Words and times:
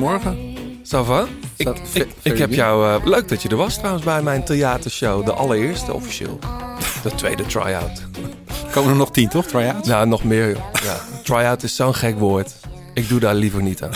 goedemorgen. 0.00 0.56
Zo 0.82 1.04
van? 1.04 1.28
Ik, 2.22 2.38
heb 2.38 2.52
jou... 2.52 2.94
eh, 2.94 3.06
leuk 3.06 3.28
dat 3.28 3.42
je 3.42 3.48
er 3.48 3.56
was 3.56 3.74
trouwens 3.74 4.04
bij 4.04 4.22
mijn 4.22 4.44
theatershow. 4.44 5.24
De 5.24 5.32
allereerste 5.32 5.92
officieel. 5.92 6.38
De 7.02 7.14
tweede 7.14 7.46
try-out. 7.46 8.02
Komen 8.70 8.90
er 8.90 8.96
nog 8.96 9.10
tien, 9.10 9.28
toch? 9.28 9.46
Try-outs? 9.46 9.88
Nou, 9.88 10.06
nog 10.06 10.24
meer. 10.24 10.56
Ja. 10.82 10.96
Try-out 11.22 11.62
is 11.62 11.76
zo'n 11.76 11.94
gek 11.94 12.18
woord. 12.18 12.54
Ik 12.94 13.08
doe 13.08 13.20
daar 13.20 13.34
liever 13.34 13.62
niet 13.62 13.82
aan. 13.82 13.90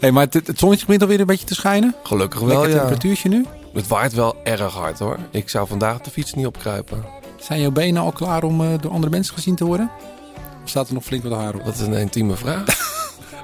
Hey, 0.00 0.10
maar 0.12 0.24
het, 0.30 0.46
het 0.46 0.58
zonnetje 0.58 0.84
begint 0.86 1.02
alweer 1.02 1.20
een 1.20 1.26
beetje 1.26 1.46
te 1.46 1.54
schijnen. 1.54 1.94
Gelukkig 2.02 2.40
wel, 2.40 2.48
Lekker 2.48 2.68
ja. 2.68 2.76
temperatuurtje 2.76 3.28
nu. 3.28 3.46
Het 3.72 3.88
waait 3.88 4.12
wel 4.12 4.36
erg 4.44 4.72
hard 4.72 4.98
hoor. 4.98 5.18
Ik 5.30 5.48
zou 5.48 5.66
vandaag 5.66 6.00
de 6.00 6.10
fiets 6.10 6.34
niet 6.34 6.46
opkruipen. 6.46 7.04
Zijn 7.40 7.60
jouw 7.60 7.70
benen 7.70 8.02
al 8.02 8.12
klaar 8.12 8.42
om 8.42 8.60
eh, 8.60 8.68
door 8.80 8.92
andere 8.92 9.10
mensen 9.10 9.34
gezien 9.34 9.54
te 9.54 9.64
worden? 9.64 9.90
Of 10.62 10.68
staat 10.68 10.88
er 10.88 10.94
nog 10.94 11.04
flink 11.04 11.22
wat 11.22 11.32
haar 11.32 11.54
op? 11.54 11.64
Dat 11.64 11.74
is 11.74 11.80
een 11.80 11.92
intieme 11.92 12.36
vraag. 12.36 12.64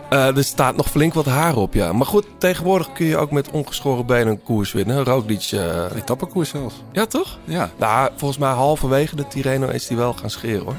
Eh, 0.08 0.36
er 0.36 0.44
staat 0.44 0.76
nog 0.76 0.90
flink 0.90 1.14
wat 1.14 1.24
haar 1.24 1.56
op, 1.56 1.74
ja. 1.74 1.92
Maar 1.92 2.06
goed, 2.06 2.26
tegenwoordig 2.38 2.92
kun 2.92 3.06
je 3.06 3.16
ook 3.16 3.30
met 3.30 3.50
ongeschoren 3.50 4.06
benen 4.06 4.26
een 4.28 4.42
koers 4.42 4.72
winnen. 4.72 5.04
Roglic, 5.04 5.48
eh, 5.52 5.96
Etappekoers 5.96 6.48
zelfs. 6.48 6.74
ja 6.92 7.06
toch? 7.06 7.38
Ja. 7.44 7.70
Nou, 7.76 8.10
volgens 8.16 8.40
mij 8.40 8.50
halverwege 8.50 9.16
de 9.16 9.26
Tirreno 9.26 9.68
is 9.68 9.88
hij 9.88 9.96
wel 9.96 10.12
gaan 10.12 10.30
scheren 10.30 10.64
hoor. 10.64 10.76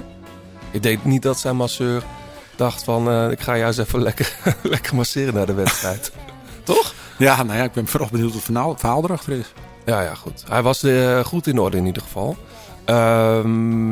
Ik 0.71 0.83
denk 0.83 1.03
niet 1.03 1.21
dat 1.21 1.39
zijn 1.39 1.55
masseur 1.55 2.03
dacht 2.55 2.83
van... 2.83 3.09
eh, 3.09 3.31
ik 3.31 3.39
ga 3.39 3.55
jou 3.55 3.67
eens 3.67 3.77
even 3.77 4.01
lekker, 4.01 4.35
lekker 4.63 4.95
masseren 4.95 5.33
naar 5.33 5.45
de 5.45 5.53
wedstrijd. 5.53 6.11
toch? 6.63 6.93
Ja, 7.17 7.43
nou 7.43 7.57
ja, 7.57 7.63
ik 7.63 7.71
ben 7.71 7.87
vooral 7.87 8.09
benieuwd 8.11 8.33
wat 8.33 8.43
het 8.47 8.79
verhaal, 8.79 9.03
erachter 9.03 9.33
is. 9.33 9.53
Ja, 9.85 10.01
ja, 10.01 10.15
goed. 10.15 10.43
Hij 10.49 10.61
was 10.61 10.85
goed 11.23 11.47
in 11.47 11.59
orde 11.59 11.77
in 11.77 11.85
ieder 11.85 12.01
geval. 12.01 12.37
Ehm, 12.85 13.91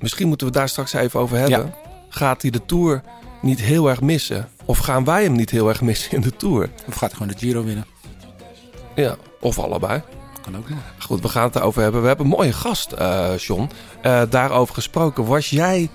misschien 0.00 0.28
moeten 0.28 0.46
we 0.46 0.52
daar 0.52 0.68
straks 0.68 0.92
even 0.92 1.20
over 1.20 1.36
hebben. 1.38 1.74
Gaat 2.08 2.42
hij 2.42 2.50
de 2.50 2.64
Tour 2.66 3.02
niet 3.42 3.60
heel 3.60 3.88
erg 3.88 4.00
missen? 4.00 4.48
Of 4.64 4.78
gaan 4.78 5.04
wij 5.04 5.22
hem 5.22 5.32
niet 5.32 5.50
heel 5.50 5.68
erg 5.68 5.80
missen 5.80 6.10
in 6.10 6.20
de 6.20 6.36
Tour? 6.36 6.70
Of 6.86 6.94
gaat 6.94 7.00
hij 7.00 7.10
gewoon 7.10 7.28
de 7.28 7.38
Giro 7.38 7.64
winnen? 7.64 7.86
Ja, 8.94 9.16
of 9.40 9.58
allebei. 9.58 10.02
Kan 10.42 10.56
ook 10.56 10.68
nog. 10.68 10.78
Goed, 10.98 11.20
we 11.20 11.28
gaan 11.28 11.44
het 11.44 11.56
erover 11.56 11.82
hebben. 11.82 12.00
We 12.00 12.06
hebben 12.06 12.26
een 12.26 12.32
mooie 12.32 12.52
gast, 12.52 12.92
eh 12.92 13.38
John. 13.38 13.70
Eh, 14.02 14.22
daarover 14.30 14.74
gesproken. 14.74 15.24
Was 15.26 15.50
jij 15.50 15.90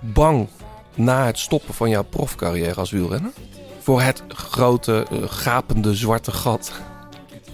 bang 0.00 0.48
na 0.94 1.26
het 1.26 1.38
stoppen 1.38 1.74
van 1.74 1.88
jouw 1.88 2.02
profcarrière 2.02 2.80
als 2.80 2.90
wielrenner? 2.90 3.32
Voor 3.80 4.00
het 4.00 4.22
grote, 4.28 5.06
eh, 5.10 5.18
gapende 5.26 5.94
zwarte 5.94 6.30
gat. 6.30 6.72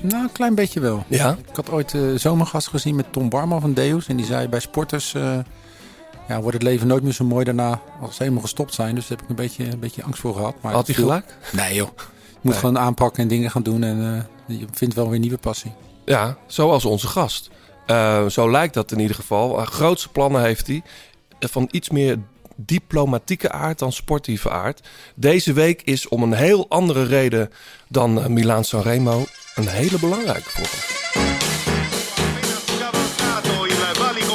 Nou, 0.00 0.22
een 0.22 0.32
klein 0.32 0.54
beetje 0.54 0.80
wel. 0.80 1.04
Ja? 1.08 1.36
Ik 1.48 1.56
had 1.56 1.70
ooit 1.70 1.96
zomergast 2.14 2.68
gezien 2.68 2.96
met 2.96 3.12
Tom 3.12 3.28
Barman 3.28 3.60
van 3.60 3.72
Deus. 3.72 4.06
En 4.06 4.16
die 4.16 4.26
zei 4.26 4.48
bij 4.48 4.60
sporters... 4.60 5.14
eh, 6.30 6.36
ja, 6.36 6.42
wordt 6.42 6.56
het 6.56 6.66
leven 6.66 6.86
nooit 6.86 7.02
meer 7.02 7.12
zo 7.12 7.24
mooi 7.24 7.44
daarna 7.44 7.80
als 8.00 8.16
ze 8.16 8.22
helemaal 8.22 8.42
gestopt 8.42 8.74
zijn. 8.74 8.94
Dus 8.94 9.06
daar 9.06 9.18
heb 9.18 9.22
ik 9.22 9.28
een 9.30 9.44
beetje, 9.44 9.64
een 9.64 9.78
beetje 9.78 10.02
angst 10.02 10.20
voor 10.20 10.34
gehad. 10.34 10.54
Maar 10.60 10.72
Had 10.72 10.86
hij 10.86 10.94
gelijk? 10.94 11.36
Nee 11.52 11.74
joh. 11.74 11.88
Je 11.96 12.02
moet 12.40 12.52
Nee. 12.52 12.60
gewoon 12.60 12.78
aanpakken 12.78 13.22
en 13.22 13.28
dingen 13.28 13.50
gaan 13.50 13.62
doen. 13.62 13.82
En 13.82 14.26
eh, 14.48 14.58
je 14.58 14.66
vindt 14.72 14.94
wel 14.94 15.08
weer 15.10 15.18
nieuwe 15.18 15.38
passie. 15.38 15.72
Ja, 16.04 16.36
zoals 16.46 16.84
onze 16.84 17.06
gast. 17.06 17.50
Eh, 17.86 18.26
zo 18.26 18.50
lijkt 18.50 18.74
dat 18.74 18.92
in 18.92 18.98
ieder 19.00 19.16
geval. 19.16 19.60
Uh, 19.60 19.66
grootste 19.66 20.08
plannen 20.08 20.42
heeft 20.42 20.66
hij. 20.66 20.82
eh, 21.38 21.48
Van 21.48 21.68
iets 21.70 21.90
meer 21.90 22.18
diplomatieke 22.56 23.50
aard 23.52 23.78
dan 23.78 23.92
sportieve 23.92 24.50
aard. 24.50 24.88
Deze 25.14 25.52
week 25.52 25.82
is 25.84 26.08
om 26.08 26.22
een 26.22 26.32
heel 26.32 26.66
andere 26.68 27.04
reden 27.04 27.50
dan 27.88 28.20
eh, 28.22 28.26
Milaan 28.26 28.64
Sanremo 28.64 29.24
een 29.54 29.68
hele 29.68 29.98
belangrijke 29.98 30.50
voor 30.50 30.66
hem. 30.70 30.98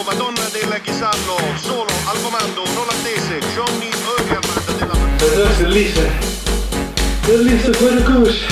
Madonna 0.05 0.41
Dat 5.17 5.49
is 5.49 5.57
de 5.57 5.67
liefde. 5.67 6.05
De 7.25 7.37
liefde 7.37 7.73
voor 7.73 7.89
de 7.89 8.03
koers. 8.03 8.45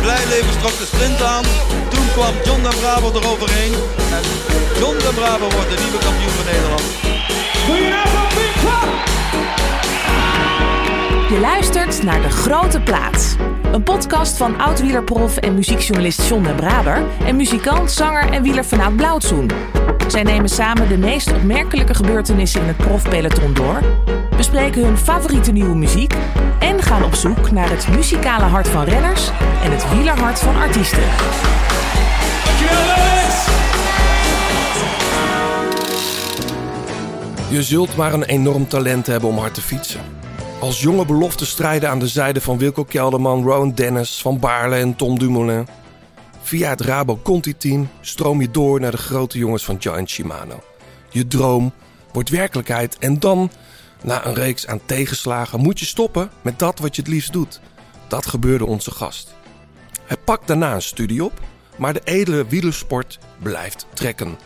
Blijleven 0.00 0.58
trok 0.58 0.78
de 0.78 0.86
sprint 0.92 1.22
aan. 1.22 1.44
Toen 1.88 2.06
kwam 2.12 2.34
John 2.44 2.62
de 2.62 2.76
Bravo 2.80 3.12
eroverheen. 3.14 3.72
En 4.16 4.22
John 4.78 4.96
de 4.96 5.10
Bravo 5.14 5.48
wordt 5.54 5.70
de 5.70 5.78
nieuwe 5.82 5.98
kampioen 5.98 6.34
van 6.38 6.44
Nederland. 6.52 6.82
Je 11.28 11.40
luistert 11.40 12.02
naar 12.02 12.22
De 12.22 12.30
Grote 12.30 12.80
Plaat. 12.80 13.36
Een 13.72 13.82
podcast 13.82 14.36
van 14.36 14.58
oud-wielerprof 14.58 15.36
en 15.36 15.54
muziekjournalist 15.54 16.28
John 16.28 16.42
den 16.42 16.56
Braber... 16.56 17.02
en 17.24 17.36
muzikant, 17.36 17.90
zanger 17.90 18.32
en 18.32 18.42
wielerfanaat 18.42 18.96
Blauwtsoen. 18.96 19.50
Zij 20.06 20.22
nemen 20.22 20.48
samen 20.48 20.88
de 20.88 20.98
meest 20.98 21.32
opmerkelijke 21.32 21.94
gebeurtenissen 21.94 22.60
in 22.60 22.66
het 22.66 22.76
profpeloton 22.76 23.54
door... 23.54 23.82
bespreken 24.36 24.84
hun 24.84 24.98
favoriete 24.98 25.52
nieuwe 25.52 25.76
muziek... 25.76 26.14
en 26.58 26.82
gaan 26.82 27.04
op 27.04 27.14
zoek 27.14 27.50
naar 27.50 27.70
het 27.70 27.88
muzikale 27.88 28.44
hart 28.44 28.68
van 28.68 28.84
renners... 28.84 29.30
en 29.62 29.70
het 29.72 29.90
wielerhart 29.90 30.38
van 30.38 30.56
artiesten. 30.56 31.02
Je 37.48 37.62
zult 37.62 37.96
maar 37.96 38.12
een 38.12 38.24
enorm 38.24 38.68
talent 38.68 39.06
hebben 39.06 39.28
om 39.28 39.38
hard 39.38 39.54
te 39.54 39.62
fietsen. 39.62 40.00
Als 40.60 40.80
jonge 40.80 41.04
belofte 41.04 41.46
strijden 41.46 41.90
aan 41.90 41.98
de 41.98 42.08
zijde 42.08 42.40
van 42.40 42.58
Wilco 42.58 42.84
Kelderman, 42.84 43.42
Rowan 43.42 43.74
Dennis, 43.74 44.20
Van 44.20 44.38
Baarle 44.38 44.76
en 44.76 44.96
Tom 44.96 45.18
Dumoulin. 45.18 45.66
Via 46.42 46.68
het 46.68 46.80
Rabo 46.80 47.18
Conti-team 47.22 47.88
stroom 48.00 48.40
je 48.40 48.50
door 48.50 48.80
naar 48.80 48.90
de 48.90 48.96
grote 48.96 49.38
jongens 49.38 49.64
van 49.64 49.76
Giant 49.80 50.08
Shimano. 50.10 50.62
Je 51.10 51.26
droom 51.26 51.72
wordt 52.12 52.28
werkelijkheid 52.28 52.98
en 52.98 53.18
dan, 53.18 53.50
na 54.02 54.26
een 54.26 54.34
reeks 54.34 54.66
aan 54.66 54.80
tegenslagen, 54.84 55.60
moet 55.60 55.78
je 55.78 55.86
stoppen 55.86 56.30
met 56.42 56.58
dat 56.58 56.78
wat 56.78 56.96
je 56.96 57.02
het 57.02 57.10
liefst 57.10 57.32
doet. 57.32 57.60
Dat 58.08 58.26
gebeurde 58.26 58.66
onze 58.66 58.90
gast. 58.90 59.34
Hij 60.02 60.16
pakt 60.24 60.46
daarna 60.46 60.74
een 60.74 60.82
studie 60.82 61.24
op, 61.24 61.40
maar 61.76 61.92
de 61.92 62.00
edele 62.04 62.46
wielersport 62.46 63.18
blijft 63.42 63.86
trekken. 63.94 64.38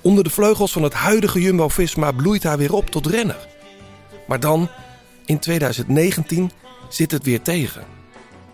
Onder 0.00 0.24
de 0.24 0.30
vleugels 0.30 0.72
van 0.72 0.82
het 0.82 0.94
huidige 0.94 1.40
Jumbo-Visma 1.40 2.12
bloeit 2.12 2.42
hij 2.42 2.56
weer 2.56 2.72
op 2.72 2.90
tot 2.90 3.06
renner. 3.06 3.46
Maar 4.26 4.40
dan, 4.40 4.68
in 5.28 5.38
2019, 5.38 6.50
zit 6.88 7.10
het 7.10 7.24
weer 7.24 7.42
tegen. 7.42 7.84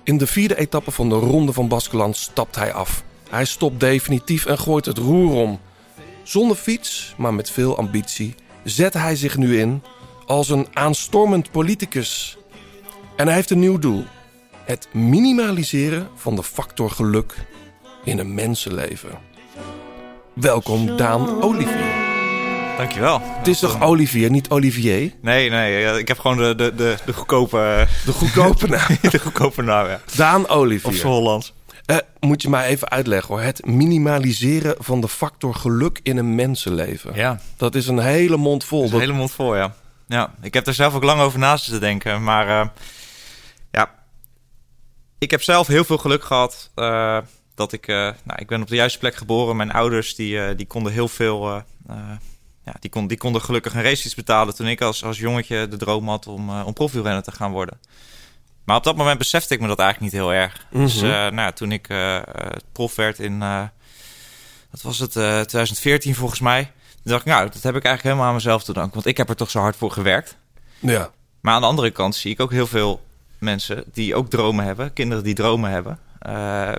In 0.02 0.18
de 0.18 0.26
vierde 0.26 0.56
etappe 0.56 0.90
van 0.90 1.08
de 1.08 1.14
Ronde 1.14 1.52
van 1.52 1.68
Baskeland 1.68 2.16
stapt 2.16 2.56
hij 2.56 2.72
af. 2.72 3.02
Hij 3.30 3.44
stopt 3.44 3.80
definitief 3.80 4.46
en 4.46 4.58
gooit 4.58 4.84
het 4.84 4.98
roer 4.98 5.32
om. 5.32 5.60
Zonder 6.22 6.56
fiets, 6.56 7.14
maar 7.16 7.34
met 7.34 7.50
veel 7.50 7.76
ambitie, 7.76 8.34
zet 8.64 8.94
hij 8.94 9.16
zich 9.16 9.36
nu 9.36 9.58
in 9.58 9.82
als 10.26 10.48
een 10.48 10.66
aanstormend 10.72 11.50
politicus. 11.50 12.38
En 13.16 13.26
hij 13.26 13.34
heeft 13.34 13.50
een 13.50 13.58
nieuw 13.58 13.78
doel. 13.78 14.04
Het 14.64 14.88
minimaliseren 14.92 16.08
van 16.14 16.36
de 16.36 16.42
factor 16.42 16.91
geluk 16.91 17.34
in 18.04 18.18
een 18.18 18.34
mensenleven. 18.34 19.18
Welkom 20.32 20.96
Daan 20.96 21.42
Olivier. 21.42 22.03
Dankjewel. 22.76 23.20
Het 23.22 23.46
is 23.46 23.58
toch 23.58 23.82
Olivier, 23.82 24.30
niet 24.30 24.50
Olivier? 24.50 25.12
Nee, 25.20 25.50
nee, 25.50 25.98
ik 25.98 26.08
heb 26.08 26.18
gewoon 26.18 26.36
de, 26.36 26.54
de, 26.54 26.74
de, 26.74 26.96
de 27.06 27.12
goedkope, 27.12 27.86
De 28.04 28.12
goedkope 28.12 28.66
naam. 28.66 28.86
de 29.10 29.18
goedkope 29.18 29.62
naam, 29.62 29.86
ja. 29.86 30.00
Daan 30.16 30.40
Op 30.40 30.46
z'n 30.48 30.52
Olivier. 30.52 31.06
Hollands. 31.06 31.52
Eh, 31.86 31.96
moet 32.20 32.42
je 32.42 32.48
mij 32.48 32.66
even 32.66 32.88
uitleggen 32.88 33.34
hoor. 33.34 33.44
Het 33.44 33.66
minimaliseren 33.66 34.74
van 34.78 35.00
de 35.00 35.08
factor 35.08 35.54
geluk 35.54 36.00
in 36.02 36.16
een 36.16 36.34
mensenleven. 36.34 37.14
Ja, 37.14 37.40
Dat 37.56 37.74
is 37.74 37.86
een 37.86 37.98
hele 37.98 38.36
mond 38.36 38.64
vol. 38.64 38.80
dat 38.80 38.88
is 38.88 38.94
een 38.94 39.00
hele 39.00 39.12
mond 39.12 39.32
vol, 39.32 39.56
ja. 39.56 39.74
Ja, 40.08 40.34
ik 40.42 40.54
heb 40.54 40.66
er 40.66 40.74
zelf 40.74 40.94
ook 40.94 41.04
lang 41.04 41.20
over 41.20 41.38
naast 41.38 41.64
te 41.64 41.78
denken. 41.78 42.22
Maar 42.22 42.60
eh, 42.60 42.66
ja, 43.70 43.91
ik 45.18 45.30
heb 45.30 45.42
zelf 45.42 45.66
heel 45.66 45.84
veel 45.84 45.98
geluk 45.98 46.24
gehad 46.24 46.70
eh, 46.74 47.18
dat 47.54 47.72
ik... 47.72 47.86
nou, 47.86 48.15
ik 48.36 48.47
ben 48.47 48.62
op 48.62 48.68
de 48.68 48.77
juiste 48.77 48.98
plek 48.98 49.15
geboren. 49.15 49.56
Mijn 49.56 49.72
ouders 49.72 50.15
die, 50.15 50.54
die 50.54 50.66
konden 50.66 50.92
heel 50.92 51.09
veel... 51.09 51.62
ja, 52.65 52.75
die, 52.81 52.91
kon, 52.91 53.07
die 53.07 53.16
konden 53.19 53.43
gelukkig 53.43 53.75
een 53.75 53.83
racefiets 53.83 54.15
betalen 54.15 54.55
toen 54.55 54.66
ik 54.66 54.81
als, 54.81 55.05
als 55.05 55.19
jongetje 55.19 55.69
de 55.69 55.77
droom 55.77 56.09
had 56.09 56.27
om, 56.27 56.49
eh 56.49 56.66
om 56.66 56.72
profielrenner 56.72 57.22
te 57.22 57.33
gaan 57.33 57.51
worden. 57.53 57.78
Maar 58.65 58.77
op 58.77 58.84
dat 58.84 58.97
moment 58.97 59.19
besefte 59.19 59.55
ik 59.55 59.61
me 59.61 59.66
dat 59.66 59.78
eigenlijk 59.78 60.13
niet 60.13 60.22
heel 60.22 60.33
erg. 60.33 60.66
Dus 60.71 60.95
Mhm. 60.97 61.05
eh, 61.05 61.11
nou, 61.11 61.34
ja, 61.37 61.53
toen 61.53 61.72
ik 61.72 61.89
eh, 61.89 62.19
prof 62.72 62.95
werd 62.95 63.19
in, 63.19 63.39
wat 64.71 64.83
was 64.83 64.99
het, 64.99 65.16
eh 65.16 65.41
2014 65.41 66.15
volgens 66.15 66.41
mij. 66.41 66.63
Toen 66.63 67.13
dacht 67.13 67.27
ik, 67.27 67.33
nou, 67.33 67.45
dat 67.45 67.63
heb 67.63 67.77
ik 67.77 67.84
eigenlijk 67.84 68.03
helemaal 68.03 68.27
aan 68.27 68.34
mezelf 68.34 68.65
te 68.65 68.72
danken. 68.72 68.95
Want 68.95 69.07
ik 69.07 69.16
heb 69.16 69.28
er 69.28 69.37
toch 69.37 69.51
zo 69.51 69.61
hard 69.61 69.77
voor 69.77 69.91
gewerkt. 69.91 70.37
Ja. 70.78 71.11
Maar 71.41 71.55
aan 71.55 71.61
de 71.61 71.66
andere 71.66 71.91
kant 71.91 72.15
zie 72.15 72.31
ik 72.33 72.41
ook 72.41 72.51
heel 72.51 72.66
veel 72.66 73.03
mensen 73.39 73.84
die 73.93 74.15
ook 74.15 74.31
dromen 74.31 74.65
hebben. 74.65 74.93
Kinderen 74.93 75.25
die 75.25 75.34
dromen 75.34 75.71
hebben. 75.71 75.99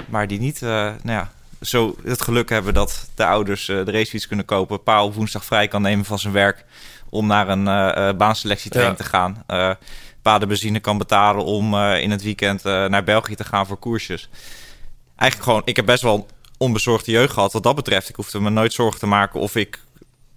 maar 0.09 0.27
die 0.27 0.39
niet, 0.39 0.61
nou 0.61 0.99
ja, 1.03 1.31
zo 1.61 1.95
het 2.03 2.21
geluk 2.21 2.49
hebben 2.49 2.73
dat 2.73 3.09
de 3.15 3.25
ouders 3.25 3.69
eh, 3.69 3.85
de 3.85 3.91
racefiets 3.91 4.27
kunnen 4.27 4.45
kopen. 4.45 4.83
Pa 4.83 5.03
op 5.03 5.13
woensdag 5.13 5.45
vrij 5.45 5.67
kan 5.67 5.81
nemen 5.81 6.05
van 6.05 6.19
zijn 6.19 6.33
werk 6.33 6.65
om 7.09 7.27
naar 7.27 7.49
een 7.49 7.67
eh 7.67 8.09
eh, 8.09 8.17
baanselectietraining 8.17 8.97
Ja. 8.97 9.03
te 9.03 9.09
gaan. 9.09 9.43
Pa 10.21 10.37
de 10.39 10.47
benzine 10.47 10.79
kan 10.79 10.97
betalen 10.97 11.45
om 11.45 11.75
in 11.75 12.11
het 12.11 12.23
weekend 12.23 12.63
naar 12.63 13.03
België 13.03 13.35
te 13.35 13.43
gaan 13.43 13.67
voor 13.67 13.77
koersjes. 13.77 14.29
Eigenlijk 15.15 15.49
gewoon, 15.49 15.61
ik 15.65 15.75
heb 15.75 15.85
best 15.85 16.01
wel 16.03 16.15
een 16.15 16.25
onbezorgde 16.57 17.11
jeugd 17.11 17.33
gehad 17.33 17.53
wat 17.53 17.63
dat 17.63 17.75
betreft. 17.75 18.09
Ik 18.09 18.15
hoefde 18.15 18.39
me 18.39 18.49
nooit 18.49 18.73
zorgen 18.73 18.99
te 18.99 19.05
maken 19.05 19.39
of 19.39 19.55
ik 19.55 19.79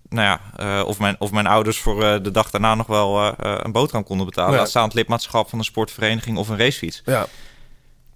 nou 0.08 0.38
ja, 0.56 0.82
of, 0.82 0.98
mijn, 0.98 1.16
of 1.18 1.30
mijn 1.30 1.46
ouders 1.46 1.78
voor 1.78 2.22
de 2.22 2.30
dag 2.30 2.50
daarna 2.50 2.74
nog 2.74 2.86
wel 2.86 3.36
eh, 3.36 3.58
een 3.62 3.72
boterham 3.72 4.04
konden 4.04 4.26
betalen. 4.26 4.52
Ja. 4.52 4.58
Laat 4.58 4.68
staan 4.68 4.84
het 4.84 4.94
lidmaatschap 4.94 5.48
van 5.48 5.58
een 5.58 5.64
sportvereniging 5.64 6.38
of 6.38 6.48
een 6.48 6.58
racefiets. 6.58 7.02
Ja. 7.04 7.26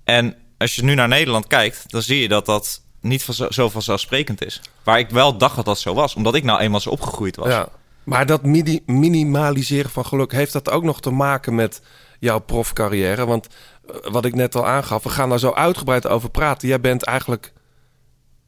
En 0.05 0.37
als 0.59 0.75
je 0.75 0.85
nu 0.85 0.95
naar 0.95 1.09
Nederland 1.09 1.47
kijkt, 1.47 1.91
dan 1.91 2.03
zie 2.03 2.21
je 2.21 2.29
dat 2.29 2.47
dat 2.47 2.83
niet 3.03 3.25
van 3.25 3.35
zo, 3.35 3.47
zo 3.51 3.69
vanzelfsprekend 3.69 4.45
is. 4.45 4.61
Waar 4.83 4.99
ik 4.99 5.11
wel 5.11 5.37
dacht 5.39 5.57
dat 5.57 5.65
dat 5.65 5.79
zo 5.79 5.95
was, 5.95 6.15
omdat 6.15 6.35
ik 6.35 6.45
nou 6.45 6.61
eenmaal 6.61 6.81
zo 6.81 6.91
opgegroeid 6.91 7.37
was. 7.37 7.49
Ja. 7.49 7.69
Maar 8.05 8.27
dat 8.27 8.43
mini- 8.43 8.83
minimaliseren 8.87 9.91
van 9.91 10.07
geluk, 10.07 10.33
heeft 10.33 10.53
dat 10.53 10.71
ook 10.71 10.83
nog 10.83 11.01
te 11.01 11.11
maken 11.11 11.55
met 11.55 11.83
jouw 12.19 12.39
profcarrière? 12.39 13.27
Want 13.27 13.47
eh, 13.87 14.11
wat 14.13 14.25
ik 14.25 14.35
net 14.35 14.55
al 14.55 14.67
aangaf, 14.67 15.03
we 15.03 15.09
gaan 15.09 15.29
daar 15.29 15.39
zo 15.39 15.51
uitgebreid 15.53 16.07
over 16.07 16.31
praten. 16.31 16.69
Jij 16.69 16.81
bent 16.81 17.03
eigenlijk 17.05 17.53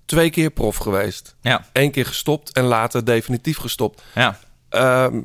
twee 0.04 0.30
keer 0.30 0.50
prof 0.50 0.76
geweest. 0.76 1.36
Ja, 1.40 1.64
Eén 1.72 1.90
keer 1.90 2.06
gestopt 2.06 2.52
en 2.52 2.64
later 2.64 3.04
definitief 3.04 3.56
gestopt. 3.58 4.02
ja. 4.14 4.38
Ehm, 4.68 5.20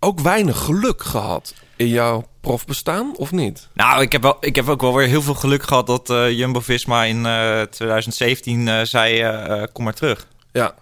ook 0.00 0.20
weinig 0.20 0.58
geluk 0.58 1.02
gehad 1.02 1.54
in 1.82 1.88
jouw 1.88 2.24
profbestaan, 2.40 3.16
of 3.16 3.32
niet? 3.32 3.68
Nou, 3.74 4.02
ik 4.02 4.12
heb, 4.12 4.22
wel, 4.22 4.36
ik 4.40 4.56
heb 4.56 4.68
ook 4.68 4.80
wel 4.80 4.94
weer 4.94 5.06
heel 5.06 5.22
veel 5.22 5.34
geluk 5.34 5.62
gehad 5.62 5.86
dat 5.86 6.10
eh, 6.10 6.30
Jumbo-Visma 6.30 7.04
in 7.04 7.26
eh, 7.26 7.62
2017 7.62 8.68
eh, 8.68 8.80
zei, 8.82 9.20
eh, 9.20 9.62
eh, 9.62 9.68
kom 9.72 9.84
maar 9.84 9.94
terug. 9.94 10.26
Ja, 10.52 10.74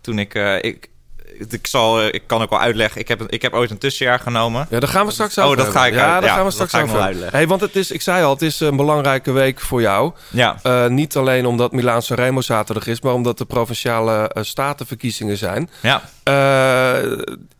Toen 0.00 0.18
ik, 0.18 0.34
ik, 0.60 0.88
ik, 1.48 1.66
zal, 1.66 2.00
eh, 2.00 2.06
ik 2.06 2.22
kan 2.26 2.42
ook 2.42 2.50
wel 2.50 2.60
uitleggen, 2.60 3.00
ik 3.00 3.08
heb, 3.08 3.22
ik 3.22 3.42
heb 3.42 3.52
ooit 3.54 3.70
een 3.70 3.78
tussenjaar 3.78 4.18
genomen. 4.18 4.66
ja 4.70 4.80
daar 4.80 4.88
gaan 4.88 5.06
we 5.06 5.12
straks 5.12 5.38
Oh, 5.38 5.44
over 5.44 5.56
dat 5.56 5.64
hebben. 5.66 5.82
ga 5.82 5.88
ik 5.88 5.94
Ja, 5.94 6.12
daar 6.20 6.22
ja, 6.22 6.28
gaan 6.28 6.36
we 6.46 6.54
dat 6.56 6.68
straks 6.68 6.84
over 6.84 7.00
uitleggen. 7.00 7.36
Hey, 7.38 7.46
want 7.46 7.60
het 7.60 7.76
is, 7.76 7.90
ik 7.90 8.02
zei 8.02 8.24
al, 8.24 8.30
het 8.32 8.42
is 8.42 8.60
een 8.60 8.76
belangrijke 8.76 9.32
week 9.32 9.60
voor 9.60 9.80
jou. 9.80 10.12
Ja, 10.30 10.56
Eh, 10.62 10.86
niet 10.86 11.16
alleen 11.16 11.46
omdat 11.46 11.72
Milaan 11.72 12.02
Sanremo 12.02 12.40
zaterdag 12.40 12.86
is, 12.86 13.00
maar 13.00 13.12
omdat 13.12 13.38
de 13.38 13.44
provinciale 13.44 14.28
eh, 14.28 14.42
statenverkiezingen 14.42 15.36
zijn. 15.36 15.70
ja. 15.80 16.02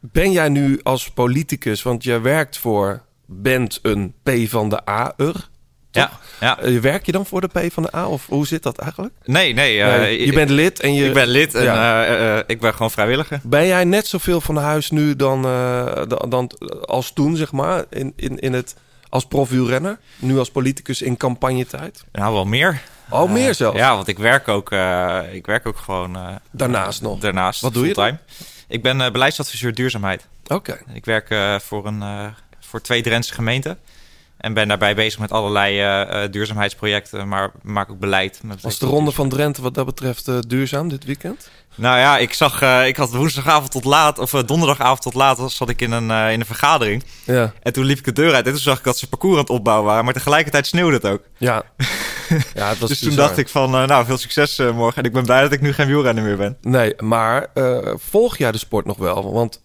Ben 0.00 0.32
jij 0.32 0.48
nu 0.48 0.80
als 0.82 1.10
politicus, 1.10 1.82
want 1.82 2.04
je 2.04 2.20
werkt 2.20 2.58
voor, 2.58 3.00
bent 3.26 3.78
een 3.82 4.14
P 4.22 4.30
van 4.48 4.68
de 4.68 4.88
A-er. 4.90 5.48
Ja, 5.94 6.10
ja. 6.40 6.58
Eh, 6.58 6.78
werk 6.80 7.06
je 7.06 7.12
dan 7.12 7.26
voor 7.26 7.40
de 7.40 7.46
P 7.48 7.72
van 7.72 7.82
de 7.82 7.96
A 7.96 8.06
of 8.08 8.26
hoe 8.26 8.46
zit 8.46 8.62
dat 8.62 8.78
eigenlijk? 8.78 9.14
Nee, 9.24 9.54
nee. 9.54 9.82
eh, 9.82 10.26
je 10.26 10.32
bent 10.32 10.50
lid 10.50 10.80
en 10.80 10.94
je. 10.94 11.06
ik 11.06 11.12
ben 11.14 11.26
lid 11.28 11.54
en 11.54 11.62
Ja. 11.62 12.04
eh, 12.04 12.42
ik 12.46 12.60
ben 12.60 12.72
gewoon 12.72 12.90
vrijwilliger. 12.90 13.40
Ben 13.42 13.66
jij 13.66 13.84
net 13.84 14.06
zoveel 14.06 14.40
van 14.40 14.56
huis 14.56 14.90
nu 14.90 15.16
dan, 15.16 15.42
dan, 16.08 16.26
dan 16.28 16.50
als 16.84 17.12
toen, 17.12 17.36
zeg 17.36 17.52
maar, 17.52 17.84
in, 17.90 18.12
in, 18.16 18.38
in 18.38 18.52
het, 18.52 18.74
als 19.08 19.26
profielrenner? 19.26 19.98
Nu 20.18 20.38
als 20.38 20.50
politicus 20.50 21.02
in 21.02 21.16
campagnetijd? 21.16 22.04
Nou, 22.12 22.32
wel 22.32 22.44
meer. 22.44 22.80
Oh, 23.10 23.30
meer 23.32 23.54
zelfs? 23.54 23.78
Ja, 23.78 23.94
want 23.94 24.08
ik 24.08 24.18
werk 24.18 24.48
ook, 24.48 24.70
ik 25.32 25.46
werk 25.46 25.66
ook 25.66 25.76
gewoon... 25.76 26.18
Daarnaast 26.50 27.02
nog? 27.02 27.18
Daarnaast, 27.18 27.60
Wat 27.60 27.74
doe 27.74 27.86
je 27.86 27.94
fulltime. 27.94 28.18
Ik 28.68 28.82
ben 28.82 29.12
beleidsadviseur 29.12 29.74
duurzaamheid. 29.74 30.26
Oké. 30.46 30.78
Ik 30.92 31.04
werk 31.04 31.60
voor, 31.62 31.86
een, 31.86 32.02
voor 32.60 32.80
twee 32.80 33.02
Drentse 33.02 33.34
gemeenten. 33.34 33.78
En 34.44 34.52
ben 34.52 34.68
daarbij 34.68 34.94
bezig 34.94 35.20
met 35.20 35.32
allerlei 35.32 35.80
eh, 35.80 36.24
eh, 36.24 36.30
duurzaamheidsprojecten, 36.32 37.28
maar 37.28 37.50
maak 37.62 37.90
ook 37.90 37.98
beleid. 37.98 38.40
Met 38.42 38.62
Was 38.62 38.78
de 38.78 38.86
ronde 38.86 39.10
van 39.10 39.28
Drenthe 39.28 39.62
wat 39.62 39.74
dat 39.74 39.86
betreft 39.86 40.28
eh, 40.28 40.38
duurzaam 40.46 40.88
dit 40.88 41.04
weekend? 41.04 41.50
Nou 41.74 41.98
ja, 41.98 42.18
ik 42.18 42.32
zag, 42.32 42.62
ik 42.86 42.96
had 42.96 43.10
woensdagavond 43.10 43.70
tot 43.70 43.84
laat, 43.84 44.18
of 44.18 44.30
donderdagavond 44.30 45.02
tot 45.02 45.14
laat, 45.14 45.52
zat 45.52 45.68
ik 45.68 45.80
in 45.80 45.92
een, 45.92 46.10
in 46.10 46.40
een 46.40 46.46
vergadering. 46.46 47.04
Ja. 47.24 47.52
En 47.62 47.72
toen 47.72 47.84
liep 47.84 47.98
ik 47.98 48.04
de 48.04 48.12
deur 48.12 48.34
uit 48.34 48.46
en 48.46 48.52
toen 48.52 48.60
zag 48.60 48.78
ik 48.78 48.84
dat 48.84 48.98
ze 48.98 49.08
parcours 49.08 49.34
aan 49.34 49.40
het 49.40 49.50
opbouwen 49.50 49.86
waren, 49.86 50.04
maar 50.04 50.14
tegelijkertijd 50.14 50.66
sneeuwde 50.66 50.94
het 50.94 51.06
ook. 51.06 51.22
Ja. 51.36 51.62
ja 52.54 52.68
het 52.68 52.78
was 52.78 52.88
dus 52.88 52.98
toen 52.98 53.14
dacht 53.14 53.38
ik 53.38 53.48
van, 53.48 53.70
nou, 53.70 54.04
veel 54.04 54.18
succes 54.18 54.58
morgen. 54.58 55.02
En 55.02 55.08
ik 55.08 55.12
ben 55.12 55.24
blij 55.24 55.42
dat 55.42 55.52
ik 55.52 55.60
nu 55.60 55.72
geen 55.72 55.86
wielrenner 55.86 56.24
meer 56.24 56.36
ben. 56.36 56.56
Nee, 56.60 56.94
maar 56.98 57.46
volg 57.96 58.36
jij 58.36 58.52
de 58.52 58.58
sport 58.58 58.86
nog 58.86 58.96
wel? 58.96 59.32
Want 59.32 59.60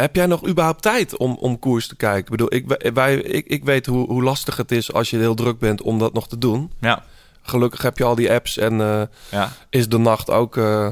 heb 0.00 0.16
jij 0.16 0.26
nog 0.26 0.46
überhaupt 0.46 0.82
tijd 0.82 1.16
om, 1.16 1.36
om 1.40 1.58
koers 1.58 1.86
te 1.86 1.96
kijken? 1.96 2.24
Ik 2.24 2.30
bedoel, 2.30 2.54
ik, 2.54 2.92
wij, 2.94 3.16
ik, 3.16 3.46
ik 3.46 3.64
weet 3.64 3.86
hoe, 3.86 4.06
hoe 4.06 4.22
lastig 4.22 4.56
het 4.56 4.72
is 4.72 4.92
als 4.92 5.10
je 5.10 5.18
heel 5.18 5.34
druk 5.34 5.58
bent 5.58 5.82
om 5.82 5.98
dat 5.98 6.12
nog 6.12 6.28
te 6.28 6.38
doen. 6.38 6.72
Ja, 6.80 7.02
Gelukkig 7.46 7.82
heb 7.82 7.98
je 7.98 8.04
al 8.04 8.14
die 8.14 8.32
apps 8.32 8.58
en 8.58 8.80
eh, 8.80 9.02
ja. 9.28 9.52
is 9.70 9.88
de 9.88 9.98
nacht 9.98 10.30
ook 10.30 10.56
eh, 10.56 10.88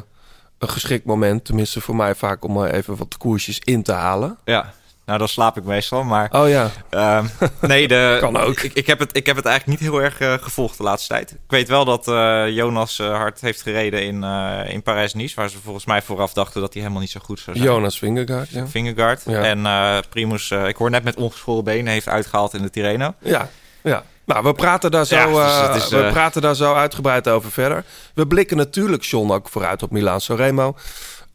een 0.58 0.68
geschikt 0.68 1.04
moment. 1.04 1.44
Tenminste 1.44 1.80
voor 1.80 1.96
mij 1.96 2.14
vaak 2.14 2.44
om 2.44 2.64
eh, 2.64 2.72
even 2.72 2.96
wat 2.96 3.16
koersjes 3.16 3.58
in 3.58 3.82
te 3.82 3.92
halen. 3.92 4.38
ja. 4.44 4.72
Nou, 5.06 5.18
dan 5.18 5.28
slaap 5.28 5.56
ik 5.56 5.64
meestal, 5.64 6.04
maar... 6.04 6.28
Oh 6.32 6.48
ja, 6.48 6.70
Ehm, 6.90 7.26
nee, 7.60 7.88
de, 7.88 8.16
Kan 8.20 8.36
ook. 8.36 8.60
Ik, 8.60 8.72
ik, 8.72 8.86
heb 8.86 8.98
het, 8.98 9.16
ik 9.16 9.26
heb 9.26 9.36
het 9.36 9.44
eigenlijk 9.44 9.80
niet 9.80 9.90
heel 9.90 10.02
erg 10.02 10.20
eh, 10.20 10.32
gevolgd 10.40 10.76
de 10.76 10.82
laatste 10.82 11.08
tijd. 11.08 11.30
Ik 11.30 11.38
weet 11.46 11.68
wel 11.68 11.84
dat 11.84 12.08
eh, 12.08 12.48
Jonas 12.48 12.98
eh, 12.98 13.16
hard 13.16 13.40
heeft 13.40 13.62
gereden 13.62 14.02
in, 14.02 14.22
in 14.68 14.82
Parijs-Nice... 14.82 15.34
waar 15.34 15.48
ze 15.48 15.58
volgens 15.62 15.84
mij 15.84 16.02
vooraf 16.02 16.32
dachten 16.32 16.60
dat 16.60 16.72
hij 16.72 16.82
helemaal 16.82 17.02
niet 17.02 17.12
zo 17.12 17.20
goed 17.22 17.40
zou 17.40 17.56
zijn. 17.56 17.68
Jonas 17.68 17.98
Vingegaard. 17.98 18.48
Ja, 18.48 18.66
Vingegaard. 18.66 19.22
Ja. 19.26 19.42
En 19.42 20.04
Primus, 20.08 20.50
ik 20.50 20.76
hoor 20.76 20.90
net 20.90 21.04
met 21.04 21.16
ongeschoren 21.16 21.64
benen, 21.64 21.92
heeft 21.92 22.08
uitgehaald 22.08 22.54
in 22.54 22.62
de 22.62 22.70
Tirreno. 22.70 23.14
ja. 23.18 23.48
ja. 23.82 24.04
Nou, 24.24 24.44
we 24.44 24.52
praten, 24.52 24.90
daar 24.90 25.06
zo, 25.06 25.16
Ja, 25.16 25.72
dus 25.72 25.84
is, 25.84 25.88
we 25.90 26.08
praten 26.12 26.42
daar 26.42 26.54
zo 26.54 26.74
uitgebreid 26.74 27.28
over 27.28 27.50
verder. 27.50 27.84
We 28.14 28.26
blikken 28.26 28.56
natuurlijk, 28.56 29.02
John, 29.02 29.30
ook 29.30 29.48
vooruit 29.48 29.82
op 29.82 29.90
Milaan 29.90 30.20
Sanremo. 30.20 30.76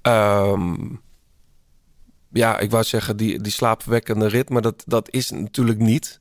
Ehm 0.01 0.73
ja, 2.31 2.59
ik 2.59 2.71
wou 2.71 2.83
zeggen, 2.83 3.17
die, 3.17 3.41
die 3.41 3.51
slaapverwekkende 3.51 4.27
rit, 4.27 4.49
maar 4.49 4.61
dat, 4.61 4.83
dat 4.85 5.07
is 5.11 5.31
natuurlijk 5.31 5.79
niet. 5.79 6.19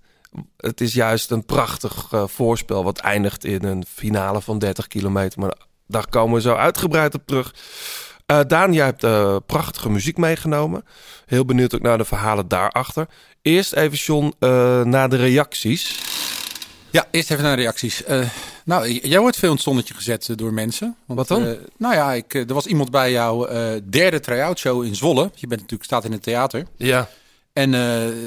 Het 0.56 0.80
is 0.80 0.94
juist 0.94 1.30
een 1.30 1.44
prachtig 1.44 2.08
eh, 2.10 2.26
voorspel 2.26 2.84
wat 2.84 2.98
eindigt 2.98 3.44
in 3.44 3.64
een 3.64 3.84
finale 3.88 4.40
van 4.40 4.58
30 4.58 4.86
kilometer. 4.86 5.40
Maar 5.40 5.54
daar 5.86 6.08
komen 6.08 6.34
we 6.34 6.40
zo 6.40 6.54
uitgebreid 6.54 7.14
op 7.14 7.26
terug. 7.26 7.54
Eh 8.26 8.40
Daan, 8.46 8.72
jij 8.72 8.84
hebt 8.84 9.04
eh, 9.04 9.36
prachtige 9.46 9.90
muziek 9.90 10.16
meegenomen. 10.16 10.84
Heel 11.26 11.44
benieuwd 11.44 11.74
ook 11.74 11.82
naar 11.82 11.98
de 11.98 12.04
verhalen 12.04 12.48
daarachter. 12.48 13.06
Eerst 13.42 13.72
even, 13.72 13.98
John, 13.98 14.34
naar 14.88 15.08
de 15.08 15.16
reacties. 15.16 16.00
Ja, 16.90 17.06
eerst 17.10 17.30
even 17.30 17.44
naar 17.44 17.56
de 17.56 17.62
reacties. 17.62 18.02
Nou, 18.66 18.90
jij 18.90 19.20
wordt 19.20 19.36
veel 19.36 19.48
in 19.48 19.54
het 19.54 19.64
zonnetje 19.64 19.94
gezet 19.94 20.28
eh, 20.28 20.36
door 20.36 20.52
mensen. 20.52 20.96
Want, 21.06 21.18
Wat 21.18 21.28
dan? 21.28 21.46
eh, 21.46 21.52
nou 21.76 21.94
ja, 21.94 22.12
ik, 22.12 22.34
eh, 22.34 22.48
er 22.48 22.54
was 22.54 22.66
iemand 22.66 22.90
bij 22.90 23.12
jouw 23.12 23.46
derde 23.90 24.20
try-out 24.20 24.58
show 24.58 24.84
in 24.84 24.94
Zwolle. 24.94 25.30
Je 25.34 25.46
bent 25.46 25.60
natuurlijk 25.60 25.84
staat 25.90 26.04
in 26.04 26.12
het 26.12 26.22
theater. 26.22 26.66
Ja. 26.76 27.08
En 27.52 27.70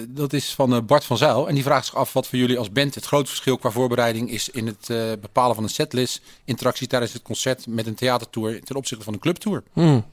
dat 0.09 0.33
is 0.33 0.53
van 0.53 0.86
Bart 0.86 1.06
van 1.06 1.18
Zijl. 1.18 1.47
En 1.47 1.53
die 1.53 1.63
vraagt 1.63 1.86
zich 1.86 1.95
af 1.95 2.13
wat 2.13 2.27
voor 2.27 2.39
jullie 2.39 2.57
als 2.57 2.71
band 2.71 2.95
het 2.95 3.06
grote 3.06 3.27
verschil 3.30 3.57
qua 3.57 3.69
voorbereiding 3.69 4.31
is 4.31 4.50
in 4.50 4.68
het 4.68 4.88
bepalen 5.21 5.56
van 5.56 5.63
een 5.63 5.69
setlist, 5.69 6.21
interactie 6.45 6.88
tijdens 6.88 7.13
het 7.13 7.21
concert 7.21 7.68
met 7.68 7.88
een 7.88 7.95
theatertour 7.95 8.62
ten 8.63 8.75
opzichte 8.75 9.04
van 9.04 9.14
een 9.14 9.19
clubtour. 9.19 9.64
Hmm. 9.73 10.06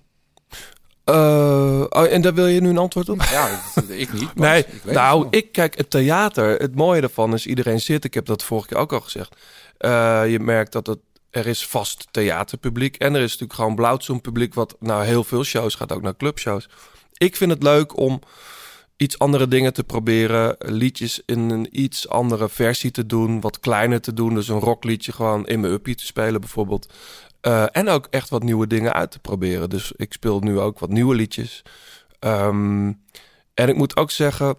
Oh, 1.04 2.12
en 2.12 2.20
daar 2.22 2.34
wil 2.34 2.46
je 2.46 2.60
nu 2.60 2.68
een 2.68 2.78
antwoord 2.78 3.08
op? 3.08 3.22
Ja, 3.22 3.60
ik 3.88 4.12
niet. 4.12 4.34
Nee, 4.34 4.64
Ik 4.84 4.84
nou, 4.84 5.26
ik 5.30 5.52
kijk 5.52 5.76
het 5.76 5.90
theater. 5.90 6.56
Het 6.60 6.74
mooie 6.74 7.00
daarvan 7.00 7.34
is 7.34 7.46
iedereen 7.46 7.80
zit. 7.80 8.04
Ik 8.04 8.14
heb 8.14 8.26
dat 8.26 8.42
vorige 8.42 8.68
keer 8.68 8.76
ook 8.78 8.92
al 8.92 9.00
gezegd. 9.00 9.36
Eh, 9.78 10.30
je 10.30 10.40
merkt 10.40 10.73
dat 10.73 10.87
het, 10.87 10.99
er 11.30 11.47
is 11.47 11.66
vast 11.66 12.06
theaterpubliek. 12.11 12.97
En 12.97 13.14
er 13.14 13.21
is 13.21 13.30
natuurlijk 13.30 13.59
gewoon 13.59 13.75
blauwzoom 13.75 14.21
publiek. 14.21 14.54
Wat 14.54 14.76
naar 14.80 15.04
heel 15.04 15.25
veel 15.25 15.45
shows 15.45 15.75
gaat, 15.75 15.92
ook 15.92 16.02
naar 16.02 16.16
clubshows. 16.16 16.68
Ik 17.16 17.37
vind 17.37 17.50
het 17.50 17.62
leuk 17.62 17.99
om 17.99 18.21
iets 18.97 19.18
andere 19.18 19.49
dingen 19.49 19.73
te 19.73 19.85
proberen. 19.85 20.56
Liedjes 20.59 21.23
in 21.26 21.50
een 21.50 21.68
iets 21.80 22.09
andere 22.09 22.49
versie 22.49 22.90
te 22.90 23.06
doen. 23.06 23.40
Wat 23.40 23.61
kleiner 23.61 24.00
te 24.00 24.14
doen. 24.14 24.35
Dus 24.35 24.49
een 24.49 24.61
rockliedje 24.61 25.12
gewoon 25.12 25.47
in 25.47 25.61
mijn 25.61 25.73
uppie 25.73 25.95
te 25.95 26.06
spelen 26.06 26.40
bijvoorbeeld. 26.40 26.92
Eh, 27.40 27.64
en 27.73 27.88
ook 27.88 28.06
echt 28.11 28.28
wat 28.28 28.42
nieuwe 28.42 28.66
dingen 28.66 28.92
uit 28.92 29.11
te 29.11 29.18
proberen. 29.18 29.71
Dus 29.71 29.92
ik 29.97 30.12
speel 30.12 30.40
nu 30.40 30.59
ook 30.59 30.78
wat 30.78 30.90
nieuwe 30.90 31.14
liedjes. 31.14 31.62
Ehm, 32.18 32.92
en 33.54 33.68
ik 33.68 33.76
moet 33.76 33.97
ook 33.97 34.11
zeggen, 34.11 34.56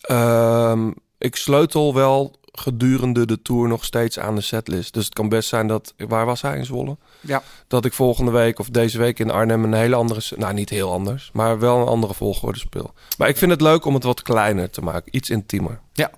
ehm, 0.00 0.90
ik 1.18 1.36
sleutel 1.36 1.94
wel 1.94 2.40
gedurende 2.52 3.26
de 3.26 3.42
tour 3.42 3.68
nog 3.68 3.84
steeds 3.84 4.18
aan 4.18 4.34
de 4.34 4.40
setlist. 4.40 4.94
Dus 4.94 5.04
het 5.04 5.14
kan 5.14 5.28
best 5.28 5.48
zijn 5.48 5.66
dat, 5.66 5.94
waar 5.96 6.26
was 6.26 6.42
hij 6.42 6.56
in 6.56 6.64
Zwolle? 6.64 6.96
Ja. 7.20 7.42
Dat 7.66 7.84
ik 7.84 7.92
volgende 7.92 8.30
week 8.30 8.58
of 8.58 8.68
deze 8.68 8.98
week 8.98 9.18
in 9.18 9.30
Arnhem 9.30 9.64
een 9.64 9.72
hele 9.72 9.96
andere, 9.96 10.20
nou 10.36 10.54
niet 10.54 10.68
heel 10.68 10.92
anders, 10.92 11.30
maar 11.32 11.58
wel 11.58 11.80
een 11.80 11.86
andere 11.86 12.14
volgorde 12.14 12.58
speel. 12.58 12.94
Maar 13.18 13.28
ik 13.28 13.36
vind 13.36 13.50
het 13.50 13.60
leuk 13.60 13.84
om 13.84 13.94
het 13.94 14.04
wat 14.04 14.22
kleiner 14.22 14.70
te 14.70 14.82
maken, 14.82 15.16
iets 15.16 15.30
intiemer. 15.30 15.80
Ja. 15.92 16.10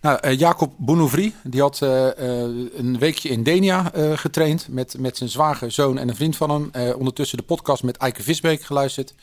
Nou, 0.00 0.18
eh, 0.20 0.38
Jacob 0.38 0.72
Bounouvry, 0.76 1.34
die 1.42 1.60
had 1.60 1.82
eh, 1.82 2.08
eh, 2.08 2.50
een 2.76 2.98
weekje 2.98 3.28
in 3.28 3.42
Denia 3.42 3.92
getraind 4.14 4.66
met, 4.68 4.96
met 4.98 5.16
zijn 5.16 5.30
zwager, 5.30 5.72
zoon 5.72 5.98
en 5.98 6.08
een 6.08 6.16
vriend 6.16 6.36
van 6.36 6.50
hem. 6.50 6.94
Ondertussen 6.94 7.38
de 7.38 7.44
podcast 7.44 7.82
met 7.82 7.96
Eike 7.96 8.22
Visbeek 8.22 8.62
geluisterd. 8.62 9.14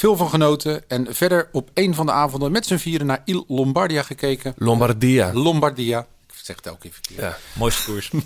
Veel 0.00 0.16
van 0.16 0.28
genoten 0.28 0.82
en 0.88 1.06
verder 1.10 1.48
op 1.52 1.70
een 1.74 1.94
van 1.94 2.06
de 2.06 2.12
avonden 2.12 2.52
met 2.52 2.66
z'n 2.66 2.76
vieren 2.76 3.06
naar 3.06 3.22
Il 3.24 3.44
Lombardia 3.48 4.02
gekeken. 4.02 4.54
Lombardia. 4.56 5.30
Lombardia. 5.32 5.98
Ik 6.28 6.34
zeg 6.42 6.56
het 6.56 6.66
elke 6.66 6.78
keer 6.80 6.90
verkeerd. 6.92 7.20
Ja. 7.20 7.36
Mooiste 7.52 7.84
koers. 7.84 8.10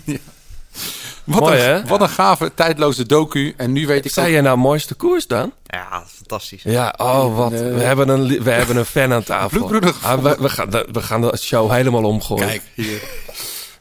Wat, 1.23 1.39
Mooi, 1.39 1.61
een, 1.61 1.87
wat 1.87 2.01
een 2.01 2.09
gave, 2.09 2.51
tijdloze 2.53 3.05
docu. 3.05 3.53
En 3.57 3.71
nu 3.71 3.87
weet 3.87 4.05
ik 4.05 4.11
Zei 4.11 4.25
ook- 4.27 4.31
jij 4.33 4.41
nou 4.41 4.57
mooiste 4.57 4.93
koers 4.95 5.27
dan? 5.27 5.51
ja, 5.65 6.03
fantastisch. 6.07 6.63
Ja, 6.63 6.93
oh 6.97 7.37
wat. 7.37 7.51
Eh, 7.51 7.59
We 7.59 7.81
hebben 7.81 8.09
een, 8.09 8.43
we 8.43 8.51
hebben 8.51 8.75
een 8.77 8.85
fan 8.85 9.13
aan 9.13 9.23
tafel. 9.23 9.63
Ah, 10.01 10.21
we, 10.23 10.35
we, 10.39 10.49
gaan, 10.49 10.69
de- 10.69 10.87
we 10.91 11.01
gaan 11.01 11.21
de 11.21 11.37
show 11.37 11.71
helemaal 11.71 12.03
omgooien. 12.03 12.47
Kijk, 12.47 12.61
hier. 12.73 13.01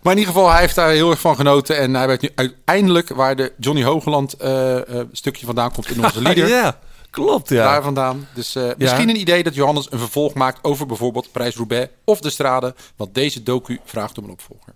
Maar 0.02 0.12
in 0.12 0.18
ieder 0.18 0.34
geval, 0.34 0.50
hij 0.50 0.60
heeft 0.60 0.74
daar 0.74 0.90
heel 0.90 1.10
erg 1.10 1.20
van 1.20 1.36
genoten. 1.36 1.78
En 1.78 1.94
hij 1.94 2.06
weet 2.06 2.20
nu 2.20 2.30
uiteindelijk 2.34 3.08
waar 3.08 3.36
de 3.36 3.52
Johnny 3.58 3.84
Hogeland 3.84 4.32
eh, 4.32 4.76
eh, 5.00 5.06
stukje 5.12 5.46
vandaan 5.46 5.72
komt 5.72 5.90
in 5.90 6.04
onze 6.04 6.20
lieder. 6.22 6.48
ja, 6.48 6.78
klopt 7.14 7.49
ja. 7.49 7.64
Daar 7.64 7.83
vandaan. 7.83 8.28
Dus 8.35 8.54
eh, 8.54 8.71
misschien 8.78 9.09
een 9.09 9.21
idee 9.21 9.42
dat 9.42 9.54
Johannes 9.54 9.92
een 9.92 9.99
vervolg 9.99 10.35
maakt 10.35 10.64
over 10.64 10.87
bijvoorbeeld 10.87 11.33
Prijs-Roubaix 11.33 11.88
of 12.04 12.21
de 12.21 12.30
Strade. 12.30 12.75
Want 12.97 13.14
deze 13.14 13.42
docu 13.42 13.80
vraagt 13.85 14.18
om 14.18 14.25
een 14.25 14.30
opvolger. 14.30 14.73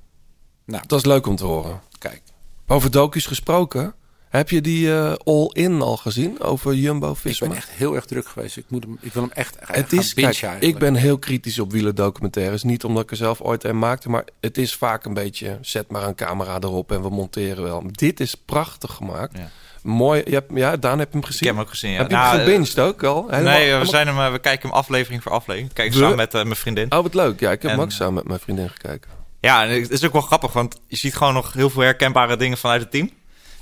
Nou, 0.65 0.83
Dat 0.87 0.99
is 0.99 1.05
leuk 1.05 1.27
om 1.27 1.37
te 1.37 1.45
horen. 1.45 1.81
kijk. 1.99 2.23
Over 2.67 2.91
docu's 2.91 3.27
gesproken. 3.27 3.95
Heb 4.29 4.51
je 4.51 4.61
die 4.61 4.95
eh, 4.97 5.13
All-In 5.25 5.83
al 5.83 5.97
gezien 5.97 6.41
over 6.41 6.73
Ik 6.73 6.79
Jumbo-Visma? 6.79 7.49
ben 7.49 7.57
echt 7.57 7.71
heel 7.71 7.95
erg 7.95 8.05
druk 8.05 8.29
geweest. 8.29 8.57
Ik, 8.57 8.65
moet 8.69 8.83
hem, 8.85 8.99
ik 9.01 9.13
wil 9.13 9.23
hem 9.23 9.33
echt 9.33 9.57
Het 9.61 9.93
is, 9.93 10.15
kijk, 10.15 10.57
ik 10.61 10.79
ben 10.79 10.95
heel 10.95 11.19
kritisch 11.19 11.59
op 11.59 11.73
wielerdocumentaires. 11.73 12.63
Niet 12.63 12.85
omdat 12.85 13.03
ik 13.03 13.11
er 13.11 13.17
zelf 13.17 13.41
ooit 13.41 13.65
een 13.65 13.79
maakte, 13.79 14.09
maar 14.11 14.25
het 14.41 14.59
is 14.59 14.75
vaak 14.75 15.05
een 15.05 15.15
beetje... 15.15 15.59
zet 15.61 15.91
maar 15.91 16.03
een 16.07 16.15
camera 16.15 16.55
erop 16.61 16.93
en 16.93 17.03
we 17.03 17.09
monteren 17.09 17.63
wel. 17.63 17.83
Dit 17.91 18.21
is 18.21 18.35
prachtig 18.35 18.93
gemaakt. 18.95 19.37
Ja. 19.37 19.51
Mooi. 19.89 20.23
Je 20.27 20.33
hebt, 20.35 20.51
ja, 20.55 20.77
Daan 20.77 20.99
heb 20.99 21.09
je 21.13 21.19
hem 21.19 21.27
gezien. 21.27 21.41
Ik 21.41 21.47
heb 21.47 21.55
hem 21.57 21.65
ook 21.65 21.71
gezien. 21.71 21.91
Ja. 21.91 21.97
Heb 21.99 22.11
je 22.11 22.17
Nou, 22.17 22.37
hem 22.37 22.45
gebinged 22.45 22.79
ook 22.79 23.03
al? 23.03 23.27
Helemaal- 23.31 23.53
Nee, 23.59 23.75
we, 23.77 23.85
zijn 23.87 24.07
hem, 24.07 24.19
eh, 24.19 24.33
we 24.33 24.39
kijken 24.39 24.69
hem 24.69 24.79
aflevering 24.79 25.23
voor 25.23 25.33
aflevering. 25.33 25.73
Kijk 25.73 25.93
samen 25.93 26.17
met 26.17 26.35
eh, 26.35 26.43
mijn 26.43 26.57
vriendin. 26.57 26.93
Oh, 26.93 27.03
wat 27.03 27.15
leuk. 27.15 27.41
Ja, 27.41 27.51
ik 27.51 27.63
heb 27.63 27.71
hem 27.71 27.81
ook 27.81 27.91
samen 27.93 28.15
met 28.15 28.25
mijn 28.27 28.41
vriendin 28.41 28.69
gekeken. 28.71 29.11
Ja, 29.41 29.65
en 29.65 29.81
het 29.81 29.91
is 29.91 30.05
ook 30.05 30.13
wel 30.13 30.23
grappig, 30.23 30.53
want 30.53 30.81
je 30.87 30.97
ziet 30.97 31.17
gewoon 31.17 31.35
nog 31.35 31.53
heel 31.53 31.71
veel 31.71 31.83
herkenbare 31.83 32.37
dingen 32.37 32.59
vanuit 32.59 32.81
het 32.81 32.91
team. 32.91 33.11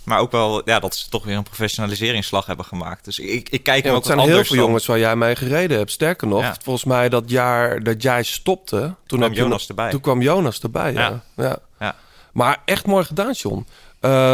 Maar 0.04 0.18
ook 0.18 0.32
wel 0.32 0.62
ja, 0.64 0.78
dat 0.78 0.96
ze 0.96 1.08
toch 1.08 1.24
weer 1.24 1.36
een 1.36 1.42
professionaliseringsslag 1.42 2.46
hebben 2.46 2.64
gemaakt. 2.64 3.04
Dus 3.04 3.18
ik, 3.18 3.48
ik 3.48 3.62
kijk 3.62 3.84
Ja, 3.84 3.90
ook 3.90 3.96
het 3.96 4.06
zijn 4.06 4.18
heel 4.18 4.44
veel 4.44 4.56
dan- 4.56 4.64
jongens 4.64 4.86
waar 4.86 4.98
jij 4.98 5.16
mee 5.16 5.36
gereden 5.36 5.76
hebt. 5.78 5.90
Sterker 5.90 6.26
nog, 6.28 6.40
Ja. 6.42 6.56
volgens 6.62 6.84
mij 6.84 7.08
dat 7.08 7.30
jaar 7.30 7.82
dat 7.82 8.02
jij 8.02 8.22
stopte... 8.22 8.76
Toen 8.78 8.94
kwam 9.06 9.20
heb 9.22 9.32
je- 9.32 9.38
Jonas 9.38 9.68
erbij. 9.68 9.90
Toen 9.90 10.00
kwam 10.00 10.22
Jonas 10.22 10.60
erbij, 10.60 10.92
ja. 10.92 11.00
Ja. 11.00 11.22
ja. 11.44 11.58
Ja. 11.80 11.94
Maar 12.32 12.58
echt 12.64 12.86
mooi 12.86 13.04
gedaan, 13.04 13.32
John. 13.32 13.66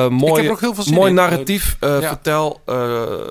Mooi, 0.08 0.56
mooi 0.90 1.08
in. 1.08 1.14
narratief 1.14 1.76
Ja. 1.80 2.00
vertel, 2.00 2.60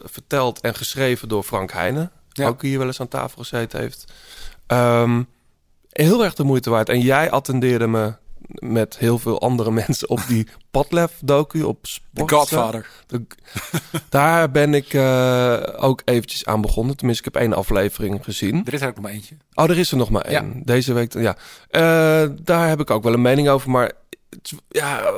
verteld 0.04 0.62
en 0.62 0.76
geschreven 0.76 1.28
door 1.30 1.44
Frank 1.44 1.72
Heijnen. 1.72 2.12
Ja. 2.32 2.48
Ook 2.48 2.62
hier 2.62 2.78
wel 2.78 2.88
eens 2.88 3.00
aan 3.02 3.08
tafel 3.08 3.38
gezeten 3.42 3.80
heeft. 3.80 4.12
Ehm, 4.68 5.24
heel 5.90 6.24
erg 6.24 6.34
de 6.34 6.44
moeite 6.44 6.70
waard. 6.70 6.90
En 6.90 7.00
jij 7.00 7.32
attendeerde 7.32 7.88
me 7.88 8.14
met 8.48 8.98
heel 8.98 9.20
veel 9.20 9.42
andere 9.42 9.72
mensen 9.88 10.10
op 10.10 10.20
die 10.28 10.48
Padlef-docu 10.72 11.62
op 11.64 11.84
The. 12.14 12.24
Godfather. 12.26 12.88
De- 13.08 13.26
Daar 14.10 14.52
ben 14.52 14.74
ik 14.74 14.94
eh, 14.94 15.58
ook 15.78 16.02
eventjes 16.06 16.46
aan 16.46 16.62
begonnen. 16.62 16.98
Tenminste, 16.98 17.28
ik 17.28 17.34
heb 17.34 17.44
één 17.44 17.54
aflevering 17.54 18.24
gezien. 18.24 18.62
Er 18.66 18.74
is 18.74 18.82
er 18.82 18.88
ook 18.88 18.94
nog 18.96 19.04
maar 19.04 19.14
eentje. 19.14 19.36
Oh, 19.54 19.70
er 19.70 19.78
is 19.78 19.92
er 19.92 19.98
nog 19.98 20.10
maar 20.10 20.32
Ja. 20.32 20.42
één. 20.42 20.62
Deze 20.66 20.94
week, 20.94 21.14
ja. 21.14 21.36
Eh, 21.70 22.30
daar 22.42 22.68
heb 22.70 22.80
ik 22.80 22.90
ook 22.90 23.04
wel 23.04 23.14
een 23.14 23.22
mening 23.22 23.50
over. 23.50 23.70
Maar 23.70 23.92
ja, 24.68 25.00
eh, 25.00 25.14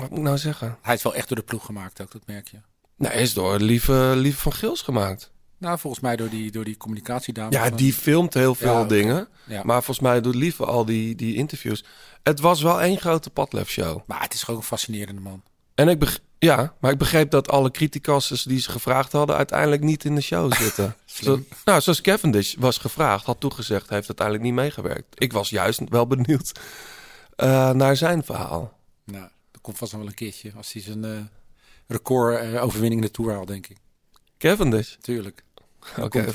wat 0.00 0.10
moet 0.10 0.18
ik 0.18 0.24
nou 0.24 0.38
zeggen? 0.38 0.78
Hij 0.82 0.94
is 0.94 1.02
wel 1.02 1.14
echt 1.14 1.28
door 1.28 1.36
de 1.36 1.42
ploeg 1.42 1.64
gemaakt 1.64 2.00
ook, 2.00 2.12
dat 2.12 2.22
merk 2.26 2.48
je. 2.48 2.58
Nee, 2.96 3.10
hij 3.12 3.22
is 3.22 3.34
door 3.34 3.58
Lieve, 3.58 4.12
Lieve 4.16 4.38
van 4.40 4.52
Gils 4.52 4.82
gemaakt. 4.82 5.30
Nou, 5.58 5.78
volgens 5.78 6.02
mij 6.02 6.16
door 6.16 6.28
die, 6.28 6.50
door 6.50 6.64
die 6.64 6.76
communicatiedame. 6.76 7.52
Ja, 7.52 7.68
van- 7.68 7.76
die 7.76 7.92
filmt 7.92 8.34
heel 8.34 8.54
veel 8.54 8.78
Ja, 8.78 8.84
dingen. 8.84 9.28
Ja. 9.44 9.62
Maar 9.64 9.82
volgens 9.82 10.00
mij 10.06 10.20
doet 10.20 10.34
Lieve 10.34 10.64
al 10.64 10.84
die, 10.84 11.14
die 11.14 11.34
interviews. 11.34 11.84
Het 12.22 12.40
was 12.40 12.62
wel 12.62 12.80
één 12.80 12.98
grote 12.98 13.30
Padlef-show. 13.30 14.00
Maar 14.06 14.20
het 14.22 14.34
is 14.34 14.42
gewoon 14.42 14.60
een 14.60 14.66
fascinerende 14.66 15.20
man. 15.20 15.42
En 15.74 15.88
ik 15.88 15.98
ja, 16.38 16.74
maar 16.80 16.90
ik 16.90 16.98
begreep 16.98 17.30
dat 17.30 17.48
alle 17.48 17.70
criticasters 17.70 18.42
die 18.42 18.60
ze 18.60 18.70
gevraagd 18.70 19.12
hadden... 19.12 19.36
uiteindelijk 19.36 19.82
niet 19.82 20.04
in 20.04 20.14
de 20.14 20.20
show 20.20 20.52
zitten. 20.52 20.96
Zo, 21.04 21.40
nou, 21.64 21.80
zoals 21.80 22.00
Cavendish 22.00 22.54
was 22.58 22.78
gevraagd, 22.78 23.24
had 23.24 23.40
toegezegd... 23.40 23.88
heeft 23.88 24.06
uiteindelijk 24.08 24.46
niet 24.46 24.54
meegewerkt. 24.54 25.06
Ik 25.14 25.32
was 25.32 25.50
juist 25.50 25.80
wel 25.88 26.06
benieuwd 26.06 26.52
eh, 27.36 27.70
naar 27.70 27.96
zijn 27.96 28.24
verhaal. 28.24 28.78
Nou, 29.04 29.28
dat 29.50 29.60
komt 29.60 29.78
vast 29.78 29.92
nog 29.92 30.00
wel 30.00 30.10
een 30.10 30.16
keertje. 30.16 30.52
Als 30.56 30.72
hij 30.72 30.82
zijn 30.82 31.04
eh, 31.04 31.10
record 31.86 32.40
eh, 32.40 32.90
in 32.90 33.00
de 33.00 33.10
Tour 33.10 33.32
haalt, 33.32 33.48
denk 33.48 33.66
ik. 33.66 33.76
Cavendish. 34.38 34.94
Tuurlijk. 35.00 35.44
Oké, 36.00 36.26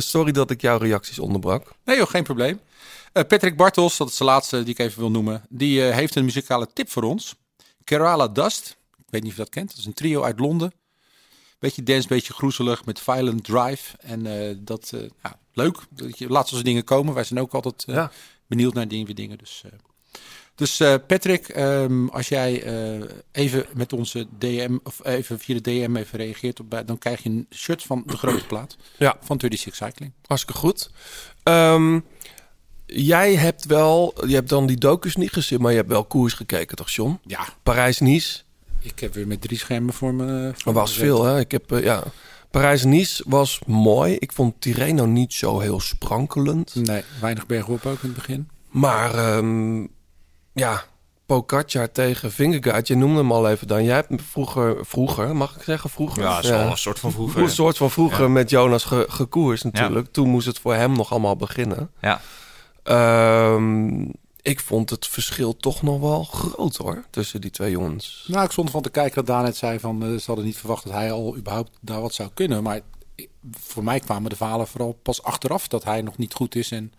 sorry 0.00 0.32
dat 0.32 0.50
ik 0.50 0.60
jouw 0.60 0.78
reacties 0.78 1.18
onderbrak. 1.18 1.72
Nee 1.84 1.96
joh, 1.96 2.08
geen 2.08 2.22
probleem. 2.22 2.60
Patrick 3.12 3.56
Bartels, 3.56 3.96
dat 3.96 4.08
is 4.08 4.16
de 4.16 4.24
laatste 4.24 4.62
die 4.62 4.72
ik 4.72 4.78
even 4.78 5.00
wil 5.00 5.10
noemen. 5.10 5.42
Die 5.48 5.80
heeft 5.80 6.14
een 6.14 6.24
muzikale 6.24 6.68
tip 6.72 6.90
voor 6.90 7.02
ons. 7.02 7.34
Kerala 7.84 8.28
Dust. 8.28 8.76
Ik 8.98 9.04
weet 9.10 9.22
niet 9.22 9.30
of 9.30 9.36
je 9.36 9.42
dat 9.42 9.52
kent. 9.52 9.68
Dat 9.68 9.78
is 9.78 9.84
een 9.84 9.94
trio 9.94 10.22
uit 10.22 10.38
Londen. 10.38 10.72
Beetje 11.58 11.82
dance, 11.82 12.08
beetje 12.08 12.32
groezelig 12.32 12.84
met 12.84 13.00
Violent 13.00 13.44
Drive. 13.44 13.96
En 13.98 14.26
eh, 14.26 14.56
dat, 14.58 14.92
ja, 15.22 15.38
leuk. 15.52 15.76
Dat 15.90 16.18
je, 16.18 16.28
laat 16.28 16.48
zo'n 16.48 16.62
dingen 16.62 16.84
komen. 16.84 17.14
Wij 17.14 17.24
zijn 17.24 17.40
ook 17.40 17.54
altijd 17.54 17.82
Ja. 17.86 18.10
benieuwd 18.46 18.74
naar 18.74 18.88
die 18.88 19.14
dingen. 19.14 19.38
Dus. 19.38 19.64
Dus 20.60 20.80
eh, 20.80 20.94
Patrick, 21.06 21.48
ehm, 21.48 22.06
als 22.06 22.28
jij 22.28 22.62
eh, 22.62 23.08
even 23.32 23.66
met 23.74 23.92
onze 23.92 24.26
DM, 24.38 24.78
of 24.84 25.04
even 25.04 25.38
via 25.38 25.54
de 25.54 25.60
DM 25.60 25.96
even 25.96 26.18
reageert, 26.18 26.60
op, 26.60 26.82
dan 26.86 26.98
krijg 26.98 27.22
je 27.22 27.28
een 27.28 27.46
shirt 27.54 27.82
van 27.82 28.02
de 28.06 28.16
grote 28.16 28.46
plaat 28.46 28.76
Ja. 28.98 29.16
van 29.20 29.40
36 29.40 29.74
Cycling. 29.74 30.12
Hartstikke 30.26 30.60
goed. 30.60 30.90
Ehm, 31.42 32.00
jij 32.86 33.34
hebt 33.34 33.64
wel, 33.64 34.14
je 34.26 34.34
hebt 34.34 34.48
dan 34.48 34.66
die 34.66 34.76
docus 34.76 35.16
niet 35.16 35.32
gezien, 35.32 35.60
maar 35.60 35.70
je 35.70 35.76
hebt 35.76 35.88
wel 35.88 36.04
koers 36.04 36.32
gekeken, 36.34 36.76
toch, 36.76 36.90
John? 36.90 37.18
Ja, 37.26 37.44
Parijs-Nice, 37.62 38.40
Ik 38.80 38.98
heb 39.00 39.14
weer 39.14 39.26
met 39.26 39.40
drie 39.40 39.58
schermen 39.58 39.94
voor 39.94 40.14
me. 40.14 40.24
voor 40.54 40.64
dat 40.64 40.64
me 40.64 40.72
was 40.72 40.92
veel, 40.94 41.24
hè? 41.24 41.38
Ik 41.38 41.50
heb, 41.50 41.72
eh, 41.72 41.82
ja. 41.82 42.02
Parijs-Nice 42.50 43.24
was 43.26 43.60
mooi. 43.66 44.16
Ik 44.18 44.32
vond 44.32 44.60
Tirreno 44.60 45.06
niet 45.06 45.32
zo 45.32 45.58
heel 45.60 45.80
sprankelend. 45.80 46.74
Nee, 46.74 47.02
weinig 47.20 47.46
bergop 47.46 47.86
ook 47.86 48.02
in 48.02 48.08
het 48.08 48.14
begin. 48.14 48.48
Maar 48.70 49.14
ehm, 49.14 49.86
ja, 50.60 50.84
Pogacar 51.26 51.92
tegen 51.92 52.32
Vingegaard, 52.32 52.86
je 52.86 52.96
noemde 52.96 53.18
hem 53.18 53.32
al 53.32 53.48
even 53.48 53.66
dan. 53.66 53.84
Jij 53.84 53.94
hebt 53.94 54.08
hem 54.08 54.20
vroeger, 54.20 54.86
vroeger, 54.86 55.36
mag 55.36 55.56
ik 55.56 55.62
zeggen 55.62 55.90
vroeger? 55.90 56.22
Ja, 56.22 56.34
dat 56.34 56.44
is 56.44 56.50
wel 56.50 56.70
een 56.70 56.78
soort 56.78 56.98
van 56.98 57.12
vroeger. 57.12 57.42
Een 57.42 57.50
soort 57.50 57.76
van 57.76 57.90
vroeger 57.90 58.30
met 58.30 58.50
Jonas 58.50 58.84
ge, 58.84 59.06
gekoerst 59.08 59.64
natuurlijk. 59.64 60.12
Toen 60.12 60.28
moest 60.28 60.46
het 60.46 60.58
voor 60.58 60.74
hem 60.74 60.92
nog 60.92 61.10
allemaal 61.10 61.36
beginnen. 61.36 61.90
Ja. 62.00 62.20
Ehm, 62.82 64.00
ik 64.42 64.60
vond 64.60 64.90
het 64.90 65.06
verschil 65.06 65.56
toch 65.56 65.82
nog 65.82 66.00
wel 66.00 66.24
groot 66.24 66.76
hoor, 66.76 67.04
tussen 67.10 67.40
die 67.40 67.50
twee 67.50 67.70
jongens. 67.70 68.24
Nou, 68.26 68.44
ik 68.44 68.50
stond 68.50 68.70
van 68.70 68.82
te 68.82 68.90
kijken 68.90 69.14
dat 69.14 69.26
Daan 69.26 69.44
net 69.44 69.56
zei 69.56 69.78
van... 69.78 70.02
eh, 70.02 70.08
ze 70.08 70.24
hadden 70.26 70.44
niet 70.44 70.58
verwacht 70.58 70.84
dat 70.84 70.92
hij 70.92 71.12
al 71.12 71.36
überhaupt 71.36 71.70
daar 71.80 72.00
wat 72.00 72.14
zou 72.14 72.30
kunnen. 72.34 72.62
Maar 72.62 72.80
voor 73.50 73.84
mij 73.84 74.00
kwamen 74.00 74.30
de 74.30 74.36
verhalen 74.36 74.66
vooral 74.66 74.98
pas 75.02 75.22
achteraf 75.22 75.68
dat 75.68 75.84
hij 75.84 76.02
nog 76.02 76.16
niet 76.16 76.34
goed 76.34 76.54
is... 76.54 76.70
en 76.70 76.92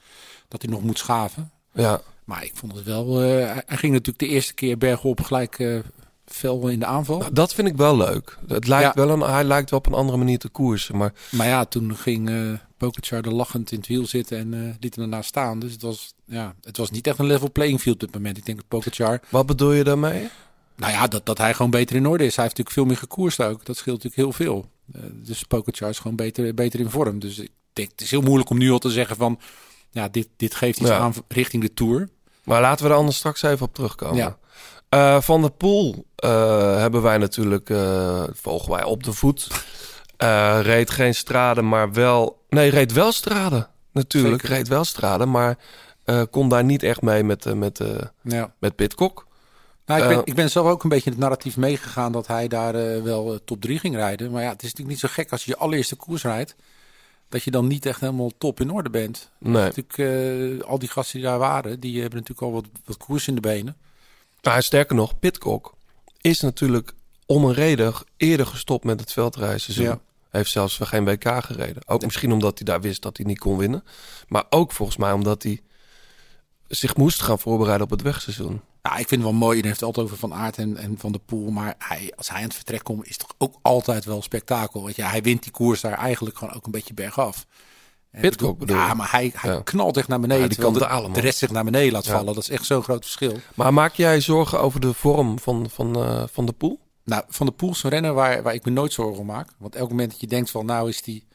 dat 0.48 0.62
hij 0.62 0.72
nog 0.72 0.82
moet 0.82 0.98
schaven. 0.98 1.52
Ja, 1.74 2.02
Maar 2.32 2.44
ik 2.46 2.52
vond 2.56 2.76
het 2.76 2.84
wel... 2.84 3.22
eh, 3.22 3.28
hij- 3.66 3.78
ging 3.78 3.92
natuurlijk 3.92 4.20
de 4.20 4.28
eerste 4.28 4.54
keer 4.54 4.78
bergop 4.78 5.22
gelijk 5.22 5.60
eh 5.60 5.80
fel 6.26 6.68
in 6.68 6.80
de 6.80 6.86
aanval. 6.86 7.18
nou, 7.20 7.34
dat 7.34 7.54
vind 7.54 7.68
ik 7.68 7.76
wel 7.76 7.98
leuk. 7.98 8.38
Het 8.48 8.68
lijkt 8.68 8.96
Ja. 8.96 9.06
wel 9.06 9.10
een, 9.10 9.20
hij 9.34 9.44
lijkt 9.44 9.70
wel 9.70 9.80
op 9.80 9.86
een 9.86 9.94
andere 9.94 10.18
manier 10.18 10.38
te 10.40 10.50
koersen. 10.50 10.98
Maar 10.98 11.14
Maar 11.32 11.48
ja, 11.48 11.66
toen 11.66 11.96
ging 11.96 12.30
eh 12.30 12.54
Pogacar 12.78 13.22
er 13.22 13.34
lachend 13.34 13.72
in 13.72 13.78
het 13.78 13.88
wiel 13.88 14.06
zitten 14.06 14.38
en 14.38 14.54
eh 14.54 14.76
liet 14.80 14.96
hem 14.96 15.04
ernaast 15.04 15.30
staan. 15.30 15.60
Dus 15.60 15.72
het 15.72 15.82
was, 15.82 16.14
ja, 16.26 16.56
het 16.62 16.78
was 16.78 16.90
niet 16.92 17.08
echt 17.08 17.20
een 17.20 17.26
level 17.26 17.52
playing 17.52 17.80
field 17.82 17.96
op 17.96 18.02
dit 18.02 18.14
moment. 18.14 18.38
Ik 18.38 18.46
denk 18.46 18.58
dat 18.58 18.68
Pogacar... 18.68 19.22
wat 19.30 19.46
bedoel 19.46 19.72
je 19.72 19.84
daarmee? 19.84 20.30
Nou 20.76 20.92
ja, 20.92 21.08
dat, 21.08 21.26
dat 21.26 21.38
hij 21.38 21.54
gewoon 21.54 21.72
beter 21.72 21.96
in 21.96 22.08
orde 22.08 22.26
is. 22.26 22.36
Hij 22.36 22.44
heeft 22.46 22.58
natuurlijk 22.58 22.76
veel 22.76 22.86
meer 22.86 22.98
gekoerst 23.10 23.42
ook. 23.42 23.66
Dat 23.66 23.78
scheelt 23.78 24.04
natuurlijk 24.04 24.38
heel 24.38 24.46
veel. 24.48 24.70
Eh, 24.94 25.02
dus 25.14 25.44
Pogacar 25.44 25.90
is 25.90 26.00
gewoon 26.00 26.16
beter, 26.18 26.54
beter 26.54 26.80
in 26.80 26.90
vorm. 26.90 27.20
Dus 27.20 27.40
ik 27.40 27.50
denk, 27.74 27.92
het 27.92 28.02
is 28.02 28.12
heel 28.12 28.22
moeilijk 28.22 28.50
om 28.50 28.58
nu 28.58 28.72
al 28.72 28.80
te 28.80 28.90
zeggen 28.92 29.16
van... 29.16 29.40
Ja, 29.90 30.08
dit, 30.08 30.28
dit 30.38 30.56
geeft 30.56 30.80
iets 30.80 30.90
Ja. 30.90 30.98
aan 30.98 31.14
richting 31.28 31.64
de 31.64 31.74
Tour. 31.74 32.10
Maar 32.44 32.62
laten 32.62 32.86
we 32.86 32.92
er 32.92 32.98
anders 32.98 33.18
straks 33.18 33.42
even 33.42 33.66
op 33.66 33.74
terugkomen. 33.74 34.16
Ja. 34.16 34.38
Eh, 34.92 35.22
van 35.22 35.42
de 35.42 35.50
Poel 35.50 36.06
eh, 36.16 36.78
hebben 36.78 37.02
wij 37.02 37.18
natuurlijk, 37.18 37.70
eh, 37.70 38.24
volgen 38.34 38.72
wij 38.72 38.84
op 38.84 39.04
de 39.04 39.14
voet. 39.14 39.48
Reed 40.62 40.90
geen 40.90 41.16
straden, 41.16 41.68
maar 41.68 41.94
wel... 41.94 42.44
Nee, 42.50 42.70
reed 42.70 42.92
wel 42.92 43.12
straden. 43.12 43.68
Natuurlijk, 43.92 44.42
Zeker. 44.42 44.56
reed 44.56 44.68
wel 44.68 44.84
straden, 44.84 45.32
maar 45.32 45.58
kon 46.30 46.50
daar 46.50 46.64
niet 46.64 46.84
echt 46.84 47.02
mee 47.02 47.24
met, 47.24 47.56
met, 47.56 47.80
Ja. 48.22 48.54
met 48.60 48.76
Pitcock. 48.76 49.28
Nou, 49.86 50.02
ik, 50.02 50.08
ben, 50.08 50.22
ik 50.24 50.36
ben 50.36 50.50
zelf 50.50 50.68
ook 50.68 50.84
een 50.84 50.90
beetje 50.90 51.06
in 51.06 51.12
het 51.12 51.22
narratief 51.22 51.58
meegegaan 51.58 52.12
dat 52.12 52.28
hij 52.28 52.48
daar 52.48 53.04
wel 53.04 53.40
top 53.46 53.62
3 53.62 53.80
ging 53.80 53.96
rijden. 53.96 54.32
Maar 54.32 54.42
ja, 54.42 54.50
het 54.50 54.64
is 54.64 54.74
natuurlijk 54.74 54.90
niet 54.90 55.00
zo 55.00 55.14
gek 55.14 55.32
als 55.32 55.46
je 55.46 55.52
je 55.52 55.58
allereerste 55.58 55.96
koers 55.96 56.24
rijdt. 56.24 56.56
Dat 57.32 57.44
je 57.44 57.52
dan 57.52 57.68
niet 57.68 57.86
echt 57.86 58.00
helemaal 58.00 58.32
top 58.38 58.60
in 58.60 58.72
orde 58.72 58.90
bent. 58.90 59.32
Nee. 59.38 59.54
Natuurlijk, 59.54 59.98
eh, 59.98 60.68
al 60.68 60.80
die 60.80 60.90
gasten 60.90 61.20
die 61.20 61.28
daar 61.28 61.40
waren, 61.40 61.80
die 61.80 62.02
hebben 62.02 62.20
natuurlijk 62.20 62.48
al 62.48 62.54
wat, 62.54 62.66
wat 62.86 62.98
koers 62.98 63.28
in 63.28 63.36
de 63.36 63.42
benen. 63.42 63.78
Nou, 64.42 64.62
sterker 64.62 64.96
nog, 64.96 65.20
Pitcock 65.20 65.74
is 66.22 66.42
natuurlijk 66.42 66.94
om 67.26 67.46
een 67.46 67.54
reden 67.54 67.94
eerder 68.18 68.46
gestopt 68.46 68.84
met 68.84 69.00
het 69.00 69.12
veldrijseizoen. 69.12 69.86
Ja. 69.86 70.00
Hij 70.30 70.40
heeft 70.40 70.52
zelfs 70.52 70.80
geen 70.82 71.06
WK 71.06 71.44
gereden. 71.44 71.88
Ook 71.88 72.02
misschien 72.02 72.32
omdat 72.32 72.58
hij 72.58 72.66
daar 72.66 72.82
wist 72.82 73.02
dat 73.02 73.18
hij 73.18 73.26
niet 73.26 73.40
kon 73.40 73.58
winnen. 73.58 73.84
Maar 74.28 74.44
ook 74.50 74.72
volgens 74.72 74.98
mij 74.98 75.12
omdat 75.12 75.44
hij 75.44 75.62
zich 76.76 76.96
moest 76.96 77.22
gaan 77.22 77.40
voorbereiden 77.40 77.86
op 77.86 77.92
het 77.92 78.02
wegseizoen. 78.02 78.62
Ja, 78.82 78.92
ik 78.92 79.08
vind 79.08 79.22
het 79.22 79.30
wel 79.30 79.40
mooi. 79.40 79.58
Je 79.58 79.64
heeft 79.64 79.76
het 79.76 79.84
altijd 79.86 80.06
over 80.06 80.18
Van 80.18 80.34
Aert 80.34 80.58
en, 80.58 80.78
en 80.78 80.96
Van 80.98 81.12
de 81.12 81.20
Poel. 81.20 81.52
Maar 81.52 81.76
hij, 81.78 82.14
als 82.18 82.30
hij 82.30 82.38
aan 82.38 82.44
het 82.44 82.56
vertrek 82.56 82.84
komt, 82.84 83.04
is 83.06 83.10
het 83.10 83.20
toch 83.20 83.36
ook 83.38 83.56
altijd 83.62 84.06
wel 84.06 84.22
spektakel. 84.22 84.82
Want 84.82 84.96
ja, 84.96 85.10
hij 85.10 85.22
wint 85.22 85.44
die 85.44 85.52
koers 85.52 85.82
daar 85.82 85.98
eigenlijk 85.98 86.38
gewoon 86.38 86.54
ook 86.54 86.66
een 86.66 86.72
beetje 86.72 86.94
bergaf. 86.94 87.46
Pitcock 88.22 88.58
bedoel 88.60 88.76
Ja, 88.76 88.94
maar 88.94 89.12
hij, 89.12 89.32
hij 89.36 89.52
Ja. 89.54 89.62
knalt 89.64 89.98
echt 89.98 90.08
naar 90.08 90.20
beneden. 90.20 90.42
Ja, 90.44 90.48
die 90.50 90.58
terwijl 90.58 91.02
kan 91.02 91.14
de, 91.14 91.20
rest 91.20 91.38
zich 91.38 91.52
naar 91.52 91.64
beneden 91.64 91.92
laat 91.92 92.06
Ja. 92.06 92.12
vallen. 92.12 92.34
Dat 92.34 92.44
is 92.44 92.50
echt 92.50 92.66
zo'n 92.66 92.84
groot 92.84 93.04
verschil. 93.04 93.38
Maar 93.56 93.74
maak 93.74 93.94
jij 93.94 94.22
zorgen 94.22 94.60
over 94.62 94.80
de 94.80 94.94
vorm 94.94 95.40
van, 95.40 95.70
van, 95.70 95.96
eh, 95.96 96.24
van 96.32 96.46
de 96.46 96.52
pool? 96.52 96.80
Nou, 97.04 97.24
Van 97.28 97.46
de 97.46 97.52
Poel 97.52 97.70
is 97.70 97.84
een 97.84 97.90
renner 97.90 98.14
waar, 98.14 98.44
waar 98.44 98.54
ik 98.54 98.66
me 98.66 98.72
nooit 98.72 98.94
zorgen 98.94 99.20
om 99.20 99.26
maak. 99.26 99.50
Want 99.58 99.76
elk 99.76 99.90
moment 99.90 100.12
dat 100.12 100.20
je 100.20 100.28
denkt 100.28 100.50
van 100.52 100.66
nou 100.66 100.90
is, 100.90 101.02
die, 101.02 101.28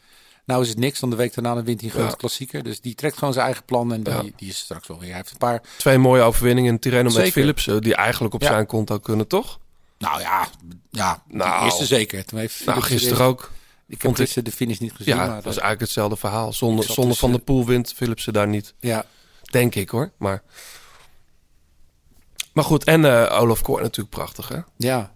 nou 0.46 0.62
is 0.62 0.68
het 0.68 0.78
niks, 0.78 1.00
dan 1.00 1.10
de 1.10 1.16
week 1.16 1.34
daarna 1.34 1.62
wint 1.62 1.80
hij 1.80 1.90
grote 1.90 2.08
Ja. 2.08 2.14
klassieker. 2.14 2.62
Dus 2.62 2.80
die 2.80 2.94
trekt 2.94 3.18
gewoon 3.18 3.32
zijn 3.32 3.44
eigen 3.46 3.64
plan 3.64 3.92
en 3.92 4.02
die, 4.02 4.12
Ja. 4.14 4.22
die 4.36 4.48
is 4.48 4.58
straks 4.58 4.86
wel 4.88 4.98
weer. 4.98 5.08
Hij 5.08 5.16
heeft 5.16 5.30
een 5.30 5.38
paar, 5.38 5.62
Twee 5.78 5.98
mooie 5.98 6.22
overwinningen 6.22 6.72
in 6.72 6.78
Tirreno 6.78 7.02
met 7.04 7.12
Zeker. 7.12 7.32
Philipsen, 7.32 7.82
die 7.82 7.94
eigenlijk 7.94 8.34
op 8.34 8.42
zijn 8.42 8.66
konto 8.66 8.98
kunnen, 8.98 9.26
toch? 9.26 9.58
nou 9.98 10.20
ja, 10.20 10.48
ja 10.90 11.22
Nou. 11.28 11.58
de 11.58 11.64
eerste 11.64 11.86
zeker. 11.86 12.24
Toen 12.24 12.38
heeft 12.38 12.54
Nou, 12.64 12.70
Philips 12.82 12.86
gisteren 12.92 13.18
de- 13.18 13.24
ook. 13.30 13.40
Ik 13.88 13.92
heb 13.92 14.00
vond 14.00 14.12
ik- 14.18 14.20
gisteren 14.24 14.44
de 14.50 14.56
finish 14.56 14.78
niet 14.78 14.92
gezien. 14.92 15.14
Ja, 15.16 15.20
maar 15.26 15.34
dat 15.34 15.38
is 15.38 15.44
eigenlijk 15.46 15.80
hetzelfde 15.80 16.16
verhaal. 16.16 16.52
Zonder, 16.52 16.84
zonder 16.84 17.06
dus, 17.08 17.18
Van 17.18 17.32
de 17.32 17.38
eh, 17.38 17.44
Poel 17.44 17.66
wint 17.66 17.92
Philipsen 17.92 18.32
daar 18.32 18.48
niet. 18.48 18.74
ja, 18.80 19.04
Denk 19.50 19.74
ik 19.74 19.88
hoor. 19.88 20.10
Maar, 20.18 20.42
maar 22.52 22.64
goed, 22.64 22.84
en 22.84 23.04
eh 23.04 23.40
Olaf 23.40 23.62
Koor 23.62 23.80
natuurlijk 23.80 24.14
prachtig 24.16 24.48
hè? 24.48 24.58
ja. 24.76 25.14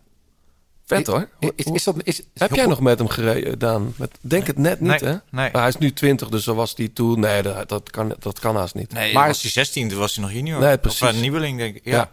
Vet 0.97 1.07
hoor. 1.07 1.29
Is, 1.57 1.65
is 1.65 1.85
dat, 1.85 1.95
is, 2.03 2.23
Heb 2.35 2.55
jij 2.55 2.67
nog 2.67 2.81
met 2.81 2.99
hem 2.99 3.09
gereden, 3.09 3.59
Daan? 3.59 3.95
Met, 3.97 4.11
denk 4.21 4.47
het 4.47 4.59
net 4.59 4.81
niet, 4.81 4.89
Nee, 5.01 5.11
hè? 5.11 5.11
nee. 5.11 5.51
Maar 5.53 5.61
hij 5.61 5.69
is 5.69 5.77
nu 5.77 5.93
20, 5.93 6.29
dus 6.29 6.45
zo 6.45 6.55
was 6.55 6.73
hij 6.77 6.89
toen. 6.89 7.21
Nee, 7.21 7.43
dat, 7.43 7.69
dat, 7.69 7.91
kan, 7.91 8.15
dat 8.19 8.39
kan 8.41 8.57
haast 8.57 8.75
niet. 8.75 8.93
Nee, 8.93 9.13
Maar- 9.13 9.27
was 9.27 9.43
hij 9.43 9.51
16, 9.51 9.89
toen 9.89 9.99
was 9.99 10.15
hij 10.15 10.25
nog 10.25 10.33
junior. 10.33 10.61
Nee, 10.61 10.75
Of 10.75 10.81
precies. 10.81 11.01
een 11.09 11.21
nieuweling, 11.21 11.59
denk 11.59 11.77
ik. 11.77 11.85
Ja. 11.85 11.91
Ja. 11.97 12.11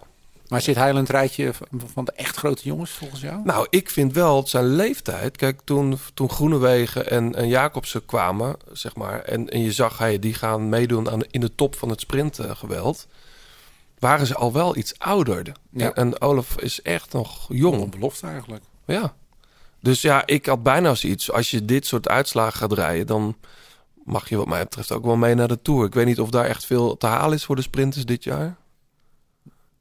Maar 0.48 0.62
zit 0.62 0.76
hij 0.76 0.90
in 0.90 0.96
het 0.96 1.10
rijtje 1.10 1.54
van- 1.94 2.06
de 2.06 2.12
echt 2.12 2.36
grote 2.38 2.62
jongens 2.64 2.92
volgens 2.92 3.22
jou? 3.22 3.42
Nou, 3.44 3.68
ik 3.70 3.90
vind 3.90 4.14
wel 4.14 4.36
dat 4.36 4.50
zijn 4.50 4.66
leeftijd. 4.76 5.38
Kijk, 5.38 5.60
toen, 5.64 6.00
toen 6.14 6.30
Groenewegen 6.30 7.10
en, 7.10 7.36
en 7.36 7.48
Jacobsen 7.48 8.06
kwamen, 8.06 8.56
zeg 8.72 8.96
maar. 8.96 9.22
En, 9.22 9.50
en 9.50 9.62
je 9.62 9.72
zag, 9.72 9.98
hey, 9.98 10.20
die 10.20 10.34
gaan 10.34 10.70
meedoen 10.70 11.10
aan, 11.10 11.22
in 11.32 11.42
de 11.42 11.56
top 11.56 11.76
van 11.76 11.90
het 11.90 12.00
sprintgeweld. 12.02 13.08
Waren 14.00 14.28
ze 14.28 14.36
al 14.36 14.54
wel 14.54 14.78
iets 14.78 15.00
ouder. 15.00 15.52
Ja. 15.72 15.94
En, 15.94 16.22
Olaf 16.22 16.60
is 16.60 16.82
echt 16.82 17.14
nog 17.14 17.46
jong. 17.50 17.92
belofte 17.92 18.28
eigenlijk. 18.28 18.64
Ja. 18.86 19.16
Dus 19.80 20.02
ja, 20.02 20.26
ik 20.26 20.46
had 20.46 20.64
bijna 20.64 20.96
zoiets. 20.96 21.32
Als 21.32 21.52
je 21.52 21.66
dit 21.66 21.86
soort 21.86 22.08
uitslagen 22.08 22.60
gaat 22.60 22.74
rijden, 22.74 23.08
dan 23.08 23.38
mag 24.06 24.30
je 24.30 24.38
wat 24.38 24.48
mij 24.48 24.64
betreft 24.64 24.92
ook 24.92 25.06
wel 25.06 25.16
mee 25.16 25.36
naar 25.36 25.48
de 25.48 25.62
Tour. 25.62 25.86
Ik 25.86 25.94
weet 25.94 26.06
niet 26.06 26.20
of 26.20 26.30
daar 26.30 26.46
echt 26.46 26.66
veel 26.66 26.98
te 26.98 27.08
halen 27.08 27.36
is 27.38 27.46
voor 27.46 27.56
de 27.56 27.62
sprinters 27.62 28.06
dit 28.06 28.24
jaar. 28.24 28.56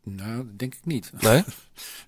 Nou, 0.02 0.46
denk 0.56 0.75
ik 0.75 0.85
niet. 0.85 1.12
Nee? 1.20 1.44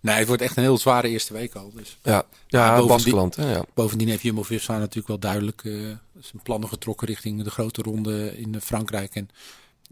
Nee, 0.00 0.14
het 0.16 0.26
wordt 0.26 0.42
echt 0.42 0.56
een 0.56 0.62
heel 0.62 0.78
zware 0.78 1.08
eerste 1.08 1.32
week 1.32 1.54
al. 1.54 1.72
Dus. 1.74 1.98
Ja, 2.02 2.22
ja 2.46 2.68
bovendien- 2.68 2.88
Baskeland. 2.88 3.36
hè, 3.36 3.50
Ja. 3.52 3.64
Bovendien 3.74 4.08
heeft 4.08 4.22
Jumbo-Visma 4.22 4.78
natuurlijk 4.78 5.08
wel 5.08 5.18
duidelijk 5.18 5.64
eh, 5.64 5.72
zijn 6.18 6.42
plannen 6.42 6.68
getrokken 6.68 7.06
richting 7.06 7.42
de 7.42 7.50
grote 7.50 7.82
ronde 7.82 8.38
in 8.38 8.54
eh, 8.54 8.60
Frankrijk. 8.60 9.14
En 9.14 9.28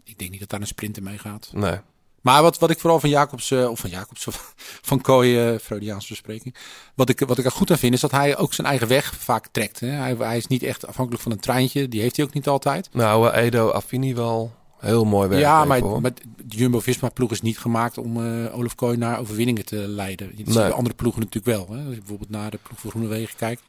ik 0.03 0.17
denk 0.19 0.31
niet 0.31 0.39
dat 0.39 0.49
daar 0.49 0.61
een 0.61 0.67
sprinter 0.67 1.03
mee 1.03 1.17
gaat. 1.17 1.49
Nee. 1.53 1.79
Maar 2.21 2.41
wat, 2.41 2.59
wat 2.59 2.69
ik 2.69 2.79
vooral 2.79 2.99
van 2.99 3.09
Jacobs, 3.09 3.51
eh, 3.51 3.69
of 3.69 3.79
van 3.79 3.89
Jacobs, 3.89 4.27
of 4.27 4.53
van 4.89 5.01
Kooi, 5.01 5.39
eh 5.39 5.59
Freudiaanse 5.59 6.07
bespreking. 6.09 6.55
Wat 6.95 7.09
ik, 7.09 7.19
wat 7.19 7.37
ik 7.37 7.45
er 7.45 7.51
goed 7.51 7.71
aan 7.71 7.77
vind, 7.77 7.93
is 7.93 7.99
dat 8.01 8.11
hij 8.11 8.37
ook 8.37 8.53
zijn 8.53 8.67
eigen 8.67 8.87
weg 8.87 9.13
vaak 9.19 9.47
trekt. 9.51 9.79
Hè. 9.79 9.87
Hij, 9.87 10.15
hij 10.19 10.37
is 10.37 10.47
niet 10.47 10.63
echt 10.63 10.87
afhankelijk 10.87 11.23
van 11.23 11.31
een 11.31 11.39
treintje. 11.39 11.87
Die 11.87 12.01
heeft 12.01 12.15
hij 12.15 12.25
ook 12.25 12.33
niet 12.33 12.47
altijd. 12.47 12.89
Nou, 12.91 13.31
eh, 13.31 13.43
Edo 13.45 13.69
Affini 13.69 14.15
wel 14.15 14.53
heel 14.79 15.05
mooi 15.05 15.27
werk. 15.29 15.41
ja, 15.41 15.65
maar, 15.65 15.79
hoor. 15.79 16.01
maar 16.01 16.11
de 16.45 16.57
Jumbo-Visma-ploeg 16.57 17.31
is 17.31 17.41
niet 17.41 17.59
gemaakt 17.59 17.97
om 17.97 18.17
Olaf 18.47 18.75
Kooi 18.75 18.97
naar 18.97 19.19
overwinningen 19.19 19.65
te 19.65 19.75
leiden. 19.75 20.31
Ziet 20.37 20.47
Nee. 20.47 20.69
andere 20.71 20.95
ploegen 20.95 21.21
natuurlijk 21.21 21.57
wel. 21.57 21.75
Hè. 21.77 21.83
Als 21.85 21.93
je 21.93 21.99
bijvoorbeeld 21.99 22.29
naar 22.29 22.51
de 22.51 22.59
ploeg 22.63 22.79
voor 22.79 22.89
Groenewegen 22.91 23.35
kijkt. 23.37 23.61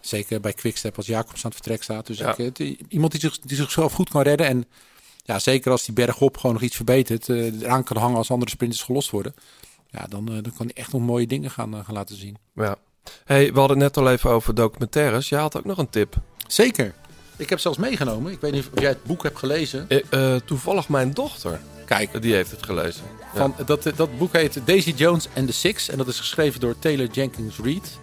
Zeker 0.00 0.40
bij 0.40 0.52
Quickstep 0.52 0.96
als 0.96 1.06
Jacobs 1.06 1.44
aan 1.44 1.50
het 1.50 1.60
vertrek 1.60 1.82
staat. 1.82 2.06
Dus 2.06 2.18
Ja. 2.18 2.36
ik, 2.36 2.58
iemand 2.88 3.12
die, 3.12 3.20
zich, 3.20 3.38
die 3.38 3.56
zichzelf 3.56 3.92
goed 3.92 4.08
kan 4.10 4.22
redden. 4.22 4.46
En 4.46 4.64
ja, 5.26 5.38
zeker 5.38 5.70
als 5.70 5.84
die 5.84 5.94
bergop 5.94 6.36
gewoon 6.36 6.52
nog 6.52 6.62
iets 6.62 6.76
verbetert. 6.76 7.28
eh, 7.28 7.60
eraan 7.62 7.84
kan 7.84 7.96
hangen 7.96 8.16
als 8.16 8.30
andere 8.30 8.50
sprinters 8.50 8.82
gelost 8.82 9.10
worden. 9.10 9.34
Ja, 9.90 10.06
dan, 10.08 10.28
eh, 10.28 10.32
dan 10.32 10.52
kan 10.56 10.66
hij 10.66 10.74
echt 10.74 10.92
nog 10.92 11.02
mooie 11.02 11.26
dingen 11.26 11.50
gaan, 11.50 11.74
eh, 11.74 11.84
gaan 11.84 11.94
laten 11.94 12.16
zien. 12.16 12.36
Ja. 12.54 12.76
Hey, 13.24 13.52
we 13.52 13.58
hadden 13.58 13.80
het 13.80 13.94
net 13.94 14.04
al 14.04 14.12
even 14.12 14.30
over 14.30 14.54
documentaires. 14.54 15.28
Jij 15.28 15.40
had 15.40 15.56
ook 15.56 15.64
nog 15.64 15.78
een 15.78 15.90
tip. 15.90 16.14
Zeker. 16.46 16.94
Ik 17.36 17.48
heb 17.48 17.58
zelfs 17.58 17.78
meegenomen. 17.78 18.32
Ik 18.32 18.40
weet 18.40 18.52
niet 18.52 18.68
of 18.72 18.80
jij 18.80 18.88
het 18.88 19.04
boek 19.04 19.22
hebt 19.22 19.38
gelezen. 19.38 19.88
Eh, 19.88 20.34
eh, 20.34 20.40
toevallig 20.44 20.88
mijn 20.88 21.12
dochter, 21.14 21.60
Kijk, 21.84 22.22
die 22.22 22.34
heeft 22.34 22.50
het 22.50 22.62
gelezen. 22.62 23.04
Ja. 23.34 23.38
Van, 23.38 23.54
dat, 23.66 23.90
dat 23.96 24.18
boek 24.18 24.32
heet 24.32 24.60
Daisy 24.64 24.92
Jones 24.96 25.28
and 25.36 25.46
the 25.46 25.52
Six. 25.52 25.88
En 25.88 25.98
dat 25.98 26.06
is 26.08 26.18
geschreven 26.18 26.60
door 26.60 26.78
Taylor 26.78 27.06
Jenkins 27.06 27.58
Reid. 27.62 27.98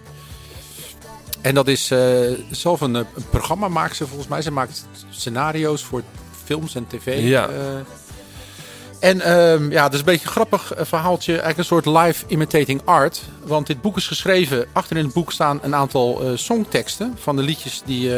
En 1.42 1.56
dat 1.56 1.68
is 1.68 1.92
eh, 1.92 2.32
zelf 2.52 2.82
een, 2.82 2.94
een 2.96 3.06
programma 3.30 3.68
maakt 3.68 3.96
ze 3.96 4.08
volgens 4.08 4.28
mij. 4.30 4.42
Ze 4.42 4.52
maakt 4.52 4.86
scenario's 5.10 5.84
voor 5.84 6.04
films 6.54 6.76
en 6.76 6.88
tv. 6.88 7.20
Ja. 7.28 7.48
eh. 7.50 7.56
en 9.10 9.22
ehm, 9.22 9.72
ja, 9.72 9.84
dat 9.84 9.94
is 9.94 10.00
een 10.00 10.06
beetje 10.06 10.26
een 10.26 10.32
grappig 10.32 10.74
eh, 10.74 10.86
verhaaltje. 10.86 11.32
Eigenlijk 11.32 11.58
een 11.60 11.66
soort 11.66 11.86
live 11.86 12.24
imitating 12.28 12.82
art. 12.86 13.22
Want 13.44 13.68
dit 13.68 13.82
boek 13.82 13.98
is 13.98 14.08
geschreven. 14.08 14.66
Achter 14.74 14.98
in 14.98 15.04
het 15.06 15.14
boek 15.14 15.32
staan 15.32 15.60
een 15.62 15.76
aantal 15.76 16.22
eh, 16.22 16.32
songteksten 16.38 17.16
van 17.20 17.36
de 17.36 17.42
liedjes 17.42 17.82
die, 17.86 18.12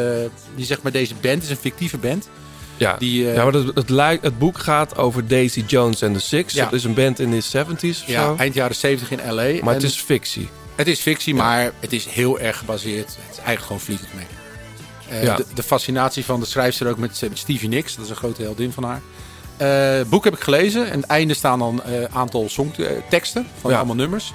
die 0.56 0.66
zeg 0.66 0.82
maar 0.82 0.92
deze 0.92 1.14
band, 1.14 1.34
het 1.36 1.44
is 1.44 1.50
een 1.50 1.56
fictieve 1.58 1.98
band. 1.98 2.30
Ja, 2.78 2.96
Die, 3.00 3.24
ja 3.26 3.44
maar 3.44 3.54
het, 3.54 3.76
het, 3.90 4.22
het 4.22 4.38
boek 4.40 4.58
gaat 4.58 4.98
over 4.98 5.28
Daisy 5.28 5.64
Jones 5.68 6.02
en 6.02 6.14
the 6.14 6.20
Six. 6.20 6.54
Ja. 6.54 6.64
Dat 6.64 6.74
is 6.74 6.84
een 6.84 6.94
band 6.94 7.20
in 7.20 7.32
de 7.32 7.44
70s 7.44 8.02
of 8.02 8.04
Ja, 8.08 8.24
zo. 8.26 8.36
eind 8.38 8.54
jaren 8.54 8.76
70 8.76 9.12
in 9.12 9.20
LA. 9.34 9.34
Maar 9.44 9.52
En- 9.62 9.68
het 9.68 9.84
is 9.84 9.96
fictie. 9.96 10.50
Het 10.76 10.88
is 10.88 11.00
fictie, 11.00 11.36
maar 11.36 11.72
het 11.80 11.94
is 11.94 12.06
heel 12.06 12.40
erg 12.40 12.58
gebaseerd. 12.58 13.06
Het 13.08 13.18
is 13.32 13.38
eigenlijk 13.38 13.62
gewoon 13.66 13.82
Fleetwood 13.82 14.14
Mac. 14.14 14.35
Eh, 15.10 15.24
Ja. 15.24 15.36
de, 15.36 15.46
de 15.54 15.64
fascinatie 15.64 16.26
van 16.26 16.40
de 16.40 16.46
schrijfster 16.46 16.88
ook 16.90 16.98
met, 16.98 17.22
met 17.30 17.38
Stevie 17.38 17.70
Nicks. 17.70 17.96
Dat 17.96 18.04
is 18.06 18.10
een 18.12 18.16
grote 18.18 18.42
heldin 18.42 18.72
van 18.72 18.84
haar. 18.84 19.02
Eh, 19.58 19.98
het 19.98 20.10
boek 20.10 20.24
heb 20.24 20.34
ik 20.34 20.40
gelezen. 20.40 20.86
En 20.86 20.94
aan 20.94 21.00
het 21.00 21.10
einde 21.10 21.34
staan 21.34 21.60
dan 21.60 21.82
een 21.86 22.08
aantal 22.14 22.50
songteksten 22.50 23.48
van 23.62 23.72
Ja. 23.72 23.78
allemaal 23.78 23.96
nummers. 23.96 24.34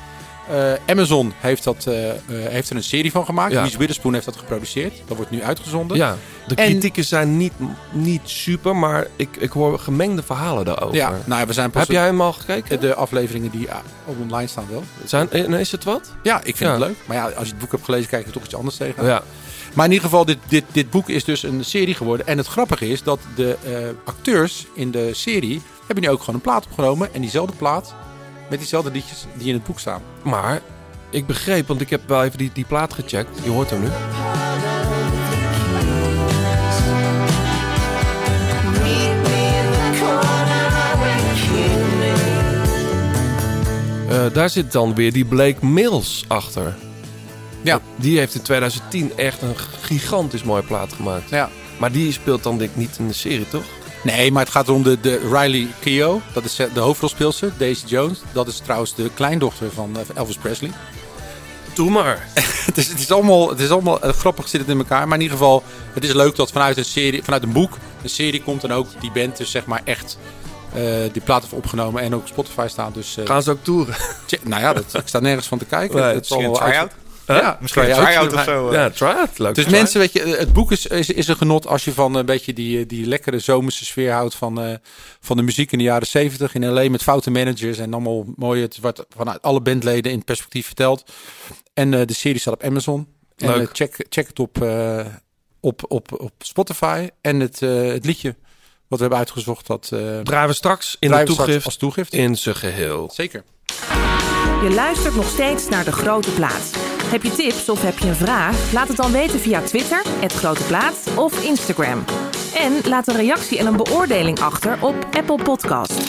Eh, 0.50 0.72
Amazon 0.86 1.32
heeft, 1.40 1.64
dat, 1.64 1.86
eh, 1.86 2.10
eh, 2.10 2.16
heeft 2.26 2.70
er 2.70 2.76
een 2.76 2.82
serie 2.82 3.10
van 3.10 3.24
gemaakt. 3.24 3.52
Ja. 3.52 3.62
Reese 3.62 3.78
Witherspoon 3.78 4.12
heeft 4.12 4.24
dat 4.24 4.36
geproduceerd. 4.36 4.92
Dat 5.06 5.16
wordt 5.16 5.30
nu 5.30 5.42
uitgezonden. 5.42 5.96
Ja, 5.96 6.16
de 6.46 6.54
En- 6.54 6.64
kritieken 6.70 7.04
zijn 7.04 7.36
niet, 7.36 7.52
niet 7.92 8.20
super, 8.24 8.76
maar 8.76 9.06
ik, 9.16 9.36
ik 9.38 9.50
hoor 9.50 9.78
gemengde 9.78 10.22
verhalen 10.22 10.64
daarover. 10.64 10.96
Ja, 10.96 11.12
nou, 11.24 11.46
we 11.46 11.52
zijn 11.52 11.70
pas 11.70 11.82
Heb 11.82 11.90
jij 11.90 12.04
hem 12.04 12.20
al 12.20 12.32
gekeken? 12.32 12.80
de 12.80 12.94
afleveringen 12.94 13.50
die 13.50 13.68
online 14.20 14.48
staan 14.48 14.66
wel. 14.70 14.82
Zijn, 15.04 15.30
is 15.52 15.72
het 15.72 15.84
wat? 15.84 16.12
Ja, 16.22 16.36
ik 16.38 16.56
vind 16.56 16.70
Ja. 16.70 16.70
het 16.70 16.78
leuk. 16.86 16.96
Maar 17.06 17.16
ja, 17.16 17.24
als 17.24 17.44
je 17.46 17.50
het 17.52 17.58
boek 17.58 17.70
hebt 17.72 17.84
gelezen, 17.84 18.08
kijk 18.08 18.22
je 18.22 18.26
er 18.28 18.34
toch 18.34 18.44
iets 18.44 18.54
anders 18.54 18.76
tegen. 18.76 19.04
Ja. 19.04 19.22
Maar 19.74 19.84
in 19.84 19.92
ieder 19.92 20.08
geval, 20.08 20.24
dit, 20.24 20.38
dit, 20.48 20.64
dit 20.72 20.90
boek 20.90 21.08
is 21.08 21.24
dus 21.24 21.42
een 21.42 21.64
serie 21.64 21.94
geworden. 21.94 22.26
En 22.26 22.38
het 22.38 22.46
grappige 22.46 22.88
is 22.88 23.02
dat 23.02 23.20
de 23.34 23.56
eh, 23.64 23.72
acteurs 24.04 24.66
in 24.74 24.90
de 24.90 25.14
serie 25.14 25.62
hebben 25.86 26.04
nu 26.04 26.10
ook 26.10 26.20
gewoon 26.20 26.34
een 26.34 26.40
plaat 26.40 26.64
opgenomen. 26.64 27.14
En 27.14 27.20
diezelfde 27.20 27.56
plaat 27.56 27.94
met 28.50 28.58
diezelfde 28.58 28.90
liedjes 28.90 29.26
die 29.34 29.48
in 29.48 29.54
het 29.54 29.64
boek 29.64 29.78
staan. 29.78 30.02
Maar 30.22 30.60
ik 31.10 31.26
begreep, 31.26 31.66
want 31.66 31.80
ik 31.80 31.90
heb 31.90 32.00
wel 32.06 32.24
even 32.24 32.38
die, 32.38 32.50
die 32.52 32.64
plaat 32.64 32.94
gecheckt. 32.94 33.38
Je 33.42 33.50
hoort 33.50 33.70
hem 33.70 33.80
nu. 33.80 33.88
Eh, 44.08 44.32
daar 44.32 44.50
zit 44.50 44.72
dan 44.72 44.94
weer 44.94 45.12
die 45.12 45.24
Blake 45.24 45.66
Mills 45.66 46.24
achter. 46.28 46.76
Ja. 47.62 47.80
Die 47.96 48.18
heeft 48.18 48.34
in 48.34 48.42
2010 48.42 49.12
echt 49.16 49.42
een 49.42 49.56
gigantisch 49.80 50.42
mooie 50.42 50.62
plaat 50.62 50.92
gemaakt. 50.92 51.30
Ja. 51.30 51.48
Maar 51.78 51.92
die 51.92 52.12
speelt 52.12 52.42
dan 52.42 52.58
denk 52.58 52.70
ik 52.70 52.76
niet 52.76 52.96
in 52.98 53.06
de 53.08 53.14
serie, 53.14 53.48
toch? 53.48 53.64
Nee, 54.02 54.32
maar 54.32 54.42
het 54.42 54.52
gaat 54.52 54.68
om 54.68 54.82
de, 54.82 55.00
de 55.00 55.18
Riley 55.18 55.66
Keough. 55.80 56.24
Dat 56.32 56.44
is 56.44 56.58
eh, 56.58 56.66
de 56.74 56.80
hoofdrolspeelster, 56.80 57.52
Daisy 57.56 57.86
Jones. 57.86 58.18
Dat 58.32 58.46
is 58.46 58.58
trouwens 58.58 58.94
de 58.94 59.10
kleindochter 59.14 59.72
van 59.72 59.96
eh, 59.96 60.16
Elvis 60.16 60.36
Presley. 60.36 60.70
Doe 61.74 61.90
maar. 61.90 62.28
het, 62.66 62.76
is, 62.76 62.88
het 62.88 62.98
is 62.98 63.10
allemaal, 63.10 63.48
het 63.48 63.60
is 63.60 63.70
allemaal 63.70 64.00
eh, 64.00 64.12
grappig 64.12 64.48
zit 64.48 64.60
het 64.60 64.70
in 64.70 64.78
elkaar. 64.78 65.08
Maar 65.08 65.16
in 65.16 65.22
ieder 65.22 65.38
geval, 65.38 65.62
het 65.92 66.04
is 66.04 66.12
leuk 66.12 66.36
dat 66.36 66.52
vanuit 66.52 66.76
een, 66.76 66.84
serie, 66.84 67.22
vanuit 67.22 67.42
een 67.42 67.52
boek 67.52 67.78
een 68.02 68.08
serie 68.10 68.42
komt. 68.42 68.64
En 68.64 68.72
ook 68.72 68.88
die 69.00 69.10
band 69.10 69.36
dus 69.36 69.50
zeg 69.50 69.66
maar 69.66 69.80
echt 69.84 70.18
eh, 70.72 70.82
die 71.12 71.22
plaat 71.22 71.40
heeft 71.40 71.52
opgenomen. 71.52 72.02
En 72.02 72.14
ook 72.14 72.20
op 72.20 72.26
Spotify 72.26 72.66
staan. 72.68 72.92
Dus 72.92 73.16
eh, 73.16 73.26
Gaan 73.26 73.42
ze 73.42 73.50
ook 73.50 73.62
toeren? 73.64 73.94
nou 74.42 74.62
ja, 74.62 74.72
dat, 74.72 74.94
ik 74.94 75.08
sta 75.08 75.20
nergens 75.20 75.46
van 75.46 75.58
te 75.58 75.64
kijken. 75.64 76.00
Nee, 76.00 76.14
Het 76.14 76.26
zal 76.26 76.40
Misschien 76.40 76.78
een 76.78 76.90
try-out? 77.34 77.52
Ja, 77.54 77.58
Misschien 77.60 77.82
een 77.82 77.88
try-out. 77.94 78.06
try-out 78.30 78.32
of 78.32 78.42
zo. 78.44 78.68
eh. 78.68 78.74
Ja, 78.74 78.90
try 78.90 79.22
it. 79.30 79.38
Leuk. 79.38 79.54
Dus 79.54 79.66
mensen, 79.66 80.00
weet 80.00 80.12
je, 80.12 80.20
het 80.22 80.52
boek 80.52 80.72
is, 80.72 80.86
is, 80.86 81.10
is 81.10 81.28
een 81.28 81.36
genot 81.36 81.66
als 81.66 81.84
je 81.84 81.92
van 81.92 82.14
een 82.14 82.26
beetje 82.26 82.52
die, 82.52 82.86
die 82.86 83.06
lekkere 83.06 83.38
zomerse 83.38 83.84
sfeer 83.84 84.12
houdt 84.12 84.34
van, 84.34 84.60
eh, 84.62 84.74
van 85.20 85.36
de 85.36 85.42
muziek 85.42 85.72
in 85.72 85.78
de 85.78 85.84
jaren 85.84 86.06
70 86.06 86.54
in 86.54 86.66
LA 86.66 86.88
met 86.90 87.02
foute 87.02 87.30
managers 87.30 87.78
en 87.78 87.92
allemaal 87.92 88.24
mooie, 88.36 88.62
het 88.62 88.78
wordt 88.80 89.04
vanuit 89.16 89.42
alle 89.42 89.60
bandleden 89.60 90.12
in 90.12 90.24
perspectief 90.24 90.66
verteld. 90.66 91.10
En 91.74 91.94
eh, 91.94 92.06
de 92.06 92.14
serie 92.14 92.38
staat 92.40 92.54
op 92.54 92.62
Amazon. 92.62 93.08
En 93.36 93.60
eh, 93.60 93.66
check, 93.72 94.06
check 94.08 94.26
het 94.26 94.38
op, 94.38 94.62
eh, 94.62 95.04
op, 95.60 95.82
op, 95.88 96.20
op 96.20 96.32
Spotify. 96.38 97.08
En 97.20 97.40
het, 97.40 97.62
eh, 97.62 97.86
het 97.86 98.04
liedje 98.04 98.28
wat 98.88 98.98
we 98.98 99.04
hebben 99.04 99.18
uitgezocht, 99.18 99.66
dat 99.66 99.90
eh 99.92 100.18
Draaien 100.22 100.48
we 100.48 100.54
straks 100.54 100.96
in 101.00 101.08
de 101.10 101.14
straks 101.16 101.34
toegift 101.36 101.64
als 101.64 101.76
toegift. 101.76 102.12
in 102.14 102.36
zijn 102.36 102.54
geheel. 102.56 103.10
Zeker. 103.14 103.44
Je 104.62 104.70
luistert 104.74 105.14
nog 105.16 105.28
steeds 105.28 105.68
naar 105.68 105.84
De 105.84 105.92
Grote 105.92 106.30
Plaat. 106.30 106.70
Heb 107.10 107.22
je 107.22 107.30
tips 107.30 107.68
of 107.68 107.82
heb 107.82 107.98
je 107.98 108.08
een 108.08 108.14
vraag? 108.14 108.72
Laat 108.72 108.88
het 108.88 108.96
dan 108.96 109.12
weten 109.12 109.40
via 109.40 109.60
Twitter, 109.60 110.02
het 110.20 110.32
Grote 110.32 110.62
Plaat 110.62 111.16
of 111.16 111.44
Instagram. 111.44 112.04
En 112.54 112.88
laat 112.88 113.08
een 113.08 113.16
reactie 113.16 113.58
en 113.58 113.66
een 113.66 113.76
beoordeling 113.76 114.40
achter 114.40 114.84
op 114.84 115.06
Apple 115.10 115.42
Podcast. 115.42 116.00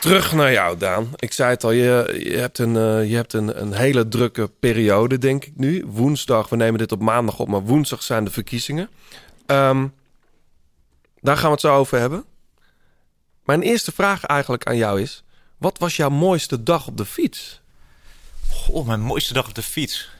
Terug 0.00 0.32
naar 0.32 0.52
jou, 0.52 0.78
Daan. 0.78 1.08
Ik 1.16 1.32
zei 1.32 1.50
het 1.50 1.64
al, 1.64 1.70
je, 1.70 2.20
je 2.24 2.36
hebt, 2.36 2.58
een, 2.58 2.76
eh, 2.76 3.10
je 3.10 3.16
hebt 3.16 3.32
een, 3.32 3.60
een 3.60 3.72
hele 3.72 4.08
drukke 4.08 4.50
periode, 4.60 5.18
denk 5.18 5.44
ik 5.44 5.52
nu. 5.56 5.84
Woensdag, 5.86 6.48
we 6.48 6.56
nemen 6.56 6.78
dit 6.78 6.92
op 6.92 7.00
maandag 7.00 7.38
op, 7.38 7.48
maar 7.48 7.62
woensdag 7.62 8.02
zijn 8.02 8.24
de 8.24 8.30
verkiezingen. 8.30 8.88
Ehm, 9.46 9.86
daar 11.20 11.36
gaan 11.36 11.46
we 11.46 11.52
het 11.52 11.60
zo 11.60 11.76
over 11.76 11.98
hebben. 11.98 12.24
Mijn 13.44 13.62
eerste 13.62 13.92
vraag 13.92 14.24
eigenlijk 14.24 14.64
aan 14.64 14.76
jou 14.76 15.00
is... 15.00 15.24
wat 15.56 15.78
was 15.78 15.96
jouw 15.96 16.10
mooiste 16.10 16.62
dag 16.62 16.86
op 16.86 16.96
de 16.96 17.04
fiets? 17.04 17.59
Goh, 18.50 18.86
mijn 18.86 19.00
mooiste 19.00 19.32
dag 19.32 19.48
op 19.48 19.54
de 19.54 19.62
fiets. 19.62 20.10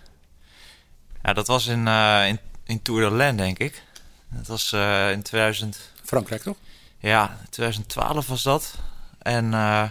Ja, 1.23 1.33
dat 1.33 1.47
was 1.47 1.67
in, 1.67 1.89
eh, 1.89 2.29
in, 2.29 2.39
in 2.65 2.83
Tour 2.83 3.09
de 3.09 3.17
Land, 3.17 3.39
denk 3.39 3.59
ik. 3.59 3.83
Dat 4.29 4.47
was 4.47 4.73
eh, 4.73 5.11
in 5.11 5.23
2000... 5.23 5.79
Frankrijk 6.05 6.43
toch? 6.43 6.57
Ja, 6.99 7.39
2012 7.51 8.27
was 8.27 8.43
dat. 8.43 8.75
En 9.19 9.55
eh, 9.55 9.89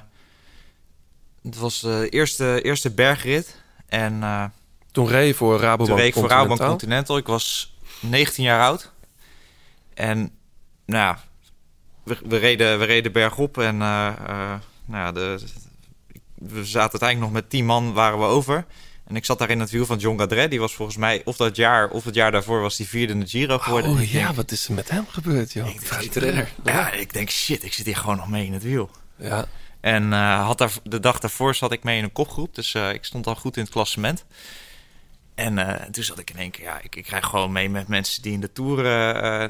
het 1.44 1.58
was 1.58 1.80
de 1.80 2.08
eerste, 2.10 2.62
eerste 2.62 2.92
bergrit. 2.92 3.62
En 3.88 4.24
Toen 4.92 5.08
reed 5.08 5.28
je 5.28 5.34
voor 5.34 5.60
Rabobank 5.60 5.90
toen 5.90 5.98
reed 5.98 6.08
ik 6.08 6.14
voor 6.14 6.30
Rabobank 6.30 6.60
Continental. 6.60 7.18
Ik 7.18 7.28
was 7.28 7.74
19 8.00 8.44
jaar 8.44 8.62
oud. 8.62 8.92
En 9.94 10.32
nou 10.86 11.18
we, 12.04 12.18
we, 12.24 12.38
reden, 12.38 12.80
we 12.80 12.86
reden 12.86 13.12
bergop. 13.12 13.58
En 13.58 13.78
nou 13.78 14.60
ja, 14.92 15.12
de, 15.12 15.40
we 16.40 16.66
zaten 16.66 16.92
uiteindelijk 16.92 17.20
nog 17.32 17.42
met 17.42 17.50
10 17.50 17.66
man 17.66 17.94
waren 17.94 18.20
we 18.20 18.26
over. 18.26 18.66
En 19.08 19.16
ik 19.16 19.26
zat 19.26 19.40
daar 19.40 19.50
in 19.50 19.60
het 19.60 19.70
wiel 19.72 19.86
van 19.86 19.98
John 19.98 20.20
Gadret. 20.20 20.50
Die 20.50 20.60
was 20.60 20.74
volgens 20.74 20.98
mij 20.98 21.22
of 21.26 21.38
dat 21.38 21.56
jaar 21.56 21.90
of 21.90 22.04
het 22.04 22.16
jaar 22.16 22.32
daarvoor 22.32 22.62
was 22.62 22.76
die 22.78 22.88
vierde 22.88 23.14
in 23.14 23.20
de 23.20 23.28
Giro 23.28 23.58
geworden. 23.58 23.90
En 23.92 23.96
Oh 23.98 24.02
ik 24.04 24.10
ja, 24.10 24.24
denk- 24.24 24.36
wat 24.36 24.52
is 24.52 24.68
er 24.68 24.74
met 24.74 24.90
hem 24.90 25.08
gebeurd, 25.08 25.54
joh? 25.54 25.68
Favoriete 25.68 26.20
renner. 26.20 26.50
ja, 26.64 26.92
ik 26.92 27.14
denk 27.14 27.30
shit, 27.30 27.64
ik 27.64 27.74
zit 27.74 27.86
hier 27.86 27.96
gewoon 27.96 28.18
nog 28.18 28.28
mee 28.30 28.46
in 28.46 28.54
het 28.54 28.64
wiel. 28.64 28.90
Ja. 29.16 29.46
En 29.82 30.14
eh, 30.14 30.46
had 30.46 30.58
daar, 30.58 30.72
de 30.84 31.00
dag 31.00 31.20
daarvoor 31.20 31.56
zat 31.56 31.72
ik 31.72 31.84
mee 31.84 31.98
in 31.98 32.04
een 32.04 32.12
kopgroep. 32.12 32.56
Dus 32.56 32.74
eh, 32.74 32.94
ik 32.94 33.06
stond 33.06 33.28
al 33.28 33.36
goed 33.36 33.56
in 33.58 33.64
het 33.64 33.72
klassement. 33.72 34.26
En 35.36 35.58
eh, 35.58 35.86
toen 35.90 36.04
zat 36.04 36.20
ik 36.20 36.30
in 36.30 36.38
één 36.38 36.52
keer... 36.52 36.64
Ja, 36.64 36.80
ik, 36.82 36.96
ik 36.96 37.04
krijg 37.04 37.26
gewoon 37.26 37.52
mee 37.52 37.70
met 37.70 37.88
mensen 37.88 38.22
die 38.22 38.32
in 38.34 38.42
de 38.42 38.52
Tour 38.52 38.84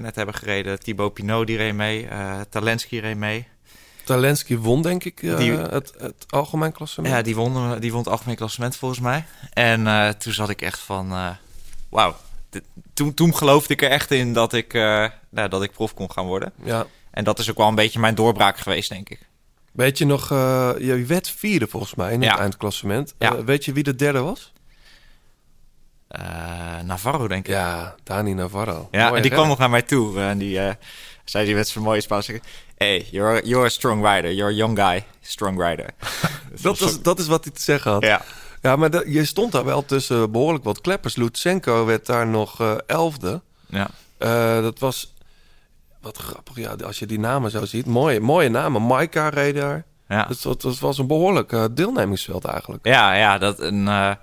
net 0.02 0.15
hebben 0.15 0.36
gereden. 0.36 0.80
Thibaut 0.80 1.13
Pinot 1.13 1.47
die 1.47 1.58
reed 1.58 1.73
mee. 1.73 2.08
eh 2.08 2.39
Talensky 2.49 2.97
reed 2.99 3.17
mee. 3.17 3.47
Talensky 4.13 4.58
won, 4.58 4.82
denk 4.82 5.04
ik, 5.04 5.24
eh, 5.24 5.38
Die- 5.38 5.52
het, 5.52 5.93
het 5.98 6.26
algemeen 6.30 6.72
klassement. 6.72 7.13
Ja, 7.15 7.22
die 7.22 7.36
won, 7.36 7.80
die 7.80 7.91
won 7.91 8.00
het 8.00 8.10
algemeen 8.10 8.36
klassement 8.36 8.76
volgens 8.76 9.00
mij. 9.00 9.26
En 9.54 9.88
eh, 9.88 10.10
toen 10.10 10.34
zat 10.34 10.50
ik 10.50 10.62
echt 10.62 10.80
van... 10.80 11.12
eh, 11.12 11.30
Wauw. 11.89 12.15
Toen, 12.93 13.13
toen 13.13 13.36
geloofde 13.36 13.74
ik 13.74 13.82
er 13.82 13.89
echt 13.89 14.12
in 14.12 14.34
dat 14.34 14.54
ik, 14.54 14.74
eh, 14.74 15.06
nou, 15.30 15.50
dat 15.50 15.63
ik 15.63 15.72
prof 15.72 15.93
kon 15.93 16.12
gaan 16.12 16.26
worden. 16.26 16.52
ja. 16.63 16.86
En 17.12 17.24
dat 17.24 17.39
is 17.39 17.50
ook 17.50 17.58
wel 17.58 17.67
een 17.67 17.76
beetje 17.76 18.00
mijn 18.00 18.15
doorbraak 18.15 18.58
geweest, 18.58 18.89
denk 18.89 19.10
ik. 19.10 19.19
Weet 19.72 19.98
je 19.98 20.06
nog, 20.06 20.32
eh, 20.32 20.72
je 20.80 21.06
werd 21.08 21.30
vierde 21.30 21.67
volgens 21.67 21.95
mij 21.95 22.13
in 22.13 22.22
het 22.22 22.30
Ja. 22.32 22.39
eindklassement. 22.39 23.13
Ja. 23.17 23.36
Eh, 23.36 23.43
weet 23.43 23.65
je 23.65 23.74
wie 23.74 23.84
de 23.84 23.95
derde 23.95 24.19
was? 24.19 24.54
Eh, 26.08 26.22
Navarro, 26.84 27.28
denk 27.28 27.48
ik. 27.48 27.54
Ja, 27.54 27.95
Dani 28.04 28.34
Navarro. 28.34 28.88
Ja, 28.91 29.13
en 29.15 29.22
die 29.22 29.32
kwam 29.32 29.48
nog 29.48 29.58
naar 29.58 29.69
mij 29.69 29.82
toe 29.82 30.19
en 30.22 30.38
die 30.38 30.60
eh, 30.60 30.74
zei 31.24 31.45
die 31.45 31.56
met 31.56 31.67
zijn 31.67 31.84
mooie 31.84 32.02
Spaans 32.02 32.26
zeggen... 32.26 32.45
Hey, 32.80 33.08
you're, 33.12 33.42
you're 33.46 33.65
a 33.65 33.70
strong 33.70 34.02
rider. 34.06 34.32
You're 34.32 34.52
a 34.52 34.56
young 34.56 34.78
guy. 34.78 35.04
Strong 35.22 35.60
rider. 35.62 35.89
Dat, 36.62 36.80
is, 36.82 37.02
dat 37.02 37.20
is 37.20 37.28
wat 37.28 37.44
hij 37.44 37.54
te 37.54 37.62
zeggen 37.62 37.92
had. 37.92 38.04
Ja. 38.04 38.22
Ja, 38.62 38.76
maar 38.76 38.89
dat- 38.89 39.04
je 39.08 39.26
stond 39.26 39.52
daar 39.52 39.65
wel 39.65 39.86
tussen 39.86 40.32
behoorlijk 40.32 40.63
wat 40.63 40.82
kleppers. 40.82 41.15
Lutsenko 41.15 41.86
werd 41.86 42.06
daar 42.06 42.28
nog 42.28 42.60
eh, 42.62 42.76
elfde. 42.88 43.42
Ja. 43.70 43.89
Eh, 44.18 44.62
dat 44.62 44.80
was 44.80 45.13
wat 46.02 46.18
grappig, 46.18 46.56
ja, 46.56 46.76
als 46.86 47.00
je 47.00 47.06
die 47.06 47.20
namen 47.20 47.52
zo 47.52 47.65
ziet. 47.65 47.86
Mooie, 47.86 48.20
mooie 48.20 48.50
namen. 48.50 48.82
Maika 48.86 49.30
reed 49.30 49.56
daar. 49.56 49.86
Ja. 50.08 50.26
Dus 50.26 50.42
dat, 50.42 50.62
dat 50.62 50.80
was 50.80 50.98
een 50.98 51.08
behoorlijk 51.08 51.52
eh, 51.52 51.65
deelnemingsveld 51.72 52.46
eigenlijk. 52.46 52.86
Ja, 52.86 53.13
ja, 53.13 53.38
dat 53.38 53.60
een. 53.60 53.84
nou, 53.84 54.15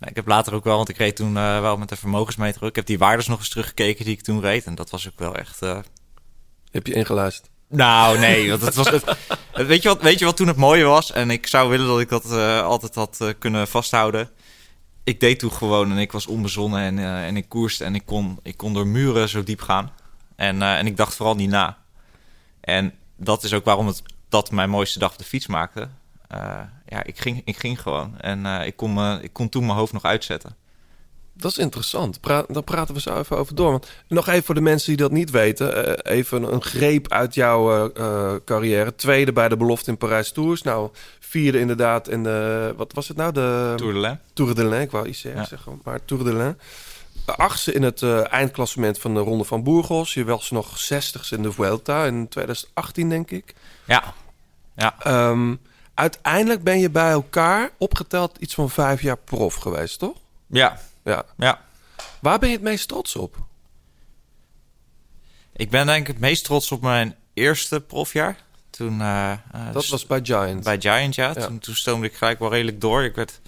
ik 0.00 0.16
heb 0.16 0.26
later 0.26 0.54
ook 0.54 0.64
wel, 0.64 0.76
want 0.76 0.88
ik 0.88 0.96
reed 0.96 1.16
toen 1.16 1.34
wel 1.34 1.76
met 1.76 1.88
de 1.88 1.96
vermogensmeter. 1.96 2.62
Ik 2.62 2.76
heb 2.76 2.86
die 2.86 2.98
waardes 2.98 3.26
nog 3.26 3.38
eens 3.38 3.48
teruggekeken 3.48 4.04
die 4.04 4.14
ik 4.14 4.22
toen 4.22 4.40
reed. 4.40 4.64
En 4.64 4.74
dat 4.74 4.90
was 4.90 5.08
ook 5.08 5.18
wel 5.18 5.34
echt. 5.34 5.60
Heb 6.70 6.86
je 6.86 6.92
ingeluisterd? 6.92 7.50
Nou, 7.68 8.18
nee, 8.18 8.50
want 8.50 8.62
het 8.62 8.74
was. 8.74 8.90
Het, 8.90 9.66
weet, 9.66 9.82
je 9.82 9.88
wat, 9.88 10.02
weet 10.02 10.18
je 10.18 10.24
wat 10.24 10.36
toen 10.36 10.46
het 10.46 10.56
mooie 10.56 10.84
was? 10.84 11.12
En 11.12 11.30
ik 11.30 11.46
zou 11.46 11.70
willen 11.70 11.86
dat 11.86 12.00
ik 12.00 12.08
dat 12.08 12.32
eh, 12.32 12.62
altijd 12.62 12.94
had 12.94 13.20
eh, 13.20 13.28
kunnen 13.38 13.68
vasthouden. 13.68 14.30
Ik 15.04 15.20
deed 15.20 15.38
toen 15.38 15.52
gewoon 15.52 15.90
en 15.90 15.98
ik 15.98 16.12
was 16.12 16.26
onbezonnen 16.26 16.80
en, 16.80 16.98
eh, 16.98 17.26
en 17.26 17.36
ik 17.36 17.48
koerste 17.48 17.84
en 17.84 17.94
ik 17.94 18.06
kon, 18.06 18.38
ik 18.42 18.56
kon 18.56 18.72
door 18.72 18.86
muren 18.86 19.28
zo 19.28 19.42
diep 19.42 19.60
gaan. 19.60 19.92
En, 20.36 20.62
en 20.62 20.86
ik 20.86 20.96
dacht 20.96 21.14
vooral 21.14 21.34
niet 21.34 21.50
na. 21.50 21.78
En 22.60 22.94
dat 23.16 23.44
is 23.44 23.52
ook 23.52 23.64
waarom 23.64 23.86
het 23.86 24.02
dat 24.28 24.50
mijn 24.50 24.70
mooiste 24.70 24.98
dag 24.98 25.12
op 25.12 25.18
de 25.18 25.24
fiets 25.24 25.46
maakte. 25.46 25.88
Ja, 26.86 27.04
ik 27.04 27.20
ging, 27.20 27.42
ik 27.44 27.56
ging 27.56 27.82
gewoon. 27.82 28.20
En 28.20 28.46
ik, 28.46 28.76
kon 28.76 28.94
me, 28.94 29.18
ik 29.22 29.32
kon 29.32 29.48
toen 29.48 29.66
mijn 29.66 29.78
hoofd 29.78 29.92
nog 29.92 30.04
uitzetten. 30.04 30.56
Dat 31.38 31.50
is 31.50 31.58
interessant. 31.58 32.20
Pra 32.20 32.44
daar 32.48 32.62
praten 32.62 32.94
we 32.94 33.00
zo 33.00 33.18
even 33.18 33.36
over 33.36 33.54
door. 33.54 33.70
Want 33.70 33.88
nog 34.08 34.28
even 34.28 34.44
voor 34.44 34.54
de 34.54 34.60
mensen 34.60 34.88
die 34.88 34.96
dat 34.96 35.10
niet 35.10 35.30
weten. 35.30 35.96
eh, 36.04 36.16
even 36.16 36.52
een 36.52 36.62
greep 36.62 37.12
uit 37.12 37.34
jouw 37.34 37.90
eh, 37.92 38.04
eh, 38.04 38.34
carrière. 38.44 38.94
Tweede 38.94 39.32
bij 39.32 39.48
de 39.48 39.56
belofte 39.56 39.90
in 39.90 39.96
Parijs 39.98 40.32
Tours. 40.32 40.62
Nou, 40.62 40.90
vierde 41.20 41.58
inderdaad 41.60 42.08
in 42.08 42.22
de... 42.22 42.74
Wat 42.76 42.92
was 42.92 43.08
het 43.08 43.16
nou? 43.16 43.32
De 43.32 43.72
Tour 43.76 43.92
de 43.92 43.98
Lens. 43.98 44.18
Tour 44.32 44.54
de 44.54 44.64
Lens. 44.64 44.84
Ik 44.84 44.90
wou 44.90 45.08
ICR 45.08 45.28
Ja. 45.28 45.44
zeggen, 45.44 45.80
maar 45.84 46.04
Tour 46.04 46.24
de 46.24 46.32
Lens. 46.34 46.56
Achtste 47.26 47.72
in 47.72 47.82
het 47.82 48.02
eindklassement 48.22 48.98
van 48.98 49.14
de 49.14 49.20
Ronde 49.20 49.44
van 49.44 49.62
Burgos. 49.62 50.14
Je 50.14 50.24
was 50.24 50.50
nog 50.50 50.78
zestigste 50.78 51.36
in 51.36 51.42
de 51.42 51.52
Vuelta 51.52 52.04
in 52.04 52.28
2018, 52.28 53.08
denk 53.08 53.30
ik. 53.30 53.54
Ja, 53.84 54.14
ja. 54.76 54.94
Ehm, 55.02 55.54
uiteindelijk 55.94 56.62
ben 56.62 56.78
je 56.78 56.90
bij 56.90 57.10
elkaar 57.10 57.70
opgeteld 57.78 58.36
iets 58.38 58.54
van 58.54 58.70
vijf 58.70 59.02
jaar 59.02 59.16
prof 59.16 59.54
geweest, 59.54 59.98
toch? 59.98 60.16
ja, 60.46 60.80
Ja. 61.08 61.24
ja. 61.36 61.60
Waar 62.20 62.38
ben 62.38 62.48
je 62.48 62.54
het 62.54 62.64
meest 62.64 62.88
trots 62.88 63.16
op? 63.16 63.36
Ik 65.52 65.70
ben 65.70 65.86
denk 65.86 66.00
ik 66.00 66.06
het 66.06 66.18
meest 66.18 66.44
trots 66.44 66.72
op 66.72 66.82
mijn 66.82 67.16
eerste 67.34 67.80
profjaar. 67.80 68.36
Toen, 68.70 69.00
eh, 69.00 69.32
eh, 69.32 69.38
Dat 69.72 69.86
was 69.88 70.06
bij 70.06 70.20
Giant. 70.22 70.64
bij 70.64 70.80
Giant, 70.80 71.14
ja. 71.14 71.32
Ja. 71.34 71.46
Toen, 71.46 71.58
toen 71.58 71.74
stoomde 71.74 72.06
ik 72.06 72.14
gelijk 72.14 72.38
wel 72.38 72.50
redelijk 72.50 72.80
door. 72.80 73.02
Ik 73.04 73.14
werd, 73.14 73.40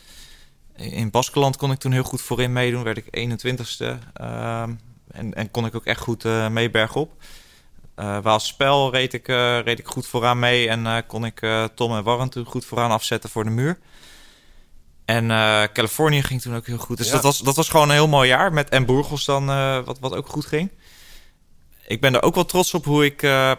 in 0.77 1.11
Baskeland 1.11 1.57
kon 1.57 1.71
ik 1.71 1.79
toen 1.79 1.93
heel 1.93 2.03
goed 2.03 2.23
voorin 2.23 2.53
meedoen. 2.53 2.83
Werd 2.83 2.97
ik 2.97 3.07
21ste. 3.11 3.99
ehm, 4.13 4.75
en, 5.11 5.35
en 5.35 5.51
kon 5.51 5.67
ik 5.67 5.75
ook 5.75 5.85
echt 5.85 6.01
goed 6.01 6.25
eh 6.25 6.49
mee 6.49 6.71
bergop. 6.71 7.13
Eh 7.95 8.19
Waalspel 8.23 8.91
reed 8.93 9.13
ik, 9.15 9.27
reed 9.65 9.79
ik 9.79 9.87
goed 9.87 10.07
vooraan 10.07 10.39
mee. 10.39 10.69
En 10.69 11.07
kon 11.07 11.25
ik 11.25 11.41
Tom 11.75 11.97
en 11.97 12.03
Warren 12.05 12.31
toen 12.31 12.45
goed 12.45 12.65
vooraan 12.65 12.91
afzetten 12.91 13.31
voor 13.31 13.45
de 13.45 13.51
muur. 13.51 13.79
En 15.11 15.31
eh, 15.31 15.63
Californië 15.73 16.23
ging 16.23 16.41
toen 16.41 16.57
ook 16.57 16.67
heel 16.67 16.79
goed. 16.79 16.97
Dus 16.97 17.07
Ja. 17.07 17.13
dat, 17.13 17.23
was, 17.23 17.39
dat 17.39 17.57
was 17.57 17.69
gewoon 17.69 17.89
een 17.89 17.95
heel 17.95 18.09
mooi 18.09 18.29
jaar. 18.29 18.53
Met 18.53 18.69
en 18.69 18.87
Burgos 18.87 19.25
dan, 19.25 19.51
eh, 19.51 19.79
wat, 19.85 19.99
wat 19.99 20.15
ook 20.15 20.29
goed 20.29 20.47
ging. 20.47 20.71
Ik 21.87 22.01
ben 22.01 22.15
er 22.15 22.23
ook 22.23 22.35
wel 22.35 22.45
trots 22.45 22.75
op 22.75 22.85
hoe 22.85 23.05
ik 23.05 23.23
eh, 23.23 23.53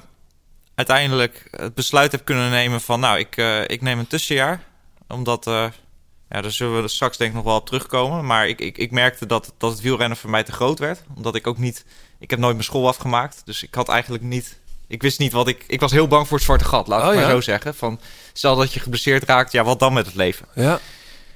uiteindelijk 0.76 1.48
het 1.52 1.74
besluit 1.74 2.12
heb 2.12 2.26
kunnen 2.26 2.50
nemen 2.50 2.82
van... 2.82 3.00
nou, 3.00 3.20
ik, 3.20 3.38
ik 3.68 3.82
neem 3.82 4.00
een 4.00 4.08
tussenjaar. 4.08 4.64
Omdat, 5.08 5.46
ja, 5.46 6.42
daar 6.42 6.52
zullen 6.52 6.82
we 6.82 6.88
straks 6.88 7.18
denk 7.18 7.30
ik 7.30 7.36
nog 7.36 7.46
wel 7.46 7.56
op 7.56 7.66
terugkomen. 7.66 8.26
Maar 8.26 8.48
ik, 8.48 8.60
ik, 8.60 8.78
ik 8.78 8.92
merkte 8.92 9.26
dat, 9.26 9.54
dat 9.58 9.72
het 9.72 9.82
wielrennen 9.82 10.18
voor 10.18 10.30
mij 10.30 10.44
te 10.44 10.52
groot 10.52 10.80
werd. 10.80 11.04
Omdat 11.16 11.36
ik 11.36 11.48
ook 11.48 11.58
niet... 11.58 11.86
Ik 12.20 12.30
heb 12.30 12.40
nooit 12.40 12.54
mijn 12.54 12.66
school 12.66 12.88
afgemaakt. 12.88 13.42
Dus 13.46 13.64
ik 13.64 13.74
had 13.76 13.90
eigenlijk 13.90 14.24
niet... 14.24 14.60
Ik 14.88 15.02
wist 15.02 15.20
niet 15.20 15.32
wat 15.32 15.48
ik... 15.48 15.64
Ik 15.68 15.80
was 15.80 15.92
heel 15.92 16.08
bang 16.08 16.28
voor 16.28 16.38
het 16.38 16.46
zwarte 16.46 16.66
gat, 16.66 16.88
laat 16.88 17.02
ik 17.02 17.08
Oh, 17.08 17.14
maar 17.14 17.24
ja? 17.24 17.30
zo 17.30 17.42
zeggen. 17.42 17.76
Van, 17.76 18.00
stel 18.34 18.56
dat 18.56 18.74
je 18.74 18.80
geblesseerd 18.80 19.24
raakt, 19.24 19.52
ja, 19.52 19.64
wat 19.64 19.80
dan 19.80 19.94
met 19.94 20.06
het 20.06 20.16
leven? 20.16 20.46
Ja. 20.56 20.80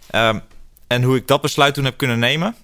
Ehm, 0.10 0.40
en 0.88 1.04
hoe 1.04 1.16
ik 1.16 1.28
dat 1.28 1.42
besluit 1.42 1.74
toen 1.74 1.86
heb 1.86 1.98
kunnen 1.98 2.20
nemen... 2.20 2.56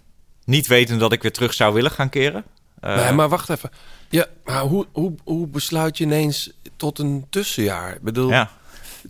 Niet 0.45 0.67
weten 0.67 0.99
dat 0.99 1.11
ik 1.13 1.21
weer 1.21 1.31
terug 1.31 1.53
zou 1.53 1.73
willen 1.73 1.91
gaan 1.91 2.09
keren. 2.09 2.43
Eh, 2.79 2.95
nee, 2.95 3.11
maar 3.11 3.29
wacht 3.29 3.49
even. 3.49 3.71
Ja, 4.09 4.25
maar 4.45 4.61
hoe, 4.61 4.85
hoe, 4.91 5.13
hoe 5.23 5.47
besluit 5.47 5.97
je 5.97 6.03
ineens 6.03 6.51
tot 6.77 6.99
een 6.99 7.25
tussenjaar? 7.29 7.93
Ik 7.95 8.01
bedoel, 8.01 8.29
Ja, 8.29 8.49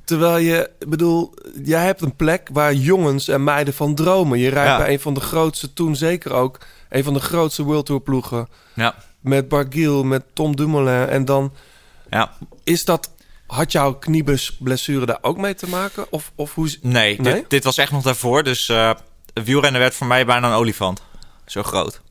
terwijl 0.05 0.37
je, 0.37 0.69
bedoel, 0.87 1.33
jij 1.63 1.85
hebt 1.85 2.01
een 2.01 2.15
plek 2.15 2.49
waar 2.53 2.73
jongens 2.73 3.27
en 3.27 3.43
meiden 3.43 3.73
van 3.73 3.95
dromen. 3.95 4.39
Je 4.39 4.49
rijdt 4.49 4.69
Ja. 4.69 4.77
bij 4.77 4.93
een 4.93 4.99
van 4.99 5.13
de 5.13 5.19
grootste, 5.19 5.73
toen 5.73 5.95
zeker 5.95 6.31
ook, 6.33 6.57
een 6.89 7.03
van 7.03 7.13
de 7.13 7.19
grootste 7.19 7.63
World 7.63 7.85
Tour 7.85 8.01
ploegen. 8.01 8.47
ja, 8.73 8.95
Met 9.19 9.47
Barguil, 9.47 10.03
met 10.03 10.23
Tom 10.33 10.55
Dumoulin. 10.55 11.07
En 11.07 11.25
dan 11.25 11.53
ja. 12.09 12.31
is 12.63 12.85
dat, 12.85 13.11
had 13.51 13.71
jouw 13.71 13.93
knieblessure 13.93 15.05
daar 15.05 15.19
ook 15.21 15.37
mee 15.37 15.55
te 15.55 15.69
maken? 15.69 16.11
Of, 16.11 16.31
of 16.35 16.55
hoe... 16.55 16.77
Nee, 16.81 17.21
Nee? 17.21 17.33
Dit, 17.33 17.49
dit 17.49 17.63
was 17.63 17.77
echt 17.77 17.91
nog 17.91 18.03
daarvoor. 18.03 18.43
Dus 18.43 18.69
eh 18.69 18.91
wielrennen 19.33 19.81
werd 19.81 19.93
voor 19.93 20.07
mij 20.07 20.25
bijna 20.25 20.47
een 20.47 20.53
olifant. 20.53 21.01
Zo 21.45 21.63
groot. 21.63 22.01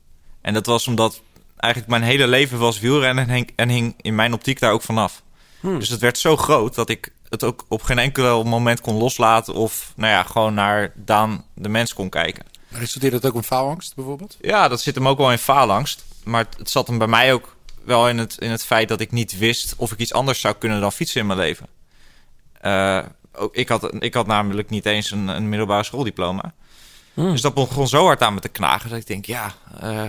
En 0.41 0.55
dat 0.55 0.67
was 0.67 0.87
omdat 0.87 1.21
eigenlijk 1.57 1.93
mijn 1.93 2.11
hele 2.11 2.27
leven 2.27 2.59
was 2.59 2.81
wielrennen 2.81 3.29
en 3.29 3.35
hing, 3.35 3.53
en 3.57 3.69
hing 3.69 3.95
in 4.01 4.15
mijn 4.15 4.33
optiek 4.33 4.61
daar 4.61 4.73
ook 4.73 4.83
vanaf. 4.83 5.23
Hmm. 5.61 5.79
Dus 5.79 5.89
het 5.89 6.01
werd 6.01 6.19
zo 6.19 6.37
groot 6.37 6.75
dat 6.75 6.89
ik 6.89 7.13
het 7.29 7.45
ook 7.45 7.65
op 7.69 7.83
geen 7.83 7.99
enkel 7.99 8.45
moment 8.45 8.81
kon 8.81 8.95
loslaten 8.95 9.55
of 9.55 9.93
nou 9.97 10.13
ja, 10.13 10.23
gewoon 10.23 10.55
naar 10.55 10.93
Daan 10.95 11.45
de 11.55 11.69
mens 11.69 11.95
kon 11.95 12.09
kijken. 12.09 12.45
Resulteert 12.69 13.13
dat 13.13 13.27
ook 13.27 13.35
in 13.35 13.43
faalangst 13.43 13.95
bijvoorbeeld? 13.95 14.37
Ja, 14.41 14.69
dat 14.69 14.81
zit 14.81 14.95
hem 14.95 15.09
ook 15.09 15.19
wel 15.19 15.33
in 15.33 15.39
faalangst. 15.39 16.05
Maar 16.25 16.45
het, 16.45 16.59
het 16.59 16.71
zat 16.71 16.87
hem 16.87 16.99
bij 16.99 17.07
mij 17.07 17.33
ook 17.33 17.57
wel 17.91 18.09
in 18.09 18.19
het, 18.19 18.37
in 18.39 18.51
het 18.51 18.65
feit 18.65 18.89
dat 18.89 19.01
ik 19.01 19.11
niet 19.11 19.39
wist 19.39 19.75
of 19.77 19.93
ik 19.93 19.99
iets 19.99 20.13
anders 20.13 20.41
zou 20.41 20.55
kunnen 20.55 20.81
dan 20.81 20.93
fietsen 20.93 21.21
in 21.21 21.27
mijn 21.27 21.39
leven. 21.39 21.67
Eh, 22.61 23.03
ook, 23.33 23.55
ik, 23.55 23.69
had, 23.69 24.03
ik 24.03 24.15
had 24.15 24.27
namelijk 24.27 24.71
niet 24.71 24.87
eens 24.87 25.11
een, 25.11 25.29
een 25.29 25.49
middelbare 25.49 25.85
schooldiploma. 25.85 26.55
Hmm. 27.15 27.31
Dus 27.31 27.41
dat 27.41 27.55
begon 27.55 27.89
zo 27.89 28.05
hard 28.05 28.23
aan 28.23 28.35
me 28.35 28.41
te 28.41 28.49
knagen 28.49 28.91
dat 28.91 28.99
ik 28.99 29.07
denk, 29.07 29.25
ja, 29.25 29.53
eh, 29.81 30.05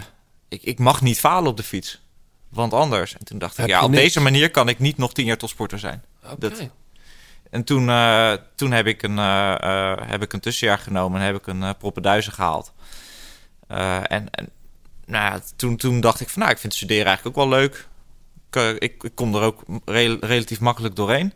ik, 0.47 0.63
ik 0.63 0.79
mag 0.79 1.01
niet 1.01 1.19
falen 1.19 1.49
op 1.49 1.57
de 1.57 1.63
fiets. 1.63 2.01
Want 2.49 2.73
anders. 2.73 3.17
En 3.17 3.25
toen 3.25 3.37
dacht 3.37 3.57
ik, 3.57 3.67
ja, 3.67 3.83
op 3.83 3.89
niks. 3.89 4.01
deze 4.03 4.19
manier 4.21 4.51
kan 4.51 4.69
ik 4.69 4.79
niet 4.79 4.97
nog 4.97 5.13
tien 5.13 5.25
jaar 5.25 5.37
topsporter 5.37 5.79
zijn. 5.79 6.03
Oké. 6.23 6.35
Dat- 6.39 6.67
En 7.49 7.63
toen, 7.63 7.89
eh, 7.89 8.33
toen 8.55 8.71
heb, 8.71 8.87
ik 8.87 9.03
een, 9.03 9.17
heb 10.07 10.21
ik 10.21 10.33
een 10.33 10.39
tussenjaar 10.39 10.77
genomen 10.79 11.19
en 11.19 11.25
heb 11.25 11.35
ik 11.35 11.47
een 11.47 11.61
uh, 11.61 11.69
proppenduizen 11.79 12.33
gehaald. 12.33 12.73
Eh, 13.67 13.95
en 14.11 14.29
en 14.31 14.49
nou 15.05 15.25
ja, 15.33 15.41
toen, 15.55 15.75
toen 15.77 15.99
dacht 15.99 16.19
ik 16.21 16.29
van, 16.29 16.41
nou, 16.41 16.53
ik 16.53 16.59
vind 16.59 16.73
studeren 16.73 17.05
eigenlijk 17.05 17.37
ook 17.37 17.49
wel 17.49 17.59
leuk. 17.59 17.87
Ik, 18.49 18.55
eh, 18.55 18.69
ik, 18.69 19.03
ik 19.03 19.11
kom 19.15 19.35
er 19.35 19.41
ook 19.41 19.63
re- 19.85 20.17
relatief 20.21 20.59
makkelijk 20.59 20.95
doorheen. 20.95 21.33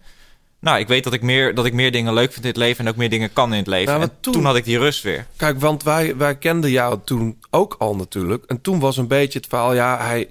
Nou, 0.59 0.79
ik 0.79 0.87
weet 0.87 1.03
dat 1.03 1.13
ik, 1.13 1.21
meer, 1.21 1.55
dat 1.55 1.65
ik 1.65 1.73
meer 1.73 1.91
dingen 1.91 2.13
leuk 2.13 2.31
vind 2.31 2.43
in 2.43 2.49
het 2.49 2.57
leven 2.59 2.85
en 2.85 2.91
ook 2.91 2.97
meer 2.97 3.09
dingen 3.09 3.33
kan 3.33 3.51
in 3.51 3.57
het 3.57 3.67
leven. 3.67 4.01
En 4.01 4.11
toen... 4.19 4.33
toen- 4.33 4.45
had 4.45 4.55
ik 4.55 4.63
die 4.63 4.77
rust 4.77 5.03
weer. 5.03 5.25
Kijk, 5.35 5.59
want 5.59 5.83
wij, 5.83 6.15
wij 6.17 6.37
kenden 6.37 6.71
jou 6.71 6.99
toen 7.05 7.39
ook 7.49 7.75
al 7.79 7.95
natuurlijk. 7.95 8.43
En 8.45 8.61
toen 8.61 8.79
was 8.79 8.97
een 8.97 9.07
beetje 9.07 9.39
het 9.39 9.47
verhaal, 9.47 9.73
ja, 9.73 9.97
hij, 9.97 10.29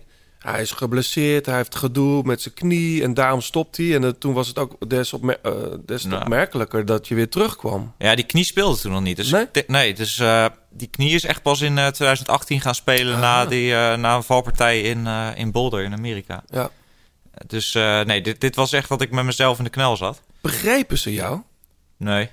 hij 0.53 0.61
is 0.63 0.71
geblesseerd, 0.71 1.47
hij 1.47 1.57
heeft 1.57 1.75
gedoe 1.77 2.23
met 2.23 2.43
zijn 2.43 2.55
knie 2.55 3.03
en 3.03 3.15
daarom 3.15 3.41
stopt 3.41 3.77
hij. 3.77 3.95
En 3.95 4.05
eh, 4.05 4.11
toen 4.11 4.33
was 4.33 4.49
het 4.49 4.59
ook 4.59 4.89
des, 4.91 5.13
opmer- 5.13 5.39
eh, 5.43 5.53
des 5.87 6.03
te 6.03 6.09
Nou. 6.09 6.23
opmerkelijker 6.23 6.85
dat 6.87 7.09
je 7.09 7.15
weer 7.15 7.29
terugkwam. 7.29 7.93
Ja, 7.99 8.15
die 8.15 8.25
knie 8.25 8.45
speelde 8.45 8.79
toen 8.81 8.93
nog 8.93 9.03
niet. 9.03 9.17
Dus 9.17 9.31
Nee? 9.31 9.47
nee, 9.67 9.95
dus 9.95 10.19
eh, 10.19 10.47
die 10.71 10.89
knie 10.89 11.15
is 11.15 11.25
echt 11.25 11.43
pas 11.43 11.61
in 11.61 11.79
eh, 11.79 11.87
2018 11.87 12.61
gaan 12.61 12.75
spelen 12.75 13.21
na, 13.21 13.47
die, 13.47 13.75
eh, 13.75 13.97
na 13.97 14.17
een 14.17 14.23
valpartij 14.23 14.81
in, 14.81 15.07
eh, 15.07 15.29
in 15.35 15.51
Boulder 15.53 15.83
in 15.85 15.93
Amerika. 15.93 16.43
Ja. 16.51 16.71
Dus 17.47 17.75
eh, 17.75 18.01
nee, 18.01 18.21
dit, 18.21 18.41
dit 18.41 18.57
was 18.57 18.73
echt 18.73 18.89
dat 18.89 19.01
ik 19.03 19.11
met 19.11 19.25
mezelf 19.25 19.59
in 19.59 19.65
de 19.65 19.71
knel 19.71 19.97
zat. 19.97 20.21
Begrepen 20.41 20.99
ze 20.99 21.13
jou? 21.13 21.41
Nee. 21.97 22.29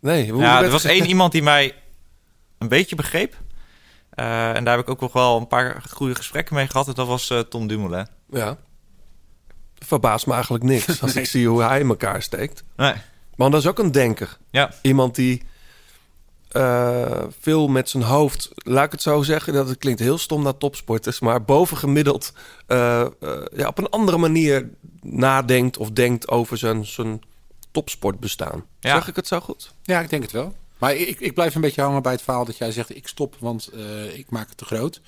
Nee. 0.00 0.36
Ja, 0.36 0.62
er 0.62 0.70
was 0.70 0.84
één 0.84 1.06
iemand 1.06 1.32
die 1.32 1.42
mij 1.42 1.74
een 2.58 2.68
beetje 2.68 2.96
begreep. 2.96 3.36
Eh, 4.10 4.56
en 4.56 4.64
daar 4.64 4.76
heb 4.76 4.86
ik 4.86 4.90
ook 4.90 5.00
nog 5.00 5.12
wel 5.12 5.36
een 5.36 5.46
paar 5.46 5.82
goede 5.90 6.14
gesprekken 6.14 6.54
mee 6.54 6.66
gehad. 6.66 6.88
En 6.88 6.94
dat 6.94 7.06
was 7.06 7.30
eh, 7.30 7.38
Tom 7.38 7.66
Dumoulin. 7.66 8.06
Ja. 8.30 8.56
Verbaast 9.78 10.26
me 10.26 10.32
eigenlijk 10.32 10.64
niks 10.64 11.00
als 11.02 11.16
ik 11.16 11.26
zie 11.26 11.48
hoe 11.48 11.62
hij 11.62 11.80
in 11.80 11.88
elkaar 11.88 12.22
steekt. 12.22 12.64
Nee. 12.76 12.94
Maar 13.36 13.50
dat 13.50 13.60
is 13.60 13.66
ook 13.66 13.78
een 13.78 13.92
denker. 13.92 14.38
Ja. 14.50 14.70
Iemand 14.82 15.14
die 15.14 15.42
eh, 16.50 17.22
veel 17.40 17.68
met 17.68 17.88
zijn 17.88 18.02
hoofd, 18.02 18.50
laat 18.54 18.84
ik 18.84 18.92
het 18.92 19.02
zo 19.02 19.22
zeggen, 19.22 19.52
dat 19.52 19.68
het 19.68 19.78
klinkt 19.78 20.00
heel 20.00 20.18
stom 20.18 20.42
naar 20.42 20.56
topsporters, 20.56 21.20
maar 21.20 21.44
bovengemiddeld 21.44 22.32
eh, 22.66 23.00
eh, 23.00 23.08
ja, 23.52 23.66
op 23.66 23.78
een 23.78 23.88
andere 23.88 24.18
manier 24.18 24.68
nadenkt 25.00 25.76
of 25.76 25.90
denkt 25.90 26.28
over 26.28 26.58
zijn, 26.58 26.86
zijn 26.86 27.20
topsportbestaan. 27.70 28.64
Ja. 28.80 28.94
Zeg 28.94 29.08
ik 29.08 29.16
het 29.16 29.26
zo 29.26 29.40
goed? 29.40 29.74
Ja, 29.82 30.00
ik 30.00 30.10
denk 30.10 30.22
het 30.22 30.32
wel. 30.32 30.54
Maar 30.80 30.94
ik, 30.94 31.20
ik 31.20 31.34
blijf 31.34 31.54
een 31.54 31.60
beetje 31.60 31.82
hangen 31.82 32.02
bij 32.02 32.12
het 32.12 32.22
verhaal 32.22 32.44
dat 32.44 32.56
jij 32.56 32.72
zegt: 32.72 32.96
ik 32.96 33.08
stop, 33.08 33.36
want 33.38 33.66
eh, 33.66 34.18
ik 34.18 34.30
maak 34.30 34.48
het 34.48 34.56
te 34.56 34.64
groot. 34.64 35.00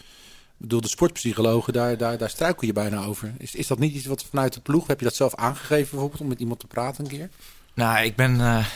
Bedoel, 0.57 0.81
de 0.81 0.89
sportpsychologen, 0.89 1.73
daar, 1.73 1.97
daar, 1.97 2.19
daar 2.19 2.31
struikel 2.31 2.67
je 2.67 2.73
bijna 2.73 3.05
over. 3.05 3.33
Is, 3.39 3.55
is 3.55 3.67
dat 3.67 3.79
niet 3.79 3.95
iets 3.95 4.07
wat 4.07 4.25
vanuit 4.25 4.53
de 4.53 4.61
ploeg, 4.61 4.87
heb 4.87 4.99
je 4.99 5.05
dat 5.05 5.15
zelf 5.15 5.35
aangegeven 5.35 5.91
bijvoorbeeld, 5.91 6.21
om 6.21 6.29
met 6.29 6.41
iemand 6.41 6.61
te 6.61 6.67
praten 6.67 7.05
een 7.05 7.11
keer? 7.11 7.29
Nou, 7.75 8.05
ik 8.05 8.17
ben, 8.17 8.41
eh, 8.41 8.67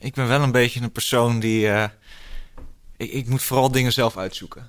ik 0.00 0.14
ben 0.14 0.28
wel 0.28 0.42
een 0.42 0.52
beetje 0.52 0.80
een 0.80 0.92
persoon 0.92 1.40
die... 1.40 1.68
eh, 1.68 1.88
ik, 2.96 3.12
ik 3.12 3.28
moet 3.28 3.42
vooral 3.42 3.70
dingen 3.70 3.92
zelf 3.92 4.16
uitzoeken. 4.16 4.68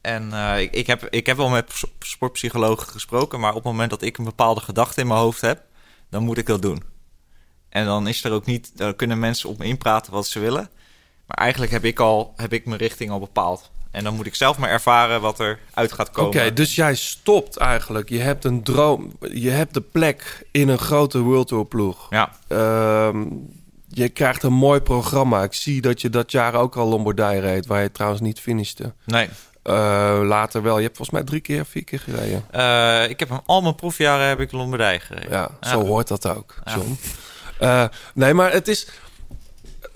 En 0.00 0.32
ik, 0.58 0.74
ik, 0.74 0.86
heb, 0.86 1.06
ik 1.10 1.26
heb 1.26 1.36
wel 1.36 1.48
met 1.48 1.72
sportpsychologen 1.98 2.88
gesproken... 2.88 3.40
maar 3.40 3.50
op 3.50 3.56
het 3.56 3.64
moment 3.64 3.90
dat 3.90 4.02
ik 4.02 4.18
een 4.18 4.24
bepaalde 4.24 4.60
gedachte 4.60 5.00
in 5.00 5.06
mijn 5.06 5.20
hoofd 5.20 5.40
heb... 5.40 5.62
dan 6.10 6.22
moet 6.22 6.38
ik 6.38 6.46
dat 6.46 6.62
doen. 6.62 6.82
En 7.68 7.84
dan 7.84 8.06
is 8.06 8.24
er 8.24 8.32
ook 8.32 8.46
niet... 8.46 8.72
Dan 8.74 8.96
kunnen 8.96 9.18
mensen 9.18 9.48
op 9.48 9.58
me 9.58 9.64
inpraten 9.64 10.12
wat 10.12 10.26
ze 10.26 10.38
willen. 10.38 10.70
Maar 11.28 11.36
eigenlijk 11.36 11.72
heb 11.72 11.84
ik, 11.84 11.98
al, 12.00 12.32
heb 12.36 12.52
ik 12.52 12.66
mijn 12.66 12.78
richting 12.80 13.10
al 13.10 13.18
bepaald. 13.18 13.70
En 13.90 14.04
dan 14.04 14.14
moet 14.14 14.26
ik 14.26 14.34
zelf 14.34 14.58
maar 14.58 14.70
ervaren 14.70 15.20
wat 15.20 15.38
er 15.38 15.58
uit 15.74 15.92
gaat 15.92 16.08
Oké, 16.08 16.18
komen. 16.20 16.54
dus 16.54 16.74
jij 16.74 16.94
stopt 16.94 17.56
eigenlijk. 17.56 18.08
Je 18.08 18.18
hebt 18.20 18.44
een 18.44 18.62
droom. 18.62 19.12
Je 19.32 19.50
hebt 19.50 19.74
de 19.74 19.80
plek 19.80 20.46
in 20.50 20.68
een 20.68 20.78
grote 20.78 21.18
World 21.18 21.48
Tour 21.48 21.64
ploeg. 21.66 22.06
Ja, 22.10 22.30
Ehm, 22.48 23.24
je 23.88 24.08
krijgt 24.08 24.42
een 24.42 24.52
mooi 24.52 24.80
programma. 24.80 25.42
Ik 25.42 25.52
zie 25.54 25.80
dat 25.80 26.00
je 26.00 26.10
dat 26.10 26.32
jaar 26.32 26.54
ook 26.54 26.76
al 26.76 26.88
Lombardij 26.88 27.38
reed, 27.38 27.66
waar 27.66 27.82
je 27.82 27.92
trouwens 27.92 28.20
niet 28.22 28.40
finishte. 28.40 28.92
nee. 29.04 29.28
Eh, 29.62 30.20
later 30.22 30.62
wel. 30.62 30.76
Je 30.76 30.82
hebt 30.84 30.96
volgens 30.96 31.16
mij 31.18 31.26
drie 31.26 31.40
keer, 31.40 31.66
vier 31.66 31.84
keer 31.84 31.98
gereden. 32.00 32.44
Eh, 32.50 33.10
ik 33.10 33.18
heb 33.20 33.28
hem- 33.28 33.40
al 33.46 33.62
mijn 33.62 33.74
proefjaren 33.74 34.26
heb 34.28 34.40
ik 34.40 34.52
Lombardij 34.52 35.00
gereden. 35.00 35.30
Ja, 35.30 35.50
zo 35.60 35.84
hoort 35.86 36.08
dat 36.08 36.26
ook, 36.28 36.54
Ja. 36.64 36.74
John. 36.74 36.98
Eh, 37.58 37.84
nee, 38.14 38.34
maar 38.34 38.52
het 38.52 38.68
is... 38.68 38.88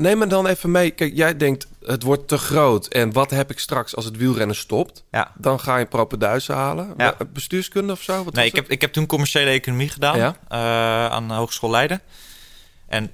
Neem 0.03 0.19
me 0.19 0.27
dan 0.27 0.47
even 0.47 0.71
mee. 0.71 0.91
Kijk, 0.91 1.13
jij 1.17 1.37
denkt, 1.37 1.67
het 1.85 2.03
wordt 2.03 2.29
te 2.29 2.39
groot. 2.39 2.87
En 2.87 3.13
wat 3.13 3.31
heb 3.31 3.51
ik 3.51 3.59
straks 3.59 3.97
als 3.97 4.05
het 4.05 4.17
wielrennen 4.17 4.57
stopt? 4.57 5.05
Ja. 5.11 5.33
Dan 5.39 5.61
ga 5.61 5.77
je 5.77 5.87
propenduizen 5.87 6.55
halen. 6.55 6.95
Ja. 6.97 7.17
Bestuurskunde 7.33 7.93
of 7.93 8.03
zo? 8.03 8.25
Wat 8.25 8.35
Nee, 8.35 8.47
ik 8.47 8.55
heb, 8.57 8.69
ik 8.71 8.81
heb 8.81 8.93
toen 8.93 9.07
commerciële 9.07 9.51
economie 9.51 9.89
gedaan 9.89 10.17
Ja. 10.19 10.37
eh, 10.49 11.07
aan 11.13 11.29
de 11.29 11.35
Hogeschool 11.35 11.71
Leiden. 11.71 12.01
En 12.87 13.11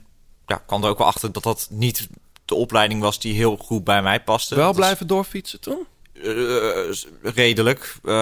ja, 0.47 0.63
kwam 0.67 0.83
er 0.85 0.89
ook 0.89 0.99
wel 0.99 1.07
achter 1.07 1.33
dat 1.33 1.43
dat 1.43 1.67
niet 1.71 2.09
de 2.45 2.55
opleiding 2.55 3.01
was 3.01 3.21
die 3.21 3.35
heel 3.35 3.57
goed 3.57 3.85
bij 3.85 4.03
mij 4.03 4.21
paste. 4.23 4.55
Wel 4.55 4.65
Dat 4.67 4.75
was, 4.77 4.85
blijven 4.85 5.07
doorfietsen 5.07 5.61
toen? 5.61 5.87
eh, 6.23 7.33
redelijk, 7.35 7.95
eh, 8.05 8.13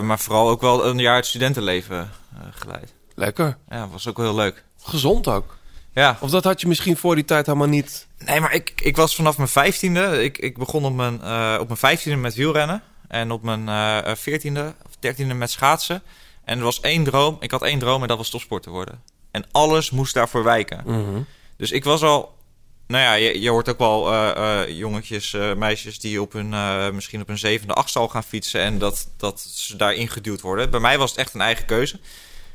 maar 0.00 0.18
vooral 0.18 0.48
ook 0.48 0.60
wel 0.60 0.86
een 0.86 0.98
jaar 0.98 1.16
het 1.16 1.26
studentenleven 1.26 2.10
geleid. 2.50 2.94
Lekker. 3.14 3.56
Ja, 3.68 3.88
was 3.88 4.06
ook 4.08 4.16
wel 4.16 4.26
heel 4.26 4.34
leuk. 4.34 4.64
Gezond 4.82 5.28
ook. 5.28 5.58
Ja, 5.94 6.18
Of 6.20 6.30
dat 6.30 6.44
had 6.44 6.60
je 6.60 6.68
misschien 6.68 6.96
voor 6.96 7.14
die 7.14 7.24
tijd 7.24 7.46
helemaal 7.46 7.68
niet... 7.68 8.06
nee, 8.18 8.40
maar 8.40 8.54
ik, 8.54 8.72
ik 8.82 8.96
was 8.96 9.14
vanaf 9.14 9.36
mijn 9.36 9.48
vijftiende. 9.48 10.22
Ik, 10.22 10.38
ik 10.38 10.58
begon 10.58 10.84
op 10.84 10.94
mijn, 10.94 11.22
eh, 11.22 11.56
op 11.60 11.66
mijn 11.66 11.78
vijftiende 11.78 12.18
met 12.18 12.34
wielrennen. 12.34 12.82
En 13.08 13.30
op 13.30 13.42
mijn 13.42 13.68
eh, 13.68 14.14
veertiende 14.14 14.74
of 14.86 14.92
dertiende 14.98 15.34
met 15.34 15.50
schaatsen. 15.50 16.02
En 16.44 16.58
er 16.58 16.64
was 16.64 16.80
één 16.80 17.04
droom. 17.04 17.36
Ik 17.40 17.50
had 17.50 17.62
één 17.62 17.78
droom 17.78 18.02
en 18.02 18.08
dat 18.08 18.16
was 18.16 18.30
topsporter 18.30 18.70
worden. 18.70 19.02
En 19.30 19.44
alles 19.52 19.90
moest 19.90 20.14
daarvoor 20.14 20.44
wijken. 20.44 20.82
Mhm. 20.86 21.22
Dus 21.56 21.70
ik 21.70 21.84
was 21.84 22.02
al. 22.02 22.38
Nou 22.86 23.02
ja, 23.02 23.14
je, 23.14 23.40
je 23.40 23.50
hoort 23.50 23.68
ook 23.68 23.78
wel 23.78 24.12
eh, 24.12 24.78
jongetjes, 24.78 25.36
meisjes 25.56 26.00
die 26.00 26.20
op 26.20 26.32
hun, 26.32 26.48
misschien 26.94 27.20
op 27.20 27.26
hun 27.26 27.38
zevende, 27.38 27.74
achtste 27.74 27.98
al 27.98 28.08
gaan 28.08 28.24
fietsen. 28.24 28.60
En 28.60 28.78
dat, 28.78 29.08
dat 29.16 29.40
ze 29.40 29.76
daarin 29.76 30.08
geduwd 30.08 30.40
worden. 30.40 30.70
Bij 30.70 30.80
mij 30.80 30.98
was 30.98 31.10
het 31.10 31.18
echt 31.18 31.34
een 31.34 31.40
eigen 31.40 31.66
keuze. 31.66 32.00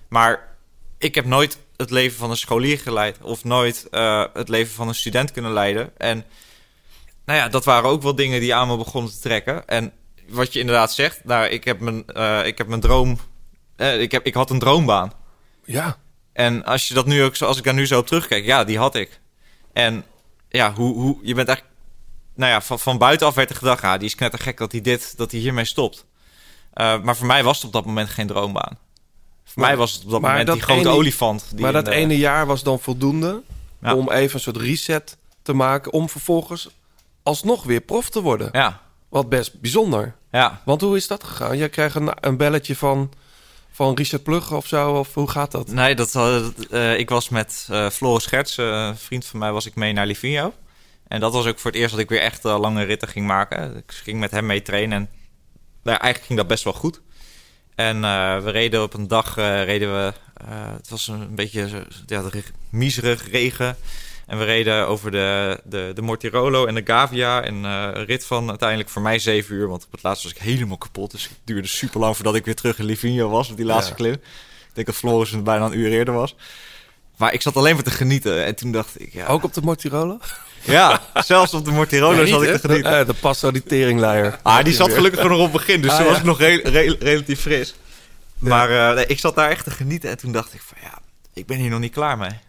Maar 0.08 0.56
ik 0.98 1.15
heb 1.15 1.26
nooit 1.26 1.58
het 1.78 1.90
leven 1.90 2.18
van 2.18 2.30
een 2.30 2.38
scholier 2.38 2.80
geleid. 2.80 3.18
Of 3.22 3.44
nooit 3.44 3.88
eh, 3.90 4.24
het 4.34 4.50
leven 4.50 4.74
van 4.74 4.88
een 4.88 4.96
student 4.96 5.32
kunnen 5.32 5.54
leiden. 5.54 5.98
En 5.98 6.26
nou 7.26 7.40
ja, 7.40 7.48
dat 7.50 7.66
waren 7.66 7.90
ook 7.90 8.02
wel 8.02 8.16
dingen 8.16 8.40
die 8.40 8.56
aan 8.56 8.68
me 8.68 8.78
begonnen 8.78 9.12
te 9.12 9.20
trekken. 9.20 9.68
En 9.68 9.92
wat 10.28 10.54
je 10.54 10.60
inderdaad 10.60 10.94
zegt, 10.94 11.24
nou, 11.24 11.46
ik 11.48 11.64
heb 11.64 11.80
mijn, 11.80 12.08
eh, 12.08 12.46
ik 12.46 12.58
heb 12.58 12.68
mijn 12.68 12.82
droom. 12.82 13.20
eh, 13.76 14.02
ik, 14.02 14.12
heb, 14.12 14.26
ik 14.26 14.34
had 14.34 14.50
een 14.50 14.60
droombaan. 14.60 15.12
Ja. 15.66 15.98
En 16.34 16.64
als 16.66 16.88
je 16.88 16.94
dat 16.94 17.06
nu 17.06 17.24
ook, 17.24 17.36
zo- 17.36 17.46
als 17.46 17.58
ik 17.58 17.64
daar 17.64 17.74
nu 17.74 17.88
zo 17.88 18.00
op 18.00 18.08
terugkijk, 18.08 18.46
ja, 18.46 18.64
die 18.64 18.78
had 18.78 18.96
ik. 18.96 19.20
En 19.74 20.06
ja, 20.50 20.74
hoe, 20.74 20.94
hoe 20.96 21.18
je 21.22 21.34
bent 21.34 21.48
echt, 21.48 21.64
nou 22.36 22.52
ja, 22.52 22.62
van, 22.62 22.80
van 22.80 22.98
buitenaf 22.98 23.34
werd 23.36 23.50
er 23.50 23.56
gedacht, 23.56 23.82
ja, 23.82 23.98
die 23.98 24.08
is 24.08 24.16
knettergek 24.16 24.58
dat 24.58 24.72
hij 24.72 24.82
dit, 24.82 25.18
dat 25.18 25.32
hij 25.32 25.40
hiermee 25.40 25.66
stopt. 25.66 26.06
Maar 26.74 27.16
voor 27.16 27.28
mij 27.28 27.44
was 27.44 27.56
het 27.58 27.66
op 27.66 27.74
dat 27.74 27.86
moment 27.86 28.10
geen 28.10 28.28
droombaan. 28.28 28.78
Voor 29.46 29.62
maar, 29.62 29.68
mij 29.68 29.78
was 29.78 29.94
het 29.94 30.04
op 30.04 30.10
dat 30.10 30.22
maar 30.22 30.30
moment 30.30 30.48
dat 30.48 30.56
die 30.56 30.66
grote 30.66 30.80
ene, 30.80 30.98
olifant. 30.98 31.46
Die 31.52 31.62
maar 31.62 31.74
dat 31.74 31.86
de, 31.86 31.92
ene 31.92 32.18
jaar 32.18 32.46
was 32.46 32.64
dan 32.64 32.80
voldoende 32.80 33.42
ja. 33.82 33.96
om 33.96 34.12
even 34.12 34.34
een 34.34 34.40
soort 34.40 34.58
reset 34.58 35.18
te 35.42 35.54
maken, 35.54 35.94
om 35.94 36.10
vervolgens 36.10 36.70
alsnog 37.24 37.64
weer 37.64 37.82
prof 37.82 38.10
te 38.10 38.22
worden. 38.22 38.50
Ja. 38.52 38.82
Wat 39.10 39.30
best 39.30 39.60
bijzonder. 39.60 40.16
Ja. 40.32 40.62
Want 40.66 40.82
hoe 40.82 40.96
is 40.96 41.08
dat 41.08 41.24
gegaan? 41.24 41.58
Jij 41.58 41.70
kreeg 41.70 41.96
een, 41.96 42.12
een 42.20 42.38
belletje 42.38 42.76
van, 42.76 43.12
van 43.72 43.96
Richard 43.96 44.24
Plugge 44.24 44.56
of 44.56 44.68
zo, 44.68 44.92
of 44.92 45.14
hoe 45.14 45.30
gaat 45.30 45.52
dat? 45.52 45.68
Nee, 45.68 45.96
dat, 45.96 46.16
uh, 46.72 47.00
ik 47.00 47.10
was 47.10 47.30
met 47.30 47.68
uh, 47.72 47.90
Floris 47.90 48.24
Scherts, 48.24 48.58
uh, 48.58 48.66
een 48.66 48.98
vriend 48.98 49.26
van 49.26 49.40
mij, 49.40 49.52
was 49.52 49.66
ik 49.66 49.76
mee 49.76 49.94
naar 49.94 50.06
Livigno. 50.06 50.54
En 51.08 51.20
dat 51.20 51.34
was 51.34 51.46
ook 51.46 51.60
voor 51.60 51.72
het 51.72 51.80
eerst 51.80 51.92
dat 51.92 52.00
ik 52.00 52.10
weer 52.10 52.22
echt 52.22 52.44
lange 52.44 52.84
ritten 52.84 53.08
ging 53.08 53.28
maken. 53.28 53.78
Ik 53.78 53.92
ging 53.92 54.20
met 54.20 54.32
hem 54.32 54.46
mee 54.46 54.62
trainen 54.62 54.98
en 54.98 55.10
nou, 55.84 55.98
eigenlijk 55.98 56.26
ging 56.26 56.40
dat 56.40 56.48
best 56.48 56.64
wel 56.64 56.74
goed. 56.74 57.02
En 57.76 57.96
uh, 57.96 58.38
we 58.44 58.50
reden 58.50 58.84
op 58.84 58.94
een 58.94 59.08
dag, 59.08 59.38
uh, 59.38 59.64
reden 59.64 59.94
we, 59.94 60.14
uh, 60.42 60.74
het 60.76 60.90
was 60.90 61.08
een 61.08 61.36
beetje 61.36 61.86
ja, 62.06 62.24
miserig 62.70 63.32
regen. 63.32 63.78
En 64.26 64.38
we 64.38 64.44
reden 64.44 64.88
over 64.88 65.12
de, 65.12 65.60
de, 65.64 65.92
de 65.96 66.02
Mortirolo 66.02 66.66
en 66.66 66.76
de 66.76 66.82
Gavia. 66.86 67.42
En 67.42 67.64
een 67.64 68.06
rit 68.06 68.26
van 68.26 68.50
uiteindelijk 68.50 68.90
voor 68.90 69.02
mij 69.02 69.20
zeven 69.20 69.56
uur. 69.56 69.68
Want 69.68 69.86
op 69.86 69.92
het 69.92 70.04
laatst 70.04 70.24
was 70.24 70.32
ik 70.32 70.38
helemaal 70.38 70.78
kapot. 70.78 71.12
Dus 71.12 71.24
het 71.24 71.38
duurde 71.44 71.68
super 71.68 72.00
lang 72.00 72.16
voordat 72.16 72.36
ik 72.36 72.46
weer 72.46 72.56
terug 72.56 72.80
in 72.80 72.86
Livigno 72.86 73.30
was. 73.30 73.50
Op 73.50 73.58
die 73.58 73.66
laatste 73.66 73.90
ja. 73.90 73.96
klim. 73.96 74.14
Ik 74.14 74.74
denk 74.74 74.88
dat 74.88 74.96
Floris 74.96 75.44
bijna 75.44 75.66
een 75.66 75.78
uur 75.78 75.92
eerder 75.92 76.14
was. 76.14 76.36
Maar 77.18 77.34
ik 77.34 77.42
zat 77.42 77.56
alleen 77.56 77.74
maar 77.74 77.84
te 77.84 77.92
genieten. 77.92 78.46
En 78.46 78.56
toen 78.56 78.72
dacht 78.72 79.02
ik... 79.02 79.14
Ja, 79.14 79.28
Ook 79.28 79.44
op 79.44 79.54
de 79.54 79.62
Mortirolo? 79.62 80.20
Ja, 80.65 81.01
zelfs 81.13 81.54
op 81.54 81.65
de 81.65 81.71
Mortirolo 81.71 82.25
zat 82.25 82.43
ik 82.43 82.51
te 82.51 82.60
genieten. 82.60 82.91
De, 82.91 82.99
uh, 82.99 83.06
de 83.06 83.13
pas 83.13 83.39
zo 83.39 83.51
die 83.51 83.63
teringleier. 83.63 84.39
Ah, 84.41 84.63
die 84.63 84.73
zat 84.73 84.93
gelukkig 84.93 85.23
nog 85.23 85.38
op 85.38 85.43
het 85.43 85.51
begin. 85.51 85.82
Dus 85.82 85.91
ah, 85.91 85.97
toen 85.97 86.06
was 86.06 86.17
ik 86.17 86.23
nog 86.23 86.39
re 86.39 86.60
re 86.63 86.95
relatief 86.99 87.41
fris. 87.41 87.75
Maar 88.38 88.89
eh, 88.89 88.95
nee, 88.95 89.06
ik 89.06 89.19
zat 89.19 89.36
daar 89.36 89.49
echt 89.49 89.63
te 89.63 89.71
genieten 89.71 90.10
en 90.10 90.17
toen 90.17 90.32
dacht 90.32 90.54
ik 90.54 90.62
van 90.62 90.78
ja, 90.82 90.99
ik 91.34 91.45
ben 91.45 91.58
hier 91.58 91.69
nog 91.69 91.80
niet 91.80 91.93
klaar 91.93 92.17
mee. 92.17 92.39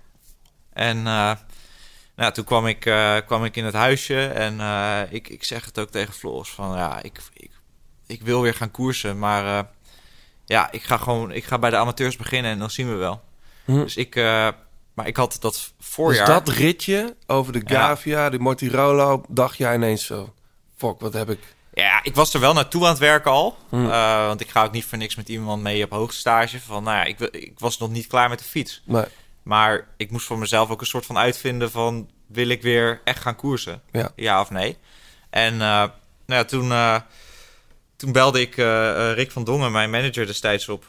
En 0.72 0.96
eh, 1.06 1.32
nou, 2.16 2.32
toen 2.32 2.44
kwam 2.44 2.66
ik, 2.66 2.86
eh, 2.86 3.16
kwam 3.26 3.44
ik 3.44 3.56
in 3.56 3.64
het 3.64 3.74
huisje 3.74 4.26
en 4.26 4.60
eh, 4.60 5.00
ik, 5.10 5.28
ik 5.28 5.44
zeg 5.44 5.64
het 5.64 5.78
ook 5.78 5.90
tegen 5.90 6.14
Floris 6.14 6.48
van 6.48 6.76
ja, 6.76 7.02
ik, 7.02 7.18
ik, 7.32 7.50
ik 8.06 8.22
wil 8.22 8.42
weer 8.42 8.54
gaan 8.54 8.70
koersen, 8.70 9.18
maar 9.18 9.58
eh, 9.58 9.64
ja, 10.44 10.72
ik 10.72 10.82
ga 10.82 10.96
gewoon 10.96 11.32
ik 11.32 11.44
ga 11.44 11.58
bij 11.58 11.70
de 11.70 11.76
amateurs 11.76 12.16
beginnen 12.16 12.50
en 12.50 12.58
dan 12.58 12.70
zien 12.70 12.88
we 12.88 12.94
wel. 12.94 13.22
Hm. 13.64 13.80
Dus 13.80 13.96
ik, 13.96 14.16
eh, 14.16 14.48
maar 14.96 15.06
ik 15.06 15.16
had 15.16 15.36
dat 15.40 15.52
Dus 15.52 15.72
voorjaar. 15.80 16.26
dat 16.26 16.48
ritje 16.48 17.16
over 17.26 17.52
de 17.52 17.62
Gavia, 17.64 18.30
de 18.30 18.38
Mortirolo, 18.38 19.24
dacht 19.28 19.56
jij 19.56 19.74
ineens 19.74 20.06
zo... 20.06 20.34
Fuck, 20.76 21.00
wat 21.00 21.12
heb 21.12 21.30
ik... 21.30 21.54
Ja, 21.74 22.00
ik 22.02 22.14
was 22.14 22.34
er 22.34 22.40
wel 22.40 22.52
naartoe 22.52 22.82
aan 22.82 22.88
het 22.88 22.98
werken 22.98 23.30
al. 23.30 23.56
Hm. 23.68 23.84
Eh, 23.90 24.26
want 24.26 24.40
ik 24.40 24.48
ga 24.48 24.64
ook 24.64 24.72
niet 24.72 24.84
voor 24.84 24.98
niks 24.98 25.14
met 25.14 25.28
iemand 25.28 25.62
mee 25.62 25.84
op 25.84 25.90
hoogtestage. 25.90 26.60
Van, 26.60 26.82
nou 26.82 26.96
ja, 26.96 27.04
ik, 27.04 27.20
ik 27.20 27.58
was 27.58 27.78
nog 27.78 27.90
niet 27.90 28.06
klaar 28.06 28.28
met 28.28 28.38
de 28.38 28.44
fiets. 28.44 28.82
Nee, 28.84 29.04
Maar 29.42 29.88
ik 29.96 30.10
moest 30.10 30.26
voor 30.26 30.38
mezelf 30.38 30.70
ook 30.70 30.80
een 30.80 30.86
soort 30.86 31.06
van 31.06 31.18
uitvinden 31.18 31.70
van... 31.70 32.10
wil 32.26 32.48
ik 32.48 32.62
weer 32.62 33.00
echt 33.04 33.20
gaan 33.22 33.36
koersen? 33.36 33.82
Ja. 34.16 34.40
of 34.40 34.50
nee? 34.50 34.76
En 35.30 35.52
eh, 35.52 35.58
nou 35.58 35.90
ja, 36.26 36.44
toen, 36.44 36.72
eh, 36.72 37.00
toen 37.96 38.12
belde 38.12 38.40
ik 38.40 38.54
Rick 39.14 39.30
van 39.30 39.44
Dongen, 39.44 39.72
mijn 39.72 39.90
manager 39.90 40.26
destijds 40.26 40.68
op. 40.68 40.84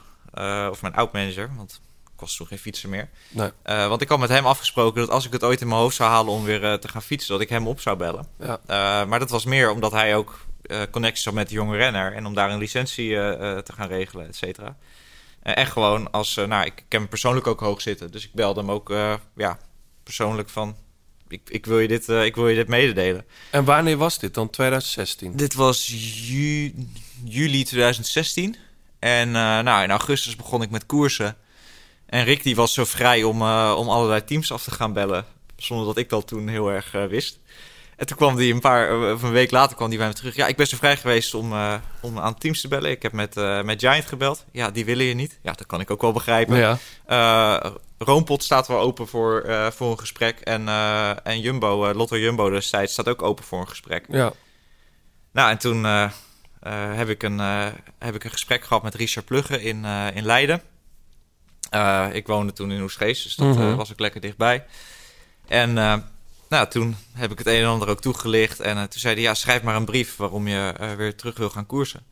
Of 0.70 0.82
mijn 0.82 0.96
oud-manager, 0.96 1.52
want 1.58 1.82
ik 2.18 2.24
was 2.24 2.36
toen 2.36 2.48
geen 2.48 2.60
fietser 2.60 2.90
meer. 2.90 3.10
nee, 3.30 3.52
Eh, 3.64 3.88
want 3.88 4.02
ik 4.02 4.10
had 4.10 4.20
met 4.20 4.30
hem 4.30 4.46
afgesproken 4.46 5.02
dat 5.02 5.10
als 5.10 5.26
ik 5.26 5.32
het 5.32 5.44
ooit 5.44 5.62
in 5.62 5.68
mijn 5.68 5.80
hoofd 5.80 5.96
zou 5.96 6.10
halen 6.10 6.34
om 6.34 6.44
weer 6.44 6.64
eh, 6.64 6.74
te 6.74 6.88
gaan 6.88 7.02
fietsen... 7.02 7.32
dat 7.32 7.42
ik 7.42 7.50
hem 7.50 7.68
op 7.68 7.82
zou 7.82 7.98
bellen. 7.98 8.28
ja. 8.40 8.60
Uh, 8.70 9.10
maar 9.10 9.20
dat 9.20 9.30
was 9.30 9.46
meer 9.46 9.72
omdat 9.72 9.92
hij 9.92 10.16
ook 10.16 10.46
connecties 10.92 11.26
had 11.26 11.34
met 11.34 11.50
de 11.50 11.54
jonge 11.54 11.78
renner. 11.78 12.14
En 12.14 12.26
om 12.26 12.34
daar 12.34 12.52
een 12.52 12.58
licentie 12.58 13.10
te 13.64 13.74
gaan 13.74 13.88
regelen, 13.88 14.28
et 14.28 14.36
cetera. 14.36 14.78
En 15.42 15.68
gewoon 15.68 16.12
als, 16.12 16.36
nou, 16.36 16.66
ik, 16.66 16.74
heb 16.76 17.00
hem 17.00 17.08
persoonlijk 17.08 17.48
ook 17.48 17.60
hoog 17.60 17.82
zitten. 17.82 18.12
Dus 18.12 18.24
ik 18.26 18.34
belde 18.34 18.60
hem 18.60 18.72
ook, 18.72 18.90
ja, 19.36 19.60
persoonlijk 20.04 20.50
van, 20.50 20.76
ik, 21.28 21.42
ik, 21.50 21.66
wil 21.66 21.80
je 21.80 21.88
dit, 21.88 22.08
ik 22.08 22.36
wil 22.36 22.48
je 22.48 22.56
dit 22.56 22.68
mededelen. 22.68 23.26
En 23.50 23.66
wanneer 23.66 23.98
was 23.98 24.20
dit 24.20 24.34
dan? 24.34 24.50
2016? 24.50 25.36
Dit 25.36 25.54
was 25.54 25.88
ju 26.28 26.74
juli 27.24 27.64
2016. 27.64 28.56
En 29.00 29.32
nou, 29.32 29.84
in 29.84 29.92
augustus 29.92 30.36
begon 30.36 30.62
ik 30.62 30.70
met 30.70 30.86
koersen. 30.86 31.38
En 32.08 32.24
Rick 32.24 32.44
die 32.44 32.56
was 32.56 32.74
zo 32.74 32.86
vrij 32.86 33.24
om, 33.24 33.42
om 33.72 33.90
allerlei 33.90 34.24
teams 34.24 34.52
af 34.52 34.64
te 34.64 34.72
gaan 34.72 34.94
bellen. 34.94 35.26
Zonder 35.56 35.86
dat 35.86 35.98
ik 35.98 36.10
dat 36.10 36.28
toen 36.28 36.48
heel 36.48 36.72
erg 36.72 36.92
wist. 36.92 37.40
En 37.96 38.06
toen 38.06 38.18
kwam 38.18 38.36
hij 38.36 38.50
een 38.50 38.60
paar, 38.60 39.14
of 39.14 39.24
een 39.24 39.32
week 39.32 39.52
later 39.52 39.76
kwam 39.76 39.90
hij 39.90 39.98
bij 39.98 40.08
me 40.08 40.14
terug. 40.14 40.36
Ja, 40.36 40.48
ik 40.48 40.56
ben 40.56 40.68
zo 40.68 40.78
vrij 40.78 40.98
geweest 40.98 41.34
om, 41.34 41.54
uh, 41.54 41.74
om 42.02 42.20
aan 42.20 42.38
teams 42.38 42.62
te 42.62 42.68
bellen. 42.68 42.92
Ik 42.92 43.02
heb 43.02 43.12
met, 43.12 43.38
uh, 43.38 43.62
met 43.62 43.80
Giant 43.80 44.06
gebeld. 44.06 44.46
Ja, 44.52 44.72
die 44.72 44.86
willen 44.86 45.06
je 45.06 45.14
niet. 45.14 45.40
Ja, 45.42 45.52
dat 45.52 45.66
kan 45.66 45.80
ik 45.80 45.92
ook 45.92 46.02
wel 46.02 46.12
begrijpen. 46.12 46.58
Ja. 46.58 46.78
Uh, 47.64 47.72
Roompot 47.98 48.44
staat 48.44 48.68
wel 48.68 48.80
open 48.80 49.08
voor, 49.08 49.46
voor 49.74 49.92
een 49.92 50.00
gesprek. 50.00 50.40
En, 50.40 50.68
en 51.24 51.40
Jumbo, 51.40 51.94
Lotto 51.94 52.18
Jumbo 52.18 52.50
destijds, 52.50 52.94
staat 52.94 53.08
ook 53.08 53.22
open 53.22 53.44
voor 53.44 53.60
een 53.60 53.70
gesprek. 53.70 54.06
Ja. 54.10 54.34
Nou, 55.32 55.50
en 55.50 55.58
toen 55.58 55.84
heb, 56.96 57.10
ik 57.10 57.24
een, 57.24 57.40
heb 58.00 58.16
ik 58.16 58.24
een 58.24 58.32
gesprek 58.32 58.64
gehad 58.64 58.84
met 58.84 58.96
Richard 58.96 59.26
Plugge 59.26 59.64
in, 59.64 59.86
in 60.14 60.26
Leiden. 60.26 60.62
Ik 62.14 62.28
woonde 62.28 62.54
toen 62.54 62.72
in 62.72 62.82
Oesgeest, 62.82 63.24
dus 63.24 63.36
dat 63.36 63.48
Mhm. 63.48 63.60
-hmm. 63.60 63.76
was 63.76 63.92
ook 63.92 64.00
lekker 64.00 64.22
dichtbij. 64.22 64.66
En 65.48 65.78
nou, 66.50 66.68
toen 66.70 66.96
heb 67.14 67.32
ik 67.32 67.38
het 67.38 67.48
een 67.48 67.62
en 67.62 67.68
ander 67.68 67.88
ook 67.88 68.02
toegelicht. 68.02 68.60
En 68.60 68.78
uh, 68.78 68.84
toen 68.84 69.00
zei 69.00 69.14
hij, 69.14 69.24
ja, 69.24 69.34
schrijf 69.34 69.62
maar 69.62 69.76
een 69.76 69.86
brief 69.86 70.16
waarom 70.16 70.48
je 70.48 70.74
uh, 70.82 70.94
weer 70.94 71.16
terug 71.16 71.38
wil 71.38 71.50
gaan 71.50 71.66
koersen. 71.66 72.04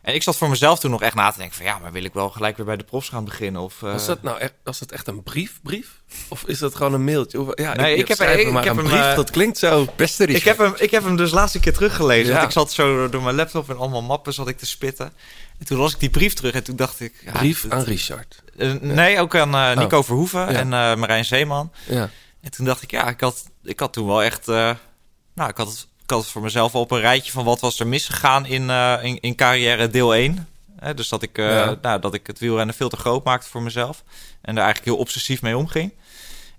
En 0.00 0.14
ik 0.14 0.22
zat 0.22 0.36
voor 0.36 0.48
mezelf 0.48 0.78
toen 0.78 0.90
nog 0.90 1.02
echt 1.02 1.14
na 1.14 1.30
te 1.30 1.38
denken 1.38 1.56
van... 1.56 1.66
ja, 1.66 1.78
maar 1.78 1.92
wil 1.92 2.04
ik 2.04 2.12
wel 2.12 2.30
gelijk 2.30 2.56
weer 2.56 2.66
bij 2.66 2.76
de 2.76 2.84
profs 2.84 3.08
gaan 3.08 3.24
beginnen? 3.24 3.62
Of, 3.62 3.82
uh... 3.82 3.92
Was 3.92 4.06
dat 4.06 4.22
nou 4.22 4.38
echt, 4.38 4.52
was 4.64 4.78
dat 4.78 4.90
echt 4.90 5.06
een 5.06 5.22
brief, 5.22 5.58
brief? 5.62 6.00
Of 6.28 6.42
is 6.46 6.58
dat 6.58 6.74
gewoon 6.74 6.94
een 6.94 7.04
mailtje? 7.04 7.40
Of, 7.40 7.48
ja, 7.54 7.74
nee, 7.74 7.92
ik, 7.94 8.00
ik 8.00 8.08
heb, 8.08 8.38
ik, 8.38 8.50
maar 8.50 8.62
ik 8.62 8.68
heb 8.68 8.76
een 8.76 8.84
brief, 8.84 9.14
dat 9.14 9.30
klinkt 9.30 9.58
zo... 9.58 9.86
Beste 9.96 10.26
ik 10.26 10.44
heb, 10.44 10.58
hem, 10.58 10.74
ik 10.76 10.90
heb 10.90 11.04
hem 11.04 11.16
dus 11.16 11.30
laatste 11.30 11.60
keer 11.60 11.72
teruggelezen. 11.72 12.26
Ja. 12.26 12.32
Want 12.32 12.44
ik 12.44 12.50
zat 12.50 12.72
zo 12.72 13.08
door 13.08 13.22
mijn 13.22 13.36
laptop 13.36 13.70
en 13.70 13.76
allemaal 13.76 14.02
mappen 14.02 14.32
zat 14.32 14.48
ik 14.48 14.58
te 14.58 14.66
spitten. 14.66 15.12
En 15.58 15.66
toen 15.66 15.78
las 15.78 15.92
ik 15.92 16.00
die 16.00 16.10
brief 16.10 16.34
terug 16.34 16.54
en 16.54 16.64
toen 16.64 16.76
dacht 16.76 17.00
ik... 17.00 17.14
Ja, 17.24 17.32
brief 17.32 17.62
het, 17.62 17.72
aan 17.72 17.82
Richard? 17.82 18.42
nee, 18.80 19.20
ook 19.20 19.36
aan 19.36 19.78
Nico 19.78 19.98
oh. 19.98 20.04
Verhoeven 20.04 20.48
en 20.48 20.68
Marijn 20.98 21.24
Zeeman. 21.24 21.72
Ja. 21.86 22.10
En 22.40 22.50
toen 22.50 22.64
dacht 22.64 22.82
ik, 22.82 22.90
ja, 22.90 23.08
ik 23.08 23.20
had, 23.20 23.44
ik 23.62 23.80
had 23.80 23.92
toen 23.92 24.06
wel 24.06 24.22
echt... 24.22 24.46
Nou, 24.46 25.50
ik 25.50 25.56
had, 25.56 25.68
het, 25.68 25.86
ik 26.02 26.10
had 26.10 26.20
het 26.20 26.30
voor 26.30 26.42
mezelf 26.42 26.74
op 26.74 26.90
een 26.90 27.00
rijtje 27.00 27.32
van 27.32 27.44
wat 27.44 27.60
was 27.60 27.80
er 27.80 27.86
misgegaan 27.86 28.46
in, 28.46 28.70
in, 29.02 29.20
in 29.20 29.34
carrière 29.34 29.88
deel 29.88 30.14
1. 30.14 30.48
He, 30.78 30.94
dus 30.94 31.08
dat 31.08 31.22
ik, 31.22 31.38
uh, 31.38 31.70
nou, 31.82 32.00
dat 32.00 32.14
ik 32.14 32.26
het 32.26 32.38
wielrennen 32.38 32.74
veel 32.74 32.88
te 32.88 32.96
groot 32.96 33.24
maakte 33.24 33.48
voor 33.48 33.62
mezelf. 33.62 34.04
En 34.40 34.54
daar 34.54 34.64
eigenlijk 34.64 34.94
heel 34.94 35.04
obsessief 35.04 35.42
mee 35.42 35.56
omging. 35.56 35.92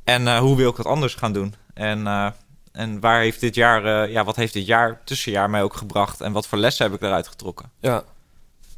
En 0.04 0.38
hoe 0.38 0.56
wil 0.56 0.70
ik 0.70 0.76
dat 0.76 0.86
anders 0.86 1.16
gaan 1.16 1.34
doen? 1.34 1.56
En, 1.74 2.34
en 2.72 3.00
waar 3.00 3.20
heeft 3.20 3.40
dit 3.40 3.56
jaar, 3.56 4.10
ja, 4.10 4.24
wat 4.24 4.36
heeft 4.36 4.54
dit 4.54 4.66
jaar, 4.66 5.02
tussenjaar 5.06 5.50
mij 5.50 5.64
ook 5.64 5.76
gebracht? 5.76 6.22
En 6.22 6.32
wat 6.32 6.48
voor 6.48 6.58
lessen 6.58 6.86
heb 6.86 6.94
ik 6.94 7.00
daaruit 7.00 7.28
getrokken? 7.28 7.72
Ja. 7.80 8.04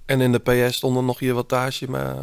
En 0.06 0.22
in 0.22 0.32
de 0.32 0.40
PS 0.40 0.76
stond 0.76 0.98
er 0.98 1.04
nog 1.04 1.20
je 1.20 1.34
wattage, 1.34 1.90
maar... 1.90 2.16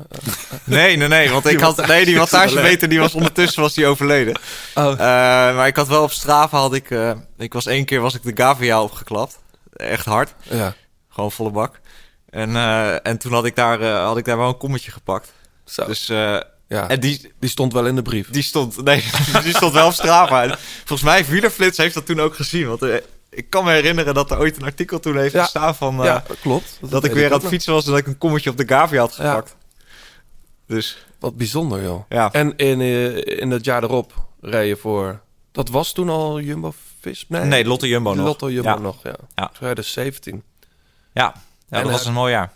Nee, 0.65 0.97
nee, 0.97 1.09
nee, 1.09 1.31
want 1.31 1.47
ik 1.47 1.61
had... 1.61 1.87
Nee, 1.87 2.05
die 2.05 2.19
wattagemeter 2.19 2.89
die 2.89 2.99
was 2.99 3.15
ondertussen 3.15 3.63
was 3.63 3.75
die 3.75 3.87
overleden. 3.87 4.39
Oh. 4.75 4.91
Uh, 4.91 4.99
maar 4.99 5.67
ik 5.67 5.77
had 5.77 5.89
wel 5.89 6.03
op 6.03 6.11
Strava 6.11 6.59
had 6.59 6.75
ik... 6.75 6.91
Uh, 6.91 7.13
ik 7.39 7.53
was 7.53 7.67
één 7.67 7.85
keer 7.85 8.01
was 8.01 8.15
ik 8.15 8.23
de 8.23 8.43
Gavia 8.43 8.83
opgeklapt. 8.83 9.39
Echt 9.73 10.05
hard. 10.05 10.35
Ja. 10.43 10.75
Gewoon 11.09 11.33
volle 11.33 11.51
bak. 11.51 11.81
En, 12.31 12.51
uh, 12.51 13.07
en 13.07 13.19
toen 13.19 13.33
had 13.33 13.45
ik, 13.45 13.57
daar, 13.57 13.83
had 13.85 14.17
ik 14.17 14.25
daar 14.25 14.39
wel 14.39 14.49
een 14.49 14.57
kommetje 14.57 14.91
gepakt. 14.91 15.33
Zo. 15.65 15.87
Dus... 15.87 16.07
Ja, 16.69 16.89
en 16.89 17.01
die, 17.01 17.33
die 17.41 17.51
stond 17.51 17.73
wel 17.73 17.87
in 17.87 17.95
de 17.95 18.03
brief. 18.03 18.31
Die 18.31 18.43
stond, 18.43 18.85
nee, 18.85 19.05
die 19.45 19.57
stond 19.57 19.73
wel 19.73 19.87
op 19.87 19.93
Strava. 19.93 20.59
Volgens 20.85 21.03
mij, 21.03 21.25
Wielerflits 21.27 21.77
heeft 21.77 21.95
dat 21.95 22.07
toen 22.07 22.21
ook 22.21 22.35
gezien. 22.35 22.69
Want 22.69 22.81
ik 23.31 23.51
kan 23.51 23.65
me 23.65 23.71
herinneren 23.71 24.15
dat 24.15 24.31
er 24.31 24.39
ooit 24.39 24.57
een 24.57 24.65
artikel 24.65 25.01
toen 25.01 25.17
heeft 25.17 25.33
ja. 25.33 25.43
gestaan 25.43 25.75
van... 25.75 25.99
Uh, 25.99 26.05
ja, 26.05 26.25
klopt. 26.41 26.79
Dat, 26.81 26.91
dat 26.91 27.05
ik 27.05 27.13
weer 27.13 27.33
aan 27.33 27.39
het 27.39 27.49
fietsen 27.49 27.73
was 27.73 27.85
en 27.85 27.91
dat 27.91 28.01
ik 28.01 28.07
een 28.07 28.19
kommetje 28.19 28.51
op 28.51 28.57
de 28.57 28.69
Gavia 28.69 29.01
had 29.01 29.13
gepakt. 29.13 29.57
Ja. 29.59 29.67
Dus... 30.67 31.07
Wat 31.19 31.37
bijzonder, 31.37 31.83
joh. 31.83 32.05
Ja. 32.09 32.33
En 32.33 32.57
in, 32.57 32.81
uh, 32.81 33.41
in 33.41 33.51
het 33.51 33.65
jaar 33.65 33.83
erop 33.83 34.13
reed 34.41 34.69
je 34.69 34.77
voor... 34.77 35.21
Dat 35.53 35.69
was 35.69 35.93
toen 35.93 36.09
al 36.09 36.41
Jumbo-Visma? 36.41 37.39
Nee, 37.39 37.49
nee, 37.49 37.65
Lotto 37.65 37.87
Jumbo 37.87 38.15
nog. 38.15 38.27
Lotto 38.27 38.51
Jumbo 38.51 38.69
ja. 38.69 38.79
nog, 38.79 39.03
ja. 39.03 39.15
ja. 39.35 39.49
2017. 39.53 40.43
Ja, 41.13 41.35
ja 41.69 41.83
dat 41.83 41.91
was 41.91 42.07
een 42.07 42.13
mooi 42.13 42.33
jaar. 42.33 42.53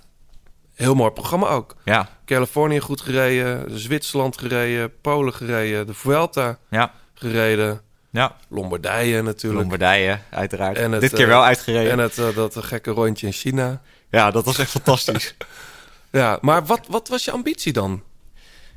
Heel 0.75 0.95
mooi 0.95 1.11
programma 1.11 1.49
ook. 1.49 1.77
Ja. 1.85 2.09
Californië 2.25 2.81
goed 2.81 3.01
gereden, 3.01 3.79
Zwitserland 3.79 4.39
gereden, 4.39 5.01
Polen 5.01 5.35
gereden, 5.35 5.87
de 5.87 5.95
Vuelta 5.95 6.59
ja. 6.71 6.93
gereden. 7.15 7.81
Ja. 8.13 8.37
Lombardije 8.49 9.23
natuurlijk. 9.23 9.61
Lombardije, 9.61 10.19
uiteraard. 10.31 10.77
En 10.77 10.93
het, 10.93 11.01
Dit 11.01 11.13
keer 11.13 11.27
wel 11.27 11.41
uh, 11.41 11.47
uitgereden. 11.47 11.93
En 11.93 11.99
het, 11.99 12.19
uh, 12.19 12.35
dat 12.35 12.57
gekke 12.57 12.91
rondje 12.91 13.27
in 13.27 13.33
China. 13.33 13.83
Ja, 14.11 14.31
dat 14.31 14.45
was 14.45 14.59
echt 14.59 14.71
fantastisch. 14.71 15.35
ja, 16.11 16.39
maar 16.41 16.67
wat, 16.67 16.87
wat 16.89 17.09
was 17.09 17.25
je 17.25 17.31
ambitie 17.31 17.73
dan? 17.73 18.03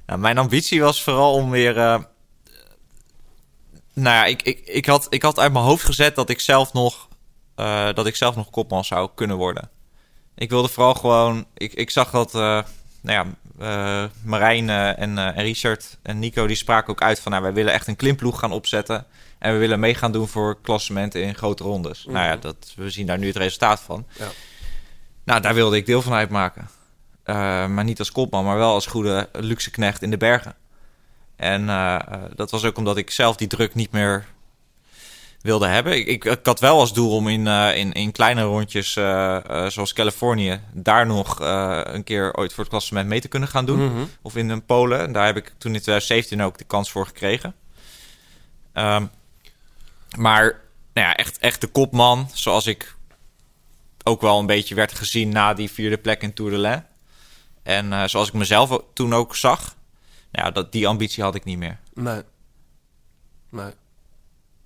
Nou, 0.05 0.19
mijn 0.19 0.37
ambitie 0.37 0.81
was 0.81 1.03
vooral 1.03 1.33
om 1.33 1.49
weer... 1.49 1.77
Uh, 1.77 1.97
nou 3.93 4.15
ja, 4.15 4.25
ik, 4.25 4.41
ik, 4.41 4.59
ik, 4.59 4.85
had, 4.85 5.07
ik 5.09 5.21
had 5.21 5.39
uit 5.39 5.53
mijn 5.53 5.65
hoofd 5.65 5.85
gezet 5.85 6.15
dat 6.15 6.29
ik 6.29 6.39
zelf 6.39 6.73
nog, 6.73 7.07
uh, 7.55 7.93
dat 7.93 8.07
ik 8.07 8.15
zelf 8.15 8.35
nog 8.35 8.49
kopman 8.49 8.85
zou 8.85 9.09
kunnen 9.15 9.37
worden. 9.37 9.69
Ik 10.35 10.49
wilde 10.49 10.67
vooral 10.67 10.93
gewoon... 10.93 11.45
Ik, 11.53 11.73
ik 11.73 11.89
zag 11.89 12.11
dat... 12.11 12.33
nou 12.33 12.63
ja, 13.01 13.25
uh, 13.59 14.03
Marijn 14.23 14.67
uh, 14.67 14.99
en, 14.99 15.17
uh, 15.17 15.37
en 15.37 15.43
Richard 15.43 15.97
en 16.01 16.19
Nico 16.19 16.47
die 16.47 16.55
spraken 16.55 16.89
ook 16.89 17.01
uit 17.01 17.19
van... 17.19 17.31
Nou, 17.31 17.43
wij 17.43 17.53
willen 17.53 17.73
echt 17.73 17.87
een 17.87 17.95
klimploeg 17.95 18.39
gaan 18.39 18.51
opzetten... 18.51 19.05
en 19.45 19.53
we 19.53 19.59
willen 19.59 19.79
mee 19.79 19.95
gaan 19.95 20.11
doen 20.11 20.27
voor 20.27 20.61
klassementen 20.61 21.23
in 21.23 21.35
grote 21.35 21.63
rondes. 21.63 22.05
Mm. 22.05 22.13
Nou 22.13 22.25
ja, 22.25 22.35
dat, 22.35 22.73
we 22.75 22.89
zien 22.89 23.05
daar 23.05 23.17
nu 23.17 23.27
het 23.27 23.35
resultaat 23.35 23.79
van. 23.79 24.05
Ja. 24.19 24.27
Nou, 25.23 25.41
daar 25.41 25.53
wilde 25.53 25.75
ik 25.75 25.85
deel 25.85 26.01
van 26.01 26.13
uitmaken. 26.13 26.69
maar 27.73 27.83
niet 27.83 27.99
als 27.99 28.11
kopman, 28.11 28.45
maar 28.45 28.57
wel 28.57 28.73
als 28.73 28.85
goede 28.85 29.29
luxe 29.31 29.71
knecht 29.71 30.01
in 30.01 30.09
de 30.09 30.17
bergen. 30.17 30.55
En 31.35 31.65
dat 32.35 32.51
was 32.51 32.63
ook 32.63 32.77
omdat 32.77 32.97
ik 32.97 33.11
zelf 33.11 33.35
die 33.35 33.47
druk 33.47 33.75
niet 33.75 33.91
meer 33.91 34.25
wilde 35.41 35.67
hebben. 35.67 35.97
Ik, 35.97 36.07
ik, 36.07 36.25
ik, 36.25 36.45
had 36.45 36.59
wel 36.59 36.79
als 36.79 36.93
doel 36.93 37.15
om 37.15 37.27
in, 37.27 37.45
uh, 37.45 37.77
in, 37.77 37.93
in 37.93 38.11
kleine 38.11 38.43
rondjes, 38.43 38.91
zoals 39.67 39.93
Californië, 39.93 40.59
daar 40.73 41.05
nog 41.05 41.39
een 41.39 42.03
keer 42.03 42.35
ooit 42.35 42.53
voor 42.53 42.63
het 42.63 42.71
klassement 42.71 43.07
mee 43.07 43.21
te 43.21 43.27
kunnen 43.27 43.49
gaan 43.49 43.65
doen. 43.65 43.79
Mm 43.79 43.95
-hmm. 43.95 44.09
Of 44.21 44.35
in 44.35 44.49
een 44.49 44.65
Polen. 44.65 44.99
En 44.99 45.11
daar 45.11 45.25
heb 45.25 45.37
ik 45.37 45.53
toen 45.57 45.73
in 45.73 45.81
2017 45.81 46.41
ook 46.41 46.57
de 46.57 46.63
kans 46.63 46.91
voor 46.91 47.05
gekregen. 47.05 47.55
Um, 48.73 49.09
maar 50.17 50.43
nou 50.93 51.07
ja, 51.07 51.15
echt, 51.15 51.37
echt 51.37 51.61
de 51.61 51.67
kopman, 51.67 52.29
zoals 52.33 52.65
ik 52.67 52.95
ook 54.03 54.21
wel 54.21 54.39
een 54.39 54.45
beetje 54.45 54.75
werd 54.75 54.93
gezien 54.93 55.29
na 55.29 55.53
die 55.53 55.71
vierde 55.71 55.97
plek 55.97 56.21
in 56.21 56.33
Tour 56.33 56.51
de 56.51 56.57
Lens. 56.57 56.81
En 57.63 58.09
zoals 58.09 58.27
ik 58.27 58.33
mezelf 58.33 58.79
toen 58.93 59.13
ook 59.13 59.35
zag, 59.35 59.75
nou 60.31 60.45
ja, 60.45 60.51
dat, 60.51 60.71
die 60.71 60.87
ambitie 60.87 61.23
had 61.23 61.35
ik 61.35 61.43
niet 61.43 61.57
meer. 61.57 61.79
Nee. 61.93 62.21
Nee. 63.49 63.71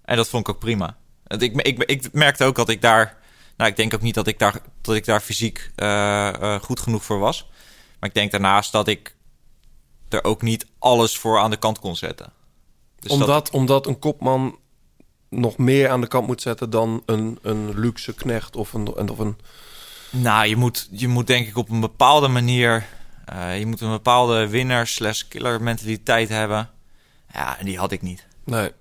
En 0.05 0.15
dat 0.15 0.27
vond 0.29 0.47
ik 0.47 0.53
ook 0.53 0.59
prima. 0.59 0.97
Ik, 1.27 1.41
ik, 1.61 1.83
ik 1.83 2.13
merkte 2.13 2.43
ook 2.45 2.55
dat 2.55 2.69
ik 2.69 2.81
daar. 2.81 3.17
Nou, 3.57 3.69
ik 3.69 3.75
denk 3.75 3.93
ook 3.93 4.01
niet 4.01 4.13
dat 4.15 4.27
ik 4.27 4.39
daar, 4.39 4.61
dat 4.81 4.95
ik 4.95 5.05
daar 5.05 5.19
fysiek 5.21 5.71
uh, 5.75 5.85
uh, 6.41 6.55
goed 6.61 6.79
genoeg 6.79 7.03
voor 7.03 7.19
was. 7.19 7.49
Maar 7.99 8.09
ik 8.09 8.15
denk 8.15 8.31
daarnaast 8.31 8.71
dat 8.71 8.87
ik 8.87 9.15
er 10.09 10.23
ook 10.23 10.41
niet 10.41 10.65
alles 10.79 11.17
voor 11.17 11.39
aan 11.39 11.49
de 11.49 11.57
kant 11.57 11.79
kon 11.79 11.95
zetten. 11.95 12.31
Dus 12.99 13.11
dat- 13.11 13.19
omdat, 13.21 13.49
omdat 13.49 13.87
een 13.87 13.99
kopman 13.99 14.57
nog 15.29 15.57
meer 15.57 15.89
aan 15.89 16.01
de 16.01 16.07
kant 16.07 16.27
moet 16.27 16.41
zetten 16.41 16.69
dan 16.69 17.03
een, 17.05 17.39
een 17.41 17.79
luxe 17.79 18.13
knecht 18.13 18.55
of 18.55 18.73
een, 18.73 19.09
of 19.09 19.19
een 19.19 19.37
Nou, 20.11 20.47
je 20.47 20.55
moet, 20.55 20.87
je 20.91 21.07
moet 21.07 21.27
denk 21.27 21.47
ik 21.47 21.57
op 21.57 21.69
een 21.69 21.79
bepaalde 21.79 22.27
manier... 22.27 22.85
eh, 23.25 23.59
je 23.59 23.65
moet 23.65 23.81
een 23.81 23.89
bepaalde 23.89 24.47
winnaar 24.47 24.87
slash 24.87 25.21
killer 25.27 25.61
mentaliteit 25.61 26.29
hebben. 26.29 26.69
Ja, 27.33 27.59
en 27.59 27.65
die 27.65 27.77
had 27.77 27.91
ik 27.91 28.01
niet. 28.01 28.25
Nee. 28.43 28.71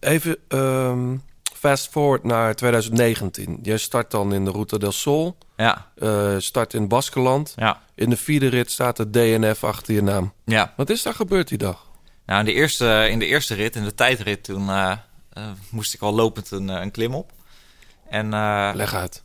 Even 0.00 0.36
ehm, 0.48 1.16
fast 1.56 1.88
forward 1.88 2.24
naar 2.24 2.54
2019. 2.54 3.58
Jij 3.62 3.76
start 3.76 4.10
dan 4.10 4.32
in 4.34 4.44
de 4.44 4.50
Route 4.50 4.78
del 4.78 4.92
Sol. 4.92 5.36
Ja, 5.56 5.90
eh, 5.96 6.34
start 6.38 6.74
in 6.74 6.88
Baskeland. 6.88 7.52
ja, 7.56 7.80
In 7.94 8.10
de 8.10 8.16
vierde 8.16 8.48
rit 8.48 8.70
staat 8.70 8.96
de 8.96 9.10
DNF 9.10 9.64
achter 9.64 9.94
je 9.94 10.02
naam. 10.02 10.32
ja. 10.44 10.72
Wat 10.76 10.90
is 10.90 11.02
daar 11.02 11.14
gebeurd 11.14 11.48
die 11.48 11.58
dag? 11.58 11.86
Nou, 12.26 12.38
in 12.40 12.44
de 12.44 12.52
eerste, 12.52 13.06
in 13.10 13.18
de 13.18 13.26
eerste 13.26 13.54
rit, 13.54 13.76
in 13.76 13.84
de 13.84 13.94
tijdrit, 13.94 14.44
toen 14.44 14.68
eh, 14.68 14.92
moest 15.70 15.94
ik 15.94 16.00
al 16.02 16.14
lopend 16.14 16.50
een, 16.50 16.70
eh, 16.70 16.80
een 16.80 16.90
klim 16.90 17.14
op. 17.14 17.32
En 18.08 18.34
eh, 18.34 18.70
Leg 18.74 18.94
uit. 18.94 19.22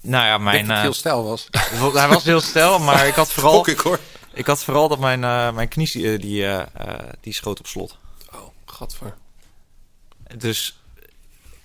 nou 0.00 0.24
ja, 0.26 0.38
mijn, 0.38 0.66
dat 0.66 0.76
eh, 0.76 0.82
heel 0.82 0.92
stijl 0.92 1.24
was. 1.24 1.48
hij 1.94 2.08
was 2.08 2.24
heel 2.24 2.40
snel, 2.40 2.78
maar 2.78 3.06
ik 3.06 3.14
had 3.14 3.32
vooral, 3.32 3.68
ik 3.68 3.78
hoor. 3.78 3.98
ik 4.32 4.46
had 4.46 4.64
vooral 4.64 4.88
dat 4.88 4.98
mijn, 4.98 5.24
eh, 5.24 5.52
mijn 5.52 5.68
knie 5.68 6.12
eh, 6.12 6.20
die, 6.20 6.46
eh, 6.46 6.60
eh, 6.60 7.08
die 7.20 7.32
schoot 7.34 7.58
op 7.58 7.66
slot. 7.66 7.98
Oh, 8.34 8.40
gadver. 8.66 9.14
Dus 10.36 10.81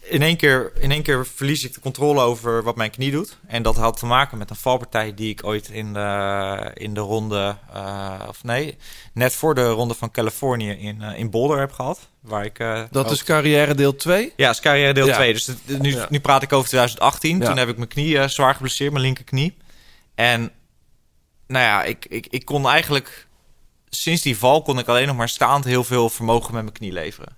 in 0.10 0.22
één, 0.22 0.38
keer, 0.38 0.72
in 0.80 0.91
één 0.91 1.01
keer 1.03 1.26
verlies 1.28 1.64
ik 1.64 1.74
de 1.74 1.80
controle 1.80 2.22
over 2.22 2.64
wat 2.64 2.76
mijn 2.76 2.91
knie 2.91 3.12
doet. 3.12 3.38
En 3.47 3.64
dat 3.64 3.76
had 3.76 3.97
te 3.99 4.05
maken 4.05 4.38
met 4.38 4.49
een 4.49 4.55
valpartij 4.55 5.14
die 5.14 5.30
ik 5.30 5.43
ooit 5.45 5.70
in 5.70 5.93
de, 5.93 6.72
in 6.74 6.93
de 6.93 6.99
ronde, 6.99 7.55
eh, 7.74 8.14
of 8.28 8.43
nee, 8.43 8.78
net 9.14 9.34
voor 9.34 9.55
de 9.55 9.70
ronde 9.70 9.93
van 9.93 10.12
Californië 10.12 10.72
in, 10.72 11.01
eh, 11.01 11.20
in 11.20 11.30
Boulder 11.30 11.60
heb 11.60 11.72
gehad. 11.72 12.10
Waar 12.20 12.45
ik, 12.45 12.60
eh, 12.60 12.84
Dat 12.91 13.05
ook- 13.05 13.12
is 13.12 13.24
carrière 13.24 13.76
deel 13.76 13.95
2? 13.95 14.34
Ja, 14.36 14.49
is 14.49 14.60
carrière 14.60 14.93
deel 14.93 15.05
Ja. 15.05 15.16
2. 15.16 15.34
Dus 15.34 15.49
nu, 15.66 15.95
Ja. 15.95 16.05
nu 16.10 16.20
praat 16.20 16.41
ik 16.43 16.53
over 16.53 16.68
2018. 16.70 17.39
Ja. 17.39 17.45
Toen 17.45 17.58
heb 17.58 17.70
ik 17.70 17.78
mijn 17.78 17.89
knie 17.89 18.28
zwaar 18.28 18.53
geblesseerd, 18.53 18.91
mijn 18.91 19.03
linkerknie. 19.03 19.58
En 20.16 20.51
nou 21.47 21.66
ja, 21.66 21.84
ik, 21.84 22.05
ik, 22.05 22.28
ik 22.30 22.45
kon 22.45 22.68
eigenlijk... 22.68 23.26
Sinds 23.89 24.22
die 24.22 24.38
val 24.38 24.62
kon 24.62 24.80
ik 24.80 24.88
alleen 24.88 25.08
nog 25.08 25.16
maar 25.16 25.30
staand 25.30 25.64
heel 25.66 25.84
veel 25.84 26.10
vermogen 26.10 26.53
met 26.53 26.62
mijn 26.64 26.76
knie 26.76 26.91
leveren. 26.91 27.36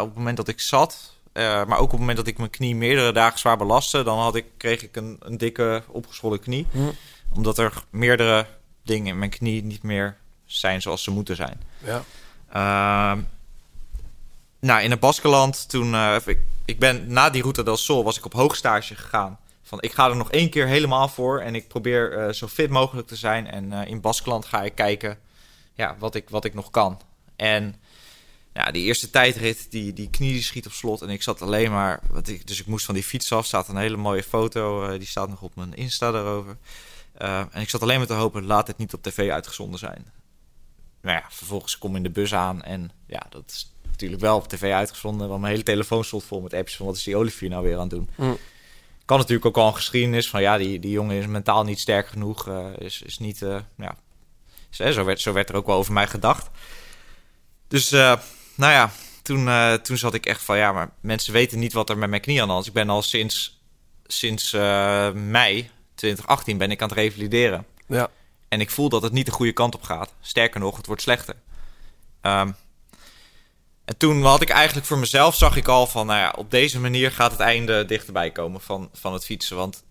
Op 0.00 0.06
het 0.06 0.14
moment 0.14 0.36
dat 0.36 0.48
ik 0.48 0.60
zat, 0.60 1.12
eh, 1.32 1.64
maar 1.64 1.78
ook 1.78 1.84
op 1.84 1.90
het 1.90 1.98
moment 1.98 2.16
dat 2.16 2.26
ik 2.26 2.38
mijn 2.38 2.50
knie 2.50 2.76
meerdere 2.76 3.12
dagen 3.12 3.38
zwaar 3.38 3.56
belastte... 3.56 4.02
dan 4.02 4.18
had 4.18 4.34
ik, 4.34 4.44
kreeg 4.56 4.82
ik 4.82 4.96
een, 4.96 5.16
een 5.20 5.38
dikke 5.38 5.82
opgeschollen 5.88 6.40
knie. 6.40 6.66
Hm. 6.70 6.90
Omdat 7.32 7.58
er 7.58 7.84
meerdere 7.90 8.46
dingen 8.82 9.12
in 9.12 9.18
mijn 9.18 9.30
knie 9.30 9.64
niet 9.64 9.82
meer 9.82 10.16
zijn 10.44 10.82
zoals 10.82 11.02
ze 11.02 11.10
moeten 11.10 11.36
zijn. 11.36 11.60
Ja. 11.78 12.02
Ehm, 12.48 13.20
nou, 14.60 14.82
in 14.82 14.90
het 14.90 15.00
Baskeland, 15.00 15.68
toen 15.68 15.94
eh, 15.94 16.16
ik, 16.24 16.38
ik 16.64 16.78
ben 16.78 17.12
na 17.12 17.30
die 17.30 17.42
Route 17.42 17.62
del 17.62 17.76
Sol 17.76 18.04
was 18.04 18.18
ik 18.18 18.24
op 18.24 18.32
hoogstage 18.32 18.94
gegaan. 18.94 19.38
Van 19.62 19.80
ik 19.80 19.92
ga 19.92 20.08
er 20.08 20.16
nog 20.16 20.30
één 20.30 20.50
keer 20.50 20.66
helemaal 20.66 21.08
voor 21.08 21.40
en 21.40 21.54
ik 21.54 21.68
probeer 21.68 22.18
eh, 22.18 22.32
zo 22.32 22.46
fit 22.46 22.70
mogelijk 22.70 23.08
te 23.08 23.16
zijn. 23.16 23.46
En 23.46 23.72
in 23.72 24.00
Baskeland 24.00 24.44
ga 24.44 24.62
ik 24.62 24.74
kijken 24.74 25.18
ja, 25.74 25.96
wat, 25.98 26.14
ik, 26.14 26.30
wat 26.30 26.44
ik 26.44 26.54
nog 26.54 26.70
kan. 26.70 27.00
En 27.36 27.76
ja, 28.54 28.70
die 28.70 28.84
eerste 28.84 29.10
tijdrit, 29.10 29.66
die, 29.70 29.92
die 29.92 30.10
knie 30.10 30.32
die 30.32 30.42
schiet 30.42 30.66
op 30.66 30.72
slot. 30.72 31.02
En 31.02 31.08
ik 31.08 31.22
zat 31.22 31.42
alleen 31.42 31.70
maar. 31.70 32.00
Wat 32.10 32.28
ik, 32.28 32.46
dus 32.46 32.60
ik 32.60 32.66
moest 32.66 32.84
van 32.84 32.94
die 32.94 33.04
fiets 33.04 33.32
af. 33.32 33.46
Staat 33.46 33.68
een 33.68 33.76
hele 33.76 33.96
mooie 33.96 34.22
foto. 34.22 34.84
eh, 34.86 34.98
die 34.98 35.08
staat 35.08 35.28
nog 35.28 35.42
op 35.42 35.56
mijn 35.56 35.74
Insta 35.74 36.10
daarover. 36.10 36.56
Eh, 37.12 37.38
en 37.50 37.60
ik 37.60 37.68
zat 37.70 37.82
alleen 37.82 37.98
maar 37.98 38.06
te 38.06 38.12
hopen, 38.12 38.44
laat 38.46 38.66
het 38.66 38.78
niet 38.78 38.94
op 38.94 39.02
tv 39.02 39.30
uitgezonden 39.30 39.78
zijn. 39.78 40.12
Nou 41.02 41.16
ja, 41.16 41.24
vervolgens 41.30 41.78
kom 41.78 41.90
ik 41.90 41.96
in 41.96 42.02
de 42.02 42.10
bus 42.10 42.34
aan. 42.34 42.62
En 42.62 42.90
ja, 43.06 43.22
dat 43.30 43.42
is 43.46 43.72
natuurlijk 43.90 44.20
wel 44.20 44.36
op 44.36 44.48
tv 44.48 44.72
uitgezonden. 44.72 45.28
Want 45.28 45.40
mijn 45.40 45.52
hele 45.52 45.64
telefoon 45.64 46.04
stond 46.04 46.24
vol 46.24 46.40
met 46.40 46.54
apps 46.54 46.76
van 46.76 46.86
wat 46.86 46.96
is 46.96 47.02
die 47.02 47.16
Olivier 47.16 47.48
nou 47.50 47.62
weer 47.62 47.74
aan 47.74 47.80
het 47.80 47.90
doen. 47.90 48.08
Mm. 48.16 48.36
Kan 49.04 49.18
natuurlijk 49.18 49.46
ook 49.46 49.56
al 49.56 49.66
een 49.66 49.74
geschiedenis 49.74 50.28
van 50.28 50.42
ja, 50.42 50.58
die, 50.58 50.78
die 50.78 50.90
jongen 50.90 51.16
is 51.16 51.26
mentaal 51.26 51.64
niet 51.64 51.80
sterk 51.80 52.06
genoeg. 52.08 52.48
eh, 52.48 52.66
is, 52.78 53.02
is 53.02 53.18
niet, 53.18 53.42
eh, 53.42 53.58
ja, 53.76 53.96
zo, 54.70 55.04
werd, 55.04 55.20
zo 55.20 55.32
werd 55.32 55.48
er 55.48 55.54
ook 55.54 55.66
wel 55.66 55.76
over 55.76 55.92
mij 55.92 56.06
gedacht. 56.06 56.50
Dus 57.68 57.92
eh, 57.92 58.18
nou 58.54 58.72
ja, 58.72 58.90
toen, 59.22 59.48
eh, 59.48 59.72
toen 59.72 59.96
zat 59.96 60.14
ik 60.14 60.26
echt 60.26 60.42
van 60.42 60.56
ja, 60.56 60.72
maar 60.72 60.90
mensen 61.00 61.32
weten 61.32 61.58
niet 61.58 61.72
wat 61.72 61.90
er 61.90 61.98
met 61.98 62.10
mijn 62.10 62.22
knie 62.22 62.40
aan 62.40 62.46
de 62.46 62.52
hand 62.52 62.64
is. 62.64 62.68
Ik 62.68 62.74
ben 62.74 62.90
al 62.90 63.02
sinds, 63.02 63.62
sinds 64.06 64.52
eh, 64.52 65.10
mei 65.12 65.70
2018 65.94 66.58
ben 66.58 66.70
ik 66.70 66.82
aan 66.82 66.88
het 66.88 66.98
revalideren. 66.98 67.66
Ja. 67.86 68.10
En 68.48 68.60
ik 68.60 68.70
voel 68.70 68.88
dat 68.88 69.02
het 69.02 69.12
niet 69.12 69.26
de 69.26 69.32
goede 69.32 69.52
kant 69.52 69.74
op 69.74 69.82
gaat. 69.82 70.14
Sterker 70.20 70.60
nog, 70.60 70.76
het 70.76 70.86
wordt 70.86 71.02
slechter. 71.02 71.36
Ehm, 72.20 72.52
en 73.84 73.96
toen 73.96 74.22
had 74.22 74.42
ik 74.42 74.50
eigenlijk 74.50 74.86
voor 74.86 74.98
mezelf, 74.98 75.34
zag 75.34 75.56
ik 75.56 75.68
al 75.68 75.86
van, 75.86 76.06
nou 76.06 76.18
ja, 76.18 76.34
op 76.36 76.50
deze 76.50 76.80
manier 76.80 77.10
gaat 77.10 77.30
het 77.30 77.40
einde 77.40 77.84
dichterbij 77.84 78.30
komen 78.30 78.60
van, 78.60 78.90
van 78.92 79.12
het 79.12 79.24
fietsen. 79.24 79.56
Want 79.56 79.84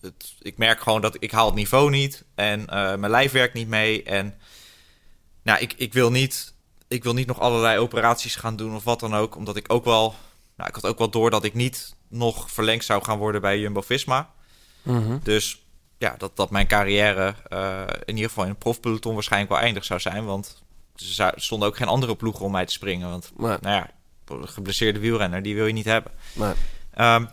het, 0.00 0.34
ik 0.40 0.58
merk 0.58 0.80
gewoon 0.80 1.00
dat 1.00 1.16
ik 1.18 1.30
haal 1.30 1.46
het 1.46 1.54
niveau 1.54 1.90
niet 1.90 2.24
en 2.34 2.66
eh, 2.66 2.94
mijn 2.94 3.10
lijf 3.10 3.32
werkt 3.32 3.54
niet 3.54 3.68
mee. 3.68 4.02
En 4.02 4.38
nou, 5.42 5.60
ik, 5.60 5.72
ik, 5.76 5.92
wil 5.92 6.10
niet, 6.10 6.51
ik 6.92 7.02
wil 7.02 7.14
niet 7.14 7.26
nog 7.26 7.40
allerlei 7.40 7.78
operaties 7.78 8.36
gaan 8.36 8.56
doen 8.56 8.74
of 8.74 8.84
wat 8.84 9.00
dan 9.00 9.14
ook. 9.14 9.36
Omdat 9.36 9.56
ik 9.56 9.72
ook 9.72 9.84
wel, 9.84 10.14
nou, 10.56 10.68
ik 10.68 10.74
had 10.74 10.86
ook 10.86 10.98
wel 10.98 11.10
door 11.10 11.30
dat 11.30 11.44
ik 11.44 11.54
niet 11.54 11.94
nog 12.08 12.50
verlengd 12.50 12.84
zou 12.84 13.04
gaan 13.04 13.18
worden 13.18 13.40
bij 13.40 13.58
Jumbo-Visma. 13.58 14.30
Mhm. 14.82 15.18
Dus 15.22 15.62
ja, 15.98 16.14
dat, 16.18 16.36
dat 16.36 16.50
mijn 16.50 16.66
carrière 16.66 17.34
eh, 17.48 17.82
in 18.04 18.14
ieder 18.14 18.28
geval 18.28 18.44
in 18.44 18.50
het 18.50 18.58
profpeloton 18.58 19.14
waarschijnlijk 19.14 19.52
wel 19.52 19.60
eindig 19.60 19.84
zou 19.84 20.00
zijn. 20.00 20.24
Want 20.24 20.62
er 21.16 21.32
stonden 21.36 21.68
ook 21.68 21.76
geen 21.76 21.88
andere 21.88 22.16
ploegen 22.16 22.44
om 22.44 22.52
mij 22.52 22.66
te 22.66 22.72
springen. 22.72 23.10
Want 23.10 23.32
nou 23.36 23.60
ja, 23.62 23.90
een 24.26 24.48
geblesseerde 24.48 24.98
wielrenner, 24.98 25.42
die 25.42 25.54
wil 25.54 25.66
je 25.66 25.72
niet 25.72 25.84
hebben. 25.84 26.12
maar, 26.32 26.56
Ehm, 26.92 27.24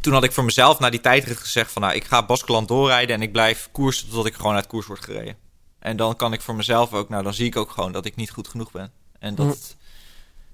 toen 0.00 0.12
had 0.12 0.24
ik 0.24 0.32
voor 0.32 0.44
mezelf 0.44 0.78
na 0.78 0.90
die 0.90 1.00
tijdrit 1.00 1.38
gezegd 1.38 1.72
van... 1.72 1.82
nou, 1.82 1.94
ik 1.94 2.04
ga 2.04 2.26
Baskeland 2.26 2.68
doorrijden 2.68 3.16
en 3.16 3.22
ik 3.22 3.32
blijf 3.32 3.68
koersen 3.72 4.06
totdat 4.06 4.26
ik 4.26 4.34
gewoon 4.34 4.54
uit 4.54 4.66
koers 4.66 4.86
word 4.86 5.04
gereden. 5.04 5.36
En 5.84 5.96
dan 5.96 6.16
kan 6.16 6.32
ik 6.32 6.40
voor 6.40 6.54
mezelf 6.54 6.92
ook... 6.92 7.08
nou, 7.08 7.22
dan 7.22 7.34
zie 7.34 7.46
ik 7.46 7.56
ook 7.56 7.70
gewoon 7.70 7.92
dat 7.92 8.04
ik 8.04 8.16
niet 8.16 8.30
goed 8.30 8.48
genoeg 8.48 8.70
ben. 8.70 8.92
En 9.18 9.34
dat... 9.34 9.46
Hm. 9.46 9.52
het- 9.52 9.76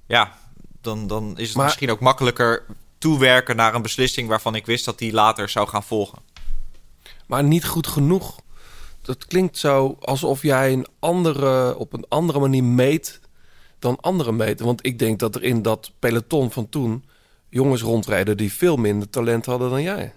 ja, 0.06 0.38
dan, 0.80 1.06
dan 1.06 1.38
is 1.38 1.46
het 1.48 1.56
Maar- 1.56 1.64
misschien 1.64 1.90
ook 1.90 2.00
makkelijker 2.00 2.64
toewerken 2.98 3.56
naar 3.56 3.74
een 3.74 3.82
beslissing... 3.82 4.28
waarvan 4.28 4.54
ik 4.54 4.66
wist 4.66 4.84
dat 4.84 4.98
die 4.98 5.12
later 5.12 5.48
zou 5.48 5.68
gaan 5.68 5.82
volgen. 5.82 6.18
maar 7.26 7.44
niet 7.44 7.64
goed 7.66 7.86
genoeg. 7.86 8.40
Dat 9.02 9.26
klinkt 9.26 9.58
zo 9.58 9.96
alsof 10.00 10.42
jij 10.42 10.72
een 10.72 10.86
andere, 10.98 11.76
op 11.76 11.92
een 11.92 12.04
andere 12.08 12.38
manier 12.38 12.64
meet 12.64 13.20
dan 13.78 14.00
anderen 14.00 14.36
meten. 14.36 14.66
Want 14.66 14.86
ik 14.86 14.98
denk 14.98 15.18
dat 15.18 15.34
er 15.34 15.42
in 15.42 15.62
dat 15.62 15.90
peloton 15.98 16.50
van 16.50 16.68
toen 16.68 17.04
jongens 17.48 17.82
rondrijden 17.82 18.36
die 18.36 18.52
veel 18.52 18.76
minder 18.76 19.10
talent 19.10 19.46
hadden 19.46 19.70
dan 19.70 19.82
jij. 19.82 20.12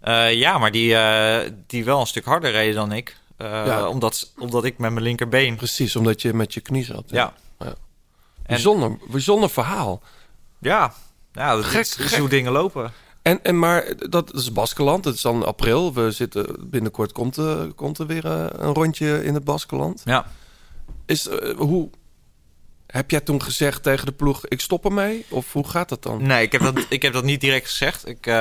Eh, 0.00 0.32
ja, 0.34 0.58
maar 0.58 0.70
die, 0.70 0.94
eh, 0.96 1.50
die 1.66 1.84
wel 1.84 2.00
een 2.00 2.06
stuk 2.06 2.24
harder 2.24 2.50
reden 2.50 2.74
dan 2.74 2.92
ik. 2.92 3.16
Eh, 3.42 3.66
Ja. 3.66 3.88
omdat, 3.88 4.32
omdat 4.38 4.64
ik 4.64 4.78
met 4.78 4.90
mijn 4.92 5.04
linkerbeen... 5.04 5.56
Precies, 5.56 5.96
omdat 5.96 6.22
je 6.22 6.34
met 6.34 6.54
je 6.54 6.60
knie 6.60 6.84
zat. 6.84 7.04
Ja. 7.06 7.32
Ja. 7.58 7.66
En, 7.66 7.74
Bijzonder, 8.46 8.98
bijzonder 9.10 9.50
verhaal. 9.50 10.02
ja, 10.58 10.92
ja 11.32 11.54
dat 11.54 11.64
Gek, 11.64 11.80
is, 11.80 12.16
hoe 12.18 12.28
dingen 12.28 12.52
lopen. 12.52 12.92
En, 13.22 13.42
en 13.44 13.58
maar 13.58 13.84
dat 13.96 14.34
is 14.34 14.52
Baskeland. 14.52 15.04
Het 15.04 15.14
is 15.14 15.20
dan 15.20 15.46
april. 15.46 15.92
We 15.94 16.10
zitten 16.10 16.56
binnenkort 16.70 17.12
komt 17.12 17.36
er, 17.36 17.72
komt 17.72 17.98
er 17.98 18.06
weer 18.06 18.24
eh, 18.26 18.46
een 18.50 18.74
rondje 18.74 19.24
in 19.24 19.34
het 19.34 19.44
Baskeland. 19.44 20.02
Ja. 20.04 20.26
Is 21.06 21.28
eh, 21.28 21.56
hoe 21.56 21.90
heb 22.86 23.10
jij 23.10 23.20
toen 23.20 23.42
gezegd 23.42 23.82
tegen 23.82 24.06
de 24.06 24.12
ploeg: 24.12 24.46
ik 24.46 24.60
stop 24.60 24.84
ermee? 24.84 25.24
Of 25.30 25.52
hoe 25.52 25.68
gaat 25.68 25.88
dat 25.88 26.02
dan? 26.02 26.22
Nee, 26.26 26.42
ik 26.42 26.52
heb 26.52 26.60
dat, 26.62 26.86
ik 26.88 27.02
heb 27.02 27.12
dat 27.12 27.24
niet 27.24 27.40
direct 27.40 27.68
gezegd. 27.68 28.08
Ik, 28.08 28.26
eh, 28.26 28.34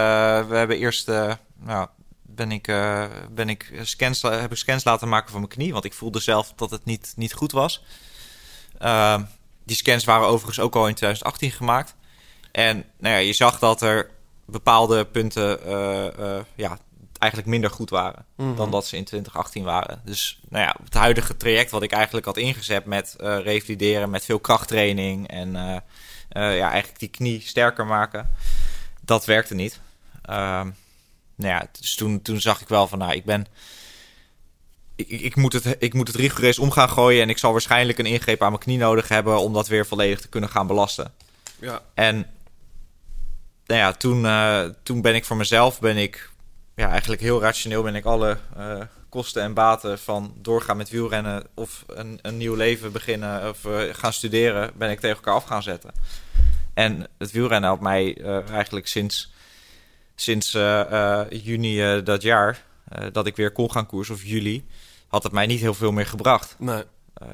we 0.47 0.55
hebben 0.55 0.77
eerst, 0.77 1.09
eh, 1.09 1.33
nou, 1.59 1.87
ben 2.35 2.51
ik, 2.51 2.67
eh, 2.67 3.05
ben 3.31 3.49
ik 3.49 3.71
scans, 3.81 4.21
heb 4.21 4.51
ik 4.51 4.57
scans 4.57 4.83
laten 4.83 5.09
maken 5.09 5.31
van 5.31 5.39
mijn 5.39 5.51
knie, 5.51 5.73
want 5.73 5.85
ik 5.85 5.93
voelde 5.93 6.19
zelf 6.19 6.53
dat 6.55 6.71
het 6.71 6.85
niet, 6.85 7.13
niet 7.15 7.33
goed 7.33 7.51
was. 7.51 7.83
Ehm, 8.77 9.23
die 9.63 9.75
scans 9.75 10.03
waren 10.03 10.27
overigens 10.27 10.59
ook 10.59 10.75
al 10.75 10.87
in 10.87 10.93
2018 10.93 11.51
gemaakt. 11.51 11.95
En 12.51 12.85
nou 12.99 13.15
ja, 13.15 13.21
je 13.21 13.33
zag 13.33 13.59
dat 13.59 13.81
er 13.81 14.09
bepaalde 14.45 15.05
punten 15.05 15.65
eh, 15.65 16.07
eh, 16.37 16.43
ja, 16.55 16.77
eigenlijk 17.17 17.51
minder 17.51 17.69
goed 17.69 17.89
waren 17.89 18.25
Mhm. 18.35 18.55
dan 18.55 18.71
dat 18.71 18.85
ze 18.85 18.97
in 18.97 19.03
2018 19.03 19.63
waren. 19.63 20.01
Dus 20.05 20.39
nou 20.49 20.65
ja, 20.65 20.75
het 20.83 20.93
huidige 20.93 21.37
traject 21.37 21.71
wat 21.71 21.83
ik 21.83 21.91
eigenlijk 21.91 22.25
had 22.25 22.37
ingezet 22.37 22.85
met 22.85 23.15
revalideren, 23.17 24.09
met 24.09 24.25
veel 24.25 24.39
krachttraining 24.39 25.27
en 25.27 25.51
ja, 26.33 26.69
eigenlijk 26.69 26.99
die 26.99 27.09
knie 27.09 27.41
sterker 27.41 27.85
maken, 27.85 28.29
dat 29.01 29.25
werkte 29.25 29.55
niet. 29.55 29.79
Nou 31.41 31.53
ja, 31.53 31.67
dus 31.79 31.95
toen, 31.95 32.21
toen 32.21 32.41
zag 32.41 32.61
ik 32.61 32.67
wel 32.67 32.87
van, 32.87 32.99
nou, 32.99 33.13
ik 33.13 33.25
ben... 33.25 33.45
Ik, 34.95 35.09
ik, 35.09 35.35
moet 35.35 35.53
het, 35.53 35.75
ik 35.79 35.93
moet 35.93 36.07
het 36.07 36.15
rigoureus 36.15 36.59
om 36.59 36.71
gaan 36.71 36.89
gooien 36.89 37.21
en 37.21 37.29
ik 37.29 37.37
zal 37.37 37.51
waarschijnlijk 37.51 37.97
een 37.97 38.05
ingreep 38.05 38.41
aan 38.41 38.51
mijn 38.51 38.63
knie 38.63 38.77
nodig 38.77 39.07
hebben 39.07 39.39
om 39.39 39.53
dat 39.53 39.67
weer 39.67 39.85
volledig 39.85 40.21
te 40.21 40.27
kunnen 40.27 40.49
gaan 40.49 40.67
belasten. 40.67 41.13
Ja. 41.59 41.81
En 41.93 42.27
nou 43.71 43.79
ja, 43.79 43.91
toen, 43.91 44.25
eh, 44.25 44.63
toen 44.83 45.01
ben 45.01 45.15
ik 45.15 45.25
voor 45.25 45.37
mezelf, 45.37 45.79
ben 45.79 45.97
ik 45.97 46.29
ja, 46.75 46.89
eigenlijk 46.89 47.21
heel 47.21 47.41
rationeel 47.41 47.83
ben 47.83 47.95
ik 47.95 48.05
alle 48.05 48.37
eh, 48.57 48.81
kosten 49.09 49.43
en 49.43 49.53
baten 49.53 49.99
van 49.99 50.33
doorgaan 50.37 50.77
met 50.77 50.89
wielrennen 50.89 51.43
of 51.53 51.83
een, 51.87 52.19
een 52.21 52.37
nieuw 52.37 52.55
leven 52.55 52.91
beginnen 52.91 53.49
of 53.49 53.65
eh, 53.65 53.81
gaan 53.91 54.13
studeren, 54.13 54.71
ben 54.75 54.89
ik 54.89 54.99
tegen 54.99 55.15
elkaar 55.15 55.33
af 55.33 55.43
gaan 55.43 55.63
zetten. 55.63 55.91
En 56.73 57.07
het 57.17 57.31
wielrennen 57.31 57.69
had 57.69 57.79
mij 57.79 58.17
eigenlijk 58.49 58.87
sinds, 58.87 59.31
sinds 60.21 60.53
eh, 60.53 61.19
eh, 61.19 61.27
juni 61.43 61.81
eh, 61.81 62.03
dat 62.03 62.21
jaar, 62.21 62.63
dat 63.11 63.27
ik 63.27 63.35
weer 63.35 63.51
kon 63.51 63.71
gaan 63.71 63.85
koersen, 63.85 64.15
of 64.15 64.23
juli, 64.23 64.65
had 65.07 65.23
het 65.23 65.31
mij 65.31 65.45
niet 65.45 65.59
heel 65.59 65.73
veel 65.73 65.91
meer 65.91 66.05
gebracht. 66.05 66.55
Nee. 66.59 66.83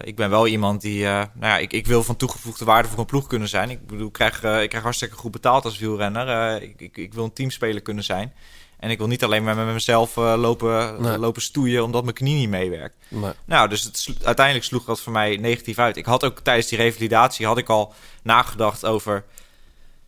Ik 0.01 0.15
ben 0.15 0.29
wel 0.29 0.47
iemand 0.47 0.81
die, 0.81 1.03
nou 1.03 1.27
ja, 1.41 1.57
ik, 1.57 1.73
ik 1.73 1.87
wil 1.87 2.03
van 2.03 2.15
toegevoegde 2.15 2.65
waarde 2.65 2.89
voor 2.89 2.99
een 2.99 3.05
ploeg 3.05 3.27
kunnen 3.27 3.47
zijn. 3.47 3.69
Ik 3.69 3.87
bedoel, 3.87 4.07
ik 4.07 4.13
krijg, 4.13 4.33
ik 4.43 4.69
krijg 4.69 4.83
hartstikke 4.83 5.15
goed 5.15 5.31
betaald 5.31 5.65
als 5.65 5.77
wielrenner. 5.77 6.61
Ik, 6.61 6.81
ik, 6.81 6.97
ik 6.97 7.13
wil 7.13 7.23
een 7.23 7.33
teamspeler 7.33 7.81
kunnen 7.81 8.03
zijn. 8.03 8.33
En 8.79 8.89
ik 8.89 8.97
wil 8.97 9.07
niet 9.07 9.23
alleen 9.23 9.43
maar 9.43 9.55
met 9.55 9.65
mezelf 9.73 10.15
lopen, 10.15 11.01
Nee. 11.01 11.17
lopen 11.17 11.41
stoeien 11.41 11.83
omdat 11.83 12.03
mijn 12.03 12.15
knie 12.15 12.35
niet 12.35 12.49
meewerkt. 12.49 12.95
Nee. 13.07 13.31
Nou, 13.45 13.69
dus 13.69 13.83
het, 13.83 13.97
slo- 13.97 14.13
uiteindelijk 14.23 14.65
sloeg 14.65 14.85
dat 14.85 15.01
voor 15.01 15.13
mij 15.13 15.37
negatief 15.37 15.79
uit. 15.79 15.97
Ik 15.97 16.05
had 16.05 16.23
ook 16.25 16.39
tijdens 16.39 16.67
die 16.67 16.77
revalidatie 16.77 17.45
had 17.45 17.57
ik 17.57 17.69
al 17.69 17.93
nagedacht 18.23 18.85
over, 18.85 19.23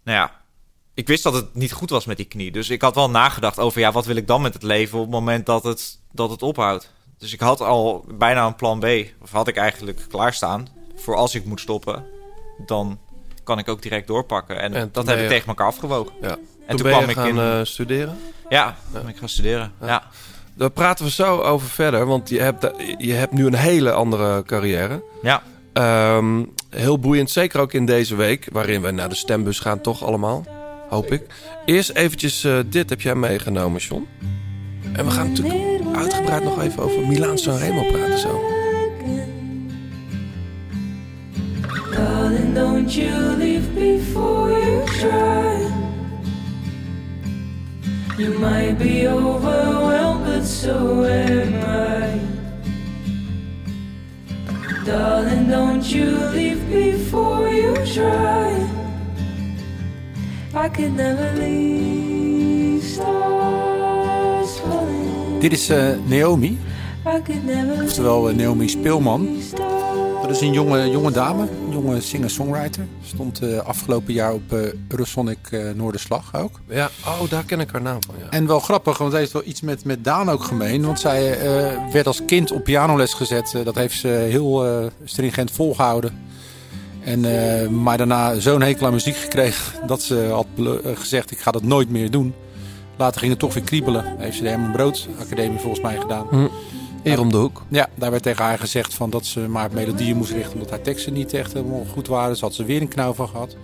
nou 0.03 0.17
ja, 0.17 0.38
ik 0.99 1.07
wist 1.07 1.23
dat 1.23 1.33
het 1.33 1.55
niet 1.55 1.71
goed 1.71 1.89
was 1.89 2.05
met 2.05 2.17
die 2.17 2.25
knie. 2.25 2.51
Dus 2.51 2.69
ik 2.69 2.81
had 2.81 2.95
wel 2.95 3.09
nagedacht 3.09 3.59
over, 3.59 3.79
ja, 3.79 3.91
wat 3.91 4.05
wil 4.05 4.15
ik 4.15 4.27
dan 4.27 4.41
met 4.41 4.53
het 4.53 4.63
leven 4.63 4.97
op 4.97 5.03
het 5.03 5.13
moment 5.13 5.45
dat 5.45 5.63
het, 5.63 5.99
dat 6.11 6.29
het 6.29 6.41
ophoudt. 6.41 6.91
Dus 7.17 7.33
ik 7.33 7.39
had 7.39 7.61
al 7.61 8.05
bijna 8.17 8.45
een 8.45 8.55
plan 8.55 8.79
B, 8.79 8.85
of 9.21 9.31
had 9.31 9.47
ik 9.47 9.57
eigenlijk 9.57 10.05
klaarstaan, 10.09 10.67
voor 10.95 11.15
als 11.15 11.35
ik 11.35 11.45
moet 11.45 11.59
stoppen, 11.59 12.05
dan 12.65 12.99
kan 13.43 13.59
ik 13.59 13.67
ook 13.69 13.81
direct 13.81 14.07
doorpakken. 14.07 14.59
En, 14.59 14.73
En 14.73 14.81
toen 14.81 14.89
dat 14.91 15.07
heb 15.07 15.19
ik 15.19 15.27
tegen 15.27 15.47
elkaar 15.47 15.67
afgewogen. 15.67 16.13
Ja. 16.21 16.27
En 16.29 16.37
toen, 16.67 16.77
toen 16.77 16.85
ben 16.85 16.91
kwam 16.97 17.09
ik 17.09 17.15
gaan 17.15 17.27
in- 17.27 17.59
eh, 17.59 17.59
studeren? 17.63 18.17
Ja, 18.49 18.75
dan 18.91 19.01
ben 19.01 19.11
ik 19.11 19.17
gaan 19.17 19.29
studeren. 19.29 19.71
Ja. 19.81 20.03
Daar 20.53 20.69
praten 20.71 21.05
we 21.05 21.11
zo 21.11 21.39
over 21.41 21.67
verder, 21.69 22.05
want 22.05 22.29
je 22.29 22.39
hebt, 22.41 22.71
je 22.97 23.13
hebt 23.13 23.31
nu 23.33 23.45
een 23.45 23.55
hele 23.55 23.91
andere 23.91 24.43
carrière. 24.43 25.03
Ja. 25.21 25.43
Ehm, 25.73 26.43
heel 26.69 26.99
boeiend, 26.99 27.29
zeker 27.31 27.59
ook 27.59 27.73
in 27.73 27.85
deze 27.85 28.15
week, 28.15 28.47
waarin 28.51 28.81
we 28.81 28.91
naar 28.91 29.09
de 29.09 29.15
stembus 29.15 29.59
gaan, 29.59 29.81
toch 29.81 30.03
allemaal, 30.03 30.45
hoop 30.89 31.11
ik. 31.11 31.21
Eerst 31.65 31.89
eventjes, 31.89 32.43
eh, 32.43 32.59
dit 32.65 32.89
heb 32.89 33.01
jij 33.01 33.15
meegenomen, 33.15 33.81
John. 33.81 34.07
En 34.93 35.05
we 35.05 35.11
gaan 35.11 35.27
natuurlijk 35.27 35.95
uitgebreid 35.95 36.43
nog 36.43 36.61
even 36.61 36.83
over 36.83 37.07
Milaan 37.07 37.37
Sanremo 37.37 37.83
praten 37.91 38.19
zo. 38.19 38.41
Darling, 41.91 42.53
don't 42.53 42.93
you 42.93 43.37
leave 43.37 43.67
before 43.73 44.51
you 44.51 44.85
try. 44.85 45.67
You 48.17 48.39
might 48.39 48.77
be 48.77 49.07
overwhelmed, 49.07 50.25
but 50.25 50.45
so 50.45 51.03
am 51.03 51.53
I. 51.53 52.19
Darling, 54.85 55.49
don't 55.49 55.91
you 55.91 56.29
leave 56.33 56.59
before 56.69 57.49
you 57.49 57.73
try. 57.85 58.78
I 60.53 60.69
could 60.69 60.95
never 60.95 61.31
leave 61.37 62.83
stars 62.83 64.59
falling. 64.59 65.39
Dit 65.39 65.51
is 65.51 65.69
eh, 65.69 65.87
Naomi, 66.05 66.59
oftewel 67.83 68.29
eh, 68.29 68.35
Naomi 68.35 68.69
Speelman. 68.69 69.37
Dat 70.21 70.29
is 70.31 70.41
een 70.41 70.53
jonge, 70.53 70.89
jonge 70.89 71.11
dame, 71.11 71.41
een 71.41 71.71
jonge 71.71 72.01
singer-songwriter. 72.01 72.85
Stond 73.05 73.39
eh, 73.41 73.57
afgelopen 73.57 74.13
jaar 74.13 74.33
op 74.33 74.53
eh 74.53 74.59
Eurosonic 74.87 75.47
eh, 75.51 75.69
Noorderslag 75.75 76.35
ook. 76.35 76.59
Ja, 76.67 76.89
oh, 77.05 77.29
daar 77.29 77.43
ken 77.43 77.59
ik 77.59 77.69
haar 77.71 77.81
naam 77.81 78.03
van, 78.05 78.15
ja. 78.19 78.29
En 78.29 78.47
wel 78.47 78.59
grappig, 78.59 78.97
want 78.97 79.11
zij 79.11 79.19
heeft 79.19 79.33
wel 79.33 79.41
iets 79.45 79.61
met, 79.61 79.85
met 79.85 80.03
Daan 80.03 80.29
ook 80.29 80.43
gemeen. 80.43 80.85
Want 80.85 80.99
zij 80.99 81.39
eh, 81.39 81.91
werd 81.91 82.07
als 82.07 82.25
kind 82.25 82.51
op 82.51 82.63
pianoles 82.63 83.13
gezet. 83.13 83.55
Dat 83.63 83.75
heeft 83.75 83.99
ze 83.99 84.07
heel 84.07 84.65
eh, 84.65 84.85
stringent 85.03 85.51
volgehouden. 85.51 86.27
En, 87.03 87.25
eh, 87.25 87.67
maar 87.67 87.97
daarna 87.97 88.39
zo'n 88.39 88.61
hekel 88.61 88.85
aan 88.85 88.93
muziek 88.93 89.15
gekregen 89.15 89.87
dat 89.87 90.01
ze 90.01 90.27
had 90.31 90.47
eh, 90.57 90.71
gezegd: 90.93 91.31
Ik 91.31 91.39
ga 91.39 91.51
dat 91.51 91.63
nooit 91.63 91.89
meer 91.89 92.11
doen. 92.11 92.33
Later 92.97 93.19
ging 93.19 93.31
het 93.31 93.39
toch 93.39 93.53
weer 93.53 93.63
kriebelen. 93.63 94.15
Heeft 94.17 94.37
ze 94.37 94.43
de 94.43 94.49
Herman 94.49 94.71
Brood 94.71 95.07
Academie 95.19 95.59
volgens 95.59 95.81
mij 95.81 95.97
gedaan. 95.99 96.49
Hier 97.03 97.19
om 97.19 97.31
de 97.31 97.37
hoek. 97.37 97.63
Ja, 97.67 97.89
daar 97.95 98.11
werd 98.11 98.23
tegen 98.23 98.43
haar 98.43 98.59
gezegd 98.59 98.93
van 98.93 99.09
dat 99.09 99.25
ze 99.25 99.39
maar 99.39 99.65
op 99.65 99.73
melodieën 99.73 100.17
moest 100.17 100.31
richten 100.31 100.53
omdat 100.53 100.69
haar 100.69 100.81
teksten 100.81 101.13
niet 101.13 101.33
echt 101.33 101.53
helemaal 101.53 101.85
goed 101.91 102.07
waren. 102.07 102.29
Dus 102.29 102.41
had 102.41 102.53
ze 102.53 102.63
weer 102.63 102.81
een 102.81 102.87
knauw 102.87 103.13
van 103.13 103.27
gehad. 103.27 103.55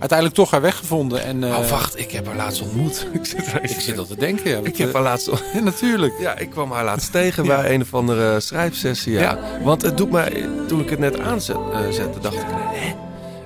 Uiteindelijk 0.00 0.38
toch 0.38 0.50
haar 0.50 0.60
weg 0.60 0.76
gevonden. 0.76 1.24
En, 1.24 1.44
eh, 1.44 1.58
oh, 1.58 1.68
wacht, 1.70 1.98
ik 1.98 2.10
heb 2.10 2.26
haar 2.26 2.36
laatst 2.36 2.62
ontmoet. 2.62 3.06
ik 3.20 3.24
zit, 3.26 3.52
er 3.52 3.62
Ik 3.62 3.80
zit 3.80 3.98
al 3.98 4.06
te 4.06 4.16
denken. 4.16 4.50
Ja, 4.50 4.58
Ik 4.62 4.76
heb 4.76 4.88
eh, 4.88 4.94
haar 4.94 5.02
laatst 5.02 5.26
ja, 5.54 5.60
natuurlijk. 5.60 6.12
Ja, 6.20 6.38
ik 6.38 6.50
kwam 6.50 6.72
haar 6.72 6.84
laatst 6.84 7.12
tegen 7.12 7.46
bij 7.46 7.74
een 7.74 7.80
of 7.80 7.94
andere 7.94 8.40
schrijfsessie. 8.40 9.12
Ja. 9.12 9.38
Want 9.62 9.82
het 9.82 9.96
doet 9.96 10.10
mij, 10.10 10.46
toen 10.68 10.80
ik 10.80 10.90
het 10.90 10.98
net 10.98 11.20
aanzette, 11.20 11.86
zette, 11.90 12.20
dacht 12.20 12.34
ik, 12.34 12.44
hè? 12.48 12.94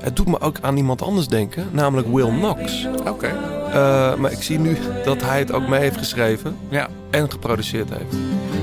Het 0.03 0.17
doet 0.17 0.27
me 0.27 0.41
ook 0.41 0.57
aan 0.61 0.77
iemand 0.77 1.03
anders 1.03 1.27
denken, 1.29 1.69
namelijk 1.71 2.09
Will 2.13 2.29
Knox. 2.29 2.87
Oké. 3.09 3.27
Eh, 3.73 4.15
maar 4.15 4.33
ik 4.33 4.43
zie 4.43 4.59
nu 4.59 4.77
dat 5.05 5.23
hij 5.23 5.39
het 5.39 5.53
ook 5.53 5.69
mee 5.69 5.81
heeft 5.81 5.97
geschreven 5.97 6.57
Ja. 6.69 6.89
en 7.11 7.31
geproduceerd 7.31 7.89
heeft. 7.91 8.17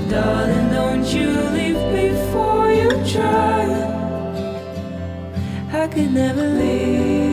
Darling, 0.08 0.72
don't 0.74 1.10
you 1.12 1.26
leave 1.52 2.10
before 2.10 2.76
you 2.76 2.88
try. 3.04 3.90
I 5.74 5.88
could 5.88 6.12
never 6.12 6.44
leave 6.46 7.31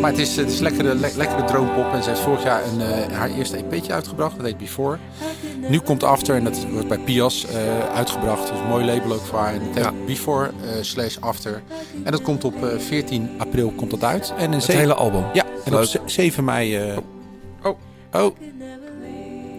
Maar 0.00 0.10
het 0.10 0.20
is, 0.20 0.36
het 0.36 0.50
is 0.50 0.58
lekkere, 0.58 0.94
le- 0.94 1.10
lekkere 1.16 1.44
droompop. 1.44 1.92
En 1.92 2.02
ze 2.02 2.08
heeft 2.08 2.20
vorig 2.20 2.42
jaar 2.42 2.62
een, 2.66 2.80
eh, 2.80 3.16
haar 3.16 3.30
eerste 3.30 3.56
EP'tje 3.56 3.92
uitgebracht. 3.92 4.36
Dat 4.36 4.46
heet 4.46 4.58
Before. 4.58 4.98
Nu 5.68 5.78
komt 5.80 6.02
After. 6.04 6.36
En 6.36 6.44
dat 6.44 6.66
wordt 6.72 6.88
bij 6.88 6.98
Pias 6.98 7.46
eh, 7.46 7.56
uitgebracht. 7.94 8.48
Dus 8.48 8.58
een 8.58 8.66
mooi 8.68 8.84
label 8.84 9.12
ook 9.12 9.20
voor 9.20 9.38
haar. 9.38 9.52
En 9.54 9.60
het 9.60 9.74
heet 9.74 9.84
Ja. 9.84 9.92
Before 10.06 10.46
eh, 10.46 10.68
slash 10.80 11.16
After. 11.20 11.62
En 12.04 12.12
dat 12.12 12.22
komt 12.22 12.44
op 12.44 12.64
eh, 12.64 12.78
14 12.78 13.30
april 13.38 13.70
komt 13.76 13.90
dat 13.90 14.04
uit. 14.04 14.32
En 14.36 14.52
een 14.52 14.58
Het 14.58 14.66
hele 14.66 14.94
album. 14.94 15.24
Ja, 15.32 15.44
en 15.44 15.72
op 15.72 15.78
Leuk. 15.78 15.84
ze- 15.88 16.00
7 16.06 16.44
mei... 16.44 16.76
eh, 16.76 16.96
Oh. 17.62 17.76
oh. 18.12 18.36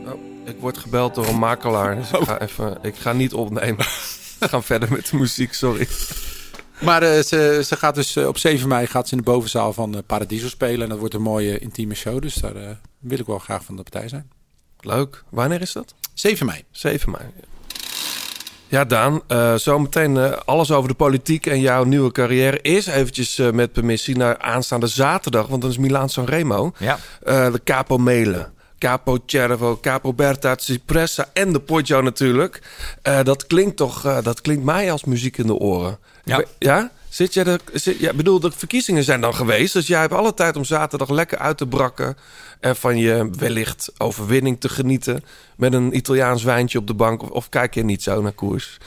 Oh, 0.07 0.13
ik 0.45 0.55
word 0.59 0.77
gebeld 0.77 1.15
door 1.15 1.27
een 1.27 1.39
makelaar, 1.39 1.95
dus 1.95 2.11
ik 2.11 2.27
ga, 2.27 2.39
even, 2.41 2.77
ik 2.81 2.95
ga 2.95 3.13
niet 3.13 3.33
opnemen. 3.33 3.85
We 4.47 4.49
gaan 4.49 4.63
verder 4.63 4.91
met 4.91 5.09
de 5.09 5.17
muziek, 5.17 5.53
sorry. 5.53 5.87
Maar 6.79 7.03
eh, 7.03 7.23
ze, 7.23 7.61
ze 7.65 7.75
gaat 7.75 7.95
dus 7.95 8.15
eh, 8.15 8.27
op 8.27 8.37
7 8.37 8.67
mei 8.67 8.87
gaat 8.87 9.07
ze 9.07 9.15
in 9.15 9.17
de 9.23 9.31
bovenzaal 9.31 9.73
van 9.73 9.95
eh, 9.95 10.01
Paradiso 10.05 10.47
spelen. 10.47 10.81
En 10.81 10.89
dat 10.89 10.99
wordt 10.99 11.13
een 11.13 11.21
mooie 11.21 11.59
intieme 11.59 11.93
show. 11.93 12.21
Dus 12.21 12.33
daar 12.33 12.79
wil 12.99 13.19
ik 13.19 13.25
wel 13.25 13.39
graag 13.39 13.63
van 13.63 13.75
de 13.75 13.83
partij 13.83 14.07
zijn. 14.09 14.29
Leuk. 14.79 15.23
Wanneer 15.29 15.61
is 15.61 15.71
dat? 15.71 15.93
7 16.13 16.45
mei. 16.45 16.63
7 16.71 17.11
mei. 17.11 17.23
Ja, 18.73 18.85
Daan, 18.85 19.21
eh, 19.27 19.55
zometeen 19.55 20.45
alles 20.45 20.71
over 20.71 20.89
de 20.89 20.95
politiek 20.95 21.45
en 21.45 21.59
jouw 21.59 21.83
nieuwe 21.83 22.11
carrière. 22.11 22.61
Eerst 22.61 22.87
eventjes 22.87 23.35
met 23.35 23.71
permissie 23.71 24.17
naar 24.17 24.37
aanstaande 24.37 24.87
zaterdag, 24.87 25.47
want 25.47 25.61
dan 25.61 25.71
is 25.71 25.77
Milaan 25.77 26.09
Sanremo. 26.09 26.71
Ja. 26.77 26.99
Eh, 27.23 27.51
de 27.51 27.61
Capo 27.63 27.97
Melen, 27.97 28.53
Capo 28.83 29.17
Cervo, 29.25 29.77
Capo 29.81 30.13
Berta, 30.13 30.55
Cipressa 30.57 31.29
en 31.33 31.53
de 31.53 31.59
Poggio 31.59 32.01
natuurlijk. 32.01 32.61
Eh, 33.01 33.23
dat 33.23 33.47
klinkt 33.47 33.77
toch, 33.77 34.05
eh, 34.05 34.17
dat 34.23 34.41
klinkt 34.41 34.63
mij 34.63 34.91
als 34.91 35.03
muziek 35.03 35.37
in 35.37 35.47
de 35.47 35.53
oren. 35.53 35.97
Ja. 36.23 36.43
Ja? 36.59 36.91
Zit 37.09 37.33
jij 37.33 37.45
er, 37.45 37.59
zit, 37.73 37.99
ja, 37.99 38.13
bedoel, 38.13 38.39
de 38.39 38.51
verkiezingen 38.51 39.03
zijn 39.03 39.21
dan 39.21 39.35
geweest. 39.35 39.73
Dus 39.73 39.87
jij 39.87 39.99
hebt 39.99 40.13
alle 40.13 40.33
tijd 40.33 40.55
om 40.55 40.63
zaterdag 40.63 41.09
lekker 41.09 41.37
uit 41.37 41.57
te 41.57 41.67
brakken. 41.67 42.17
En 42.59 42.75
van 42.75 42.97
je 42.97 43.29
wellicht 43.37 43.91
overwinning 43.97 44.59
te 44.59 44.69
genieten. 44.69 45.23
Met 45.55 45.73
een 45.73 45.95
Italiaans 45.95 46.43
wijntje 46.43 46.77
op 46.77 46.87
de 46.87 46.93
bank. 46.93 47.21
Of, 47.21 47.29
of 47.29 47.49
kijk 47.49 47.73
je 47.73 47.83
niet 47.83 48.03
zo 48.03 48.21
naar 48.21 48.31
koers? 48.31 48.77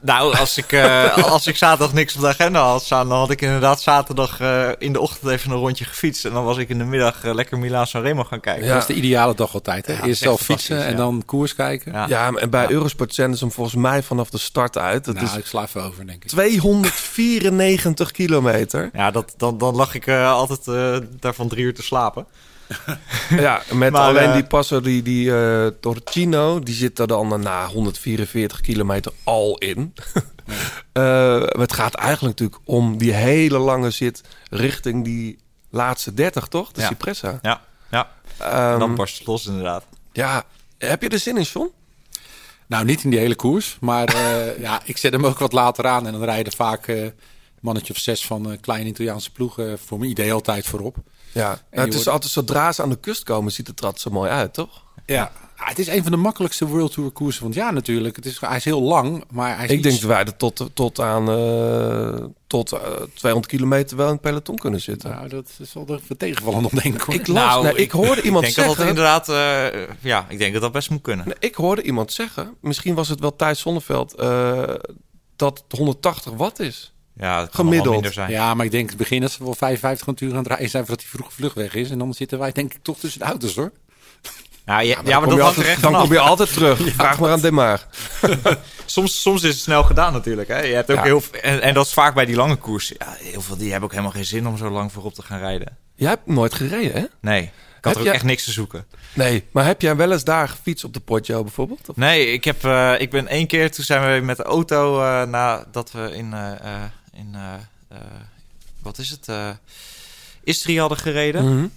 Nou, 0.00 0.36
als 0.36 0.58
ik, 0.58 0.72
eh, 0.72 1.16
als 1.32 1.46
ik 1.46 1.56
zaterdag 1.56 1.92
niks 1.92 2.14
op 2.14 2.20
de 2.20 2.26
agenda 2.26 2.68
had 2.68 2.82
staan, 2.82 3.08
dan 3.08 3.18
had 3.18 3.30
ik 3.30 3.40
inderdaad 3.40 3.82
zaterdag 3.82 4.40
eh, 4.40 4.68
in 4.78 4.92
de 4.92 5.00
ochtend 5.00 5.30
even 5.30 5.50
een 5.50 5.56
rondje 5.56 5.84
gefietst. 5.84 6.24
En 6.24 6.32
dan 6.32 6.44
was 6.44 6.56
ik 6.56 6.68
in 6.68 6.78
de 6.78 6.84
middag 6.84 7.24
eh, 7.24 7.34
lekker 7.34 7.58
Milaan 7.58 7.86
Sanremo 7.86 8.24
gaan 8.24 8.40
kijken. 8.40 8.66
Ja. 8.66 8.72
Dat 8.72 8.80
is 8.80 8.86
de 8.86 8.94
ideale 8.94 9.34
dag 9.34 9.54
altijd. 9.54 9.86
Hè? 9.86 9.92
Ja, 9.92 10.04
Eerst 10.04 10.22
zelf 10.22 10.40
fietsen 10.40 10.84
en 10.84 10.90
ja. 10.90 10.96
dan 10.96 11.22
koers 11.26 11.54
kijken. 11.54 11.92
Ja. 11.92 12.06
Ja, 12.08 12.32
en 12.32 12.50
bij 12.50 12.70
Eurosport 12.70 13.14
zenden 13.14 13.38
ze 13.38 13.44
hem 13.44 13.52
volgens 13.52 13.76
mij 13.76 14.02
vanaf 14.02 14.30
de 14.30 14.38
start 14.38 14.78
uit. 14.78 15.04
Dat 15.04 15.14
nou, 15.14 15.26
is 15.26 15.36
ik 15.36 15.46
sla 15.46 15.62
even 15.62 15.82
over, 15.82 16.06
denk 16.06 16.22
ik. 16.24 16.28
294 16.28 18.10
kilometer. 18.10 18.90
Ja, 18.92 19.10
dat, 19.10 19.34
dan, 19.36 19.58
dan 19.58 19.74
lag 19.74 19.94
ik 19.94 20.06
eh, 20.06 20.32
altijd 20.32 20.68
eh, 20.68 21.08
daarvan 21.20 21.48
drie 21.48 21.64
uur 21.64 21.74
te 21.74 21.82
slapen. 21.82 22.26
Ja, 23.30 23.62
met 23.72 23.92
Maar, 23.92 24.00
alleen 24.00 24.28
eh, 24.28 24.32
die 24.34 24.44
passer, 24.44 24.82
die, 24.82 25.02
die 25.02 25.34
eh, 25.36 25.66
Torcino, 25.80 26.58
die 26.60 26.74
zit 26.74 26.98
er 26.98 27.06
dan 27.06 27.40
na 27.40 27.66
144 27.66 28.60
kilometer 28.60 29.12
al 29.24 29.58
in. 29.58 29.94
Eh, 30.92 31.42
het 31.46 31.72
gaat 31.72 31.94
eigenlijk 31.94 32.38
natuurlijk 32.38 32.68
om 32.68 32.98
die 32.98 33.12
hele 33.12 33.58
lange 33.58 33.90
zit 33.90 34.20
richting 34.50 35.04
die 35.04 35.38
laatste 35.70 36.14
30, 36.14 36.46
toch? 36.46 36.72
De 36.72 36.80
Ja. 36.80 36.86
Cipressa. 36.86 37.38
Ja, 37.42 37.60
ja. 37.90 38.10
Ehm, 38.38 38.72
En 38.72 38.78
dan 38.78 38.94
barst 38.94 39.18
het 39.18 39.26
los 39.26 39.46
inderdaad. 39.46 39.84
ja, 40.12 40.44
heb 40.78 41.02
je 41.02 41.08
er 41.08 41.18
zin 41.18 41.36
in, 41.36 41.42
John? 41.42 41.70
Nou, 42.66 42.84
niet 42.84 43.04
in 43.04 43.10
die 43.10 43.18
hele 43.18 43.34
koers. 43.34 43.76
Maar 43.80 44.08
eh, 44.08 44.58
ja, 44.66 44.80
ik 44.84 44.96
zet 44.96 45.12
hem 45.12 45.26
ook 45.26 45.38
wat 45.38 45.52
later 45.52 45.86
aan. 45.86 46.06
En 46.06 46.12
dan 46.12 46.24
rijden 46.24 46.52
vaak 46.52 46.86
eh, 46.86 47.06
mannetje 47.60 47.92
of 47.92 47.98
zes 47.98 48.26
van 48.26 48.46
een 48.46 48.60
kleine 48.60 48.88
Italiaanse 48.88 49.32
ploeg 49.32 49.58
eh, 49.58 49.72
voor 49.86 49.98
mijn 49.98 50.10
idee 50.10 50.32
altijd 50.32 50.66
voorop. 50.66 50.96
Ja, 51.36 51.58
die 51.70 51.80
het 51.80 51.94
is 51.94 52.08
altijd 52.08 52.32
zodra 52.32 52.72
ze 52.72 52.82
aan 52.82 52.88
de 52.90 53.00
kust 53.00 53.22
komen, 53.24 53.52
ziet 53.52 53.66
het 53.66 53.78
er 53.78 53.84
altijd 53.84 54.02
zo 54.02 54.10
mooi 54.10 54.30
uit, 54.30 54.52
toch? 54.54 54.82
Ja. 55.06 55.32
Ah, 55.58 55.68
het 55.68 55.78
is 55.78 55.86
een 55.86 56.02
van 56.02 56.10
de 56.12 56.16
makkelijkste 56.18 56.66
World 56.66 56.92
Tour 56.92 57.10
koersen 57.10 57.40
van 57.40 57.48
het 57.50 57.56
jaar 57.58 57.72
natuurlijk. 57.72 58.16
Het 58.16 58.26
is, 58.26 58.40
hij 58.40 58.56
is 58.56 58.64
heel 58.64 58.82
lang, 58.82 59.24
maar 59.30 59.56
hij 59.56 59.64
is 59.64 59.70
Ik 59.70 59.78
iets- 59.78 59.88
denk 59.88 60.00
dat 60.00 60.10
wij 60.10 60.24
er 60.24 60.36
tot, 60.36 60.70
tot 60.74 61.00
aan 61.00 61.28
eh, 61.28 62.24
tot, 62.46 62.72
eh, 62.72 62.78
200 63.14 63.46
kilometer 63.52 63.96
wel 63.96 64.06
in 64.06 64.12
het 64.12 64.20
peloton 64.20 64.56
kunnen 64.56 64.80
zitten. 64.80 65.10
Nou, 65.10 65.28
dat 65.28 65.50
is 65.58 65.72
wel 65.72 65.84
de 65.86 66.00
tegenvallen 66.16 66.62
nog 66.62 66.70
denk 66.70 66.94
ik. 66.94 67.00
hoor. 67.00 67.14
ik, 67.14 67.26
las, 67.26 67.62
nee, 67.62 67.74
ik, 67.74 67.90
hoorde 68.00 68.22
iemand 68.22 68.44
denk 68.44 68.56
dat 68.56 68.64
zeggen... 68.64 68.86
dat 68.86 68.88
inderdaad, 68.96 69.28
eh, 69.28 69.88
ja, 70.00 70.26
ik 70.28 70.38
denk 70.38 70.52
dat 70.52 70.62
dat 70.62 70.72
best 70.72 70.90
moet 70.90 71.02
kunnen. 71.02 71.26
Nee, 71.26 71.36
ik 71.38 71.54
hoorde 71.54 71.82
iemand 71.82 72.12
zeggen, 72.12 72.54
misschien 72.60 72.94
was 72.94 73.08
het 73.08 73.20
wel 73.20 73.36
Thijs 73.36 73.60
Zonneveld, 73.60 74.14
eh, 74.14 74.62
dat 75.36 75.62
het 75.68 75.78
180 75.78 76.32
watt 76.32 76.58
is. 76.58 76.92
Ja, 77.18 77.40
het 77.40 77.54
Gemiddeld. 77.54 78.12
zijn. 78.12 78.30
Ja, 78.30 78.54
maar 78.54 78.64
ik 78.64 78.70
denk 78.70 78.82
in 78.82 78.88
het 78.88 78.98
begin 78.98 79.20
dat 79.20 79.30
ze 79.32 79.44
wel 79.44 79.54
55 79.54 80.06
natuurlijk 80.06 80.38
aan 80.38 80.44
het 80.44 80.52
rijden 80.52 80.70
zijn 80.70 80.86
voordat 80.86 81.04
die 81.04 81.14
vroege 81.14 81.32
vlucht 81.34 81.54
weg 81.54 81.74
is. 81.74 81.90
En 81.90 81.98
dan 81.98 82.14
zitten 82.14 82.38
wij 82.38 82.52
denk 82.52 82.74
ik 82.74 82.78
toch 82.82 82.98
tussen 82.98 83.20
de 83.20 83.26
auto's 83.26 83.54
hoor. 83.54 83.72
Ja, 84.66 84.74
maar 84.74 84.94
kom 84.94 85.04
dat 85.04 85.22
hangt 85.22 85.40
altijd, 85.42 85.80
dan 85.80 85.92
kom 86.00 86.12
je 86.12 86.18
altijd 86.18 86.52
terug. 86.52 86.80
Vraag 86.94 87.18
maar 87.18 87.30
aan 87.30 87.40
Demar. 87.40 87.86
Soms, 88.86 89.20
soms 89.22 89.42
is 89.42 89.50
het 89.52 89.58
snel 89.62 89.82
gedaan 89.82 90.12
natuurlijk. 90.12 90.48
Hè. 90.48 90.60
Je 90.60 90.74
hebt 90.74 90.90
ook 90.90 90.96
Ja. 90.96 91.02
heel, 91.02 91.22
en, 91.42 91.62
en 91.62 91.74
dat 91.74 91.86
is 91.86 91.92
vaak 91.92 92.14
bij 92.14 92.24
die 92.26 92.36
lange 92.36 92.56
koers. 92.56 92.92
Ja, 92.98 93.16
heel 93.18 93.40
veel 93.40 93.56
die 93.56 93.66
hebben 93.70 93.84
ook 93.84 93.90
helemaal 93.90 94.12
geen 94.12 94.24
zin 94.24 94.46
om 94.46 94.56
zo 94.56 94.70
lang 94.70 94.92
voorop 94.92 95.14
te 95.14 95.22
gaan 95.22 95.38
rijden. 95.38 95.76
Jij 95.94 96.08
hebt 96.08 96.26
nooit 96.26 96.54
gereden, 96.54 96.92
hè? 97.00 97.04
Nee, 97.20 97.42
ik 97.42 97.50
Heb 97.74 97.84
had 97.84 97.92
er 97.92 97.98
ook 97.98 98.04
jij- 98.04 98.14
echt 98.14 98.24
niks 98.24 98.44
te 98.44 98.52
zoeken. 98.52 98.84
Nee, 99.12 99.44
maar 99.50 99.64
heb 99.64 99.80
jij 99.80 99.96
wel 99.96 100.12
eens 100.12 100.24
daar 100.24 100.48
gefietst 100.48 100.84
op 100.84 100.92
de 100.94 101.00
Poggio 101.00 101.42
bijvoorbeeld? 101.42 101.88
Of? 101.88 101.96
Nee, 101.96 102.32
ik, 102.32 102.44
heb, 102.44 102.64
eh, 102.64 102.92
ik 102.98 103.10
ben 103.10 103.28
één 103.28 103.46
keer, 103.46 103.70
toen 103.70 103.84
zijn 103.84 104.14
we 104.20 104.24
met 104.26 104.36
de 104.36 104.42
auto, 104.42 105.00
eh 105.02 105.22
nadat 105.22 105.92
we 105.92 106.10
in, 106.14 106.32
eh, 106.32 106.52
eh, 106.52 106.82
in 107.16 107.34
eh, 107.34 107.54
eh, 107.88 107.98
wat 108.82 108.98
is 108.98 109.10
het, 109.10 109.28
eh 109.28 109.50
Istria 110.42 110.80
hadden 110.80 110.98
gereden. 110.98 111.44
Mhm. 111.44 111.68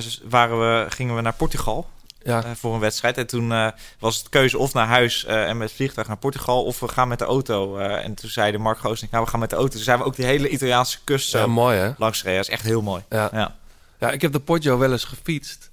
dus 0.00 0.20
waren 0.28 0.58
we, 0.58 0.90
gingen 0.90 1.16
we 1.16 1.20
naar 1.20 1.34
Portugal 1.34 1.88
Ja. 2.22 2.54
voor 2.54 2.74
een 2.74 2.80
wedstrijd. 2.80 3.18
En 3.18 3.26
toen 3.26 3.72
was 3.98 4.18
het 4.18 4.28
keuze 4.28 4.58
of 4.58 4.72
naar 4.72 4.86
huis 4.86 5.24
en 5.24 5.56
met 5.56 5.72
vliegtuig 5.72 6.08
naar 6.08 6.16
Portugal... 6.16 6.64
of 6.64 6.80
we 6.80 6.88
gaan 6.88 7.08
met 7.08 7.18
de 7.18 7.24
auto. 7.24 7.78
En 7.78 8.14
toen 8.14 8.30
zeiden 8.30 8.60
Mark 8.60 8.78
Goosling, 8.78 9.12
nou 9.12 9.24
we 9.24 9.30
gaan 9.30 9.40
met 9.40 9.50
de 9.50 9.56
auto. 9.56 9.72
Toen 9.72 9.82
zijn 9.82 9.98
we 9.98 10.04
ook 10.04 10.16
die 10.16 10.24
hele 10.24 10.48
Italiaanse 10.48 10.98
kust 11.04 11.30
zo 11.30 11.38
ja, 11.38 11.46
mooi 11.46 11.78
hè? 11.78 11.92
langs 11.98 12.18
gereden. 12.18 12.40
Dat 12.40 12.48
is 12.48 12.54
echt 12.54 12.64
heel 12.64 12.82
mooi. 12.82 13.02
Ja. 13.10 13.28
Ja. 13.32 13.56
Ja, 13.98 14.10
ik 14.10 14.22
heb 14.22 14.32
de 14.32 14.40
Poggio 14.40 14.78
wel 14.78 14.92
eens 14.92 15.04
gefietst. 15.04 15.70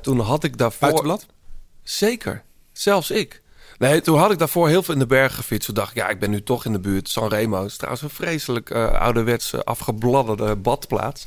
Toen 0.00 0.20
had 0.20 0.44
ik 0.44 0.58
daarvoor... 0.58 0.80
Buitenblad? 0.80 1.26
Zeker. 1.82 2.42
Zelfs 2.72 3.10
ik. 3.10 3.42
Nee, 3.78 4.00
toen 4.00 4.18
had 4.18 4.30
ik 4.30 4.38
daarvoor 4.38 4.68
heel 4.68 4.82
veel 4.82 4.94
in 4.94 5.00
de 5.00 5.06
bergen 5.06 5.36
gefietst. 5.36 5.66
Toen 5.66 5.74
dacht 5.74 5.90
ik, 5.90 5.96
ja, 5.96 6.08
ik 6.08 6.18
ben 6.18 6.30
nu 6.30 6.42
toch 6.42 6.64
in 6.64 6.72
de 6.72 6.80
buurt. 6.80 7.08
Sanremo 7.08 7.64
is 7.64 7.76
trouwens 7.76 8.02
een 8.02 8.10
vreselijk 8.10 8.70
eh 8.70 9.00
ouderwetse 9.00 9.64
afgebladderde 9.64 10.56
badplaats. 10.56 11.26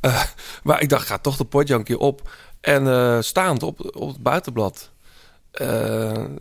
Eh, 0.00 0.22
maar 0.64 0.82
ik 0.82 0.88
dacht, 0.88 1.06
ga 1.06 1.18
toch 1.18 1.36
de 1.36 1.82
keer 1.82 1.98
op. 1.98 2.30
En 2.60 2.86
eh, 2.88 3.20
staand 3.20 3.62
op, 3.62 3.96
op 3.96 4.08
het 4.08 4.22
buitenblad. 4.22 4.92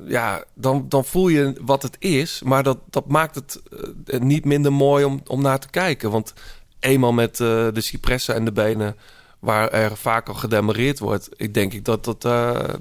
Ja, 0.06 0.44
dan, 0.54 0.86
dan 0.90 1.06
voel 1.06 1.28
je 1.28 1.56
wat 1.62 1.82
het 1.82 1.96
is. 2.00 2.42
Maar 2.44 2.64
dat, 2.64 2.78
dat 2.90 3.08
maakt 3.08 3.36
het 3.36 3.62
niet 4.06 4.46
minder 4.46 4.74
mooi 4.74 5.06
om, 5.06 5.22
om 5.28 5.42
naar 5.42 5.60
te 5.60 5.70
kijken. 5.70 6.12
Want 6.12 6.34
eenmaal 6.80 7.14
met 7.14 7.38
de 7.38 7.82
cipressen 7.82 8.36
en 8.36 8.46
de 8.46 8.52
benen... 8.52 8.96
waar 9.40 9.70
er 9.70 9.98
vaak 9.98 10.28
al 10.28 10.34
gedemareerd 10.34 11.00
wordt... 11.00 11.30
ik 11.36 11.54
denk 11.54 11.74
ik 11.74 11.86
dat, 11.86 12.04
dat, 12.04 12.22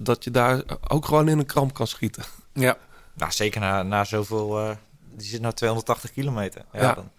dat 0.00 0.24
je 0.24 0.30
daar 0.30 0.62
ook 0.88 1.04
gewoon 1.04 1.28
in 1.28 1.38
een 1.38 1.46
kramp 1.46 1.74
kan 1.74 1.86
schieten. 1.86 2.24
Ja. 2.52 2.76
Nou, 3.14 3.32
zeker 3.32 3.60
na, 3.60 3.82
na 3.82 4.04
zoveel... 4.04 4.58
eh, 4.58 4.76
die 5.14 5.26
zit 5.26 5.40
nou 5.40 5.54
280 5.54 6.12
kilometer. 6.12 6.64
Ja, 6.72 6.80
Ja. 6.80 6.94
Dan, 6.94 7.10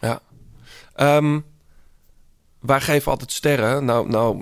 Ja. 0.00 0.20
Ehm, 0.94 1.40
wij 2.60 2.80
geven 2.80 3.10
altijd 3.10 3.32
sterren. 3.32 3.84
Nou, 3.84 4.08
nou 4.08 4.40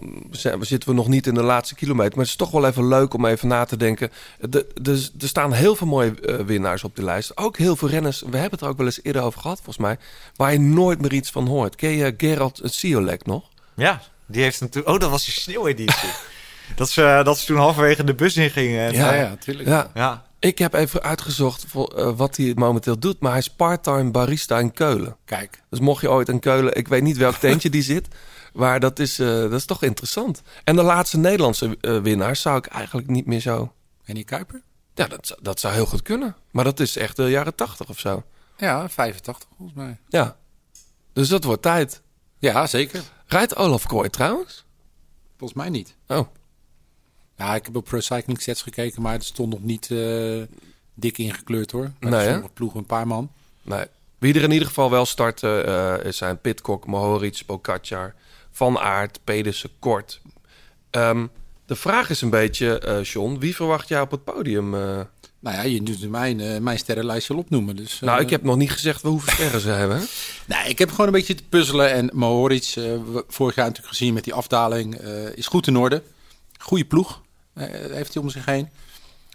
zitten 0.60 0.88
we 0.88 0.94
nog 0.94 1.08
niet 1.08 1.26
in 1.26 1.34
de 1.34 1.42
laatste 1.42 1.74
kilometer. 1.74 2.10
Maar 2.10 2.20
het 2.20 2.28
is 2.28 2.36
toch 2.36 2.50
wel 2.50 2.66
even 2.66 2.88
leuk 2.88 3.14
om 3.14 3.26
even 3.26 3.48
na 3.48 3.64
te 3.64 3.76
denken. 3.76 4.12
De, 4.40 4.66
de, 4.80 5.08
er 5.20 5.28
staan 5.28 5.52
heel 5.52 5.76
veel 5.76 5.86
mooie 5.86 6.20
eh, 6.20 6.44
winnaars 6.44 6.84
op 6.84 6.96
de 6.96 7.04
lijst. 7.04 7.36
Ook 7.36 7.56
heel 7.58 7.76
veel 7.76 7.88
renners. 7.88 8.20
We 8.20 8.36
hebben 8.36 8.50
het 8.50 8.60
er 8.60 8.68
ook 8.68 8.76
wel 8.76 8.86
eens 8.86 9.02
eerder 9.02 9.22
over 9.22 9.40
gehad, 9.40 9.56
volgens 9.56 9.78
mij. 9.78 9.98
Waar 10.36 10.52
je 10.52 10.60
nooit 10.60 11.00
meer 11.00 11.12
iets 11.12 11.30
van 11.30 11.46
hoort. 11.46 11.76
Ken 11.76 11.90
je 11.90 12.14
Gerald 12.16 12.60
Siolek 12.64 13.26
nog? 13.26 13.48
ja, 13.74 14.00
die 14.26 14.42
heeft 14.42 14.60
natuurlijk... 14.60 14.94
Oh, 14.94 15.00
dat 15.00 15.10
was 15.10 15.24
die 15.24 15.34
sneeuweditie. 15.34 16.10
dat, 16.76 16.90
ze, 16.90 17.20
dat 17.24 17.38
ze 17.38 17.46
toen 17.46 17.56
halverwege 17.56 18.04
de 18.04 18.14
bus 18.14 18.36
ingingen. 18.36 18.86
En, 18.86 18.94
Ja, 18.94 19.12
eh, 19.12 19.20
ja, 19.20 19.28
natuurlijk. 19.28 19.68
Ja. 19.68 19.90
ja. 19.94 20.24
Ik 20.42 20.58
heb 20.58 20.74
even 20.74 21.02
uitgezocht 21.02 21.64
voor, 21.68 21.88
eh, 21.98 22.16
wat 22.16 22.36
hij 22.36 22.52
momenteel 22.56 22.98
doet. 22.98 23.20
Maar 23.20 23.30
hij 23.30 23.40
is 23.40 23.50
part-time 23.50 24.10
barista 24.10 24.58
in 24.58 24.72
Keulen. 24.72 25.16
Kijk. 25.24 25.62
Dus 25.70 25.80
mocht 25.80 26.00
je 26.00 26.10
ooit 26.10 26.28
in 26.28 26.38
Keulen, 26.40 26.76
ik 26.76 26.88
weet 26.88 27.02
niet 27.02 27.16
welk 27.16 27.34
tentje 27.46 27.70
die 27.70 27.82
zit, 27.82 28.08
maar 28.52 28.80
dat 28.80 28.98
is, 28.98 29.18
eh, 29.18 29.26
dat 29.26 29.52
is 29.52 29.64
toch 29.64 29.82
interessant. 29.82 30.42
En 30.64 30.76
de 30.76 30.82
laatste 30.82 31.18
Nederlandse 31.18 31.76
eh, 31.80 31.98
winnaar 32.00 32.36
zou 32.36 32.56
ik 32.58 32.66
eigenlijk 32.66 33.08
niet 33.08 33.26
meer 33.26 33.40
zo. 33.40 33.72
En 34.04 34.14
die 34.14 34.24
Kuiper? 34.24 34.62
Ja, 34.94 35.06
dat, 35.06 35.26
zou- 35.26 35.38
dat 35.42 35.60
zou 35.60 35.74
heel 35.74 35.86
goed 35.86 36.02
kunnen. 36.02 36.36
Maar 36.50 36.64
dat 36.64 36.80
is 36.80 36.96
echt 36.96 37.16
de 37.16 37.30
jaren 37.30 37.54
tachtig 37.54 37.88
of 37.88 37.98
zo. 37.98 38.22
Ja, 38.56 38.88
85 38.88 39.48
volgens 39.56 39.78
mij. 39.78 39.98
Ja. 40.08 40.36
Dus 41.12 41.28
dat 41.28 41.44
wordt 41.44 41.62
tijd. 41.62 42.02
Ja, 42.38 42.66
zeker. 42.66 43.02
Rijdt 43.26 43.56
Olaf 43.56 43.86
Kooi 43.86 44.10
trouwens? 44.10 44.64
Volgens 45.38 45.58
mij 45.60 45.68
niet. 45.68 45.96
Oh, 46.06 46.26
Ja, 47.36 47.54
ik 47.54 47.64
heb 47.64 47.76
op 47.76 47.84
Pro 47.84 48.00
Cycling 48.00 48.40
Stats 48.40 48.62
gekeken, 48.62 49.02
maar 49.02 49.12
het 49.12 49.24
stond 49.24 49.50
nog 49.52 49.62
niet 49.62 49.90
eh, 49.90 50.42
dik 50.94 51.18
ingekleurd 51.18 51.70
hoor. 51.70 51.90
Bij 52.00 52.10
Nee, 52.10 52.28
sommige 52.28 52.52
ploegen 52.54 52.78
een 52.78 52.86
paar 52.86 53.06
man. 53.06 53.30
nee. 53.62 53.84
Wie 54.18 54.34
er 54.34 54.42
in 54.42 54.50
ieder 54.50 54.66
geval 54.68 54.90
wel 54.90 55.06
starten 55.06 55.66
eh, 55.66 56.12
zijn 56.12 56.40
Pitcock, 56.40 56.86
Mohoric, 56.86 57.42
Pogacar, 57.46 58.14
Van 58.50 58.78
Aert, 58.78 59.20
Pedersen, 59.24 59.70
Kort. 59.78 60.20
Ehm, 60.90 61.26
de 61.66 61.76
vraag 61.76 62.10
is 62.10 62.20
een 62.20 62.30
beetje, 62.30 62.78
eh 62.78 63.02
John, 63.04 63.36
wie 63.38 63.54
verwacht 63.54 63.88
jij 63.88 64.00
op 64.00 64.10
het 64.10 64.24
podium? 64.24 64.70
Nou 64.70 65.56
ja, 65.56 65.62
je 65.62 65.82
doet 65.82 66.10
mijn, 66.10 66.62
mijn 66.62 66.78
sterrenlijstje 66.78 67.34
al 67.34 67.40
opnoemen. 67.40 67.76
Dus, 67.76 68.00
nou, 68.00 68.20
ik 68.20 68.30
heb 68.30 68.42
nog 68.42 68.56
niet 68.56 68.70
gezegd 68.70 69.02
hoeveel 69.02 69.32
sterren 69.32 69.60
ze 69.60 69.68
hebben. 69.68 70.00
Nee, 70.46 70.68
ik 70.68 70.78
heb 70.78 70.90
gewoon 70.90 71.06
een 71.06 71.12
beetje 71.12 71.34
te 71.34 71.44
puzzelen. 71.48 71.90
En 71.92 72.10
Mohoric, 72.12 72.74
vorig 73.28 73.54
jaar 73.54 73.66
natuurlijk 73.66 73.96
gezien 73.96 74.14
met 74.14 74.24
die 74.24 74.34
afdaling, 74.34 74.94
is 75.34 75.46
goed 75.46 75.66
in 75.66 75.76
orde. 75.76 76.02
Goede 76.58 76.84
ploeg 76.84 77.21
heeft 77.54 78.14
hij 78.14 78.22
om 78.22 78.30
zich 78.30 78.44
heen. 78.44 78.68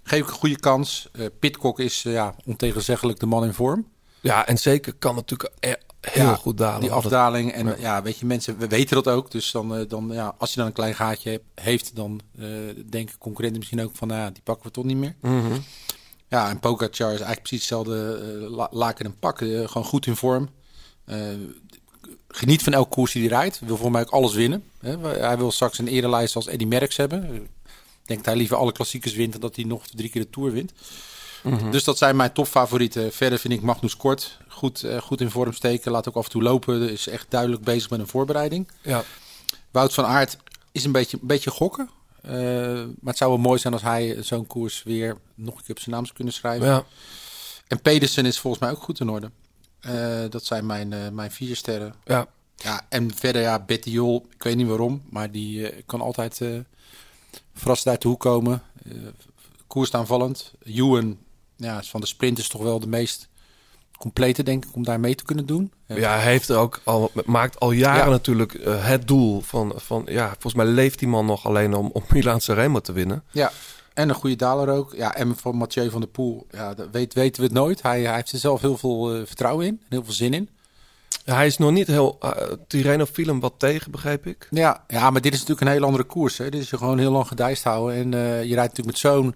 Geef 0.04 0.20
ik 0.20 0.28
een 0.28 0.34
goede 0.34 0.60
kans. 0.60 1.10
Eh 1.12 1.26
Pitcock 1.40 1.80
is 1.80 2.06
eh, 2.06 2.14
ja, 2.14 2.36
ontegenzeggelijk 2.46 3.20
de 3.20 3.26
man 3.26 3.44
in 3.44 3.54
vorm. 3.54 3.88
Ja, 4.20 4.48
en 4.48 4.58
zeker 4.58 4.94
kan 4.94 5.16
natuurlijk 5.16 5.52
heel 5.60 6.26
Ja, 6.26 6.36
goed 6.36 6.58
dalen. 6.58 6.82
Die 6.82 6.92
afdaling. 6.92 7.52
En 7.52 7.66
Ja. 7.66 7.76
ja. 7.80 8.02
weet 8.02 8.18
je, 8.18 8.26
mensen 8.26 8.58
we 8.58 8.68
weten 8.68 8.96
dat 8.96 9.08
ook. 9.08 9.32
Dus 9.32 9.52
dan, 9.52 9.76
eh, 9.76 9.88
dan 9.88 10.10
ja, 10.12 10.36
als 10.38 10.50
je 10.50 10.58
dan 10.58 10.66
een 10.66 10.74
klein 10.74 10.96
gaatje 10.96 11.30
hebt, 11.30 11.44
heeft, 11.56 11.96
dan 11.96 12.22
eh, 12.40 12.48
denken 12.90 13.18
concurrenten 13.18 13.60
misschien 13.60 13.82
ook 13.82 13.96
van, 13.96 14.08
nou, 14.08 14.22
ja, 14.22 14.30
die 14.30 14.44
pakken 14.44 14.66
we 14.66 14.72
toch 14.72 14.84
niet 14.84 14.98
meer. 14.98 15.16
Mhm. 15.22 15.54
Ja, 16.30 16.50
en 16.50 16.60
Pogacar 16.60 17.14
is 17.14 17.20
eigenlijk 17.20 17.42
precies 17.42 17.60
hetzelfde 17.60 18.20
eh, 18.22 18.50
la 18.50 18.68
laken 18.72 19.06
en 19.06 19.20
pak. 19.20 19.42
Eh, 19.42 19.48
gewoon 19.48 19.88
goed 19.88 20.06
in 20.06 20.16
vorm. 20.16 20.50
Eh, 21.06 21.18
geniet 22.28 22.64
van 22.64 22.74
elke 22.74 22.90
koers 22.90 23.12
die 23.12 23.30
hij 23.30 23.38
rijdt. 23.38 23.60
Wil 23.60 23.78
voor 23.78 23.92
mij 23.92 24.02
ook 24.02 24.10
alles 24.10 24.34
winnen. 24.34 24.64
Hè. 24.80 24.98
Hij 25.00 25.38
wil 25.38 25.52
straks 25.52 25.78
een 25.78 25.88
erelijst 25.88 26.36
als 26.36 26.48
Eddie 26.48 26.68
Merckx 26.68 26.98
hebben. 26.98 27.48
Ik 28.08 28.14
denk 28.14 28.26
dat 28.26 28.34
hij 28.34 28.44
liever 28.44 28.58
alle 28.58 28.72
klassiekers 28.72 29.14
wint 29.14 29.32
dan 29.32 29.42
dat 29.42 29.56
hij 29.56 29.66
nog 29.66 29.88
drie 29.88 30.10
keer 30.10 30.22
de 30.22 30.30
Tour 30.30 30.52
wint. 30.52 30.72
Dus 31.72 31.84
dat 31.84 31.98
zijn 31.98 32.16
mijn 32.16 32.32
topfavorieten. 32.32 33.14
Verder 33.14 33.40
vind 33.40 33.54
ik 33.54 33.62
Magnus 33.62 33.98
Kort 33.98 34.38
goed, 34.48 34.84
eh, 34.84 35.02
goed 35.02 35.22
in 35.22 35.32
vorm 35.32 35.54
steken. 35.54 35.92
Laat 35.92 36.08
ook 36.08 36.16
af 36.16 36.26
en 36.26 36.32
toe 36.32 36.42
lopen. 36.42 36.90
Is 36.90 37.08
echt 37.08 37.26
duidelijk 37.30 37.64
bezig 37.64 37.90
met 37.90 38.00
een 38.00 38.08
voorbereiding. 38.08 38.68
Ja. 38.82 39.04
Wout 39.72 39.94
van 39.94 40.06
Aert 40.06 40.38
is 40.72 40.84
een 40.84 40.92
beetje, 40.92 41.18
een 41.22 41.28
beetje 41.28 41.52
gokken. 41.52 41.90
Eh, 42.22 42.32
maar 42.32 42.96
het 43.04 43.18
zou 43.18 43.32
wel 43.32 43.40
mooi 43.40 43.60
zijn 43.60 43.74
als 43.74 43.82
hij 43.82 44.18
zo'n 44.24 44.48
koers 44.48 44.84
weer 44.84 45.18
nog 45.36 45.56
een 45.56 45.64
keer 45.64 45.76
op 45.76 45.80
zijn 45.80 45.96
naam 45.96 46.04
zou 46.04 46.16
kunnen 46.16 46.34
schrijven. 46.34 46.68
Ja. 46.68 46.86
En 47.68 47.82
Pedersen 47.82 48.26
is 48.26 48.40
volgens 48.40 48.64
mij 48.64 48.72
ook 48.72 48.82
goed 48.82 49.00
in 49.00 49.10
orde. 49.10 49.32
Eh, 49.80 50.24
dat 50.30 50.46
zijn 50.46 50.66
mijn, 50.66 51.16
mijn 51.16 51.32
vier 51.32 51.56
sterren. 51.56 51.96
Ja. 52.06 52.28
Ja, 52.56 52.86
en 52.90 53.16
verder 53.16 53.42
ja, 53.42 53.60
Betty 53.60 53.90
Jol, 53.90 54.26
ik 54.34 54.44
weet 54.44 54.56
niet 54.56 54.68
waarom, 54.68 55.04
maar 55.10 55.32
die 55.32 55.84
kan 55.86 56.02
altijd 56.02 56.42
verrassend 57.58 57.90
uit 57.90 58.02
de 58.02 58.08
hoek 58.08 58.20
komen. 58.20 58.62
Eh 58.86 58.92
koers 59.68 59.94
aanvallend. 59.94 60.54
Ewan, 60.64 61.18
ja, 61.56 61.80
is 61.80 61.90
van 61.90 62.02
de 62.02 62.08
sprinters 62.08 62.48
toch 62.48 62.62
wel 62.62 62.80
de 62.80 62.88
meest 62.88 63.30
complete, 63.98 64.44
denk 64.44 64.66
ik, 64.66 64.76
om 64.76 64.84
daar 64.84 65.00
mee 65.00 65.16
te 65.16 65.24
kunnen 65.24 65.46
doen. 65.46 65.72
Eh, 65.88 65.98
ja, 65.98 66.14
hij 66.14 66.32
heeft 66.32 66.52
ook 66.52 66.82
al, 66.84 67.12
maakt 67.26 67.60
al 67.60 67.72
jaren 67.72 68.06
Ja. 68.06 68.10
natuurlijk 68.10 68.54
eh, 68.54 68.86
het 68.86 69.08
doel 69.08 69.42
van, 69.42 69.74
van... 69.76 70.04
Ja, 70.10 70.28
volgens 70.30 70.54
mij 70.54 70.66
leeft 70.66 71.00
die 71.00 71.08
man 71.08 71.26
nog 71.26 71.46
alleen 71.46 71.74
om, 71.74 71.90
om 71.94 72.04
Milaan 72.10 72.42
Sanremo 72.42 72.80
te 72.80 72.92
winnen. 72.92 73.24
Ja, 73.32 73.52
en 73.94 74.10
een 74.10 74.16
goede 74.16 74.36
daler 74.36 74.70
ook. 74.70 74.94
Ja, 74.96 75.16
en 75.16 75.36
van 75.36 75.56
Mathieu 75.56 75.90
van 75.90 76.02
der 76.02 76.10
Poel, 76.10 76.48
ja, 76.52 76.74
dat 76.74 76.88
weet, 76.92 77.14
weten 77.14 77.42
we 77.42 77.48
het 77.48 77.56
nooit. 77.58 77.82
Hij, 77.82 78.02
hij 78.02 78.16
heeft 78.16 78.32
er 78.32 78.40
zelf 78.40 78.62
heel 78.62 78.78
veel 78.78 79.26
vertrouwen 79.26 79.66
in 79.66 79.74
en 79.74 79.86
heel 79.90 80.04
veel 80.04 80.14
zin 80.14 80.34
in. 80.34 80.50
Ja, 81.28 81.36
hij 81.36 81.46
is 81.48 81.58
nog 81.58 81.72
niet 81.72 81.88
heel... 81.88 82.18
uh, 82.24 82.32
Tirreno 82.68 83.06
viel 83.12 83.26
hem 83.28 83.40
wat 83.40 83.54
tegen, 83.58 83.92
begreep 83.92 84.26
ik. 84.28 84.48
Ja, 84.52 84.84
ja, 84.88 85.10
maar 85.10 85.22
dit 85.22 85.34
is 85.34 85.40
natuurlijk 85.40 85.68
een 85.68 85.74
heel 85.74 85.84
andere 85.86 86.04
koers. 86.04 86.38
Hè. 86.38 86.50
Dit 86.50 86.62
is 86.62 86.70
je 86.70 86.78
gewoon 86.78 86.98
heel 87.00 87.12
lang 87.12 87.28
gedijst 87.28 87.64
houden. 87.64 87.96
En 87.96 88.14
eh, 88.14 88.20
je 88.44 88.54
rijdt 88.54 88.78
natuurlijk 88.78 88.86
met 88.86 88.98
zo'n 88.98 89.36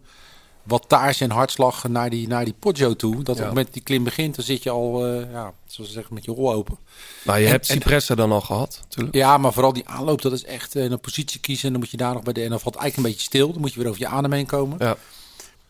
wattage 0.64 1.24
en 1.24 1.30
hartslag 1.32 1.88
naar 1.88 2.10
die, 2.10 2.28
naar 2.28 2.46
die 2.46 2.56
Poggio 2.60 2.96
toe. 2.96 3.16
Dat 3.16 3.36
op 3.36 3.38
het 3.38 3.48
moment 3.48 3.74
die 3.74 3.82
klim 3.84 4.04
begint, 4.04 4.36
dan 4.36 4.46
zit 4.46 4.64
je 4.64 4.70
al, 4.70 5.06
eh, 5.06 5.32
ja, 5.32 5.54
zoals 5.66 5.90
ze 5.90 5.96
zeggen, 5.96 6.14
met 6.14 6.26
je 6.26 6.32
rol 6.32 6.54
open. 6.54 6.78
Nou, 7.24 7.40
je 7.40 7.46
En- 7.46 7.52
hebt 7.52 7.66
Cipressa 7.66 8.16
dan 8.16 8.32
al 8.32 8.42
gehad, 8.42 8.80
natuurlijk. 8.84 9.16
Ja, 9.16 9.38
maar 9.38 9.54
vooral 9.54 9.74
die 9.74 9.88
aanloop, 9.88 10.22
dat 10.22 10.32
is 10.32 10.44
echt 10.46 10.76
eh, 10.76 10.84
een 10.84 11.00
positie 11.00 11.40
kiezen. 11.40 11.66
En 11.66 11.72
dan 11.72 11.82
moet 11.82 11.92
je 11.92 11.98
daar 11.98 12.14
nog 12.14 12.24
bij 12.24 12.34
de... 12.34 12.44
En 12.44 12.50
dan 12.50 12.60
valt 12.60 12.76
eigenlijk 12.76 13.08
een 13.08 13.14
beetje 13.14 13.28
stil. 13.28 13.52
Dan 13.52 13.62
moet 13.62 13.74
je 13.74 13.80
weer 13.80 13.90
over 13.90 14.02
je 14.02 14.08
adem 14.08 14.32
heen 14.32 14.46
komen. 14.46 14.78
Ja. 14.80 14.96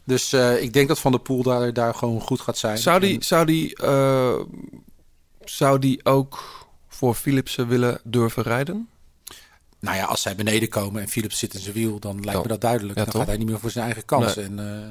Dus 0.03 0.34
eh, 0.34 0.61
ik 0.61 0.74
denk 0.74 0.88
dat 0.88 0.99
Van 0.99 1.11
der 1.11 1.22
Poel 1.22 1.43
daar, 1.43 1.74
daar 1.74 1.93
gewoon 1.95 2.22
goed 2.22 2.41
gaat 2.41 2.57
zijn. 2.57 2.78
Zou 2.78 2.99
die, 2.99 3.15
En- 3.15 3.24
zou, 3.24 3.45
die, 3.45 3.76
eh, 3.76 4.34
zou 5.46 5.80
die 5.80 6.06
ook 6.06 6.44
voor 6.88 7.14
Philipsen 7.16 7.68
willen 7.68 8.00
durven 8.04 8.44
rijden? 8.44 8.89
Nou 9.80 9.98
ja, 9.98 10.06
als 10.06 10.22
zij 10.22 10.36
beneden 10.36 10.70
komen 10.70 11.02
en 11.02 11.08
Philips 11.08 11.39
zit 11.39 11.54
in 11.54 11.60
zijn 11.60 11.74
wiel, 11.74 12.00
dan 12.00 12.24
lijkt 12.24 12.42
me 12.42 12.48
dat 12.48 12.62
duidelijk. 12.62 12.98
Ja, 12.98 13.04
dan 13.04 13.14
toch? 13.14 13.22
gaat 13.22 13.30
hij 13.30 13.39
niet 13.39 13.48
meer 13.48 13.60
voor 13.60 13.72
zijn 13.72 13.86
eigen 13.86 14.06
kans. 14.06 14.36
Nee. 14.36 14.46
En 14.46 14.60
eh, 14.60 14.89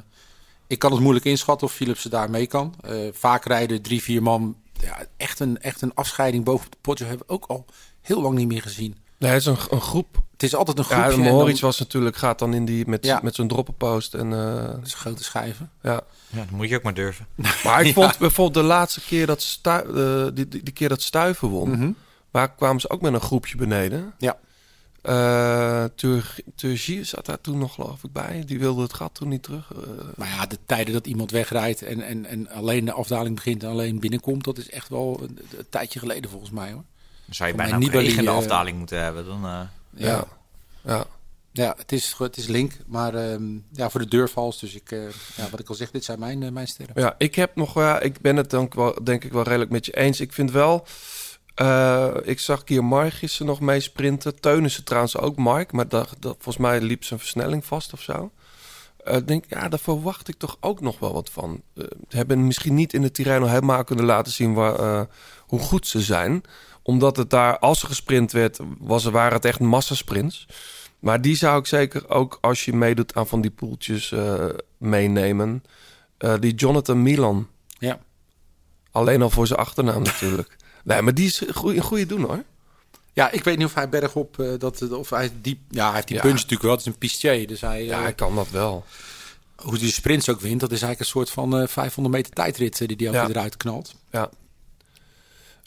ik 0.67 0.79
kan 0.79 0.93
het 0.93 1.01
moeilijk 1.01 1.25
inschatten 1.25 1.67
of 1.67 1.73
Philips 1.73 2.05
er 2.05 2.11
daar 2.11 2.31
mee 2.31 2.47
kan. 2.47 2.75
Eh, 2.81 3.09
vaak 3.13 3.45
rijden 3.45 3.83
drie, 3.83 4.03
vier 4.03 4.23
man. 4.23 4.57
Ja, 4.81 5.07
echt, 5.17 5.41
een, 5.41 5.61
echt 5.61 5.83
een 5.83 5.95
afscheiding 5.95 6.45
boven 6.45 6.71
de 6.71 6.77
Poggio 6.81 7.07
hebben 7.07 7.27
we 7.27 7.33
ook 7.33 7.47
al 7.47 7.67
heel 8.01 8.23
lang 8.23 8.35
niet 8.35 8.49
meer 8.49 8.63
gezien. 8.63 8.97
Nee, 9.21 9.31
het 9.33 9.41
is 9.41 9.47
een, 9.47 9.57
een 9.71 9.81
groep. 9.81 10.23
Het 10.33 10.43
is 10.43 10.55
altijd 10.55 10.79
een 10.79 10.85
groepje. 10.85 11.23
Ja, 11.23 11.31
dan- 11.31 11.57
was 11.61 11.79
natuurlijk, 11.79 12.17
gaat 12.17 12.39
dan 12.39 12.55
in 12.55 12.65
die 12.65 12.87
met, 12.87 13.05
Ja. 13.05 13.21
met 13.23 13.35
zo'n 13.35 13.49
droppenpost. 13.49 14.15
En, 14.15 14.33
eh, 14.33 14.65
dat 14.67 14.87
is 14.87 14.95
grote 14.95 15.25
schijven. 15.25 15.71
ja. 15.83 16.01
Ja, 16.33 16.39
dat 16.39 16.51
moet 16.51 16.69
je 16.69 16.77
ook 16.77 16.83
maar 16.83 16.95
durven. 16.95 17.27
Maar 17.65 17.85
ik 17.85 17.95
vond 17.95 18.19
bijvoorbeeld 18.19 18.65
de 18.65 18.71
laatste 18.73 19.01
keer 19.01 19.27
dat, 19.27 19.43
stu 19.43 19.71
eh, 19.71 20.25
die, 20.35 20.49
die, 20.49 20.63
die 20.63 20.73
keer 20.73 20.89
dat 20.89 21.03
Stuiven 21.03 21.49
won, 21.49 21.71
Mhm. 21.71 21.91
waar 22.31 22.55
kwamen 22.55 22.81
ze 22.81 22.91
ook 22.91 23.01
met 23.01 23.13
een 23.13 23.21
groepje 23.21 23.57
beneden. 23.57 24.15
Ja. 24.19 24.37
Eh 25.03 25.85
Tur- 25.95 26.35
Turgie 26.55 27.05
zat 27.05 27.27
daar 27.27 27.41
toen 27.41 27.59
nog 27.59 27.75
geloof 27.75 28.05
ik 28.05 28.13
bij. 28.13 28.43
Die 28.47 28.59
wilde 28.59 28.83
het 28.83 28.95
gat 28.95 29.15
toen 29.15 29.29
niet 29.29 29.43
terug. 29.43 29.73
eh. 29.73 29.79
Maar 30.17 30.29
ja, 30.29 30.47
de 30.47 30.59
tijden 30.67 30.93
dat 30.93 31.07
iemand 31.07 31.31
wegrijdt 31.31 31.83
en, 31.83 32.01
en, 32.01 32.27
en 32.27 32.49
alleen 32.49 32.85
de 32.85 32.93
afdaling 32.93 33.35
begint 33.35 33.63
en 33.63 33.71
alleen 33.71 34.01
binnenkomt, 34.01 34.45
dat 34.45 34.59
is 34.59 34.71
echt 34.71 34.89
wel 34.89 35.21
een, 35.23 35.39
een 35.59 35.67
tijdje 35.71 35.99
geleden 35.99 36.31
volgens 36.31 36.51
mij 36.51 36.73
hoor. 36.73 36.85
Dan 37.31 37.39
zou 37.39 37.51
je 37.51 37.57
bijna 37.57 37.73
een 37.73 37.81
Nibali, 37.81 38.05
regen 38.05 38.19
in 38.19 38.25
de 38.25 38.31
eh, 38.31 38.37
afdaling 38.37 38.79
moeten 38.79 39.03
hebben. 39.03 39.27
Dan, 39.27 39.45
eh, 39.45 39.61
ja. 39.91 40.25
ja. 40.85 41.05
Ja, 41.53 41.75
het 41.77 41.93
is, 41.93 42.15
het 42.19 42.37
is 42.37 42.47
link, 42.47 42.73
maar 42.87 43.15
ehm, 43.15 43.43
ja, 43.73 43.91
voor 43.91 44.01
de 44.01 44.09
deur 44.09 44.29
vals. 44.29 44.61
Dus 44.61 44.75
ik, 44.75 44.91
eh, 44.91 45.03
ja, 45.37 45.51
wat 45.51 45.61
ik 45.61 45.69
al 45.69 45.75
zeg, 45.75 45.91
dit 45.91 46.05
zijn 46.05 46.19
mijn, 46.19 46.53
mijn 46.53 46.67
sterren. 46.67 46.95
Ja, 47.03 47.15
ik 47.19 47.35
heb 47.35 47.57
nog, 47.57 47.75
ja, 47.75 48.01
ik 48.01 48.21
ben 48.21 48.37
het 48.37 48.51
dan 48.51 48.71
wel, 48.75 49.05
denk 49.05 49.25
ik 49.25 49.33
wel 49.33 49.43
redelijk 49.43 49.71
met 49.71 49.87
je 49.87 49.97
eens. 49.97 50.21
Ik 50.21 50.33
vind 50.33 50.51
wel, 50.51 50.87
eh, 51.55 52.15
ik 52.23 52.41
zag 52.41 52.63
hier 52.67 52.85
Mark 52.85 53.13
gisteren 53.13 53.47
nog 53.47 53.61
mee 53.61 53.81
sprinten. 53.81 54.41
Teunissen 54.41 54.85
trouwens 54.85 55.17
ook 55.17 55.37
Mark, 55.37 55.73
maar 55.73 55.89
dat, 55.89 56.15
dat, 56.19 56.35
volgens 56.35 56.57
mij 56.57 56.81
liep 56.81 57.05
zijn 57.05 57.21
versnelling 57.21 57.65
vast 57.65 57.93
of 57.93 58.01
zo. 58.01 58.31
Eh, 59.05 59.17
Ik 59.17 59.29
denk, 59.29 59.45
ja, 59.49 59.69
daar 59.69 59.79
verwacht 59.79 60.29
ik 60.29 60.39
toch 60.39 60.57
ook 60.61 60.81
nog 60.81 60.99
wel 60.99 61.13
wat 61.13 61.31
van. 61.31 61.63
Ze 61.75 62.17
hebben 62.17 62.47
misschien 62.47 62.75
niet 62.75 62.93
in 62.93 63.03
de 63.03 63.11
Tirreno 63.11 63.47
helemaal 63.47 63.85
kunnen 63.85 64.05
laten 64.05 64.33
zien 64.33 64.55
waar, 64.55 64.75
eh, 64.75 65.03
hoe 65.39 65.61
goed 65.61 65.87
ze 65.87 66.01
zijn. 66.01 66.43
Omdat 66.83 67.17
het 67.17 67.31
daar, 67.31 67.59
als 67.59 67.83
er 67.83 67.89
gesprint 67.89 68.33
werd, 68.33 68.59
was, 68.79 69.05
waren 69.05 69.33
het 69.33 69.45
echt 69.45 69.61
massasprints. 69.61 70.47
Maar 70.99 71.21
die 71.21 71.37
zou 71.37 71.59
ik 71.59 71.67
zeker 71.67 72.09
ook, 72.09 72.39
als 72.41 72.65
je 72.65 72.73
meedoet 72.73 73.15
aan 73.15 73.27
van 73.27 73.41
die 73.41 73.51
poeltjes, 73.51 74.13
eh, 74.13 74.45
meenemen. 74.79 75.65
Eh, 76.19 76.35
die 76.41 76.55
Jonathan 76.55 77.03
Milan. 77.03 77.49
Ja. 77.79 77.99
Alleen 78.91 79.23
al 79.23 79.31
voor 79.31 79.47
zijn 79.47 79.59
achternaam 79.59 80.03
natuurlijk. 80.03 80.57
Nee, 80.85 81.03
maar 81.03 81.15
die 81.15 81.27
is 81.27 81.47
een 81.47 81.83
goede 81.83 82.07
doen 82.07 82.23
hoor. 82.23 82.43
Ja, 83.13 83.31
ik 83.31 83.45
weet 83.45 83.57
niet 83.57 83.67
of 83.67 83.75
hij 83.75 83.89
bergop, 83.89 84.39
eh 84.41 84.53
dat, 84.59 84.91
of 84.93 85.11
hij 85.11 85.31
die, 85.41 85.61
ja, 85.71 85.85
hij 85.87 85.95
heeft 85.95 86.07
die 86.07 86.17
Ja. 86.17 86.23
punch 86.23 86.35
natuurlijk 86.35 86.63
wel. 86.63 86.71
Het 86.71 86.81
is 86.81 86.87
een 86.87 86.99
pistier, 86.99 87.47
dus 87.47 87.61
hij, 87.61 87.85
Ja, 87.85 88.01
hij 88.01 88.13
kan 88.13 88.35
dat 88.35 88.51
wel. 88.51 88.85
hoe 89.57 89.79
die 89.79 89.93
sprints 89.93 90.29
ook 90.29 90.41
wint, 90.41 90.61
dat 90.61 90.73
is 90.73 90.83
eigenlijk 90.83 91.01
een 91.01 91.07
soort 91.21 91.31
van 91.31 91.61
eh 91.61 91.69
500 91.69 92.15
meter 92.17 92.33
tijdrit 92.33 92.79
die 92.79 92.97
die 92.97 93.09
ook 93.09 93.15
Ja. 93.15 93.27
weer 93.27 93.37
eruit 93.37 93.57
knalt. 93.57 93.95
Ja. 94.11 94.31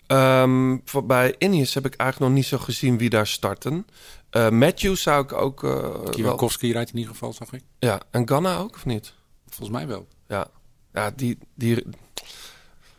Ehm, 0.07 0.77
voor, 0.85 1.05
bij 1.05 1.35
Ineos 1.37 1.73
heb 1.73 1.85
ik 1.85 1.95
eigenlijk 1.95 2.29
nog 2.31 2.39
niet 2.39 2.49
zo 2.49 2.57
gezien 2.57 2.97
wie 2.97 3.09
daar 3.09 3.27
starten. 3.27 3.87
Eh 4.29 4.49
Matthews 4.49 5.01
zou 5.01 5.23
ik 5.23 5.33
ook... 5.33 5.63
eh 5.63 5.69
wel, 5.69 6.09
Kierakowski 6.09 6.71
rijdt 6.71 6.89
in 6.89 6.97
ieder 6.97 7.11
geval, 7.13 7.33
zag 7.33 7.53
ik. 7.53 7.63
ja, 7.79 8.01
en 8.11 8.27
Ganna 8.27 8.57
ook, 8.57 8.75
of 8.75 8.85
niet? 8.85 9.13
Volgens 9.49 9.77
mij 9.77 9.87
wel. 9.87 10.07
Ja, 10.27 10.47
ja 10.93 11.11
die, 11.15 11.37
die, 11.55 11.83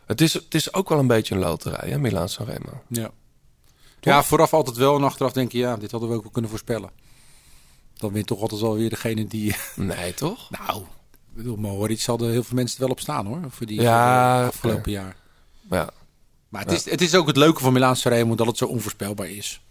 het, 0.05 0.21
is, 0.21 0.33
het 0.33 0.53
is 0.53 0.73
ook 0.73 0.89
wel 0.89 0.99
een 0.99 1.07
beetje 1.07 1.35
een 1.35 1.41
loterij, 1.41 1.89
hè, 1.89 1.97
Milaan 1.99 2.29
Sanremo. 2.29 2.81
Ja. 2.87 3.11
ja, 4.01 4.23
vooraf 4.23 4.53
altijd 4.53 4.77
wel 4.77 4.95
en 4.95 5.03
achteraf 5.03 5.31
denk 5.31 5.51
je, 5.51 5.57
ja, 5.57 5.77
dit 5.77 5.91
hadden 5.91 6.09
we 6.09 6.15
ook 6.15 6.21
wel 6.21 6.31
kunnen 6.31 6.49
voorspellen. 6.49 6.89
Dan 7.93 8.11
wint 8.11 8.27
toch 8.27 8.41
altijd 8.41 8.61
wel 8.61 8.75
weer 8.75 8.89
degene 8.89 9.27
die... 9.27 9.55
Nee, 9.75 10.13
toch? 10.13 10.49
Nou, 10.59 10.81
ik 10.81 11.35
bedoel, 11.41 11.55
Mohoric 11.55 12.01
hadden 12.01 12.31
heel 12.31 12.43
veel 12.43 12.55
mensen 12.55 12.75
er 12.77 12.83
wel 12.83 12.91
op 12.91 12.99
staan 12.99 13.25
hoor, 13.25 13.41
voor 13.49 13.65
die 13.65 13.81
Ja, 13.81 14.35
voor 14.35 14.41
de 14.41 14.47
afgelopen 14.55 14.91
jaar. 14.91 15.15
Ja, 15.69 15.89
Maar 16.55 16.63
het, 16.63 16.73
is, 16.73 16.89
het 16.89 17.01
is 17.01 17.15
ook 17.15 17.27
het 17.27 17.37
leuke 17.37 17.59
van 17.59 17.73
Milaan 17.73 17.95
Sanremo 17.95 18.35
dat 18.35 18.47
het 18.47 18.57
zo 18.57 18.65
onvoorspelbaar 18.65 19.29
is. 19.29 19.61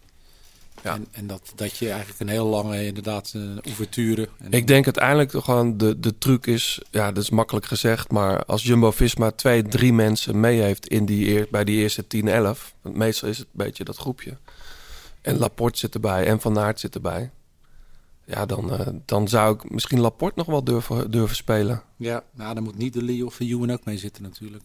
Ja. 0.83 0.95
En, 0.95 1.07
en 1.11 1.27
dat, 1.27 1.53
dat 1.55 1.77
je 1.77 1.89
eigenlijk 1.89 2.21
een 2.21 2.29
heel 2.29 2.47
lange, 2.47 2.87
inderdaad, 2.87 3.33
een 3.35 3.61
ouverture... 3.63 4.29
En 4.39 4.53
ik 4.53 4.67
denk 4.67 4.85
uiteindelijk 4.85 5.31
toch 5.31 5.45
gewoon 5.45 5.77
de, 5.77 6.01
de 6.01 6.19
truc 6.19 6.47
is, 6.47 6.83
ja, 6.91 7.13
dat 7.13 7.23
is 7.23 7.31
makkelijk 7.31 7.67
gezegd, 7.67 8.11
maar 8.11 8.45
als 8.45 8.63
Jumbo-Visma 8.63 9.31
twee, 9.31 9.63
drie 9.63 9.93
mensen 9.93 10.41
mee 10.41 10.61
heeft 10.61 10.87
in 10.87 11.07
die 11.07 11.47
bij 11.51 11.65
die 11.65 11.77
eerste 11.77 12.07
10, 12.07 12.29
11, 12.29 12.75
want 12.81 12.97
meestal 12.97 13.29
is 13.29 13.39
het 13.39 13.47
een 13.47 13.65
beetje 13.65 13.85
dat 13.85 13.97
groepje, 13.97 14.37
en 15.21 15.39
Laporte 15.39 15.79
zit 15.79 15.95
erbij 15.95 16.27
en 16.27 16.41
Van 16.41 16.59
Aert 16.59 16.81
zit 16.81 16.95
erbij, 16.95 17.31
ja, 18.25 18.47
dan, 18.47 18.73
eh, 18.73 18.87
dan 19.05 19.29
zou 19.29 19.55
ik 19.55 19.71
misschien 19.71 20.01
Laporte 20.01 20.35
nog 20.37 20.47
wel 20.47 20.65
durven, 20.65 21.11
durven 21.11 21.37
spelen. 21.37 21.83
Ja, 21.97 22.25
nou, 22.35 22.55
dan 22.55 22.63
moet 22.63 22.79
niet 22.79 22.93
de 22.93 23.03
Lee 23.03 23.27
of 23.27 23.37
de 23.37 23.45
Ewan 23.45 23.71
ook 23.71 23.85
mee 23.85 23.99
zitten 23.99 24.23
natuurlijk. 24.23 24.63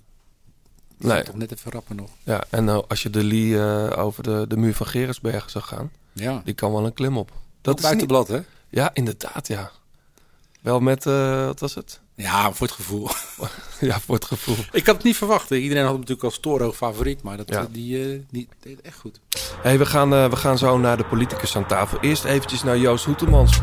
Die 0.99 1.09
Nee. 1.11 1.23
toch 1.23 1.35
net 1.35 1.51
even 1.51 1.71
rappen 1.71 1.95
nog. 1.95 2.09
Ja, 2.23 2.43
en 2.49 2.63
nou, 2.63 2.85
als 2.87 3.03
je 3.03 3.09
de 3.09 3.23
Lee 3.23 3.59
eh, 3.61 4.03
over 4.05 4.23
de, 4.23 4.45
de 4.47 4.57
muur 4.57 4.75
van 4.75 4.85
Gerensbergen 4.87 5.49
zou 5.51 5.63
gaan, 5.63 5.91
Ja, 6.13 6.41
die 6.45 6.53
kan 6.53 6.71
wel 6.71 6.85
een 6.85 6.93
klim 6.93 7.17
op. 7.17 7.31
Dat 7.61 7.73
is 7.77 7.81
niet, 7.81 7.89
buitenblad 7.89 8.27
hè? 8.27 8.39
ja, 8.69 8.89
inderdaad, 8.93 9.47
ja. 9.47 9.71
Wel 10.61 10.79
met, 10.79 11.05
eh, 11.05 11.45
wat 11.45 11.59
was 11.59 11.75
het? 11.75 11.99
Ja, 12.15 12.51
voor 12.51 12.67
het 12.67 12.75
gevoel. 12.75 13.09
Ja, 13.79 13.99
voor 13.99 14.15
het 14.15 14.25
gevoel. 14.25 14.55
ik 14.71 14.85
had 14.85 14.95
het 14.95 15.03
niet 15.03 15.15
verwacht. 15.17 15.51
Iedereen 15.51 15.81
had 15.83 15.91
hem 15.91 15.99
natuurlijk 15.99 16.23
als 16.27 16.39
Toro 16.39 16.71
favoriet, 16.73 17.21
maar 17.23 17.37
dat, 17.37 17.49
Ja. 17.49 17.59
eh, 17.59 17.65
die, 17.71 18.25
die 18.29 18.47
deed 18.59 18.81
echt 18.81 18.97
goed. 18.97 19.19
Hey, 19.61 19.77
we, 19.77 19.85
gaan, 19.85 20.09
we 20.09 20.35
gaan 20.35 20.57
zo 20.57 20.77
naar 20.77 20.97
de 20.97 21.05
politicus 21.05 21.55
aan 21.55 21.65
tafel. 21.67 21.99
Eerst 21.99 22.23
eventjes 22.23 22.63
naar 22.63 22.77
Joost 22.77 23.05
Hoetemans. 23.05 23.59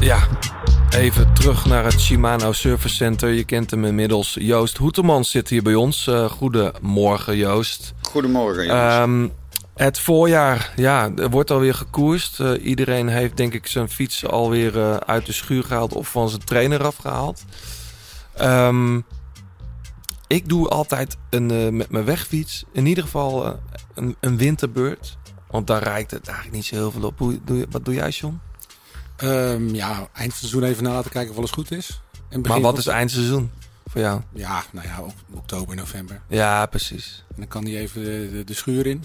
Ja, 0.00 0.28
even 0.94 1.32
terug 1.32 1.66
naar 1.66 1.84
het 1.84 2.00
Shimano 2.00 2.52
Service 2.52 2.94
Center. 2.94 3.28
Je 3.28 3.44
kent 3.44 3.70
hem 3.70 3.84
inmiddels. 3.84 4.36
Joost 4.40 4.76
Hoetemans 4.76 5.30
zit 5.30 5.48
hier 5.48 5.62
bij 5.62 5.74
ons. 5.74 6.06
Eh 6.06 6.30
goedemorgen, 6.30 7.36
Joost. 7.36 7.94
Goedemorgen, 8.02 8.66
jongens. 8.66 8.94
Ehm, 8.94 9.28
het 9.74 9.98
voorjaar, 9.98 10.72
ja, 10.76 11.10
er 11.16 11.30
wordt 11.30 11.50
alweer 11.50 11.74
gekoerst. 11.74 12.40
Eh, 12.40 12.64
iedereen 12.64 13.08
heeft 13.08 13.36
denk 13.36 13.54
ik 13.54 13.66
zijn 13.66 13.88
fiets 13.88 14.26
alweer 14.26 14.78
eh 14.78 14.96
uit 14.96 15.26
de 15.26 15.32
schuur 15.32 15.64
gehaald 15.64 15.92
of 15.92 16.08
van 16.08 16.28
zijn 16.28 16.44
trainer 16.44 16.84
afgehaald. 16.84 17.44
Ehm, 18.34 19.00
ik 20.26 20.48
doe 20.48 20.68
altijd 20.68 21.16
een, 21.30 21.76
met 21.76 21.90
mijn 21.90 22.04
wegfiets 22.04 22.64
in 22.72 22.86
ieder 22.86 23.04
geval 23.04 23.60
een, 23.94 24.16
een 24.20 24.36
winterbeurt. 24.36 25.16
Want 25.50 25.66
daar 25.66 25.82
rijdt 25.82 26.10
het 26.10 26.26
eigenlijk 26.26 26.56
niet 26.56 26.66
zo 26.66 26.74
heel 26.74 26.90
veel 26.90 27.04
op. 27.04 27.18
Hoe, 27.18 27.40
doe 27.44 27.56
je, 27.56 27.66
wat 27.70 27.84
doe 27.84 27.94
jij, 27.94 28.10
John? 28.10 28.40
Ehm, 29.16 29.74
ja, 29.74 29.88
eind 29.96 30.08
van 30.12 30.22
het 30.24 30.34
seizoen 30.34 30.62
even 30.62 30.82
na 30.82 30.90
laten 30.92 31.10
kijken 31.10 31.30
of 31.30 31.36
alles 31.38 31.50
goed 31.50 31.70
is. 31.70 32.00
En 32.28 32.40
Maar 32.40 32.60
wat 32.60 32.78
is 32.78 32.86
eindseizoen 32.86 33.50
voor 33.86 34.00
jou? 34.00 34.20
Ja, 34.32 34.62
nou 34.72 34.86
ja, 34.86 35.00
ok- 35.02 35.12
oktober, 35.36 35.76
november. 35.76 36.20
Ja, 36.28 36.66
precies. 36.66 37.24
En 37.28 37.34
dan 37.36 37.48
kan 37.48 37.64
hij 37.64 37.76
even 37.78 38.04
de, 38.04 38.28
de, 38.32 38.44
de 38.44 38.54
schuur 38.54 38.86
in. 38.86 39.04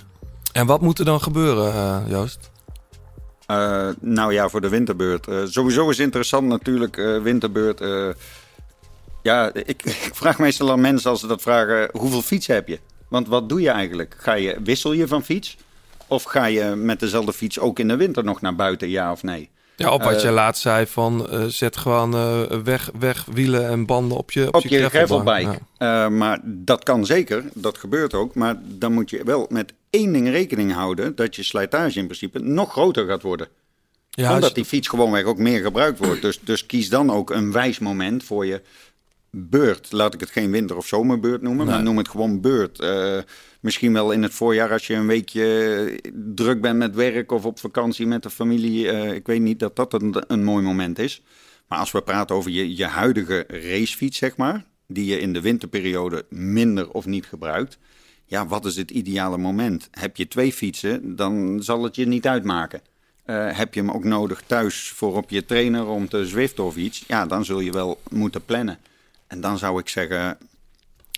En 0.51 0.65
wat 0.65 0.81
moet 0.81 0.99
er 0.99 1.05
dan 1.05 1.21
gebeuren, 1.21 1.73
eh, 1.73 2.01
Joost? 2.07 2.49
Eh, 3.45 3.89
nou 3.99 4.33
ja, 4.33 4.49
voor 4.49 4.61
de 4.61 4.69
winterbeurt. 4.69 5.27
Eh, 5.27 5.41
sowieso 5.45 5.89
is 5.89 5.99
interessant 5.99 6.47
natuurlijk, 6.47 6.97
eh, 6.97 7.21
winterbeurt. 7.21 7.81
eh, 7.81 8.07
ja, 9.23 9.53
ik, 9.53 9.83
ik 10.05 10.09
vraag 10.13 10.39
meestal 10.39 10.71
aan 10.71 10.81
mensen 10.81 11.09
als 11.09 11.19
ze 11.19 11.27
dat 11.27 11.41
vragen, 11.41 11.89
hoeveel 11.91 12.21
fietsen 12.21 12.55
heb 12.55 12.67
je? 12.67 12.79
Want 13.07 13.27
wat 13.27 13.49
doe 13.49 13.61
je 13.61 13.69
eigenlijk? 13.69 14.15
Ga 14.17 14.33
je, 14.33 14.57
wissel 14.63 14.91
je 14.93 15.07
van 15.07 15.23
fiets? 15.23 15.57
Of 16.07 16.23
ga 16.23 16.45
je 16.45 16.63
met 16.75 16.99
dezelfde 16.99 17.33
fiets 17.33 17.59
ook 17.59 17.79
in 17.79 17.87
de 17.87 17.95
winter 17.95 18.23
nog 18.23 18.41
naar 18.41 18.55
buiten, 18.55 18.89
ja 18.89 19.11
of 19.11 19.23
nee? 19.23 19.49
Ja, 19.87 19.91
op 19.93 20.03
wat 20.03 20.15
Eh, 20.15 20.21
je 20.21 20.31
laatst 20.31 20.61
zei 20.61 20.85
van 20.87 21.29
eh, 21.29 21.43
zet 21.45 21.77
gewoon 21.77 22.13
eh, 22.13 22.41
weg, 22.63 22.89
weg 22.99 23.25
wielen 23.31 23.67
en 23.67 23.85
banden 23.85 24.17
op 24.17 24.31
je, 24.31 24.47
op, 24.47 24.55
Op 24.55 24.61
je 24.61 24.89
gravelbaan. 24.89 25.25
gravelbike. 25.35 25.63
Ja. 25.77 26.09
Maar 26.09 26.39
dat 26.43 26.83
kan 26.83 27.05
zeker, 27.05 27.43
dat 27.53 27.77
gebeurt 27.77 28.13
ook. 28.13 28.35
Maar 28.35 28.55
dan 28.63 28.93
moet 28.93 29.09
je 29.09 29.23
wel 29.23 29.45
met 29.49 29.73
één 29.89 30.13
ding 30.13 30.29
rekening 30.29 30.73
houden... 30.73 31.15
dat 31.15 31.35
je 31.35 31.43
slijtage 31.43 31.99
in 31.99 32.05
principe 32.05 32.39
nog 32.39 32.71
groter 32.71 33.07
gaat 33.07 33.21
worden. 33.21 33.47
Ja, 34.09 34.33
Omdat 34.33 34.49
je- 34.49 34.55
die 34.55 34.65
fiets 34.65 34.87
gewoonweg 34.87 35.23
ook 35.23 35.37
meer 35.37 35.61
gebruikt 35.61 35.99
wordt. 35.99 36.21
Dus, 36.21 36.39
dus 36.43 36.65
kies 36.65 36.89
dan 36.89 37.11
ook 37.11 37.29
een 37.29 37.51
wijs 37.51 37.79
moment 37.79 38.23
voor 38.23 38.45
je 38.45 38.61
beurt. 39.31 39.91
Laat 39.91 40.13
ik 40.13 40.19
het 40.19 40.29
geen 40.29 40.51
winter- 40.51 40.77
of 40.77 40.87
zomerbeurt 40.87 41.41
noemen, 41.41 41.65
maar 41.65 41.83
noem 41.83 41.97
het 41.97 42.09
gewoon 42.09 42.41
beurt. 42.41 42.79
Eh, 42.79 43.17
misschien 43.59 43.93
wel 43.93 44.11
in 44.11 44.23
het 44.23 44.33
voorjaar 44.33 44.71
als 44.71 44.87
je 44.87 44.93
een 44.93 45.07
weekje 45.07 45.99
druk 46.13 46.61
bent 46.61 46.77
met 46.77 46.95
werk 46.95 47.31
of 47.31 47.45
op 47.45 47.59
vakantie 47.59 48.07
met 48.07 48.23
de 48.23 48.29
familie. 48.29 48.89
Eh, 48.89 49.13
ik 49.13 49.27
weet 49.27 49.41
niet 49.41 49.59
dat 49.59 49.75
dat 49.75 49.93
een, 49.93 50.23
een 50.27 50.43
mooi 50.43 50.63
moment 50.63 50.99
is. 50.99 51.21
Maar 51.67 51.79
als 51.79 51.91
we 51.91 52.01
praten 52.01 52.35
over 52.35 52.51
je, 52.51 52.75
je 52.75 52.85
huidige 52.85 53.45
racefiets, 53.47 54.17
zeg 54.17 54.37
maar, 54.37 54.65
die 54.87 55.05
je 55.05 55.19
in 55.19 55.33
de 55.33 55.41
winterperiode 55.41 56.25
minder 56.29 56.91
of 56.91 57.05
niet 57.05 57.25
gebruikt. 57.25 57.77
Ja, 58.25 58.47
wat 58.47 58.65
is 58.65 58.75
het 58.75 58.91
ideale 58.91 59.37
moment? 59.37 59.87
Heb 59.91 60.17
je 60.17 60.27
twee 60.27 60.53
fietsen, 60.53 61.15
dan 61.15 61.63
zal 61.63 61.83
het 61.83 61.95
je 61.95 62.07
niet 62.07 62.27
uitmaken. 62.27 62.81
Eh, 63.25 63.57
heb 63.57 63.73
je 63.73 63.79
hem 63.79 63.91
ook 63.91 64.03
nodig 64.03 64.43
thuis 64.45 64.89
voor 64.89 65.15
op 65.15 65.29
je 65.29 65.45
trainer 65.45 65.87
om 65.87 66.09
te 66.09 66.25
zwiften 66.25 66.63
of 66.63 66.75
iets? 66.75 67.03
Ja, 67.07 67.25
dan 67.25 67.45
zul 67.45 67.59
je 67.59 67.71
wel 67.71 67.99
moeten 68.09 68.45
plannen. 68.45 68.77
En 69.29 69.41
dan 69.41 69.57
zou 69.57 69.79
ik 69.79 69.89
zeggen, 69.89 70.37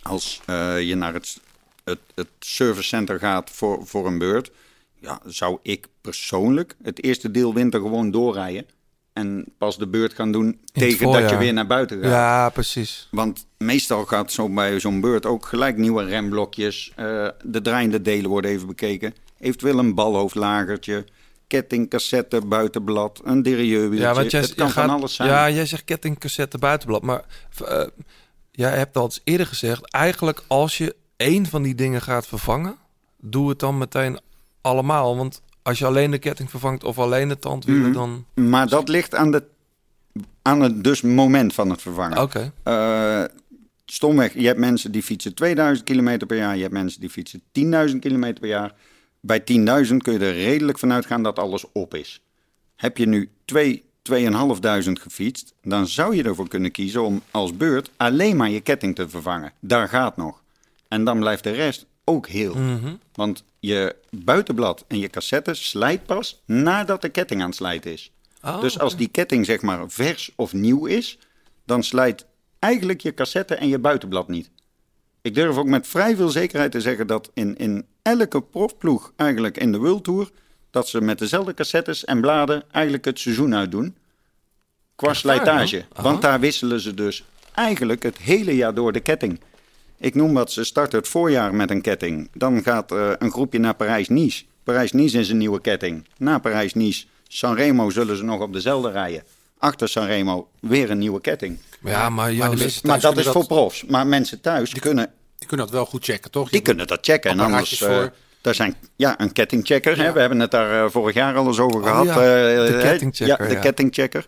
als 0.02 0.42
eh, 0.46 0.82
je 0.82 0.96
naar 0.96 1.14
het, 1.14 1.40
het, 1.84 2.00
het 2.16 2.28
servicecenter 2.40 3.20
gaat 3.20 3.50
voor, 3.50 3.88
voor 3.88 4.08
een 4.08 4.18
beurt, 4.18 4.52
ja, 5.00 5.20
zou 5.26 5.58
ik 5.62 5.88
persoonlijk 6.02 6.76
het 6.84 7.04
eerste 7.04 7.32
deel 7.32 7.54
winter 7.54 7.80
gewoon 7.80 8.12
doorrijden. 8.12 8.66
En 9.14 9.46
pas 9.58 9.78
de 9.78 9.88
beurt 9.88 10.14
gaan 10.14 10.32
doen 10.32 10.62
tegen 10.72 11.12
dat 11.12 11.30
je 11.30 11.38
weer 11.38 11.54
naar 11.54 11.68
buiten 11.68 12.02
gaat. 12.02 12.12
Ja, 12.12 12.50
precies. 12.50 13.08
Want 13.12 13.46
meestal 13.58 14.06
gaat 14.06 14.32
zo 14.32 14.50
bij 14.50 14.80
zo'n 14.80 15.02
beurt 15.02 15.26
ook 15.26 15.46
gelijk 15.46 15.78
nieuwe 15.78 16.04
remblokjes. 16.04 16.92
eh, 16.96 17.28
de 17.44 17.62
draaiende 17.62 18.02
delen 18.02 18.30
worden 18.30 18.52
even 18.52 18.68
bekeken. 18.68 19.14
Eventueel 19.40 19.80
een 19.80 19.96
balhoofdlagertje, 19.96 21.06
ketting, 21.52 21.90
cassette, 21.90 22.42
buitenblad, 22.46 23.22
een 23.24 23.42
derailleurwieltje. 23.42 24.08
Ja, 24.08 24.14
want 24.14 24.32
jij, 24.32 24.42
het 24.42 24.56
kan 24.56 24.66
jij 24.66 24.74
van 24.74 24.84
gaat- 24.84 24.98
alles 24.98 25.16
zijn. 25.16 25.30
Ja, 25.30 25.50
jij 25.50 25.66
zegt 25.66 25.84
ketting, 25.84 26.20
cassette, 26.20 26.58
buitenblad. 26.58 27.02
Maar 27.02 27.24
eh, 27.66 27.88
jij 28.52 28.78
hebt 28.78 28.98
al 28.98 29.04
eens 29.04 29.22
eerder 29.24 29.48
gezegd... 29.48 29.92
eigenlijk 29.92 30.44
als 30.48 30.78
je 30.78 30.96
één 31.16 31.46
van 31.46 31.62
die 31.62 31.76
dingen 31.76 32.02
gaat 32.02 32.28
vervangen... 32.28 32.76
doe 33.20 33.50
het 33.50 33.60
dan 33.60 33.78
meteen 33.78 34.20
allemaal. 34.62 35.18
Want 35.18 35.42
als 35.62 35.80
je 35.80 35.86
alleen 35.86 36.12
de 36.12 36.18
ketting 36.18 36.50
vervangt 36.50 36.84
of 36.84 37.00
alleen 37.00 37.28
de 37.28 37.40
tandwielen... 37.40 37.90
Mhm. 37.90 37.94
dan... 37.94 38.26
Maar 38.34 38.68
dat 38.68 38.88
ligt 38.90 39.16
aan, 39.16 39.32
de, 39.32 39.44
aan 40.42 40.62
het 40.62 40.84
dus 40.84 41.02
moment 41.02 41.54
van 41.54 41.70
het 41.70 41.82
vervangen. 41.82 42.22
Oké. 42.22 42.52
Eh, 42.64 43.24
stomweg, 43.86 44.34
je 44.34 44.48
hebt 44.48 44.60
mensen 44.60 44.92
die 44.92 45.04
fietsen 45.04 45.34
2000 45.34 45.88
kilometer 45.88 46.28
per 46.28 46.38
jaar. 46.38 46.56
Je 46.56 46.62
hebt 46.62 46.74
mensen 46.74 47.00
die 47.00 47.10
fietsen 47.10 47.42
10.000 47.92 48.00
kilometer 48.00 48.40
per 48.40 48.50
jaar. 48.50 48.74
Bij 49.22 49.40
10.000 49.40 49.98
kun 49.98 50.14
je 50.14 50.20
er 50.20 50.34
redelijk 50.34 50.80
van 50.80 50.92
uitgaan 50.92 51.24
dat 51.24 51.40
alles 51.40 51.66
op 51.72 51.96
is. 51.96 52.22
Heb 52.76 52.98
je 52.98 53.08
nu 53.08 53.30
2, 53.46 53.84
2.500 54.12 54.22
gefietst, 54.92 55.54
dan 55.62 55.88
zou 55.88 56.16
je 56.16 56.24
ervoor 56.24 56.48
kunnen 56.48 56.72
kiezen 56.72 57.04
om 57.04 57.22
als 57.32 57.58
beurt 57.58 57.90
alleen 57.98 58.36
maar 58.36 58.50
je 58.50 58.62
ketting 58.62 58.96
te 58.96 59.10
vervangen. 59.10 59.54
Daar 59.60 59.88
gaat 59.88 60.18
nog. 60.18 60.42
En 60.88 61.04
dan 61.04 61.20
blijft 61.20 61.44
de 61.44 61.52
rest 61.52 61.86
ook 62.04 62.28
heel. 62.28 62.56
Mhm. 62.56 62.96
Want 63.14 63.44
je 63.60 63.96
buitenblad 64.10 64.86
en 64.88 65.00
je 65.00 65.10
cassette 65.10 65.54
slijt 65.54 66.06
pas 66.06 66.42
nadat 66.46 67.02
de 67.02 67.10
ketting 67.10 67.42
aan 67.42 67.48
het 67.48 67.56
slijten 67.56 67.92
is. 67.92 68.12
Oh, 68.44 68.62
dus 68.62 68.80
als 68.80 68.96
die 68.96 69.08
ketting 69.08 69.46
zeg 69.46 69.62
maar 69.62 69.90
vers 69.90 70.32
of 70.36 70.54
nieuw 70.54 70.86
is, 70.86 71.18
dan 71.66 71.84
slijt 71.84 72.26
eigenlijk 72.60 73.02
je 73.02 73.14
cassette 73.14 73.56
en 73.56 73.68
je 73.68 73.80
buitenblad 73.80 74.28
niet. 74.28 74.50
Ik 75.22 75.36
durf 75.36 75.58
ook 75.58 75.66
met 75.66 75.88
vrij 75.88 76.16
veel 76.16 76.30
zekerheid 76.30 76.72
te 76.72 76.82
zeggen 76.82 77.08
dat 77.08 77.32
in, 77.34 77.58
in 77.58 77.86
elke 78.02 78.42
profploeg 78.42 79.14
eigenlijk 79.16 79.58
in 79.58 79.72
de 79.72 79.78
World 79.78 80.04
Tour, 80.04 80.30
dat 80.72 80.88
ze 80.88 81.02
met 81.02 81.20
dezelfde 81.20 81.54
cassettes 81.54 82.06
en 82.06 82.22
bladen 82.22 82.64
eigenlijk 82.72 83.06
het 83.06 83.20
seizoen 83.20 83.56
uitdoen. 83.56 83.96
Qua 84.96 85.14
slijtage. 85.14 85.86
Want 85.94 86.22
daar 86.22 86.40
wisselen 86.40 86.80
ze 86.80 86.94
dus 86.94 87.24
eigenlijk 87.54 88.04
het 88.04 88.18
hele 88.18 88.56
jaar 88.56 88.74
door 88.74 88.92
de 88.92 89.00
ketting. 89.00 89.40
Ik 89.98 90.16
noem 90.16 90.34
wat, 90.34 90.52
ze 90.52 90.64
starten 90.64 91.00
het 91.00 91.08
voorjaar 91.08 91.56
met 91.56 91.70
een 91.70 91.82
ketting. 91.82 92.30
Dan 92.34 92.64
gaat 92.64 92.92
eh, 92.92 93.12
een 93.18 93.32
groepje 93.32 93.60
naar 93.60 93.76
Parijs-Nice. 93.76 94.44
Parijs-Nice 94.64 95.20
is 95.20 95.30
een 95.30 95.38
nieuwe 95.38 95.62
ketting. 95.62 96.08
Na 96.18 96.40
Parijs-Nice, 96.40 97.06
Sanremo 97.28 97.90
zullen 97.90 98.18
ze 98.18 98.24
nog 98.24 98.42
op 98.42 98.54
dezelfde 98.54 98.92
rijden. 98.92 99.24
Achter 99.62 99.90
Sanremo 99.90 100.50
weer 100.60 100.90
een 100.90 100.98
nieuwe 100.98 101.22
ketting. 101.22 101.58
Ja, 101.84 102.10
maar, 102.10 102.34
mensen 102.34 102.88
Maar 102.88 103.00
dat 103.00 103.18
is 103.18 103.28
voor 103.28 103.46
profs. 103.46 103.84
Maar 103.86 104.08
mensen 104.08 104.42
thuis 104.42 104.74
kunnen, 104.74 105.12
Die 105.38 105.48
kunnen 105.48 105.66
dat 105.66 105.76
wel 105.76 105.86
goed 105.86 106.04
checken, 106.04 106.32
toch? 106.32 106.50
die 106.50 106.62
kunnen 106.62 106.88
dat 106.88 107.00
checken. 107.02 107.32
En 107.32 107.40
anders, 107.40 107.82
eh, 107.82 107.88
voor. 107.88 108.14
daar 108.42 108.56
zijn 108.56 108.76
ja, 108.96 109.20
een 109.20 109.32
kettingchecker. 109.32 109.98
Hè? 109.98 110.04
Ja. 110.04 110.14
We 110.14 110.20
hebben 110.20 110.40
het 110.40 110.52
daar 110.52 110.84
eh, 110.86 110.92
vorig 110.92 111.16
jaar 111.16 111.36
al 111.36 111.48
eens 111.48 111.60
over 111.60 111.84
gehad. 111.84 112.06
ja, 112.06 112.12
eh, 112.14 112.18
de 112.66 112.80
kettingchecker, 112.82 113.42
Ja, 113.42 113.48
de 113.48 113.54
ja. 113.54 113.60
kettingchecker. 113.60 114.26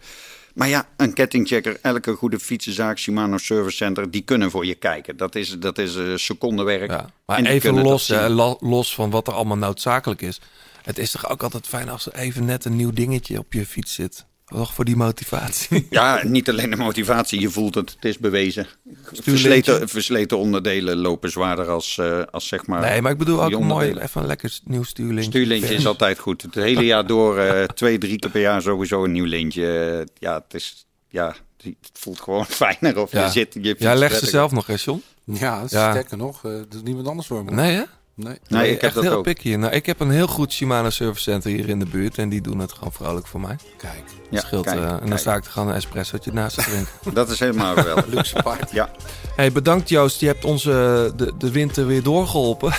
Maar 0.53 0.67
ja, 0.67 0.87
een 0.97 1.13
kettingchecker, 1.13 1.77
elke 1.81 2.13
goede 2.13 2.39
fietsenzaak, 2.39 2.97
Shimano 2.97 3.37
Service 3.37 3.75
Center, 3.75 4.11
die 4.11 4.21
kunnen 4.21 4.51
voor 4.51 4.65
je 4.65 4.75
kijken. 4.75 5.17
Dat 5.17 5.35
is, 5.35 5.59
dat 5.59 5.77
is 5.77 5.95
eh, 5.95 6.15
secondenwerk. 6.15 6.89
Ja, 6.91 7.09
maar 7.25 7.37
En 7.37 7.43
die 7.43 7.53
even 7.53 7.81
los, 7.81 8.07
hè, 8.07 8.29
los 8.59 8.95
van 8.95 9.09
wat 9.09 9.27
er 9.27 9.33
allemaal 9.33 9.57
noodzakelijk 9.57 10.21
is. 10.21 10.41
Het 10.83 10.97
is 10.97 11.11
toch 11.11 11.29
ook 11.29 11.43
altijd 11.43 11.67
fijn 11.67 11.89
als 11.89 12.05
er 12.05 12.13
even 12.13 12.45
net 12.45 12.65
een 12.65 12.75
nieuw 12.75 12.91
dingetje 12.91 13.39
op 13.39 13.53
je 13.53 13.65
fiets 13.65 13.93
zit. 13.93 14.25
Toch 14.53 14.73
voor 14.73 14.85
die 14.85 14.95
motivatie. 14.95 15.87
Ja, 15.89 16.21
niet 16.23 16.49
alleen 16.49 16.69
de 16.69 16.75
motivatie, 16.75 17.39
je 17.39 17.49
voelt 17.49 17.75
het, 17.75 17.91
het 17.95 18.05
is 18.05 18.17
bewezen. 18.17 18.67
Versleten, 19.11 19.89
versleten 19.89 20.37
onderdelen 20.37 20.97
lopen 20.97 21.31
zwaarder 21.31 21.67
als, 21.69 21.97
eh, 21.97 22.21
als 22.31 22.47
zeg 22.47 22.65
maar... 22.67 22.81
Nee, 22.81 23.01
maar 23.01 23.11
ik 23.11 23.17
bedoel 23.17 23.43
ook 23.43 23.59
mooi, 23.59 23.93
even 23.99 24.21
een 24.21 24.27
lekker 24.27 24.59
nieuw 24.63 24.83
stuurlintje. 24.83 25.29
Stuurlintje 25.29 25.73
is 25.75 25.85
altijd 25.87 26.19
goed. 26.19 26.41
Het 26.41 26.55
hele 26.55 26.85
jaar 26.85 27.07
door, 27.07 27.37
eh, 27.37 27.63
twee, 27.81 27.97
drie 27.97 28.19
keer 28.19 28.29
per 28.31 28.41
jaar 28.41 28.61
sowieso 28.61 29.03
een 29.03 29.11
nieuw 29.11 29.25
lintje. 29.25 30.07
Ja, 30.19 30.33
het 30.33 30.53
is... 30.53 30.85
Ja, 31.09 31.35
het 31.63 31.75
voelt 31.93 32.19
gewoon 32.21 32.45
fijner 32.63 32.97
of 32.99 33.11
Ja. 33.11 33.25
je 33.25 33.31
zit... 33.31 33.53
Je 33.53 33.59
Jij 33.61 33.75
fietst 33.75 33.93
legt 33.95 34.19
ze 34.19 34.25
zelf 34.25 34.51
nog, 34.51 34.67
hè, 34.67 34.73
John? 34.77 35.03
Ja, 35.25 35.63
Ja. 35.67 35.91
sterker 35.91 36.17
nog. 36.17 36.45
eh 36.45 36.51
doet 36.69 36.83
niemand 36.83 37.07
anders 37.07 37.27
voor 37.27 37.45
me. 37.45 37.51
Nee, 37.51 37.75
hè? 37.75 37.83
Nee. 38.15 38.37
Nee, 38.47 38.65
ik 38.65 38.71
heb 38.71 38.81
echt 38.81 38.93
dat 38.93 39.03
heel 39.03 39.13
ook. 39.13 39.23
pik 39.23 39.41
hier. 39.41 39.59
Nou, 39.59 39.73
ik 39.73 39.85
heb 39.85 39.99
een 39.99 40.11
heel 40.11 40.27
goed 40.27 40.51
Shimano 40.51 40.89
Service 40.89 41.23
Center 41.23 41.51
hier 41.51 41.69
in 41.69 41.79
de 41.79 41.85
buurt. 41.85 42.17
En 42.17 42.29
die 42.29 42.41
doen 42.41 42.59
het 42.59 42.71
gewoon 42.71 42.91
vrolijk 42.93 43.27
voor 43.27 43.39
mij. 43.39 43.55
Kijk, 43.77 44.03
Ja, 44.29 44.39
Scheelt, 44.39 44.65
kijk, 44.65 44.79
eh, 44.79 44.91
en 45.01 45.09
dan 45.09 45.17
sta 45.19 45.35
ik 45.35 45.45
er 45.45 45.51
gewoon 45.51 45.67
een 45.67 45.75
espressootje 45.75 46.33
naast 46.33 46.55
te 46.55 46.61
drinken. 46.61 46.91
Dat 47.13 47.29
is 47.29 47.39
helemaal 47.39 47.75
geweldig. 47.75 48.05
luxe 48.15 48.41
paard. 48.43 48.71
Ja, 48.71 48.89
hey, 49.35 49.51
bedankt 49.51 49.89
Joost. 49.89 50.19
Je 50.19 50.25
hebt 50.27 50.45
ons 50.45 50.65
eh, 50.65 50.73
de, 51.15 51.33
de 51.37 51.51
winter 51.51 51.87
weer 51.87 52.03
doorgeholpen. 52.03 52.71
oh, 52.71 52.75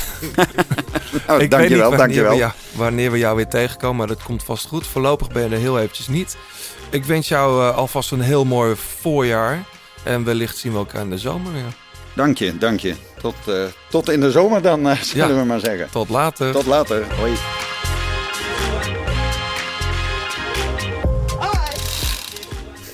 ik 1.16 1.22
weet 1.26 1.40
niet 1.40 1.50
dankjewel, 1.50 1.78
wanneer 1.78 1.98
dankjewel. 1.98 2.30
we, 2.30 2.36
jou, 2.36 2.52
wanneer 2.74 3.10
we 3.10 3.18
jou 3.18 3.36
weer 3.36 3.48
tegenkomen, 3.48 3.96
maar 3.96 4.06
dat 4.06 4.22
komt 4.22 4.42
vast 4.42 4.66
goed. 4.66 4.86
Voorlopig 4.86 5.28
ben 5.28 5.42
je 5.42 5.54
er 5.54 5.60
heel 5.60 5.78
eventjes 5.78 6.08
niet. 6.08 6.36
Ik 6.90 7.04
wens 7.04 7.28
jou 7.28 7.62
eh, 7.68 7.76
alvast 7.76 8.10
een 8.10 8.20
heel 8.20 8.44
mooi 8.44 8.74
voorjaar. 8.76 9.64
En 10.02 10.24
wellicht 10.24 10.56
zien 10.56 10.72
we 10.72 10.78
elkaar 10.78 11.02
in 11.02 11.10
de 11.10 11.18
zomer 11.18 11.52
weer. 11.52 11.83
Dank 12.14 12.38
je, 12.38 12.58
dank 12.58 12.80
je. 12.80 12.94
Tot, 13.20 13.34
eh, 13.48 13.64
tot 13.90 14.10
in 14.10 14.20
de 14.20 14.30
zomer 14.30 14.62
dan, 14.62 14.88
eh, 14.88 14.96
zullen 15.02 15.28
Ja. 15.28 15.40
we 15.40 15.44
maar 15.44 15.60
zeggen. 15.60 15.90
Tot 15.90 16.08
later. 16.08 16.52
Tot 16.52 16.66
later. 16.66 17.14
Hoi. 17.14 17.32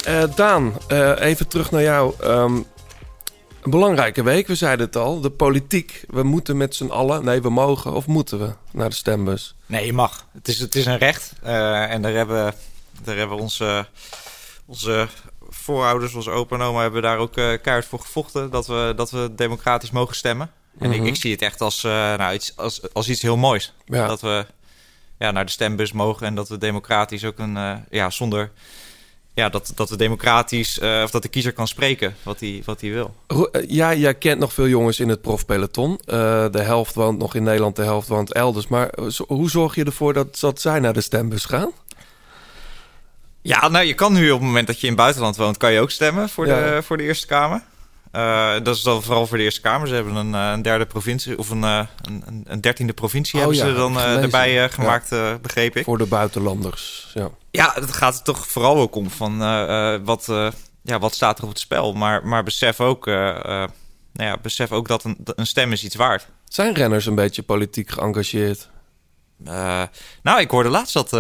Eh, 0.04 0.22
Daan, 0.34 0.72
eh, 0.88 1.12
even 1.20 1.48
terug 1.48 1.70
naar 1.70 1.82
jou. 1.82 2.14
Ehm, 2.20 2.54
een 3.62 3.70
belangrijke 3.70 4.22
week, 4.22 4.46
we 4.46 4.54
zeiden 4.54 4.86
het 4.86 4.96
al. 4.96 5.20
De 5.20 5.30
politiek. 5.30 6.04
We 6.08 6.22
moeten 6.22 6.56
met 6.56 6.74
z'n 6.74 6.86
allen, 6.88 7.24
nee, 7.24 7.42
we 7.42 7.50
mogen 7.50 7.92
of 7.92 8.06
moeten 8.06 8.38
we 8.38 8.52
naar 8.72 8.88
de 8.88 8.94
stembus? 8.94 9.54
Nee, 9.66 9.86
je 9.86 9.92
mag. 9.92 10.26
Het 10.32 10.48
is, 10.48 10.58
het 10.58 10.74
is 10.74 10.86
een 10.86 10.98
recht. 10.98 11.32
Eh, 11.42 11.90
en 11.92 12.02
daar 12.02 12.12
hebben, 12.12 12.54
daar 13.04 13.16
hebben 13.16 13.36
onze, 13.38 13.86
onze 14.66 15.08
voorouders, 15.70 16.14
onze 16.14 16.30
opa 16.30 16.56
en 16.56 16.62
oma, 16.62 16.80
hebben 16.82 17.02
daar 17.02 17.18
ook 17.18 17.36
eh 17.36 17.44
keihard 17.62 17.86
voor 17.86 18.00
gevochten. 18.00 18.50
Dat 18.50 18.66
we, 18.66 18.92
dat 18.96 19.10
we 19.10 19.30
democratisch 19.36 19.90
mogen 19.90 20.14
stemmen. 20.14 20.50
En 20.78 20.92
ik, 20.92 20.98
Mhm. 20.98 21.06
ik 21.06 21.16
zie 21.16 21.32
het 21.32 21.42
echt 21.42 21.60
als, 21.60 21.84
eh, 21.84 21.90
nou, 21.92 22.34
iets, 22.34 22.52
als, 22.56 22.80
als 22.92 23.08
iets 23.08 23.22
heel 23.22 23.36
moois. 23.36 23.74
Ja. 23.84 24.06
Dat 24.06 24.20
we 24.20 24.46
ja, 25.18 25.30
naar 25.30 25.44
de 25.44 25.50
stembus 25.50 25.92
mogen 25.92 26.26
en 26.26 26.34
dat 26.34 26.48
we 26.48 26.58
democratisch 26.58 27.24
ook 27.24 27.38
een, 27.38 27.56
eh, 27.56 27.76
ja, 27.90 28.10
zonder... 28.10 28.50
Ja, 29.34 29.48
dat, 29.48 29.72
dat 29.74 29.90
we 29.90 29.96
democratisch, 29.96 30.78
of 30.78 31.10
dat 31.10 31.22
de 31.22 31.28
kiezer 31.28 31.52
kan 31.52 31.68
spreken 31.68 32.16
wat 32.22 32.40
hij 32.40 32.62
wat 32.64 32.80
hij 32.80 32.90
wil. 32.90 33.14
Ja, 33.68 33.94
jij 33.94 34.14
kent 34.14 34.38
nog 34.40 34.52
veel 34.52 34.66
jongens 34.68 35.00
in 35.00 35.08
het 35.08 35.20
profpeloton. 35.20 35.98
Eh 36.04 36.46
de 36.50 36.60
helft 36.62 36.94
woont 36.94 37.18
nog 37.18 37.34
in 37.34 37.42
Nederland, 37.42 37.76
de 37.76 37.82
helft 37.82 38.08
woont 38.08 38.32
elders. 38.32 38.66
Maar 38.68 38.90
hoe 39.26 39.50
zorg 39.50 39.74
je 39.74 39.84
ervoor 39.84 40.12
dat, 40.12 40.40
dat 40.40 40.60
zij 40.60 40.80
naar 40.80 40.92
de 40.92 41.00
stembus 41.00 41.44
gaan? 41.44 41.70
Ja, 43.42 43.68
nou, 43.68 43.84
je 43.84 43.94
kan 43.94 44.12
nu 44.12 44.30
op 44.30 44.38
het 44.38 44.46
moment 44.46 44.66
dat 44.66 44.76
je 44.80 44.86
in 44.86 44.92
het 44.92 45.00
buitenland 45.02 45.36
woont, 45.36 45.56
kan 45.56 45.72
je 45.72 45.80
ook 45.80 45.90
stemmen 45.90 46.28
voor, 46.28 46.46
Ja. 46.46 46.60
de, 46.70 46.82
voor 46.82 46.96
de 46.96 47.02
Eerste 47.02 47.26
Kamer. 47.26 47.62
Eh, 48.12 48.52
dat 48.62 48.76
is 48.76 48.82
dan 48.82 49.02
vooral 49.02 49.26
voor 49.26 49.36
de 49.36 49.42
Eerste 49.42 49.60
Kamer. 49.60 49.88
Ze 49.88 49.94
hebben 49.94 50.14
een, 50.14 50.34
eh, 50.34 50.50
een 50.52 50.62
derde 50.62 50.86
provincie, 50.86 51.38
of 51.38 51.50
een, 51.50 51.64
eh, 51.64 51.86
een, 52.02 52.44
een- 52.46 52.60
dertiende 52.60 52.92
provincie 52.92 53.34
Oh 53.34 53.40
hebben 53.46 53.64
ja, 53.66 53.66
ze 53.70 53.74
dan 53.78 53.98
erbij 54.00 54.68
gemaakt, 54.70 55.12
eh, 55.12 55.34
begreep 55.42 55.76
ik. 55.76 55.84
Voor 55.84 55.98
de 55.98 56.06
buitenlanders. 56.06 57.10
Ja. 57.14 57.28
Ja, 57.50 57.70
het 57.74 57.92
gaat 57.92 58.16
er 58.18 58.22
toch 58.22 58.46
vooral 58.46 58.76
ook 58.76 58.94
om 58.94 59.10
van 59.10 59.38
wat, 60.04 60.26
ja, 60.82 60.98
wat 60.98 61.14
staat 61.14 61.38
er 61.38 61.44
op 61.44 61.50
het 61.50 61.58
spel. 61.58 61.92
Maar, 61.92 62.26
maar 62.26 62.42
besef, 62.42 62.80
ook, 62.80 63.06
nou 63.06 63.68
ja, 64.12 64.36
besef 64.42 64.72
ook 64.72 64.88
dat 64.88 65.04
een, 65.04 65.16
een 65.24 65.46
stem 65.46 65.72
is 65.72 65.84
iets 65.84 65.94
waard. 65.96 66.26
Zijn 66.48 66.74
renners 66.74 67.06
een 67.06 67.14
beetje 67.14 67.42
politiek 67.42 67.90
geëngageerd? 67.90 68.68
Nou, 70.22 70.40
ik 70.40 70.50
hoorde 70.50 70.68
laatst 70.68 70.92
dat... 70.94 71.10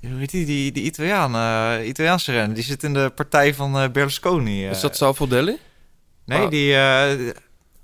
hoe 0.00 0.18
heet 0.18 0.30
die, 0.30 0.46
die, 0.46 0.72
die 0.72 0.82
Italiaan, 0.84 1.34
eh, 1.34 1.86
Italiaanse 1.88 2.32
renner, 2.32 2.54
die 2.54 2.64
zit 2.64 2.82
in 2.82 2.94
de 2.94 3.12
partij 3.14 3.54
van 3.54 3.78
eh, 3.78 3.88
Berlusconi. 3.90 4.64
eh. 4.64 4.70
Is 4.70 4.80
dat 4.80 4.96
Salvo 4.96 5.26
Delli? 5.26 5.58
Nee, 6.24 6.38
Ah. 6.44 6.50
die, 6.50 6.74
eh, 6.76 7.32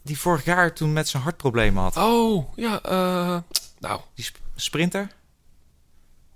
die 0.02 0.18
vorig 0.18 0.44
jaar 0.44 0.72
toen 0.74 0.92
met 0.92 1.08
zijn 1.08 1.22
hartproblemen 1.22 1.82
had. 1.82 1.96
Oh, 1.96 2.52
ja. 2.56 2.80
eh, 2.82 3.36
nou, 3.78 4.00
Die 4.14 4.24
sp- 4.24 4.38
sprinter. 4.56 5.08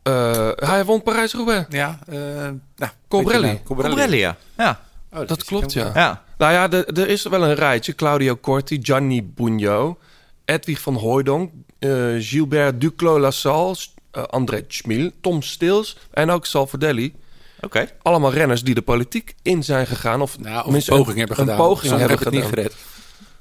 Eh, 0.02 0.50
hij 0.54 0.84
won 0.84 1.02
Parijs-Roubaix. 1.02 1.66
Ja, 1.68 1.98
eh 2.08 2.16
nou, 2.16 2.58
nou, 2.76 3.58
Colbrelli, 3.64 4.16
ja. 4.16 4.36
ja. 4.56 4.80
Oh, 5.12 5.26
Dat 5.26 5.44
klopt, 5.44 5.72
ja. 5.72 5.90
Ja. 5.94 6.24
Nou 6.38 6.52
ja, 6.52 6.68
de- 6.68 6.84
er 6.84 7.08
is 7.08 7.22
wel 7.22 7.44
een 7.44 7.54
rijtje. 7.54 7.94
Claudio 7.94 8.36
Corti, 8.36 8.78
Gianni 8.82 9.22
Bugno, 9.24 9.98
Edwig 10.44 10.80
van 10.80 10.94
Hooijdonk, 10.94 11.52
eh, 11.78 11.90
Gilbert 12.18 12.80
Duclos-Lassalle, 12.80 13.74
eh, 14.10 14.22
André 14.22 14.64
Schmil, 14.68 15.10
Tom 15.20 15.42
Stils 15.42 15.96
en 16.10 16.30
ook 16.30 16.46
Salvadelli. 16.46 17.14
Oké. 17.60 17.90
Allemaal 18.02 18.32
renners 18.32 18.62
die 18.62 18.74
de 18.74 18.82
politiek 18.82 19.34
in 19.42 19.64
zijn 19.64 19.86
gegaan. 19.86 20.20
Of. 20.20 20.38
Nou, 20.38 20.66
of 20.66 20.74
een 20.74 20.82
poging 20.86 21.18
hebben 21.18 21.38
een 21.38 21.44
gedaan. 21.44 21.56
poging 21.56 21.90
Sommigen 21.90 22.08
hebben 22.08 22.32
hebben 22.32 22.40
het 22.40 22.50
gedaan. 22.50 22.66
niet 22.68 22.74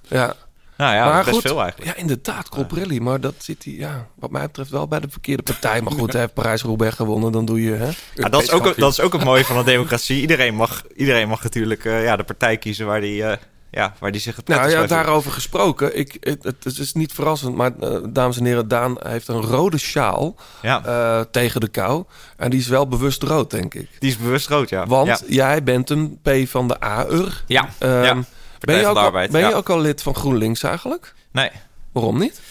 gered. 0.09 0.27
Ja, 0.27 0.35
Nou 0.77 0.93
ja, 0.95 1.05
maar 1.05 1.23
best 1.23 1.35
goed, 1.35 1.41
veel 1.41 1.61
eigenlijk. 1.61 1.91
ja, 1.91 2.01
inderdaad, 2.01 2.49
Colbrelli. 2.49 2.99
Maar 2.99 3.19
dat 3.21 3.33
zit 3.37 3.63
hij, 3.63 3.73
ja, 3.73 4.07
wat 4.15 4.31
mij 4.31 4.41
betreft, 4.45 4.69
wel 4.69 4.87
bij 4.87 4.99
de 4.99 5.09
verkeerde 5.09 5.43
partij. 5.43 5.81
Maar 5.81 5.91
goed, 5.91 6.11
hij 6.13 6.21
heeft 6.21 6.33
Parijs-Roubaix 6.33 6.95
gewonnen, 6.95 7.31
dan 7.31 7.45
doe 7.45 7.63
je... 7.63 7.71
Hè? 7.71 7.89
Ja, 8.15 8.29
dat, 8.29 8.41
is 8.41 8.51
ook, 8.51 8.77
dat 8.77 8.91
is 8.91 8.99
ook 8.99 9.13
het 9.13 9.23
mooie 9.23 9.45
van 9.45 9.57
de 9.57 9.63
democratie. 9.63 10.21
Iedereen 10.21 10.55
mag, 10.55 10.83
iedereen 10.95 11.27
mag 11.27 11.43
natuurlijk 11.43 11.85
eh, 11.85 12.03
ja, 12.03 12.15
de 12.15 12.23
partij 12.23 12.57
kiezen 12.57 12.85
waar 12.85 13.01
die, 13.01 13.23
eh, 13.23 13.37
ja, 13.71 13.93
waar 13.99 14.11
die 14.11 14.21
zich 14.21 14.35
het 14.35 14.47
Nou 14.47 14.69
ja, 14.69 14.85
daarover 14.85 15.31
gesproken. 15.31 15.97
Ik, 15.97 16.17
het, 16.19 16.43
het 16.43 16.77
is 16.77 16.93
niet 16.93 17.13
verrassend, 17.13 17.55
maar 17.55 17.71
eh, 17.79 17.97
dames 18.09 18.37
en 18.37 18.45
heren, 18.45 18.67
Daan 18.67 18.97
heeft 18.99 19.27
een 19.27 19.41
rode 19.41 19.77
sjaal 19.77 20.35
Ja, 20.61 20.85
eh, 20.85 21.25
tegen 21.31 21.61
de 21.61 21.67
kou. 21.67 22.03
En 22.37 22.49
die 22.49 22.59
is 22.59 22.67
wel 22.67 22.87
bewust 22.87 23.23
rood, 23.23 23.51
denk 23.51 23.73
ik. 23.73 23.89
die 23.99 24.09
is 24.09 24.17
bewust 24.17 24.47
rood, 24.47 24.69
ja. 24.69 24.85
Want 24.85 25.07
ja. 25.07 25.19
jij 25.27 25.63
bent 25.63 25.89
een 25.89 26.19
P 26.21 26.29
van 26.47 26.67
de 26.67 26.83
A-ur. 26.83 27.43
Ja, 27.47 27.69
Ehm, 27.77 28.03
ja. 28.03 28.23
ben 28.59 28.77
je, 28.77 28.87
ook 28.87 28.97
al, 28.97 29.11
ben 29.11 29.47
je 29.47 29.53
ook 29.53 29.69
al 29.69 29.79
lid 29.79 30.01
van 30.01 30.15
GroenLinks 30.15 30.63
eigenlijk? 30.63 31.13
Nee. 31.31 31.51
Waarom 31.91 32.19
niet? 32.19 32.41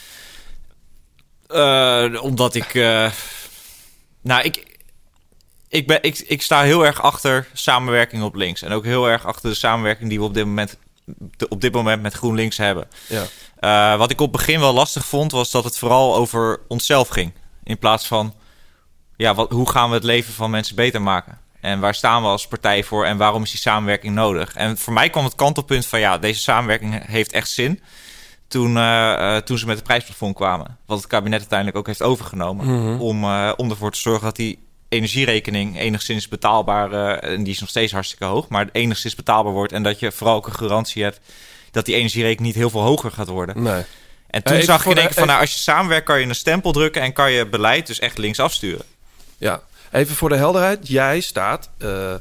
Eh, 1.46 2.22
omdat 2.22 2.54
ik. 2.54 2.74
nou, 4.22 4.42
ik. 4.42 4.66
Ik, 5.70 5.86
ben, 5.86 6.02
ik, 6.02 6.18
ik 6.18 6.42
sta 6.42 6.62
heel 6.62 6.86
erg 6.86 7.02
achter 7.02 7.48
samenwerking 7.52 8.22
op 8.22 8.34
links. 8.34 8.62
En 8.62 8.72
ook 8.72 8.84
heel 8.84 9.08
erg 9.08 9.26
achter 9.26 9.50
de 9.50 9.56
samenwerking 9.56 10.08
die 10.08 10.18
we 10.18 10.24
op 10.24 10.34
dit 10.34 10.44
moment, 10.44 10.76
op 11.48 11.60
dit 11.60 11.72
moment 11.72 12.02
met 12.02 12.14
GroenLinks 12.14 12.56
hebben. 12.56 12.88
Ja. 13.08 13.24
Eh, 13.58 13.98
wat 13.98 14.10
ik 14.10 14.20
op 14.20 14.32
het 14.32 14.36
begin 14.36 14.60
wel 14.60 14.72
lastig 14.72 15.04
vond, 15.04 15.32
was 15.32 15.50
dat 15.50 15.64
het 15.64 15.78
vooral 15.78 16.16
over 16.16 16.60
onszelf 16.68 17.08
ging. 17.08 17.32
In 17.64 17.78
plaats 17.78 18.06
van, 18.06 18.34
ja, 19.16 19.34
wat, 19.34 19.50
hoe 19.50 19.70
gaan 19.70 19.88
we 19.88 19.94
het 19.94 20.04
leven 20.04 20.32
van 20.32 20.50
mensen 20.50 20.76
beter 20.76 21.02
maken? 21.02 21.38
En 21.60 21.80
waar 21.80 21.94
staan 21.94 22.22
we 22.22 22.28
als 22.28 22.46
partij 22.46 22.84
voor 22.84 23.04
en 23.04 23.16
waarom 23.16 23.42
is 23.42 23.50
die 23.50 23.60
samenwerking 23.60 24.14
nodig? 24.14 24.54
En 24.54 24.78
voor 24.78 24.92
mij 24.92 25.10
kwam 25.10 25.24
het 25.24 25.34
kantelpunt 25.34 25.86
van, 25.86 26.00
ja, 26.00 26.18
deze 26.18 26.40
samenwerking 26.40 27.06
heeft 27.06 27.32
echt 27.32 27.50
zin. 27.50 27.82
Toen, 28.48 28.76
eh, 28.76 29.36
eh, 29.36 29.42
toen 29.42 29.58
ze 29.58 29.66
met 29.66 29.76
het 29.76 29.84
prijsplafond 29.84 30.34
kwamen. 30.34 30.78
Wat 30.86 30.98
het 30.98 31.06
kabinet 31.06 31.38
uiteindelijk 31.38 31.78
ook 31.78 31.86
heeft 31.86 32.02
overgenomen. 32.02 32.66
Mhm. 32.66 33.00
om, 33.00 33.24
om 33.56 33.70
ervoor 33.70 33.90
te 33.90 33.98
zorgen 34.00 34.24
dat 34.24 34.36
die 34.36 34.67
energierekening 34.88 35.78
enigszins 35.78 36.28
betaalbaar... 36.28 36.92
eh, 36.92 37.30
en 37.32 37.42
die 37.44 37.52
is 37.52 37.60
nog 37.60 37.68
steeds 37.68 37.92
hartstikke 37.92 38.24
hoog, 38.24 38.48
maar 38.48 38.68
enigszins 38.72 39.14
betaalbaar 39.14 39.52
wordt. 39.52 39.72
En 39.72 39.82
dat 39.82 39.98
je 40.00 40.12
vooral 40.12 40.36
ook 40.36 40.46
een 40.46 40.54
garantie 40.54 41.02
hebt 41.02 41.20
dat 41.70 41.84
die 41.86 41.94
energierekening 41.94 42.46
niet 42.46 42.54
heel 42.62 42.70
veel 42.70 42.80
hoger 42.82 43.10
gaat 43.10 43.28
worden. 43.28 43.62
Nee. 43.62 43.82
En 44.30 44.42
toen 44.42 44.54
Even 44.54 44.66
zag 44.66 44.82
denk 44.82 45.08
ik 45.08 45.14
van, 45.14 45.26
nou, 45.26 45.40
als 45.40 45.52
je 45.52 45.58
samenwerkt 45.58 46.06
kan 46.06 46.20
je 46.20 46.26
een 46.26 46.34
stempel 46.34 46.72
drukken 46.72 47.02
en 47.02 47.12
kan 47.12 47.32
je 47.32 47.46
beleid 47.46 47.86
dus 47.86 47.98
echt 47.98 48.18
links 48.18 48.40
afsturen. 48.40 48.84
Ja. 49.38 49.62
Even 49.92 50.16
voor 50.16 50.28
de 50.28 50.36
helderheid. 50.36 50.88
Jij 50.88 51.20
staat 51.20 51.70
eh, 51.78 52.14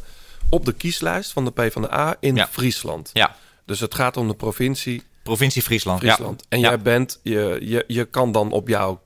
op 0.50 0.66
de 0.66 0.74
kieslijst 0.74 1.32
van 1.32 1.46
de 1.46 1.52
PvdA 1.52 2.16
in 2.20 2.36
Ja. 2.36 2.48
Friesland. 2.52 3.10
Ja, 3.14 3.36
Dus 3.66 3.80
het 3.80 3.96
gaat 3.96 4.18
om 4.18 4.28
de 4.28 4.34
provincie 4.36 5.04
provincie 5.24 5.62
Friesland. 5.62 6.00
Friesland. 6.00 6.40
Ja. 6.42 6.46
En 6.50 6.60
Ja. 6.60 6.68
jij 6.68 6.80
bent, 6.80 7.20
je, 7.24 7.58
je, 7.62 7.84
je 7.88 8.06
kan 8.06 8.32
dan 8.32 8.52
op 8.52 8.68
jou 8.68 8.98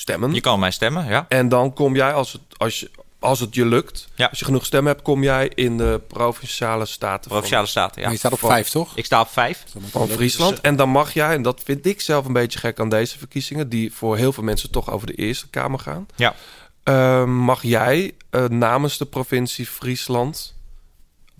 stemmen. 0.00 0.34
Je 0.34 0.40
kan 0.40 0.58
mij 0.58 0.70
stemmen, 0.70 1.06
ja. 1.08 1.26
En 1.28 1.48
dan 1.48 1.72
kom 1.72 1.94
jij, 1.94 2.12
als 2.12 2.32
het, 2.32 2.42
als 2.56 2.80
je, 2.80 2.90
als 3.18 3.40
het 3.40 3.54
je 3.54 3.66
lukt, 3.66 4.08
Ja. 4.14 4.26
als 4.26 4.38
je 4.38 4.44
genoeg 4.44 4.64
stemmen 4.64 4.92
hebt, 4.92 5.04
kom 5.04 5.22
jij 5.22 5.50
in 5.54 5.76
de 5.78 6.00
provinciale 6.08 6.86
staten 6.86 7.30
Provinciale 7.30 7.66
staten, 7.66 7.94
Maar 7.94 8.04
ja. 8.04 8.10
je 8.10 8.18
staat 8.18 8.32
op 8.32 8.38
Van- 8.38 8.50
vijf, 8.50 8.68
toch? 8.68 8.96
Ik 8.96 9.04
sta 9.04 9.20
op 9.20 9.28
vijf. 9.28 9.64
van, 9.90 10.08
Friesland. 10.08 10.60
En 10.60 10.76
dan 10.76 10.88
mag 10.88 11.12
jij, 11.12 11.34
en 11.34 11.42
dat 11.42 11.60
vind 11.64 11.86
ik 11.86 12.00
zelf 12.00 12.24
een 12.26 12.32
beetje 12.32 12.58
gek 12.58 12.80
aan 12.80 12.88
deze 12.88 13.18
verkiezingen, 13.18 13.68
die 13.68 13.92
voor 13.94 14.16
heel 14.16 14.32
veel 14.32 14.42
mensen 14.44 14.70
toch 14.70 14.90
over 14.90 15.06
de 15.06 15.14
Eerste 15.14 15.48
Kamer 15.48 15.78
gaan. 15.78 16.06
Ja. 16.16 16.34
Eh, 16.82 17.24
mag 17.24 17.62
jij 17.62 18.12
eh, 18.30 18.44
namens 18.44 18.98
de 18.98 19.04
provincie 19.06 19.66
Friesland, 19.66 20.54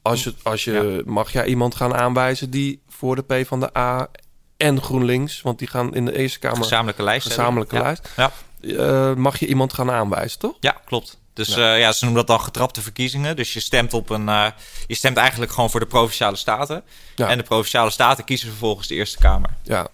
als 0.02 0.24
je, 0.24 0.34
als 0.42 0.64
je, 0.64 1.02
mag 1.06 1.32
jij 1.32 1.46
iemand 1.46 1.74
gaan 1.74 1.94
aanwijzen 1.94 2.50
die 2.50 2.80
voor 2.88 3.16
de 3.16 3.22
P 3.42 3.46
van 3.46 3.60
de 3.60 3.76
A 3.78 4.08
en 4.56 4.82
GroenLinks, 4.82 5.42
want 5.42 5.58
die 5.58 5.68
gaan 5.68 5.94
in 5.94 6.04
de 6.04 6.16
Eerste 6.18 6.38
Kamer 6.38 6.56
Gezamenlijke 6.62 7.02
lijst. 7.02 7.26
hebben. 7.28 7.38
gezamenlijke 7.44 7.76
Ja. 7.76 7.82
lijst, 7.82 8.08
Ja. 8.16 8.32
Eh, 8.78 9.14
mag 9.14 9.38
je 9.38 9.46
iemand 9.46 9.72
gaan 9.72 9.90
aanwijzen, 9.90 10.38
toch? 10.38 10.54
Ja, 10.60 10.76
klopt. 10.84 11.18
Dus 11.32 11.54
ja. 11.54 11.74
ja, 11.74 11.92
ze 11.92 12.04
noemen 12.04 12.26
dat 12.26 12.36
dan 12.36 12.44
getrapte 12.46 12.82
verkiezingen. 12.82 13.36
Dus 13.36 13.52
je 13.52 13.60
stemt 13.60 13.94
op 13.94 14.10
een. 14.10 14.28
eh, 14.28 14.46
je 14.86 14.94
stemt 14.94 15.16
eigenlijk 15.16 15.52
gewoon 15.52 15.70
voor 15.70 15.80
de 15.80 15.86
provinciale 15.86 16.36
staten. 16.36 16.82
Ja. 17.16 17.28
En 17.28 17.38
de 17.38 17.44
provinciale 17.44 17.90
staten 17.90 18.24
kiezen 18.24 18.48
vervolgens 18.48 18.86
de 18.88 18.94
Eerste 18.94 19.18
Kamer. 19.18 19.50
Ja, 19.62 19.88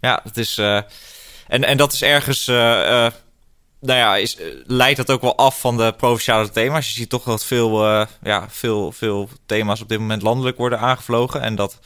Ja, 0.00 0.20
dat 0.24 0.36
is. 0.36 0.58
eh, 0.58 0.80
en, 1.48 1.64
en 1.64 1.76
dat 1.76 1.92
is 1.92 2.02
ergens. 2.02 2.48
eh, 2.48 3.04
eh, 3.06 3.12
nou 3.80 3.98
ja, 3.98 4.16
is, 4.16 4.36
eh, 4.36 4.46
leidt 4.66 4.96
dat 4.96 5.10
ook 5.10 5.20
wel 5.20 5.36
af 5.36 5.60
van 5.60 5.76
de 5.76 5.94
provinciale 5.96 6.50
thema's. 6.50 6.86
Je 6.86 6.92
ziet 6.92 7.10
toch 7.10 7.22
dat 7.24 7.44
veel, 7.44 7.84
eh, 7.86 8.06
ja, 8.22 8.46
veel, 8.50 8.92
veel 8.92 9.28
thema's 9.46 9.80
op 9.80 9.88
dit 9.88 9.98
moment 9.98 10.22
landelijk 10.22 10.56
worden 10.56 10.78
aangevlogen. 10.78 11.40
En 11.42 11.54
dat. 11.54 11.78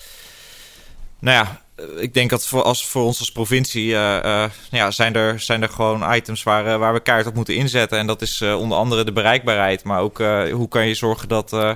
Nou 1.18 1.37
ja, 1.37 1.43
eh, 1.51 1.57
ik 1.97 2.14
denk 2.14 2.31
dat 2.31 2.47
voor, 2.47 2.62
als, 2.62 2.87
voor 2.87 3.03
ons 3.05 3.18
als 3.18 3.33
provincie. 3.33 3.95
eh, 3.95 4.45
eh, 4.45 4.51
ja, 4.70 4.91
zijn, 4.91 5.14
er, 5.14 5.41
zijn 5.41 5.62
er 5.62 5.68
gewoon 5.68 6.14
items 6.14 6.43
waar, 6.43 6.66
eh, 6.66 6.77
waar 6.77 6.93
we 6.93 7.01
keihard 7.01 7.29
op 7.29 7.35
moeten 7.35 7.55
inzetten. 7.55 7.99
En 7.99 8.07
dat 8.07 8.22
is 8.22 8.41
eh, 8.41 8.59
onder 8.61 8.79
andere 8.79 9.05
de 9.05 9.12
bereikbaarheid. 9.12 9.85
Maar 9.85 10.01
ook 10.01 10.20
eh, 10.20 10.53
hoe 10.53 10.68
kan 10.68 10.87
je 10.87 10.95
zorgen 10.95 11.29
dat. 11.29 11.53
eh, 11.53 11.72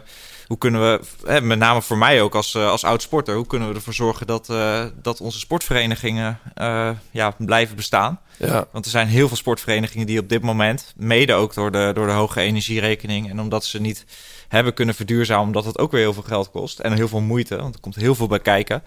hoe 0.47 0.59
kunnen 0.59 0.81
we, 0.81 1.41
met 1.41 1.59
name 1.59 1.83
voor 1.83 1.99
mij 1.99 2.23
ook 2.23 2.35
als, 2.35 2.55
eh, 2.55 2.69
als 2.71 2.85
oud 2.85 3.03
sporter, 3.03 3.35
hoe 3.35 3.47
kunnen 3.47 3.69
we 3.69 3.75
ervoor 3.75 3.95
zorgen 3.95 4.27
dat, 4.27 4.49
eh, 4.51 4.85
dat 5.03 5.21
onze 5.21 5.39
sportverenigingen 5.39 6.39
eh, 6.55 6.91
ja, 7.11 7.35
blijven 7.39 7.77
bestaan? 7.77 8.21
ja. 8.37 8.67
Want 8.73 8.85
er 8.85 8.91
zijn 8.91 9.07
heel 9.09 9.29
veel 9.29 9.37
sportverenigingen 9.37 10.07
die 10.07 10.19
op 10.21 10.29
dit 10.29 10.43
moment, 10.43 10.93
mede 10.97 11.33
ook 11.35 11.55
door 11.55 11.71
de, 11.73 11.91
door 11.95 12.07
de 12.07 12.13
hoge 12.13 12.41
energierekening 12.41 13.31
en 13.31 13.41
omdat 13.41 13.65
ze 13.65 13.81
niet 13.81 14.05
hebben 14.49 14.75
kunnen 14.75 14.95
verduurzamen, 14.95 15.47
omdat 15.47 15.65
het 15.65 15.79
ook 15.79 15.91
weer 15.91 16.01
heel 16.01 16.13
veel 16.13 16.23
geld 16.23 16.51
kost 16.51 16.79
en 16.79 16.93
heel 16.93 17.09
veel 17.09 17.21
moeite, 17.21 17.57
want 17.57 17.75
er 17.75 17.81
komt 17.81 17.95
heel 17.95 18.15
veel 18.15 18.27
bij 18.27 18.41
kijken. 18.41 18.83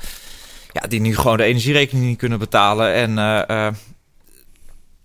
Ja, 0.72 0.88
die 0.88 1.00
nu 1.00 1.16
gewoon 1.16 1.38
de 1.38 1.44
energierekening 1.44 2.06
niet 2.06 2.18
kunnen 2.18 2.40
betalen 2.40 2.94
en 2.94 3.18
eh, 3.18 3.68
eh, 3.68 3.74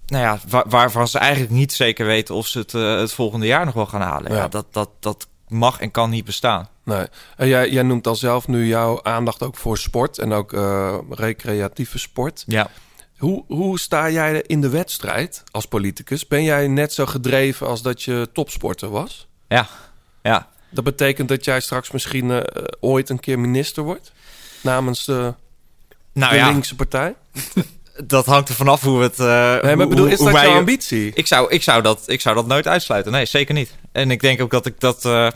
nou 0.07 0.23
ja, 0.23 0.39
waar, 0.49 0.65
waarvan 0.69 1.09
ze 1.09 1.19
eigenlijk 1.19 1.53
niet 1.53 1.73
zeker 1.73 2.07
weten 2.07 2.35
of 2.35 2.47
ze 2.47 2.59
het, 2.59 2.75
eh, 2.75 2.99
het 2.99 3.13
volgende 3.13 3.47
jaar 3.47 3.65
nog 3.65 3.75
wel 3.75 3.87
gaan 3.87 4.01
halen. 4.01 4.33
Ja. 4.33 4.39
Ja. 4.39 4.49
dat, 4.49 4.67
dat, 4.71 4.91
dat 5.01 5.29
mag 5.49 5.81
en 5.81 5.91
kan 5.91 6.11
niet 6.11 6.25
bestaan. 6.25 6.69
Nee. 6.85 7.07
En 7.37 7.49
jij, 7.49 7.71
jij 7.71 7.83
noemt 7.83 8.05
dan 8.05 8.17
zelf 8.17 8.49
nu 8.49 8.67
jouw 8.67 9.03
aandacht 9.03 9.43
ook 9.43 9.57
voor 9.57 9.79
sport 9.79 10.19
en 10.19 10.33
ook 10.33 10.53
recreatieve 11.11 11.99
sport. 11.99 12.45
Ja. 12.47 12.71
Hoe, 13.17 13.45
hoe 13.47 13.79
sta 13.79 14.11
jij 14.11 14.43
in 14.47 14.61
de 14.61 14.69
wedstrijd 14.69 15.43
als 15.51 15.67
politicus? 15.67 16.27
Ben 16.27 16.43
jij 16.43 16.69
net 16.69 16.93
zo 16.93 17.07
gedreven 17.07 17.67
als 17.67 17.83
dat 17.83 18.03
je 18.03 18.29
topsporter 18.33 18.91
was? 18.91 19.29
Ja, 19.49 19.69
ja. 20.23 20.49
Dat 20.71 20.85
betekent 20.85 21.29
dat 21.29 21.45
jij 21.45 21.61
straks 21.61 21.91
misschien 21.91 22.45
ooit 22.81 23.09
een 23.09 23.21
keer 23.21 23.39
minister 23.39 23.83
wordt? 23.83 24.13
Namens 24.63 25.05
de, 25.05 25.35
Nou 26.19 26.33
de 26.33 26.39
ja, 26.39 26.51
linkse 26.51 26.75
partij? 26.77 27.15
dat 28.05 28.27
hangt 28.27 28.49
er 28.49 28.55
vanaf 28.55 28.81
hoe 28.83 29.03
het. 29.03 29.19
Nee, 29.19 29.27
maar 29.29 29.61
hoe- 29.61 29.83
ik 29.83 29.89
bedoel, 29.89 30.05
hoe- 30.05 30.13
is 30.15 30.19
dat 30.19 30.33
jouw 30.43 30.55
ambitie? 30.57 31.11
Ik 31.15 31.27
zou, 31.27 31.51
ik, 31.51 31.63
zou 31.63 31.83
dat, 31.83 32.03
ik 32.07 32.21
zou 32.21 32.35
dat 32.35 32.47
nooit 32.47 32.67
uitsluiten. 32.67 33.13
Nee, 33.13 33.25
zeker 33.27 33.55
niet. 33.55 33.75
En 33.93 34.11
ik 34.11 34.21
denk 34.21 34.41
ook 34.43 34.51
dat 34.51 34.67
ik 34.67 34.81
dat. 34.81 35.05
eh, 35.05 35.29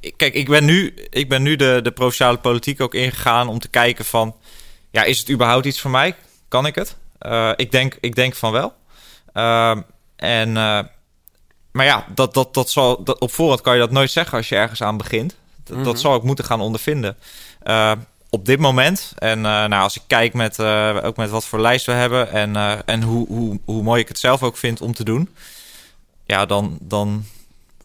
ik- 0.00 0.16
kijk, 0.16 0.34
ik 0.34 0.48
ben 0.48 0.64
nu, 0.64 0.94
ik 1.10 1.28
ben 1.28 1.42
nu 1.42 1.56
de, 1.56 1.80
de 1.82 1.90
provinciale 1.92 2.38
politiek 2.38 2.80
ook 2.80 2.94
ingegaan 2.94 3.48
om 3.48 3.58
te 3.58 3.68
kijken 3.68 4.04
van. 4.04 4.36
Ja, 4.90 5.02
is 5.04 5.18
het 5.18 5.30
überhaupt 5.30 5.66
iets 5.66 5.80
voor 5.80 5.90
mij? 5.90 6.14
Kan 6.48 6.66
ik 6.66 6.74
het? 6.74 6.96
Eh, 7.18 7.50
ik, 7.56 7.70
denk, 7.72 7.96
ik 8.00 8.14
denk 8.14 8.34
van 8.34 8.52
wel. 8.52 8.72
Ehm, 9.32 9.80
en, 10.16 10.52
maar 11.72 11.84
ja, 11.86 12.06
dat, 12.14 12.34
dat, 12.34 12.54
dat 12.54 12.70
zal, 12.70 13.04
dat, 13.04 13.20
op 13.20 13.32
voorhand 13.32 13.60
kan 13.60 13.74
je 13.74 13.80
dat 13.80 13.90
nooit 13.90 14.10
zeggen 14.10 14.36
als 14.38 14.48
je 14.48 14.56
ergens 14.56 14.82
aan 14.82 14.96
begint. 14.96 15.34
Dat, 15.64 15.76
Mhm. 15.76 15.84
dat 15.84 16.00
zal 16.00 16.14
ik 16.16 16.22
moeten 16.22 16.44
gaan 16.44 16.60
ondervinden. 16.60 17.16
Op 18.32 18.46
dit 18.46 18.58
moment, 18.58 19.12
en 19.18 19.38
eh, 19.38 19.42
nou, 19.42 19.82
als 19.82 19.96
ik 19.96 20.02
kijk 20.06 20.34
met, 20.34 20.58
eh, 20.58 20.98
ook 21.02 21.16
met 21.16 21.30
wat 21.30 21.44
voor 21.44 21.60
lijst 21.60 21.86
we 21.86 21.92
hebben 21.92 22.30
en, 22.30 22.56
eh, 22.56 22.78
en 22.84 23.02
hoe, 23.02 23.26
hoe, 23.26 23.60
hoe 23.64 23.82
mooi 23.82 24.00
ik 24.00 24.08
het 24.08 24.18
zelf 24.18 24.42
ook 24.42 24.56
vind 24.56 24.80
om 24.80 24.94
te 24.94 25.04
doen, 25.04 25.28
ja, 26.24 26.46
dan, 26.46 26.78
dan 26.80 27.24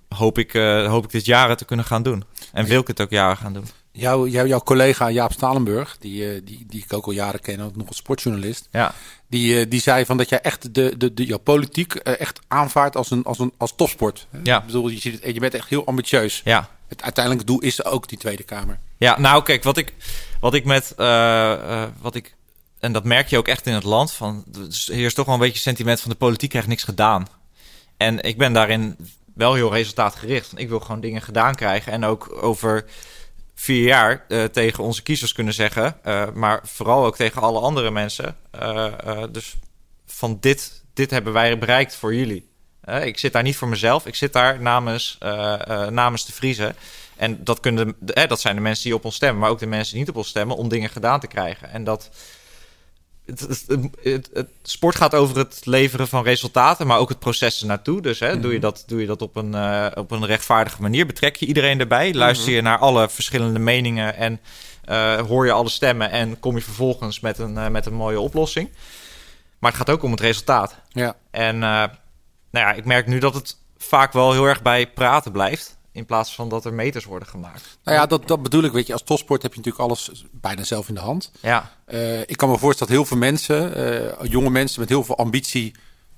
hoop, 0.09 0.37
ik, 0.37 0.51
hoop 0.87 1.03
ik 1.03 1.11
dit 1.11 1.25
jaren 1.25 1.57
te 1.57 1.65
kunnen 1.65 1.85
gaan 1.85 2.03
doen. 2.03 2.23
En 2.53 2.65
wil 2.65 2.81
ik 2.81 2.87
het 2.87 3.01
ook 3.01 3.09
jaren 3.09 3.37
gaan 3.37 3.53
doen. 3.53 3.67
Jouw, 3.91 4.27
jouw, 4.27 4.45
jouw 4.45 4.59
collega 4.59 5.09
Jaap 5.09 5.31
Stalenburg, 5.31 5.97
die, 5.99 6.43
die, 6.43 6.65
die 6.67 6.83
ik 6.83 6.93
ook 6.93 7.05
al 7.05 7.11
jaren 7.11 7.39
ken, 7.39 7.59
ook 7.59 7.75
nog 7.75 7.87
als 7.87 7.97
sportjournalist, 7.97 8.67
Ja, 8.71 8.93
die, 9.27 9.67
die 9.67 9.81
zei 9.81 10.05
van 10.05 10.17
dat 10.17 10.29
jij 10.29 10.41
echt 10.41 10.73
de, 10.73 10.97
de, 10.97 11.13
de, 11.13 11.25
jouw 11.25 11.37
politiek 11.37 11.95
echt 11.95 12.39
aanvaardt 12.47 12.95
als 12.95 13.11
een, 13.11 13.23
als 13.23 13.39
een 13.39 13.53
als 13.57 13.75
topsport. 13.75 14.27
Ja. 14.43 14.59
Ik 14.59 14.65
bedoel, 14.65 14.87
je, 14.87 14.99
ziet 14.99 15.23
het, 15.23 15.33
je 15.33 15.39
bent 15.39 15.53
echt 15.53 15.69
heel 15.69 15.85
ambitieus. 15.85 16.41
ja. 16.43 16.69
Het 16.87 17.01
uiteindelijke 17.01 17.51
doel 17.51 17.61
is 17.61 17.85
ook 17.85 18.07
die 18.07 18.17
Tweede 18.17 18.43
Kamer. 18.43 18.79
Ja, 18.97 19.19
nou 19.19 19.43
kijk, 19.43 19.63
wat 19.63 19.77
ik, 19.77 19.93
wat 20.39 20.53
ik 20.53 20.65
met, 20.65 20.93
eh, 20.97 21.53
eh, 21.53 21.89
wat 22.01 22.15
ik, 22.15 22.35
en 22.79 22.91
dat 22.91 23.03
merk 23.03 23.27
je 23.27 23.37
ook 23.37 23.47
echt 23.47 23.67
in 23.67 23.73
het 23.73 23.83
land, 23.83 24.13
van, 24.13 24.43
er 24.53 24.95
heerst 24.95 25.15
toch 25.15 25.25
wel 25.25 25.33
een 25.33 25.41
beetje 25.41 25.59
sentiment 25.59 26.01
van 26.01 26.11
de 26.11 26.17
politiek 26.17 26.49
krijgt 26.49 26.67
niks 26.67 26.83
gedaan. 26.83 27.27
En 27.97 28.21
ik 28.21 28.37
ben 28.37 28.53
daarin 28.53 28.97
wel 29.33 29.53
heel 29.53 29.73
resultaatgericht. 29.73 30.51
Ik 30.55 30.69
wil 30.69 30.79
gewoon 30.79 31.01
dingen 31.01 31.21
gedaan 31.21 31.55
krijgen. 31.55 31.91
En 31.91 32.05
ook 32.05 32.43
over 32.43 32.85
vier 33.55 33.83
jaar 33.83 34.25
eh, 34.27 34.43
tegen 34.43 34.83
onze 34.83 35.03
kiezers 35.03 35.33
kunnen 35.33 35.53
zeggen. 35.53 35.99
maar 36.33 36.59
vooral 36.63 37.05
ook 37.05 37.15
tegen 37.15 37.41
alle 37.41 37.59
andere 37.59 37.91
mensen. 37.91 38.37
dus 39.31 39.55
van 40.05 40.37
dit, 40.39 40.83
dit 40.93 41.11
hebben 41.11 41.33
wij 41.33 41.57
bereikt 41.57 41.95
voor 41.95 42.15
jullie. 42.15 42.53
Eh, 42.85 43.05
ik 43.05 43.19
zit 43.19 43.33
daar 43.33 43.43
niet 43.43 43.55
voor 43.57 43.67
mezelf. 43.67 44.05
Ik 44.05 44.15
zit 44.15 44.33
daar 44.33 44.61
namens, 44.61 45.15
eh, 45.19 45.53
eh, 45.69 45.87
namens 45.89 46.25
de 46.25 46.31
Vriezen. 46.33 46.75
En 47.15 47.43
dat, 47.43 47.59
kunnen 47.59 47.95
de, 47.99 48.13
eh, 48.13 48.27
dat 48.29 48.41
zijn 48.41 48.55
de 48.55 48.61
mensen 48.61 48.83
die 48.83 48.95
op 48.95 49.05
ons 49.05 49.15
stemmen. 49.15 49.39
Maar 49.39 49.49
ook 49.49 49.59
de 49.59 49.65
mensen 49.65 49.91
die 49.91 49.99
niet 49.99 50.09
op 50.09 50.15
ons 50.15 50.27
stemmen. 50.27 50.57
Om 50.57 50.69
dingen 50.69 50.89
gedaan 50.89 51.19
te 51.19 51.27
krijgen. 51.27 51.71
En 51.71 51.83
dat... 51.83 52.09
Het, 53.25 53.39
het, 53.39 53.65
het- 54.03 54.29
het- 54.33 54.49
sport 54.63 54.95
gaat 54.95 55.15
over 55.15 55.37
het 55.37 55.61
leveren 55.63 56.07
van 56.07 56.23
resultaten, 56.23 56.87
maar 56.87 56.97
ook 56.99 57.09
het 57.09 57.19
proces 57.19 57.61
ernaartoe. 57.61 58.01
Dus 58.01 58.19
hè, 58.19 58.39
doe 58.39 58.53
je 58.53 58.59
dat, 58.59 58.83
doe 58.87 58.99
je 59.01 59.05
dat 59.07 59.21
op, 59.21 59.35
een, 59.35 59.55
op 59.97 60.11
een 60.11 60.25
rechtvaardige 60.25 60.81
manier? 60.81 61.05
Betrek 61.05 61.35
je 61.35 61.45
iedereen 61.45 61.79
erbij? 61.79 62.13
Luister 62.13 62.51
je 62.53 62.61
naar 62.61 62.77
alle 62.77 63.09
verschillende 63.09 63.59
meningen 63.59 64.15
en 64.15 64.39
hoor 65.27 65.45
je 65.45 65.51
alle 65.51 65.69
stemmen 65.69 66.11
en 66.11 66.39
kom 66.39 66.55
je 66.55 66.61
vervolgens 66.61 67.19
met 67.19 67.37
een, 67.39 67.71
met 67.71 67.85
een 67.85 67.93
mooie 67.93 68.19
oplossing? 68.19 68.69
Maar 69.59 69.71
het 69.71 69.79
gaat 69.79 69.89
ook 69.89 70.03
om 70.03 70.11
het 70.11 70.19
resultaat. 70.19 70.75
Ja. 70.91 71.15
En 71.31 71.63
nou 72.55 72.67
ja, 72.67 72.73
ik 72.73 72.85
merk 72.85 73.07
nu 73.07 73.19
dat 73.19 73.33
het 73.33 73.57
vaak 73.77 74.13
wel 74.13 74.31
heel 74.31 74.45
erg 74.45 74.61
bij 74.61 74.87
praten 74.87 75.31
blijft. 75.31 75.77
In 75.91 76.05
plaats 76.05 76.35
van 76.35 76.49
dat 76.49 76.65
er 76.65 76.73
meters 76.73 77.05
worden 77.05 77.27
gemaakt. 77.27 77.77
Nou 77.83 77.97
ja, 77.97 78.05
dat, 78.05 78.27
dat 78.27 78.43
bedoel 78.43 78.63
ik. 78.63 78.71
Weet 78.71 78.87
je, 78.87 78.93
als 78.93 79.03
topsport 79.03 79.41
heb 79.41 79.51
je 79.53 79.57
natuurlijk 79.57 79.85
alles 79.85 80.25
bijna 80.31 80.63
zelf 80.63 80.87
in 80.87 80.93
de 80.93 80.99
hand. 81.01 81.31
Ja, 81.41 81.71
Eh, 81.85 82.19
ik 82.21 82.37
kan 82.37 82.49
me 82.49 82.57
voorstellen 82.57 82.93
dat 82.93 83.01
heel 83.01 83.05
veel 83.07 83.17
mensen, 83.17 83.75
eh, 84.21 84.29
jonge 84.29 84.49
mensen 84.49 84.79
met 84.79 84.89
heel 84.89 85.03
veel 85.03 85.17
ambitie, 85.17 85.73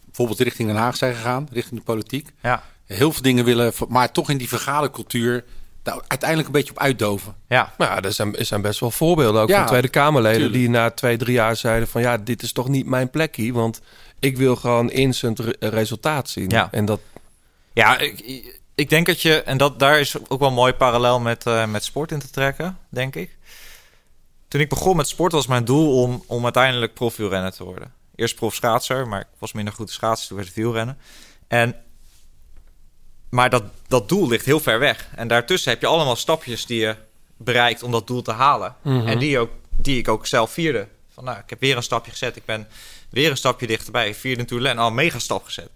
bijvoorbeeld 0.06 0.40
richting 0.40 0.68
Den 0.68 0.78
Haag 0.78 0.96
zijn 0.96 1.16
gegaan, 1.16 1.48
richting 1.52 1.80
de 1.80 1.86
politiek. 1.86 2.30
ja, 2.42 2.64
Heel 2.86 3.12
veel 3.12 3.22
dingen 3.22 3.46
willen, 3.46 3.74
maar 3.88 4.12
toch 4.12 4.30
in 4.30 4.38
die 4.38 4.48
vergadercultuur 4.48 5.44
daar 5.84 6.02
uiteindelijk 6.08 6.48
een 6.50 6.54
beetje 6.56 6.72
op 6.72 6.80
uitdoven. 6.80 7.36
ja. 7.48 7.74
Nou, 7.78 7.92
ja, 7.92 8.02
er 8.02 8.14
zijn, 8.14 8.36
er 8.38 8.46
zijn 8.46 8.62
best 8.62 8.80
wel 8.80 8.92
voorbeelden 8.92 9.42
ook 9.42 9.50
Ja, 9.50 9.58
van 9.58 9.68
Tweede 9.68 9.88
Kamerleden 9.90 10.38
tuurlijk. 10.38 10.60
die 10.60 10.70
na 10.70 10.92
twee, 10.92 11.18
drie 11.18 11.34
jaar 11.34 11.56
zeiden 11.56 11.88
van 11.88 12.02
ja, 12.02 12.18
dit 12.18 12.42
is 12.42 12.52
toch 12.52 12.68
niet 12.68 12.86
mijn 12.86 13.10
plekje, 13.10 13.54
want 13.54 13.82
ik 14.20 14.38
wil 14.38 14.56
gewoon 14.56 14.92
instant 14.92 15.40
re- 15.40 15.56
resultaat 15.60 16.30
zien. 16.30 16.50
Ja. 16.50 16.68
En 16.72 16.86
dat, 16.86 17.00
Ja, 17.74 17.98
ik, 17.98 18.56
ik 18.76 18.90
denk 18.90 19.06
dat 19.06 19.22
je, 19.22 19.42
en 19.44 19.58
dat, 19.58 19.80
daar 19.80 20.00
is 20.00 20.30
ook 20.30 20.40
wel 20.40 20.48
een 20.48 20.54
mooi 20.54 20.74
parallel 20.74 21.20
met, 21.20 21.46
eh, 21.46 21.66
met 21.66 21.84
sport 21.84 22.12
in 22.12 22.20
te 22.20 22.30
trekken, 22.30 22.78
denk 22.90 23.16
ik. 23.16 23.38
Toen 24.48 24.62
ik 24.62 24.70
begon 24.70 24.96
met 24.96 25.08
sport 25.08 25.32
was 25.32 25.48
mijn 25.48 25.66
doel 25.66 26.02
om, 26.02 26.24
om 26.28 26.44
uiteindelijk 26.44 26.94
profielrenner 26.94 27.52
te 27.52 27.64
worden. 27.64 27.94
Eerst 28.16 28.36
profschaatser, 28.36 29.08
maar 29.08 29.20
ik 29.20 29.28
was 29.38 29.54
minder 29.54 29.74
goed 29.74 29.88
in 29.88 29.94
schaatsen, 29.94 30.28
toen 30.28 30.38
werd 30.38 30.50
het 30.50 30.58
wielrennen. 30.58 30.98
En, 31.48 31.76
maar 33.30 33.50
dat, 33.50 33.64
dat 33.88 34.10
doel 34.10 34.28
ligt 34.28 34.46
heel 34.46 34.60
ver 34.60 34.80
weg. 34.80 35.10
En 35.16 35.28
daartussen 35.28 35.72
heb 35.72 35.82
je 35.82 35.88
allemaal 35.88 36.16
stapjes 36.16 36.66
die 36.66 36.80
je 36.80 36.96
bereikt 37.38 37.84
om 37.84 37.92
dat 37.92 38.08
doel 38.08 38.22
te 38.22 38.32
halen. 38.32 38.76
En 38.84 39.20
die, 39.20 39.40
ook, 39.40 39.50
die 39.70 39.98
ik 39.98 40.08
ook 40.08 40.26
zelf 40.28 40.52
vierde. 40.52 40.88
Nou, 41.22 41.38
ik 41.38 41.50
heb 41.50 41.60
weer 41.60 41.78
een 41.78 41.84
stapje 41.84 42.12
gezet. 42.12 42.36
Ik 42.36 42.46
ben 42.46 42.68
weer 43.10 43.30
een 43.30 43.38
stapje 43.38 43.68
dichterbij. 43.68 44.16
Vierde 44.16 44.46
Tourlen, 44.46 44.78
al 44.78 44.92
mega 44.92 45.20
stap 45.20 45.44
gezet 45.44 45.70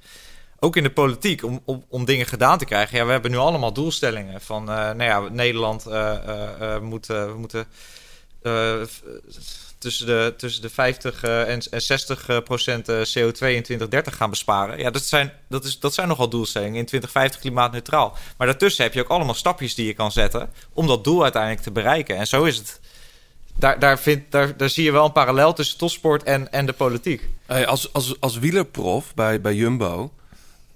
ook 0.64 0.76
in 0.76 0.84
de 0.84 0.92
politiek, 0.92 1.44
om, 1.44 1.64
om, 1.90 2.06
dingen 2.06 2.26
gedaan 2.26 2.58
te 2.58 2.66
krijgen. 2.66 2.98
Ja, 2.98 3.06
we 3.06 3.12
hebben 3.12 3.32
nu 3.32 3.38
allemaal 3.38 3.74
doelstellingen 3.74 4.42
van, 4.42 4.70
eh, 4.70 4.76
nou 4.76 5.04
ja, 5.04 5.20
Nederland 5.20 5.86
eh, 5.86 6.76
eh, 6.76 6.82
moet, 6.82 7.06
we 7.06 7.34
moeten 7.38 7.68
tussen, 9.82 10.06
de, 10.06 10.34
tussen 10.38 10.62
de 10.62 10.70
50 10.70 11.24
eh, 11.24 11.50
en, 11.50 11.62
en 11.72 11.82
60 11.82 12.28
eh, 12.28 12.38
procent 12.40 12.90
eh, 12.90 12.96
CO2 12.96 13.48
in 13.48 13.64
2030 13.64 14.16
gaan 14.16 14.30
besparen. 14.30 14.78
Ja, 14.78 14.90
dat 14.90 15.04
zijn, 15.04 15.34
dat, 15.50 15.64
is, 15.64 15.80
dat 15.80 15.94
zijn 15.94 16.08
nogal 16.08 16.30
doelstellingen. 16.30 16.76
In 16.76 16.86
2050 16.86 17.40
klimaatneutraal. 17.40 18.18
Maar 18.38 18.48
daartussen 18.48 18.84
heb 18.84 18.94
je 18.94 19.00
ook 19.00 19.10
allemaal 19.10 19.34
stapjes 19.34 19.76
die 19.76 19.86
je 19.86 19.94
kan 19.94 20.12
zetten 20.12 20.50
om 20.74 20.88
dat 20.88 21.04
doel 21.04 21.24
uiteindelijk 21.24 21.64
te 21.64 21.72
bereiken. 21.72 22.18
En 22.18 22.28
zo 22.28 22.44
is 22.44 22.58
het. 22.58 22.80
Daar, 23.56 23.80
daar, 23.80 24.00
vind, 24.00 24.32
daar, 24.32 24.58
daar 24.58 24.70
zie 24.70 24.84
je 24.84 24.92
wel 24.92 25.06
een 25.06 25.12
parallel 25.12 25.54
tussen 25.54 25.78
topsport 25.78 26.24
en, 26.24 26.52
en 26.52 26.66
de 26.66 26.74
politiek. 26.74 27.30
Hey, 27.46 27.68
als, 27.68 27.94
als, 27.94 28.20
als 28.20 28.40
wielerprof 28.40 29.14
bij, 29.16 29.42
bij 29.42 29.56
Jumbo, 29.56 30.12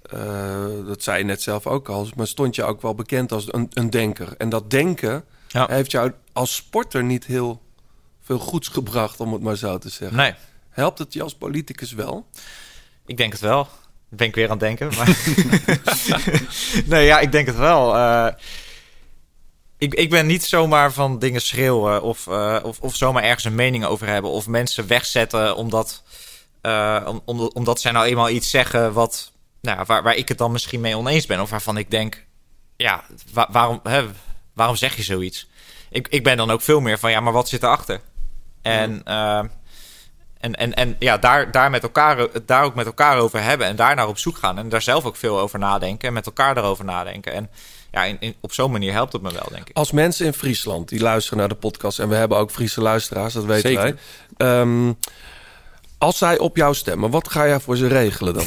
eh, 0.02 0.66
dat 0.88 1.04
zei 1.04 1.18
je 1.18 1.24
net 1.24 1.42
zelf 1.42 1.68
ook 1.68 1.90
al, 1.90 2.08
maar 2.16 2.28
stond 2.28 2.56
je 2.56 2.64
ook 2.64 2.82
wel 2.82 2.96
bekend 2.96 3.32
als 3.32 3.54
een, 3.54 3.70
een 3.74 3.90
denker. 3.90 4.34
En 4.38 4.50
dat 4.50 4.70
denken 4.70 5.24
Ja. 5.48 5.68
heeft 5.70 5.92
jou 5.92 6.12
als 6.34 6.56
sporter 6.56 7.04
niet 7.04 7.26
heel 7.26 7.62
veel 8.24 8.40
goeds 8.40 8.68
gebracht, 8.68 9.20
om 9.20 9.34
het 9.34 9.42
maar 9.42 9.58
zo 9.58 9.78
te 9.78 9.90
zeggen. 9.90 10.18
Nee. 10.18 10.34
Helpt 10.70 11.00
het 11.00 11.14
je 11.14 11.24
als 11.24 11.36
politicus 11.36 11.92
wel? 11.94 12.28
Ik 13.06 13.18
denk 13.18 13.32
het 13.32 13.42
wel. 13.42 13.68
Ben 14.10 14.28
ik 14.28 14.36
weer 14.36 14.50
aan 14.50 14.58
het 14.58 14.60
denken. 14.60 14.88
Maar... 14.98 15.18
nee, 16.86 17.06
ja, 17.06 17.20
ik 17.20 17.32
denk 17.32 17.48
het 17.48 17.58
wel. 17.58 17.96
Eh, 17.96 18.28
ik, 19.78 19.94
ik 19.94 20.10
ben 20.10 20.26
niet 20.26 20.44
zomaar 20.46 20.92
van 20.94 21.20
dingen 21.20 21.42
schreeuwen 21.42 22.02
of, 22.02 22.28
eh, 22.28 22.58
of, 22.64 22.80
of 22.80 22.96
zomaar 22.96 23.24
ergens 23.24 23.44
een 23.44 23.56
mening 23.56 23.86
over 23.86 24.08
hebben. 24.08 24.32
Of 24.32 24.48
mensen 24.48 24.88
wegzetten 24.88 25.56
omdat, 25.56 26.04
eh, 26.62 27.02
om, 27.08 27.22
om- 27.26 27.50
omdat 27.54 27.82
zij 27.82 27.92
nou 27.92 28.06
eenmaal 28.06 28.30
iets 28.30 28.50
zeggen 28.50 28.94
wat, 28.94 29.32
nou, 29.62 29.84
waar, 29.86 30.04
waar 30.04 30.16
ik 30.16 30.28
het 30.28 30.38
dan 30.38 30.52
misschien 30.52 30.82
mee 30.82 30.98
oneens 30.98 31.26
ben. 31.26 31.42
Of 31.42 31.50
waarvan 31.50 31.78
ik 31.78 31.92
denk, 31.92 32.26
ja, 32.76 33.04
wa- 33.34 33.50
waarom, 33.52 33.80
hè, 33.84 34.06
waarom 34.54 34.76
zeg 34.76 34.96
je 34.96 35.04
zoiets? 35.04 35.48
Ik, 35.90 36.08
ik 36.08 36.24
ben 36.24 36.38
dan 36.38 36.52
ook 36.52 36.62
veel 36.62 36.80
meer 36.80 37.00
van, 37.00 37.12
ja, 37.12 37.20
maar 37.20 37.34
wat 37.34 37.50
zit 37.50 37.64
erachter? 37.64 38.02
En... 38.62 39.02
eh, 39.04 39.44
en, 40.40 40.56
en, 40.56 40.74
en 40.74 40.96
ja, 41.00 41.18
daar, 41.18 41.52
daar, 41.52 41.70
met 41.70 41.84
elkaar, 41.84 42.28
daar 42.46 42.64
ook 42.64 42.76
met 42.76 42.86
elkaar 42.86 43.18
over 43.20 43.42
hebben 43.44 43.68
en 43.68 43.76
daar 43.76 43.96
naar 43.96 44.08
op 44.08 44.18
zoek 44.18 44.38
gaan. 44.38 44.58
En 44.58 44.70
daar 44.70 44.82
zelf 44.82 45.06
ook 45.06 45.16
veel 45.16 45.40
over 45.40 45.60
nadenken 45.60 46.08
en 46.08 46.14
met 46.14 46.26
elkaar 46.26 46.56
daarover 46.56 46.86
nadenken. 46.86 47.34
En 47.34 47.50
ja, 47.96 48.04
in, 48.04 48.18
in- 48.20 48.36
op 48.42 48.54
zo'n 48.54 48.72
manier 48.72 48.92
helpt 48.92 49.14
het 49.14 49.22
me 49.22 49.32
wel, 49.32 49.48
denk 49.52 49.70
ik. 49.70 49.76
Als 49.78 49.92
mensen 49.92 50.26
in 50.26 50.34
Friesland 50.34 50.90
die 50.90 51.00
luisteren 51.00 51.40
naar 51.40 51.48
de 51.48 51.56
podcast, 51.56 52.00
en 52.00 52.10
we 52.10 52.16
hebben 52.16 52.38
ook 52.38 52.52
Friese 52.52 52.82
luisteraars, 52.82 53.34
dat 53.34 53.46
weten 53.46 53.70
Zeker. 53.70 53.84
wij. 53.84 53.96
Ehm, 54.60 54.94
als 55.98 56.18
zij 56.18 56.38
op 56.38 56.56
jou 56.58 56.76
stemmen, 56.76 57.10
wat 57.10 57.30
ga 57.32 57.48
jij 57.48 57.60
voor 57.60 57.78
ze 57.78 57.88
regelen 57.88 58.34
dan? 58.34 58.46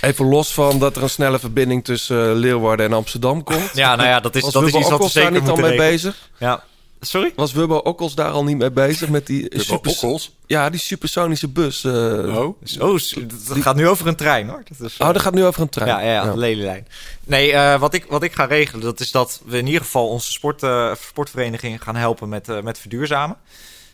Even 0.00 0.26
los 0.28 0.54
van 0.54 0.78
dat 0.78 0.96
er 0.96 1.02
een 1.02 1.10
snelle 1.10 1.38
verbinding 1.38 1.84
tussen 1.84 2.28
eh, 2.30 2.36
Leeuwarden 2.36 2.86
en 2.86 2.92
Amsterdam 2.92 3.42
komt. 3.44 3.70
Ja, 3.74 3.96
nou 3.96 4.08
ja, 4.08 4.20
dat 4.20 4.34
is, 4.34 4.42
dat 4.42 4.62
is 4.62 4.72
iets 4.72 4.88
wat 4.90 5.00
we 5.02 5.08
zeker 5.08 5.32
niet 5.32 5.48
al 5.48 5.56
mee 5.56 5.76
bezig? 5.76 6.28
Ja. 6.38 6.64
Sorry? 7.06 7.32
Was 7.36 7.52
Wubbo 7.52 7.76
Okkels 7.76 8.14
daar 8.14 8.30
al 8.30 8.44
niet 8.44 8.56
mee 8.58 8.70
bezig 8.70 9.08
met 9.08 9.26
die 9.26 9.60
super, 9.60 9.90
Okkels? 9.90 10.36
ja, 10.46 10.70
die 10.70 10.80
supersonische 10.80 11.48
bus? 11.48 11.84
eh. 11.84 11.92
Oh. 11.92 12.56
Oh, 12.80 12.92
het 12.94 13.62
gaat 13.62 13.76
nu 13.76 13.88
over 13.88 14.06
een 14.06 14.16
trein, 14.16 14.48
hoor. 14.48 14.62
Dat 14.78 14.90
is, 14.90 14.96
Oh, 14.98 15.06
dat 15.12 15.22
gaat 15.22 15.34
nu 15.34 15.44
over 15.44 15.62
een 15.62 15.68
trein. 15.68 15.88
Ja, 15.90 16.00
ja, 16.00 16.12
ja, 16.24 16.30
de 16.32 16.38
lelielijn. 16.38 16.86
Nee, 17.24 17.52
eh, 17.52 17.80
wat, 17.80 17.94
ik, 17.94 18.04
wat 18.08 18.22
ik 18.22 18.32
ga 18.32 18.44
regelen, 18.44 18.80
dat 18.84 19.00
is 19.00 19.10
dat 19.10 19.40
we 19.44 19.58
in 19.58 19.66
ieder 19.66 19.80
geval 19.82 20.08
onze 20.08 20.32
sport, 20.32 20.62
eh, 20.62 20.94
sportvereniging 20.94 21.82
gaan 21.82 21.96
helpen 21.96 22.28
met, 22.28 22.48
eh, 22.48 22.60
met 22.62 22.78
verduurzamen. 22.78 23.36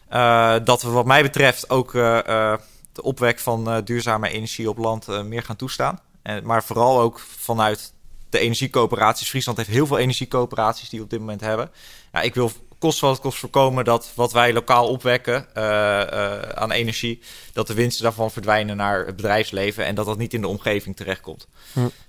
Eh, 0.09 0.55
dat 0.65 0.83
we 0.83 0.89
wat 0.91 1.07
mij 1.07 1.23
betreft 1.23 1.71
ook 1.71 1.95
eh, 1.95 2.19
eh, 2.53 2.59
de 2.93 3.03
opwek 3.03 3.39
van 3.39 3.71
eh, 3.71 3.77
duurzame 3.85 4.29
energie 4.31 4.69
op 4.69 4.79
land 4.79 5.09
eh, 5.09 5.23
meer 5.23 5.43
gaan 5.43 5.57
toestaan. 5.57 6.01
En, 6.23 6.45
maar 6.47 6.65
vooral 6.65 7.01
ook 7.01 7.21
vanuit 7.39 7.93
de 8.31 8.39
energiecoöperaties. 8.39 9.29
Friesland 9.29 9.57
heeft 9.59 9.71
heel 9.71 9.87
veel 9.87 9.99
energiecoöperaties 9.99 10.89
die 10.89 10.99
we 10.99 11.05
op 11.05 11.11
dit 11.11 11.21
moment 11.21 11.41
hebben. 11.41 11.71
Ja, 12.13 12.21
ik 12.21 12.35
wil 12.35 12.53
kost 12.81 13.01
wat 13.01 13.11
het 13.11 13.21
kost 13.21 13.39
voorkomen 13.39 13.85
dat 13.85 14.13
wat 14.15 14.33
wij 14.33 14.53
lokaal 14.53 14.89
opwekken 14.89 15.55
eh, 15.55 16.01
eh, 16.01 16.41
aan 16.41 16.71
energie, 16.71 17.21
dat 17.53 17.67
de 17.67 17.75
winsten 17.75 18.03
daarvan 18.03 18.31
verdwijnen 18.31 18.77
naar 18.77 19.07
het 19.07 19.17
bedrijfsleven 19.17 19.85
en 19.85 19.95
dat 19.95 20.07
dat 20.07 20.19
niet 20.19 20.35
in 20.35 20.41
de 20.41 20.49
omgeving 20.49 20.97
terechtkomt. 20.97 21.49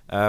Eh, 0.06 0.28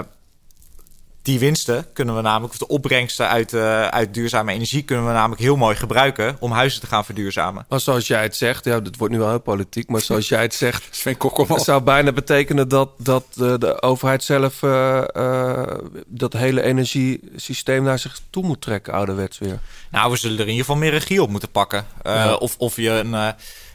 die 1.23 1.39
winsten 1.39 1.86
kunnen 1.93 2.16
we 2.16 2.20
namelijk, 2.20 2.53
of 2.53 2.59
de 2.59 2.66
opbrengsten 2.66 3.28
uit, 3.28 3.53
eh, 3.53 3.86
uit 3.89 4.15
duurzame 4.15 4.53
energie, 4.53 4.82
kunnen 4.82 5.07
we 5.07 5.12
namelijk 5.12 5.40
heel 5.40 5.57
mooi 5.57 5.77
gebruiken 5.77 6.36
om 6.40 6.51
huizen 6.53 6.81
te 6.81 6.86
gaan 6.86 7.05
verduurzamen. 7.05 7.66
Maar 7.69 7.81
zoals 7.81 8.07
jij 8.07 8.23
het 8.23 8.36
zegt, 8.36 8.65
ja, 8.65 8.81
dit 8.81 8.97
wordt 8.97 9.12
nu 9.12 9.19
wel 9.19 9.28
heel 9.28 9.40
politiek, 9.40 9.89
maar 9.89 10.01
zoals 10.01 10.28
jij 10.28 10.43
het 10.43 10.55
zegt, 10.55 10.85
Sven 10.90 11.16
Kokkelman. 11.16 11.57
Het 11.57 11.65
zou 11.65 11.82
bijna 11.82 12.12
betekenen 12.12 12.69
dat, 12.69 12.90
dat 12.99 13.24
eh, 13.40 13.55
de 13.59 13.82
overheid 13.82 14.24
zelf 14.24 14.62
eh, 14.62 14.99
eh, 15.16 15.77
dat 16.07 16.32
hele 16.32 16.62
energiesysteem 16.62 17.82
naar 17.82 17.99
zich 17.99 18.20
toe 18.31 18.43
moet 18.44 18.61
trekken, 18.61 18.93
ouderwets 18.93 19.39
weer. 19.39 19.59
Nou, 19.90 20.11
we 20.11 20.16
zullen 20.16 20.36
er 20.36 20.43
in 20.43 20.51
ieder 20.51 20.65
geval 20.65 20.81
meer 20.81 20.90
regie 20.90 21.23
op 21.23 21.28
moeten 21.31 21.51
pakken. 21.51 21.86
Eh, 22.03 22.15
Ja. 22.15 22.35
of, 22.35 22.55
of 22.59 22.77
je 22.77 22.90
een. 22.90 23.15
eh, 23.15 23.27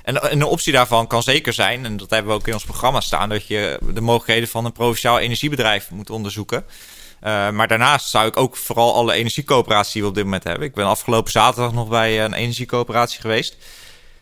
en 0.04 0.22
en 0.22 0.32
een 0.32 0.44
optie 0.44 0.74
daarvan 0.74 1.08
kan 1.08 1.24
zeker 1.24 1.54
zijn, 1.54 1.86
en 1.86 1.98
dat 1.98 2.10
hebben 2.10 2.32
we 2.32 2.38
ook 2.40 2.48
in 2.48 2.54
ons 2.54 2.64
programma 2.64 3.00
staan, 3.02 3.30
dat 3.30 3.48
je 3.48 3.80
de 3.94 4.02
mogelijkheden 4.02 4.50
van 4.50 4.66
een 4.66 4.72
provinciaal 4.72 5.20
energiebedrijf 5.20 5.90
moet 5.92 6.10
onderzoeken. 6.10 6.64
Eh, 7.20 7.50
maar 7.50 7.68
daarnaast 7.68 8.10
zou 8.10 8.28
ik 8.28 8.38
ook 8.38 8.58
vooral 8.58 8.94
alle 8.94 9.14
energiecoöperaties 9.14 9.94
die 9.94 10.02
we 10.02 10.08
op 10.08 10.16
dit 10.16 10.24
moment 10.24 10.44
hebben. 10.44 10.68
Ik 10.68 10.74
ben 10.74 10.86
afgelopen 10.86 11.32
zaterdag 11.32 11.74
nog 11.74 11.88
bij 11.88 12.24
een 12.24 12.34
energiecoöperatie 12.34 13.22
geweest. 13.22 13.58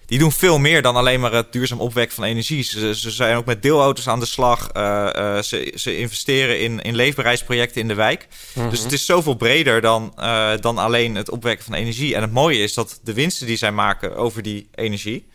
Die 0.06 0.20
doen 0.20 0.32
veel 0.32 0.58
meer 0.58 0.82
dan 0.82 0.96
alleen 0.96 1.20
maar 1.20 1.34
het 1.34 1.52
duurzaam 1.52 1.80
opwekken 1.80 2.16
van 2.16 2.24
energie. 2.24 2.64
Ze, 2.64 2.96
ze 2.96 3.12
zijn 3.12 3.38
ook 3.38 3.46
met 3.46 3.62
deelauto's 3.62 4.08
aan 4.08 4.20
de 4.20 4.26
slag. 4.26 4.70
Eh, 4.70 5.38
eh, 5.38 5.44
ze, 5.44 5.74
ze 5.76 5.98
investeren 5.98 6.60
in, 6.60 6.82
in 6.82 6.96
leefbaarheidsprojecten 6.96 7.82
in 7.82 7.88
de 7.88 7.94
wijk. 7.94 8.28
Dus 8.70 8.84
het 8.84 8.92
is 8.92 9.06
zoveel 9.06 9.34
breder 9.36 9.82
dan, 9.82 10.14
eh, 10.18 10.52
dan 10.60 10.78
alleen 10.78 11.16
het 11.16 11.30
opwekken 11.30 11.66
van 11.66 11.74
energie. 11.74 12.16
En 12.16 12.22
het 12.22 12.32
mooie 12.32 12.64
is 12.64 12.74
dat 12.74 13.00
de 13.04 13.14
winsten 13.14 13.48
die 13.48 13.58
zij 13.58 13.72
maken 13.72 14.16
over 14.16 14.42
die 14.42 14.68
energie... 14.76 15.28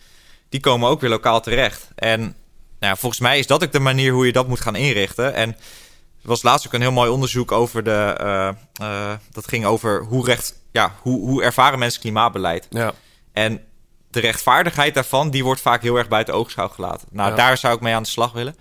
die 0.48 0.60
komen 0.60 0.88
ook 0.88 1.00
weer 1.00 1.10
lokaal 1.10 1.40
terecht. 1.40 1.88
En 1.94 2.20
nou 2.20 2.92
ja, 2.92 2.96
volgens 2.96 3.20
mij 3.20 3.38
is 3.38 3.46
dat 3.46 3.64
ook 3.64 3.72
de 3.72 3.80
manier 3.80 4.12
hoe 4.12 4.26
je 4.26 4.32
dat 4.32 4.48
moet 4.48 4.60
gaan 4.60 4.76
inrichten. 4.76 5.34
En 5.34 5.56
Er 6.22 6.28
was 6.28 6.42
laatst 6.42 6.66
ook 6.66 6.72
een 6.72 6.80
heel 6.80 6.92
mooi 6.92 7.10
onderzoek 7.10 7.52
over 7.52 7.82
de. 7.84 8.14
eh, 8.18 8.48
eh, 9.08 9.18
dat 9.30 9.48
ging 9.48 9.64
over 9.64 10.04
hoe 10.04 10.24
recht. 10.24 10.54
Ja, 10.72 10.94
hoe, 11.02 11.20
hoe 11.28 11.42
ervaren 11.42 11.78
mensen 11.78 12.00
klimaatbeleid. 12.00 12.66
Ja. 12.70 12.92
En 13.32 13.60
de 14.10 14.20
rechtvaardigheid 14.20 14.94
daarvan, 14.94 15.30
die 15.30 15.44
wordt 15.44 15.60
vaak 15.60 15.82
heel 15.82 15.96
erg 15.96 16.08
buiten 16.08 16.34
oogschouw 16.34 16.68
gelaten. 16.68 17.08
Nou, 17.10 17.30
Ja. 17.30 17.36
daar 17.36 17.56
zou 17.58 17.74
ik 17.74 17.80
mee 17.80 17.94
aan 17.94 18.02
de 18.02 18.08
slag 18.08 18.32
willen. 18.32 18.56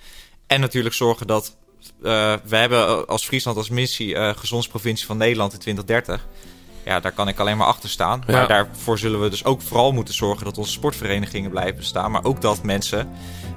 En 0.47 0.59
natuurlijk 0.59 0.95
zorgen 0.95 1.27
dat. 1.27 1.55
eh 2.03 2.33
we 2.43 2.55
hebben 2.55 3.07
als 3.07 3.25
Friesland 3.25 3.57
als 3.57 3.69
missie 3.69 4.33
gezondsprovincie 4.35 5.05
van 5.07 5.17
Nederland 5.17 5.53
in 5.53 5.59
2030. 5.59 6.27
Ja, 6.85 6.99
daar 6.99 7.11
kan 7.11 7.27
ik 7.27 7.39
alleen 7.39 7.57
maar 7.57 7.67
achter 7.67 7.89
staan. 7.89 8.23
Ja. 8.27 8.33
Maar 8.33 8.47
daarvoor 8.47 8.99
zullen 8.99 9.21
we 9.21 9.29
dus 9.29 9.45
ook 9.45 9.61
vooral 9.61 9.91
moeten 9.91 10.13
zorgen 10.13 10.45
dat 10.45 10.57
onze 10.57 10.71
sportverenigingen 10.71 11.49
blijven 11.49 11.75
bestaan. 11.75 12.11
Maar 12.11 12.23
ook 12.23 12.41
dat 12.41 12.63
mensen 12.63 13.09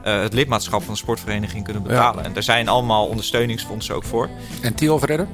eh, 0.02 0.20
het 0.20 0.32
lidmaatschap 0.32 0.82
van 0.82 0.92
de 0.92 0.98
sportvereniging 1.00 1.64
kunnen 1.64 1.82
betalen. 1.82 2.24
En 2.24 2.32
daar 2.32 2.42
zijn 2.42 2.68
allemaal 2.68 3.06
ondersteuningsfondsen 3.06 3.94
ook 3.94 4.04
voor. 4.04 4.28
En 4.62 4.74
Theo 4.74 4.98
verder? 4.98 5.26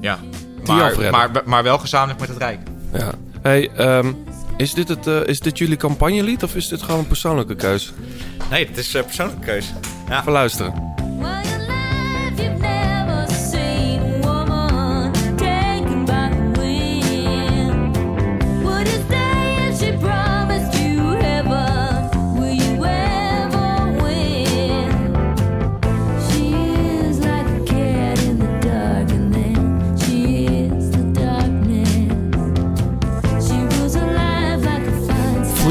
Ja, 0.00 0.18
maar, 0.66 1.10
maar, 1.10 1.30
maar 1.44 1.62
wel 1.62 1.78
gezamenlijk 1.78 2.20
met 2.20 2.28
het 2.28 2.38
Rijk. 2.38 2.60
ja. 2.92 3.12
Hey, 3.42 3.70
ehm, 3.76 4.12
is, 4.56 4.74
dit 4.74 4.88
het, 4.88 5.06
eh, 5.06 5.26
is 5.26 5.40
dit 5.40 5.58
jullie 5.58 5.76
campagnelied 5.76 6.42
of 6.42 6.54
is 6.54 6.68
dit 6.68 6.82
gewoon 6.82 7.00
een 7.00 7.06
persoonlijke 7.06 7.54
keuze? 7.54 7.92
Nee, 8.50 8.66
het 8.66 8.78
is 8.78 8.94
eh, 8.94 9.02
persoonlijke 9.02 9.44
keuze. 9.44 9.72
Ja. 10.08 10.20
Even 10.20 10.32
luisteren. 10.32 10.88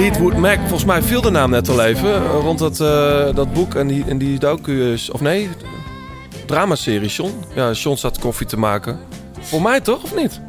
Fleetwood 0.10 0.38
Mac, 0.38 0.60
volgens 0.60 0.86
mij 0.86 1.02
viel 1.02 1.22
de 1.22 1.30
naam 1.30 1.49
net 1.49 1.69
al 1.69 1.84
even. 1.86 2.27
Rond 2.27 2.60
dat, 2.60 2.80
eh, 2.80 3.36
dat 3.36 3.53
boek 3.53 3.76
en 3.76 3.88
die, 3.88 4.06
en 4.07 4.18
die 4.18 4.40
docu 4.40 4.91
is... 4.91 5.10
Of 5.10 5.22
nee, 5.22 5.49
dramaserie, 6.45 7.10
John. 7.10 7.44
Ja, 7.56 7.72
John 7.72 7.98
staat 7.98 8.19
koffie 8.19 8.45
te 8.45 8.57
maken. 8.57 8.99
Voor 9.40 9.61
mij 9.61 9.81
toch, 9.81 10.03
of 10.03 10.15
niet? 10.15 10.41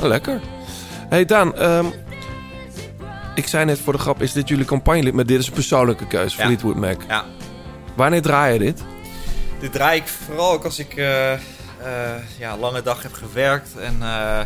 Ah, 0.00 0.06
lekker. 0.06 0.40
hey 1.08 1.24
Daan, 1.24 1.56
ehm, 1.56 1.86
ik 3.34 3.46
zei 3.46 3.64
net 3.64 3.78
voor 3.78 3.92
de 3.92 3.98
grap, 3.98 4.22
is 4.22 4.32
dit 4.32 4.48
jullie 4.48 4.64
campagnelid? 4.64 5.14
Maar 5.14 5.26
dit 5.26 5.38
is 5.38 5.46
een 5.46 5.52
persoonlijke 5.52 6.06
keuze, 6.06 6.36
Ja. 6.38 6.44
Fleetwood 6.44 6.76
Mac. 6.76 7.00
Ja. 7.08 7.24
Wanneer 7.94 8.22
draai 8.22 8.52
je 8.52 8.58
dit? 8.58 8.82
Dit 9.60 9.72
draai 9.72 10.00
ik 10.00 10.08
vooral 10.08 10.52
ook 10.52 10.64
als 10.64 10.78
ik 10.78 10.96
eh, 10.96 11.32
eh, 11.32 11.40
ja, 12.38 12.56
lange 12.56 12.82
dag 12.82 13.02
heb 13.02 13.12
gewerkt. 13.12 13.68
En, 13.80 13.96
eh, 14.00 14.40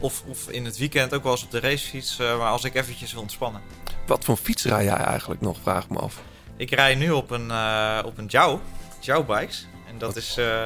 of, 0.00 0.22
of 0.26 0.48
in 0.48 0.64
het 0.64 0.78
weekend 0.78 1.14
ook 1.14 1.22
wel 1.22 1.32
eens 1.32 1.42
op 1.44 1.50
de 1.50 1.60
racefiets. 1.60 2.18
eh, 2.18 2.38
maar 2.38 2.50
als 2.50 2.64
ik 2.64 2.74
eventjes 2.74 3.12
wil 3.12 3.22
ontspannen. 3.22 3.60
Wat 4.06 4.24
voor 4.24 4.36
fiets 4.36 4.64
rij 4.64 4.84
jij 4.84 4.96
eigenlijk 4.96 5.40
nog, 5.40 5.56
vraag 5.62 5.88
me 5.88 5.98
af. 5.98 6.20
Ik 6.56 6.70
rij 6.70 6.94
nu 6.94 7.10
op 7.10 7.30
een, 7.30 7.50
eh 7.50 7.98
op 8.04 8.18
een 8.18 8.26
Jou. 8.26 8.58
Jou 9.00 9.24
Bikes. 9.24 9.66
En 9.88 9.98
dat 9.98 10.16
is... 10.16 10.36
eh, 10.36 10.60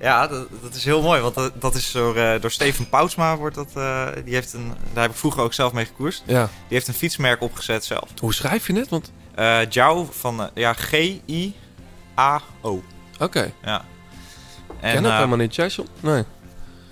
ja, 0.00 0.26
dat, 0.26 0.46
dat 0.62 0.74
is 0.74 0.84
heel 0.84 1.02
mooi. 1.02 1.20
Want 1.20 1.34
dat, 1.34 1.60
dat 1.60 1.74
is 1.74 1.92
door, 1.92 2.40
door 2.40 2.50
Steven 2.50 2.88
Poutsma. 2.88 3.36
Wordt 3.36 3.54
dat, 3.54 3.72
die 4.24 4.34
heeft 4.34 4.52
een, 4.52 4.72
daar 4.92 5.02
heb 5.02 5.10
ik 5.12 5.16
vroeger 5.16 5.42
ook 5.42 5.52
zelf 5.52 5.72
mee 5.72 5.84
gekoerst. 5.84 6.22
Ja. 6.26 6.42
Die 6.44 6.50
heeft 6.68 6.88
een 6.88 6.94
fietsmerk 6.94 7.42
opgezet 7.42 7.84
zelf. 7.84 8.08
Hoe 8.20 8.34
schrijf 8.34 8.66
je 8.66 8.72
het? 8.72 8.88
Want... 8.88 9.12
Jou 9.68 10.06
van... 10.10 10.50
ja, 10.54 10.72
G-I-A-O. 10.72 12.82
Oké. 13.18 13.52
Ja. 13.62 13.84
Ik 14.68 14.74
ken 14.80 15.04
eh, 15.04 15.14
helemaal 15.14 15.36
niet, 15.36 15.54
John? 15.54 15.88
Nee. 16.00 16.24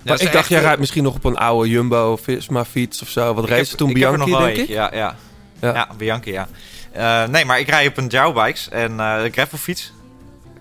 Maar 0.07 0.21
ik 0.21 0.31
dacht, 0.31 0.49
jij 0.49 0.61
rijdt 0.61 0.79
misschien 0.79 1.03
nog 1.03 1.15
op 1.15 1.23
een 1.23 1.37
oude 1.37 1.69
Jumbo 1.69 2.15
Visma 2.15 2.65
fiets 2.65 3.01
of 3.01 3.09
zo. 3.09 3.33
Wat 3.33 3.45
race 3.45 3.75
toen 3.75 3.89
ik 3.89 3.97
heb 3.97 4.11
er 4.11 4.23
Bianchi, 4.25 4.45
denk 4.45 4.57
ik? 4.57 4.67
Ja, 4.67 4.89
ja. 4.93 5.15
Ja. 5.61 5.87
Bianchi, 5.97 6.31
ja. 6.31 6.47
Eh, 6.91 7.23
nee, 7.27 7.45
maar 7.45 7.59
ik 7.59 7.69
rij 7.69 7.87
op 7.87 7.97
een 7.97 8.07
Jouwbikes 8.07 8.69
en 8.69 8.99
een 8.99 9.31
gravelfiets. 9.31 9.93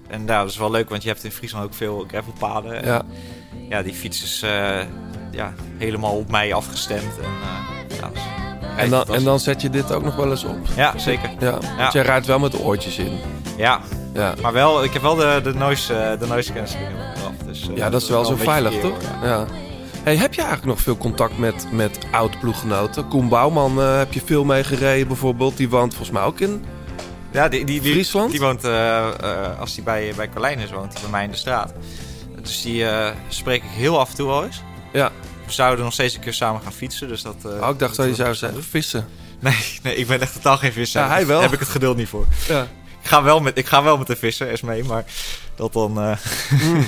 En 0.09 0.25
nou, 0.25 0.43
dat 0.43 0.51
is 0.51 0.59
wel 0.59 0.71
leuk, 0.71 0.89
want 0.89 1.03
je 1.03 1.09
hebt 1.09 1.25
in 1.25 1.31
Friesland 1.33 1.65
ook 1.65 1.75
veel 1.75 2.05
gravelpaden. 2.09 2.83
En, 2.83 2.89
Ja. 2.89 3.03
Ja, 3.69 3.83
die 3.83 3.95
fiets 3.95 4.23
is 4.23 4.43
eh, 4.43 4.79
ja, 5.31 5.53
helemaal 5.79 6.17
op 6.17 6.31
mij 6.31 6.55
afgestemd. 6.55 7.03
En, 7.03 7.25
eh, 7.25 7.97
ja, 7.99 8.11
En 8.77 8.91
dan, 8.91 9.05
en 9.15 9.25
dan 9.25 9.41
zet 9.41 9.63
je 9.63 9.71
dit 9.71 9.93
ook 9.93 10.05
nog 10.05 10.17
wel 10.17 10.31
eens 10.31 10.45
op. 10.45 10.59
Ja, 10.77 10.99
zeker. 10.99 11.31
Ja, 11.39 11.59
want 11.79 11.93
jij 11.93 12.03
rijdt 12.03 12.27
wel 12.27 12.39
met 12.39 12.53
de 12.53 12.59
oortjes 12.61 12.99
in. 12.99 13.19
Ja. 13.57 13.81
Ja. 14.15 14.35
maar 14.43 14.53
wel, 14.53 14.85
ik 14.85 14.93
heb 14.93 15.03
wel 15.03 15.15
de, 15.15 15.41
de 15.43 15.55
noise, 15.55 15.95
eh, 15.95 16.19
de 16.21 16.27
noise 16.27 16.53
cancelling 16.53 16.89
eraf. 17.17 17.33
Dus, 17.47 17.69
eh, 17.69 17.77
Ja, 17.77 17.91
dat 17.91 18.03
is 18.03 18.09
wel 18.09 18.25
zo 18.25 18.37
veilig, 18.37 18.73
toch? 18.73 18.83
hoor, 18.83 19.29
Ja. 19.29 19.47
Hey, 20.03 20.17
heb 20.17 20.35
je 20.35 20.41
eigenlijk 20.41 20.71
nog 20.71 20.81
veel 20.81 20.97
contact 20.97 21.39
met, 21.39 21.67
met 21.73 21.99
oud-ploeggenoten? 22.11 23.09
Koen 23.09 23.29
Bouwman 23.29 23.79
heb 23.79 24.13
je 24.13 24.21
veel 24.25 24.45
mee 24.45 24.65
gereden 24.65 25.07
bijvoorbeeld. 25.09 25.57
Die 25.57 25.69
woont 25.69 25.95
volgens 25.95 26.19
mij 26.19 26.23
ook 26.27 26.41
in 26.41 26.65
Ja, 27.31 27.49
die, 27.49 27.65
die, 27.65 27.81
die, 27.81 27.93
Friesland? 27.93 28.31
Die 28.31 28.41
woont, 28.41 28.65
eh, 28.65 28.99
eh, 29.09 29.61
als 29.61 29.75
hij 29.75 29.85
bij, 29.85 30.13
bij 30.17 30.29
Carlijn 30.29 30.59
is, 30.59 30.71
woont 30.71 30.93
hij 30.93 31.03
bij 31.03 31.11
mij 31.11 31.25
in 31.25 31.31
de 31.31 31.37
straat. 31.37 31.73
Dus 32.47 32.63
die 32.63 32.89
eh, 32.89 33.11
spreek 33.29 33.63
ik 33.63 33.71
heel 33.71 33.99
af 34.01 34.11
en 34.11 34.17
toe 34.17 34.27
wel 34.27 34.45
eens. 34.45 34.63
Ja. 34.93 35.11
We 35.47 35.53
zouden 35.53 35.85
nog 35.85 35.93
steeds 35.93 36.15
een 36.15 36.21
keer 36.21 36.35
samen 36.35 36.63
gaan 36.63 36.73
fietsen. 36.73 37.09
Dus 37.09 37.23
dat, 37.23 37.37
eh, 37.45 37.63
Oh, 37.63 37.69
ik 37.71 37.79
dacht 37.79 37.97
dat 37.97 38.07
je 38.07 38.15
zou 38.15 38.35
zeggen 38.35 38.65
vissen. 38.65 39.09
Nee, 39.41 39.79
nee, 39.83 39.97
ik 39.97 40.07
ben 40.07 40.21
echt 40.21 40.33
totaal 40.33 40.57
geen 40.59 40.73
visser. 40.73 41.01
Ja, 41.01 41.09
hij 41.09 41.27
wel. 41.27 41.35
Daar 41.41 41.45
heb 41.45 41.53
ik 41.55 41.61
het 41.61 41.69
geduld 41.69 41.97
niet 41.97 42.09
voor. 42.09 42.27
Ja. 42.49 42.63
Ik, 43.03 43.09
ga 43.13 43.23
wel 43.23 43.41
met, 43.41 43.59
ik 43.59 43.67
ga 43.67 43.83
wel 43.83 43.99
met 43.99 44.07
de 44.07 44.17
visser, 44.17 44.49
eens 44.49 44.61
mee, 44.61 44.85
maar 44.85 45.05
dat 45.57 45.73
dan... 45.73 46.01
eh, 46.01 46.17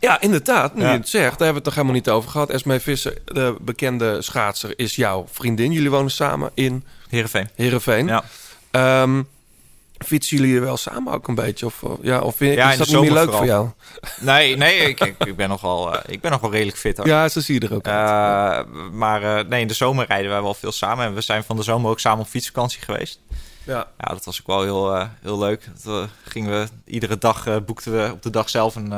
Ja, 0.00 0.20
inderdaad. 0.20 0.74
Nu 0.74 0.82
Ja. 0.82 0.90
je 0.92 0.96
het 0.98 1.08
zegt, 1.08 1.22
daar 1.38 1.46
hebben 1.46 1.48
we 1.48 1.54
het 1.54 1.64
nog 1.64 1.74
helemaal 1.74 1.94
niet 1.94 2.08
over 2.08 2.30
gehad. 2.30 2.50
Esmee 2.50 2.80
Visser, 2.80 3.18
de 3.24 3.56
bekende 3.60 4.22
schaatser, 4.22 4.78
is 4.78 4.96
jouw 4.96 5.26
vriendin. 5.32 5.72
Jullie 5.72 5.90
wonen 5.90 6.10
samen 6.10 6.50
in 6.54 6.84
Heerenveen. 7.08 7.48
Heerenveen. 7.54 8.06
Ja. 8.06 8.24
Ehm, 8.70 9.22
fietsen 10.06 10.36
jullie 10.36 10.60
wel 10.60 10.76
samen 10.76 11.12
ook 11.12 11.28
een 11.28 11.34
beetje? 11.34 11.66
Of, 11.66 11.82
eh, 11.82 11.90
ja, 12.00 12.20
of 12.20 12.36
vind, 12.36 12.54
Ja, 12.54 12.72
is 12.72 12.78
dat 12.78 12.88
niet 12.88 13.00
meer 13.00 13.12
leuk 13.12 13.32
voor 13.32 13.44
jou? 13.44 13.70
Nee, 14.20 14.56
nee 14.56 14.78
ik, 14.78 15.00
ik, 15.00 15.36
ben 15.36 15.48
nog 15.48 15.60
wel, 15.60 15.94
eh, 15.94 16.14
ik 16.14 16.20
ben 16.20 16.30
nog 16.30 16.40
wel 16.40 16.50
redelijk 16.50 16.76
fit. 16.76 16.96
Hoor. 16.96 17.06
Ja, 17.06 17.28
zo 17.28 17.40
zie 17.40 17.60
je 17.60 17.66
er 17.66 17.74
ook 17.74 17.86
Eh, 17.86 18.60
maar 18.92 19.46
nee, 19.46 19.60
in 19.60 19.68
de 19.68 19.74
zomer 19.74 20.06
rijden 20.06 20.30
wij 20.30 20.42
wel 20.42 20.54
veel 20.54 20.72
samen. 20.72 21.06
En 21.06 21.14
we 21.14 21.20
zijn 21.20 21.44
van 21.44 21.56
de 21.56 21.62
zomer 21.62 21.90
ook 21.90 22.00
samen 22.00 22.20
op 22.20 22.30
fietsvakantie 22.30 22.82
geweest. 22.82 23.20
Ja. 23.64 23.86
Ja, 23.98 24.08
dat 24.08 24.24
was 24.24 24.40
ook 24.40 24.46
wel 24.46 24.62
heel, 24.62 25.08
heel 25.22 25.38
leuk. 25.38 25.68
Dat, 25.82 26.08
gingen 26.24 26.50
we, 26.50 26.68
iedere 26.84 27.18
dag 27.18 27.64
boekten 27.64 27.92
we 27.92 28.12
op 28.12 28.22
de 28.22 28.30
dag 28.30 28.48
zelf 28.48 28.74
een, 28.74 28.92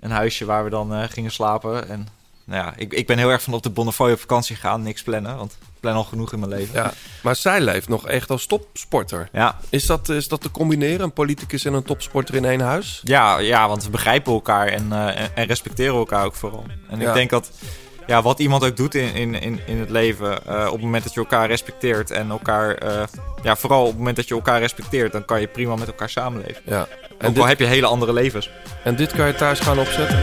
een 0.00 0.10
huisje 0.10 0.44
waar 0.44 0.64
we 0.64 0.70
dan 0.70 1.08
gingen 1.08 1.30
slapen. 1.30 1.88
En 1.88 2.08
nou 2.44 2.64
ja, 2.64 2.72
ik, 2.76 2.92
ik 2.92 3.06
ben 3.06 3.18
heel 3.18 3.30
erg 3.30 3.42
van 3.42 3.54
op 3.54 3.62
de 3.62 3.70
Bonnefoy 3.70 4.12
op 4.12 4.20
vakantie 4.20 4.56
gaan. 4.56 4.82
Niks 4.82 5.02
plannen, 5.02 5.36
want 5.36 5.58
plan 5.80 5.94
al 5.94 6.04
genoeg 6.04 6.32
in 6.32 6.38
mijn 6.38 6.50
leven. 6.50 6.74
Ja, 6.74 6.92
maar 7.22 7.36
zij 7.36 7.60
leeft 7.60 7.88
nog 7.88 8.06
echt 8.08 8.30
als 8.30 8.46
topsporter. 8.46 9.28
Ja. 9.32 9.58
Is 9.68 9.86
dat, 9.86 10.08
is 10.08 10.28
dat 10.28 10.40
te 10.40 10.50
combineren, 10.50 11.00
een 11.00 11.12
politicus 11.12 11.64
en 11.64 11.72
een 11.72 11.82
topsporter 11.82 12.34
in 12.34 12.44
één 12.44 12.60
huis? 12.60 13.00
Ja, 13.04 13.38
ja, 13.38 13.68
want 13.68 13.84
we 13.84 13.90
begrijpen 13.90 14.32
elkaar 14.32 14.66
en, 14.66 14.92
eh, 14.92 15.20
en, 15.20 15.28
en 15.34 15.46
respecteren 15.46 15.94
elkaar 15.94 16.24
ook 16.24 16.34
vooral. 16.34 16.64
En 16.90 17.00
Ja. 17.00 17.08
ik 17.08 17.14
denk 17.14 17.30
dat 17.30 17.50
ja, 18.06 18.22
wat 18.22 18.38
iemand 18.38 18.64
ook 18.64 18.76
doet 18.76 18.94
in, 18.94 19.14
in, 19.14 19.34
in, 19.40 19.60
in 19.66 19.78
het 19.78 19.90
leven, 19.90 20.46
eh, 20.46 20.66
op 20.66 20.72
het 20.72 20.80
moment 20.82 21.04
dat 21.04 21.14
je 21.14 21.20
elkaar 21.20 21.46
respecteert 21.48 22.10
en 22.10 22.30
elkaar, 22.30 22.74
eh, 22.74 23.02
ja, 23.42 23.56
vooral 23.56 23.80
op 23.82 23.88
het 23.88 23.96
moment 23.98 24.16
dat 24.16 24.28
je 24.28 24.34
elkaar 24.34 24.60
respecteert, 24.60 25.12
dan 25.12 25.24
kan 25.24 25.40
je 25.40 25.46
prima 25.46 25.76
met 25.76 25.86
elkaar 25.88 26.10
samenleven. 26.10 26.62
Ja. 26.64 26.80
ook 26.80 27.22
al 27.22 27.32
dit- 27.32 27.44
heb 27.44 27.58
je 27.58 27.64
hele 27.66 27.86
andere 27.86 28.12
levens. 28.12 28.50
En 28.84 28.96
dit 28.96 29.12
kan 29.12 29.26
je 29.26 29.34
thuis 29.34 29.60
gaan 29.60 29.78
opzetten? 29.78 30.16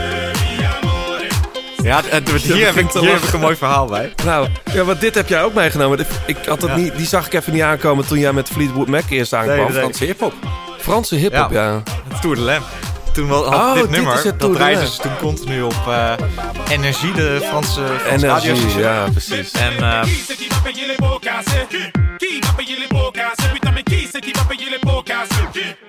Ja, 1.86 2.02
d- 2.02 2.06
hier, 2.42 2.66
heb 2.66 2.76
ik, 2.76 2.92
hier 2.92 3.12
heb 3.14 3.22
ik 3.22 3.34
een 3.34 3.40
mooi 3.40 3.56
verhaal 3.56 3.86
bij. 3.86 4.14
Nou, 4.26 4.48
ja, 4.74 4.84
want 4.84 5.00
dit 5.02 5.16
heb 5.16 5.28
jij 5.28 5.44
ook 5.44 5.54
meegenomen. 5.54 6.06
Ik 6.26 6.38
had 6.46 6.62
het 6.62 6.72
Ja. 6.72 6.78
niet, 6.78 6.98
die 6.98 7.06
zag 7.06 7.26
ik 7.26 7.34
even 7.34 7.54
niet 7.54 7.62
aankomen 7.62 8.08
toen 8.08 8.20
jij 8.20 8.34
met 8.34 8.48
Fleetwood 8.50 8.88
Mac 8.88 9.04
eerst 9.10 9.34
aankwam. 9.34 9.58
Nee. 9.58 9.72
Franse 9.80 10.06
hiphop. 10.06 10.34
Franse 10.80 11.16
hiphop, 11.16 11.52
ja. 11.52 11.84
Het 12.10 12.22
Tour 12.22 12.36
de 12.36 12.42
Lem. 12.42 12.62
Toen 13.16 13.28
wel- 13.28 13.46
had 13.52 13.62
Oh, 13.62 13.74
dit 13.74 13.82
dit 13.82 13.92
nummer, 13.92 14.24
dat 14.24 14.40
de 14.40 14.50
draaiden 14.50 14.88
ze 14.88 15.02
toen 15.02 15.18
continu 15.18 15.62
op 15.62 15.76
eh, 15.88 16.14
Energie, 16.70 17.14
de 17.14 17.40
Franse, 17.50 17.82
Franse 18.06 18.26
Energie, 18.28 18.78
ja, 18.80 19.08
precies. 19.12 19.52
En 19.52 19.74
eh, 19.78 20.02
cassés 25.06 25.46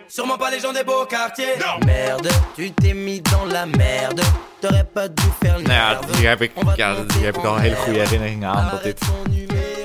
Sûrement 0.09 0.39
pas 0.39 0.51
les 0.51 0.61
gens 0.61 0.73
des 0.73 0.85
beaux 0.85 1.07
quartiers. 1.07 1.57
Merde, 1.85 2.28
tu 2.55 2.70
t'es 2.73 2.94
mis 2.94 3.20
dans 3.20 3.44
la 3.53 3.66
merde. 3.66 4.23
T'aurais 4.61 4.85
pas 4.85 5.09
dû 5.09 5.24
faire 5.40 5.61
nou 5.61 5.73
ja, 5.73 5.98
hier 6.16 6.28
heb, 6.28 6.43
ik, 6.43 6.53
ja, 6.77 6.94
hier 7.15 7.24
heb 7.24 7.36
ik 7.36 7.44
al 7.44 7.55
een 7.57 7.61
hele 7.61 7.77
goede 7.77 7.98
herinneringen 7.98 8.48
aan 8.48 8.69
dat 8.70 8.82
dit 8.82 9.01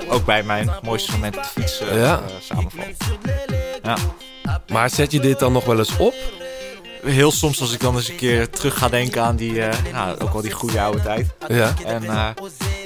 ook 0.10 0.26
bij 0.26 0.44
mijn 0.44 0.72
mooiste 0.82 1.12
moment 1.12 1.38
op 1.38 1.44
de 1.44 1.50
fiets 1.62 1.80
eh, 1.80 1.96
Ja. 1.96 2.14
eh, 2.28 2.34
samenvalt. 2.42 2.88
Ja. 3.84 3.98
Maar 4.72 4.90
zet 4.90 5.12
je 5.12 5.20
dit 5.20 5.40
dan 5.40 5.52
nog 5.52 5.66
wel 5.66 5.78
eens 5.78 5.98
op? 5.98 6.14
Heel 7.04 7.32
soms 7.32 7.62
als 7.62 7.74
ik 7.74 7.80
dan 7.80 7.96
eens 7.96 8.10
een 8.10 8.16
keer 8.16 8.50
terug 8.50 8.78
ga 8.78 8.90
denken 8.90 9.24
aan 9.24 9.36
die, 9.36 9.62
eh, 9.62 9.92
nou, 9.92 10.20
ook 10.20 10.34
wel 10.34 10.42
die 10.42 10.52
goede 10.52 10.82
oude 10.82 11.02
tijd. 11.02 11.28
Ja. 11.48 11.74
En 11.86 12.04
eh, 12.04 12.30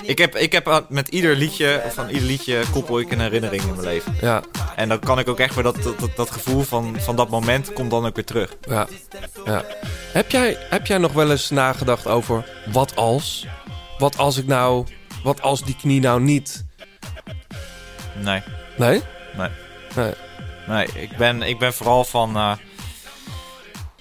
ik 0.04 0.18
heb, 0.18 0.36
ik 0.36 0.52
heb 0.52 0.68
eh, 0.68 0.78
met 0.90 1.08
ieder 1.08 1.36
liedje, 1.36 1.84
van 1.94 2.08
ieder 2.08 2.24
liedje 2.24 2.64
koppel 2.72 3.00
ik 3.00 3.12
een 3.12 3.20
herinnering 3.20 3.62
in 3.62 3.70
mijn 3.70 3.82
leven. 3.82 4.16
Ja. 4.22 4.44
En 4.76 4.90
dan 4.90 5.00
kan 5.00 5.20
ik 5.20 5.28
ook 5.28 5.40
echt 5.40 5.56
weer 5.56 5.64
dat, 5.64 5.84
dat, 5.84 6.16
dat, 6.16 6.32
gevoel 6.32 6.62
van, 6.62 6.96
van 7.00 7.16
dat 7.16 7.30
moment 7.30 7.74
komt 7.74 7.92
dan 7.92 8.06
ook 8.06 8.16
weer 8.16 8.26
terug. 8.26 8.56
Ja. 8.62 8.88
ja. 9.46 9.64
Heb 10.12 10.32
jij, 10.32 10.58
heb 10.70 10.86
jij 10.86 10.98
nog 10.98 11.12
wel 11.12 11.32
eens 11.32 11.50
nagedacht 11.50 12.08
over 12.08 12.46
wat 12.72 12.96
als? 12.96 13.48
Wat 13.98 14.18
als 14.18 14.38
ik 14.38 14.48
nou... 14.48 14.86
Wat 15.24 15.42
als 15.42 15.64
die 15.64 15.76
knie 15.76 16.02
nou 16.02 16.22
niet... 16.22 16.66
Nee. 18.22 18.42
Nee? 18.78 19.02
Nee. 19.38 19.50
Nee. 19.96 20.14
Nee, 20.68 20.88
ik 20.94 21.18
ben, 21.18 21.42
ik 21.42 21.60
ben 21.60 21.74
vooral 21.74 22.04
van... 22.04 22.58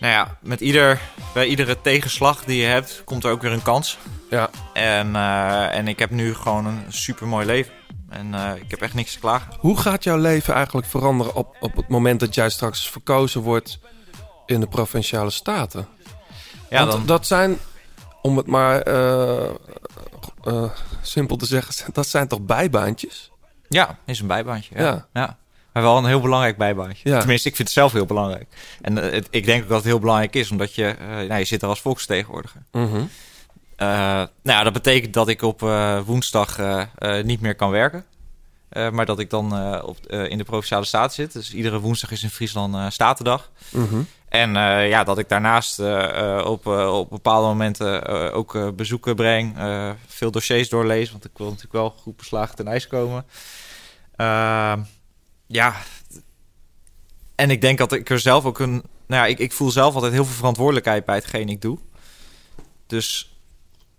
nou 0.04 0.16
ja, 0.16 0.36
met 0.40 0.60
ieder, 0.60 1.00
bij 1.34 1.46
iedere 1.46 1.80
tegenslag 1.80 2.44
die 2.44 2.60
je 2.60 2.66
hebt, 2.66 3.02
komt 3.04 3.24
er 3.24 3.30
ook 3.30 3.42
weer 3.42 3.52
een 3.52 3.62
kans. 3.62 3.98
Ja. 4.30 4.50
En, 4.72 5.16
eh, 5.16 5.76
en 5.76 5.88
ik 5.88 5.98
heb 5.98 6.10
nu 6.10 6.34
gewoon 6.34 6.66
een 6.66 6.84
super 6.88 7.26
mooi 7.26 7.46
leven. 7.46 7.72
En 8.08 8.34
eh, 8.34 8.50
ik 8.56 8.70
heb 8.70 8.80
echt 8.80 8.94
niks 8.94 9.12
te 9.12 9.18
klagen. 9.18 9.52
Hoe 9.58 9.78
gaat 9.78 10.04
jouw 10.04 10.16
leven 10.16 10.54
eigenlijk 10.54 10.86
veranderen 10.86 11.34
op, 11.34 11.56
op 11.60 11.76
het 11.76 11.88
moment 11.88 12.20
dat 12.20 12.34
jij 12.34 12.50
straks 12.50 12.90
verkozen 12.90 13.40
wordt 13.40 13.78
in 14.46 14.60
de 14.60 14.66
provinciale 14.66 15.30
staten? 15.30 15.88
Ja, 16.70 16.78
Want 16.78 16.90
dan- 16.90 17.06
dat 17.06 17.26
zijn, 17.26 17.58
om 18.22 18.36
het 18.36 18.46
maar 18.46 18.80
eh, 18.80 19.50
simpel 21.02 21.36
te 21.36 21.46
zeggen, 21.46 21.92
dat 21.92 22.06
zijn 22.06 22.28
toch 22.28 22.40
bijbaantjes? 22.40 23.30
Ja, 23.68 23.98
is 24.04 24.20
een 24.20 24.26
bijbaantje. 24.26 24.74
Ja. 24.78 24.84
Ja. 24.84 25.06
ja. 25.12 25.36
Maar 25.74 25.82
wel 25.82 25.98
een 25.98 26.04
heel 26.06 26.20
belangrijk 26.20 26.56
bijbaantje. 26.56 27.08
Ja. 27.10 27.18
Tenminste, 27.18 27.48
ik 27.48 27.56
vind 27.56 27.68
het 27.68 27.76
zelf 27.76 27.92
heel 27.92 28.06
belangrijk. 28.06 28.46
En 28.80 28.96
het- 28.96 29.28
ik 29.30 29.44
denk 29.44 29.62
ook 29.62 29.68
dat 29.68 29.76
het 29.78 29.86
heel 29.86 29.98
belangrijk 29.98 30.34
is, 30.34 30.50
omdat 30.50 30.74
je, 30.74 30.86
eh, 30.86 31.06
nou, 31.08 31.34
je 31.34 31.44
zit 31.44 31.62
er 31.62 31.68
als 31.68 31.80
volksvertegenwoordiger. 31.80 32.62
Mhm. 32.72 32.96
Eh, 33.76 33.86
nou 33.88 34.28
ja, 34.42 34.62
dat 34.62 34.72
betekent 34.72 35.14
dat 35.14 35.28
ik 35.28 35.42
op 35.42 35.62
eh, 35.62 36.00
woensdag 36.00 36.58
niet 37.22 37.40
meer 37.40 37.54
kan 37.54 37.70
werken. 37.70 38.04
Maar 38.92 39.06
dat 39.06 39.18
ik 39.18 39.30
dan 39.30 39.80
op, 39.82 40.06
in 40.06 40.38
de 40.38 40.44
Provinciale 40.44 40.84
Staten 40.84 41.14
zit. 41.14 41.32
Dus 41.32 41.54
iedere 41.54 41.78
woensdag 41.80 42.10
is 42.10 42.22
in 42.22 42.30
Friesland 42.30 42.92
Statendag. 42.92 43.50
Mhm. 43.70 44.02
En 44.28 44.50
ja, 44.88 45.04
dat 45.04 45.18
ik 45.18 45.28
daarnaast 45.28 45.78
op, 46.44 46.66
op 46.66 47.10
bepaalde 47.10 47.46
momenten 47.46 48.32
ook 48.32 48.76
bezoeken 48.76 49.14
breng. 49.14 49.56
veel 50.06 50.30
dossiers 50.30 50.68
doorlees, 50.68 51.10
want 51.10 51.24
ik 51.24 51.30
wil 51.34 51.46
natuurlijk 51.46 51.72
wel 51.74 51.94
goed 52.02 52.16
beslagen 52.16 52.56
ten 52.56 52.66
ijs 52.68 52.86
komen. 52.86 53.24
Ja, 55.46 55.74
en 57.34 57.50
ik 57.50 57.60
denk 57.60 57.78
dat 57.78 57.92
ik 57.92 58.10
er 58.10 58.20
zelf 58.20 58.44
ook 58.44 58.58
een... 58.58 58.82
Nou 59.06 59.22
ja, 59.22 59.26
ik, 59.26 59.38
ik 59.38 59.52
voel 59.52 59.70
zelf 59.70 59.94
altijd 59.94 60.12
heel 60.12 60.24
veel 60.24 60.34
verantwoordelijkheid 60.34 61.04
bij 61.04 61.14
hetgeen 61.14 61.48
ik 61.48 61.60
doe. 61.62 61.78
Dus, 62.86 63.36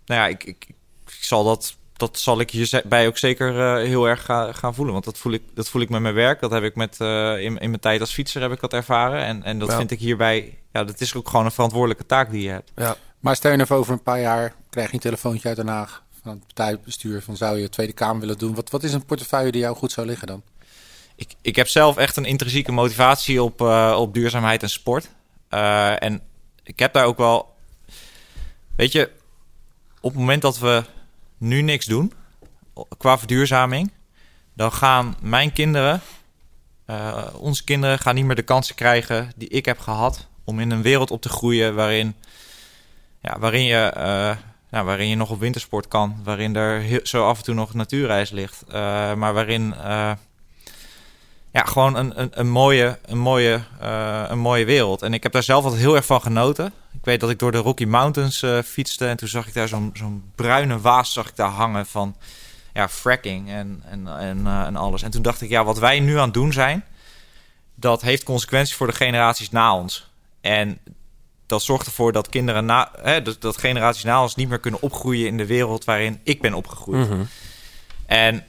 nou 0.06 0.20
ja, 0.20 0.26
ik, 0.26 0.44
ik, 0.44 0.66
ik 1.06 1.12
zal 1.20 1.44
dat... 1.44 1.76
Dat 1.96 2.18
zal 2.18 2.40
ik 2.40 2.50
hierbij 2.50 3.06
ook 3.06 3.18
zeker 3.18 3.60
eh, 3.60 3.86
heel 3.86 4.08
erg 4.08 4.24
ga- 4.24 4.52
gaan 4.52 4.74
voelen. 4.74 4.92
Want 4.92 5.04
dat 5.04 5.18
voel, 5.18 5.32
ik, 5.32 5.42
dat 5.54 5.68
voel 5.68 5.82
ik 5.82 5.88
met 5.88 6.00
mijn 6.00 6.14
werk. 6.14 6.40
Dat 6.40 6.50
heb 6.50 6.62
ik 6.62 6.74
met, 6.74 7.00
eh, 7.00 7.38
in, 7.38 7.58
in 7.58 7.68
mijn 7.70 7.80
tijd 7.80 8.00
als 8.00 8.12
fietser 8.12 8.42
heb 8.42 8.52
ik 8.52 8.60
dat 8.60 8.72
ervaren. 8.72 9.24
En, 9.24 9.42
en 9.42 9.58
dat 9.58 9.70
Ja. 9.70 9.76
vind 9.76 9.90
ik 9.90 9.98
hierbij... 9.98 10.58
Ja, 10.72 10.84
dat 10.84 11.00
is 11.00 11.14
ook 11.14 11.28
gewoon 11.28 11.44
een 11.44 11.50
verantwoordelijke 11.52 12.06
taak 12.06 12.30
die 12.30 12.42
je 12.42 12.48
hebt. 12.48 12.72
Ja. 12.76 12.96
Maar 13.20 13.36
stel 13.36 13.50
je 13.50 13.56
nou 13.56 13.68
voor 13.68 13.76
over 13.76 13.92
een 13.92 14.02
paar 14.02 14.20
jaar 14.20 14.54
krijg 14.70 14.88
je 14.88 14.94
een 14.94 15.00
telefoontje 15.00 15.48
uit 15.48 15.56
Den 15.56 15.68
Haag 15.68 16.02
van 16.22 16.30
het 16.32 16.40
partijbestuur 16.54 17.22
van 17.22 17.36
zou 17.36 17.58
je 17.58 17.68
Tweede 17.68 17.92
Kamer 17.92 18.20
willen 18.20 18.38
doen. 18.38 18.54
Wat, 18.54 18.70
wat 18.70 18.82
is 18.82 18.92
een 18.92 19.04
portefeuille 19.04 19.52
die 19.52 19.60
jou 19.60 19.76
goed 19.76 19.92
zou 19.92 20.06
liggen 20.06 20.26
dan? 20.26 20.42
Ik, 21.16 21.34
ik 21.42 21.56
heb 21.56 21.68
zelf 21.68 21.96
echt 21.96 22.16
een 22.16 22.24
intrinsieke 22.24 22.72
motivatie 22.72 23.42
op, 23.42 23.60
eh, 23.60 23.96
op 23.98 24.14
duurzaamheid 24.14 24.62
en 24.62 24.70
sport. 24.70 25.10
Eh, 25.48 26.02
en 26.02 26.22
ik 26.62 26.78
heb 26.78 26.92
daar 26.92 27.04
ook 27.04 27.18
wel. 27.18 27.54
Weet 28.76 28.92
je, 28.92 29.10
op 30.00 30.10
het 30.10 30.20
moment 30.20 30.42
dat 30.42 30.58
we 30.58 30.84
nu 31.38 31.62
niks 31.62 31.86
doen 31.86 32.12
qua 32.98 33.18
verduurzaming, 33.18 33.92
dan 34.54 34.72
gaan 34.72 35.16
mijn 35.20 35.52
kinderen, 35.52 36.00
eh, 36.84 37.26
onze 37.38 37.64
kinderen, 37.64 37.98
gaan 37.98 38.14
niet 38.14 38.24
meer 38.24 38.34
de 38.34 38.42
kansen 38.42 38.74
krijgen 38.74 39.32
die 39.36 39.48
ik 39.48 39.64
heb 39.64 39.78
gehad 39.78 40.28
om 40.44 40.60
in 40.60 40.70
een 40.70 40.82
wereld 40.82 41.10
op 41.10 41.22
te 41.22 41.28
groeien 41.28 41.74
waarin, 41.74 42.14
ja, 43.20 43.38
waarin 43.38 43.64
je. 43.64 43.92
ja, 44.70 44.84
waarin 44.84 45.08
je 45.08 45.16
nog 45.16 45.30
op 45.30 45.40
wintersport 45.40 45.88
kan, 45.88 46.20
waarin 46.24 46.56
er 46.56 47.00
zo 47.06 47.28
af 47.28 47.38
en 47.38 47.44
toe 47.44 47.54
nog 47.54 47.74
natuurreis 47.74 48.30
ligt, 48.30 48.64
maar 49.16 49.34
waarin 49.34 49.74
ja, 51.56 51.64
gewoon 51.64 51.96
een, 51.96 52.20
een, 52.20 52.30
een, 52.32 52.48
mooie, 52.48 52.98
een, 53.06 53.18
mooie, 53.18 53.60
eh, 53.80 54.24
een 54.28 54.38
mooie 54.38 54.64
wereld. 54.64 55.02
En 55.02 55.14
ik 55.14 55.22
heb 55.22 55.32
daar 55.32 55.42
zelf 55.42 55.64
altijd 55.64 55.82
heel 55.82 55.96
erg 55.96 56.06
van 56.06 56.20
genoten. 56.20 56.66
Ik 56.66 57.04
weet 57.04 57.20
dat 57.20 57.30
ik 57.30 57.38
door 57.38 57.52
de 57.52 57.58
Rocky 57.58 57.84
Mountains 57.84 58.42
eh, 58.42 58.58
fietste 58.62 59.06
en 59.06 59.16
toen 59.16 59.28
zag 59.28 59.46
ik 59.46 59.54
daar 59.54 59.68
zo'n 59.68 59.90
zo'n 59.94 60.30
bruine 60.34 60.80
waas 60.80 61.12
zag 61.12 61.28
ik 61.28 61.36
daar 61.36 61.50
hangen 61.50 61.86
van 61.86 62.16
ja, 62.72 62.88
fracking 62.88 63.48
en, 63.48 63.82
en, 63.90 64.18
en, 64.18 64.46
eh, 64.46 64.62
en 64.62 64.76
alles. 64.76 65.02
En 65.02 65.10
toen 65.10 65.22
dacht 65.22 65.40
ik, 65.40 65.48
ja, 65.48 65.64
wat 65.64 65.78
wij 65.78 66.00
nu 66.00 66.18
aan 66.18 66.24
het 66.24 66.34
doen 66.34 66.52
zijn, 66.52 66.84
dat 67.74 68.02
heeft 68.02 68.22
consequenties 68.22 68.74
voor 68.74 68.86
de 68.86 68.92
generaties 68.92 69.50
na 69.50 69.74
ons. 69.74 70.10
En 70.40 70.78
dat 71.46 71.62
zorgt 71.62 71.86
ervoor 71.86 72.12
dat 72.12 72.28
kinderen 72.28 72.64
na, 72.64 72.90
hè, 73.02 73.22
dat, 73.22 73.40
dat 73.40 73.58
generaties 73.58 74.04
na 74.04 74.22
ons 74.22 74.34
niet 74.34 74.48
meer 74.48 74.60
kunnen 74.60 74.82
opgroeien 74.82 75.26
in 75.26 75.36
de 75.36 75.46
wereld 75.46 75.84
waarin 75.84 76.20
ik 76.22 76.40
ben 76.40 76.54
opgegroeid. 76.54 77.08
Mhm. 77.08 77.22
En, 78.06 78.44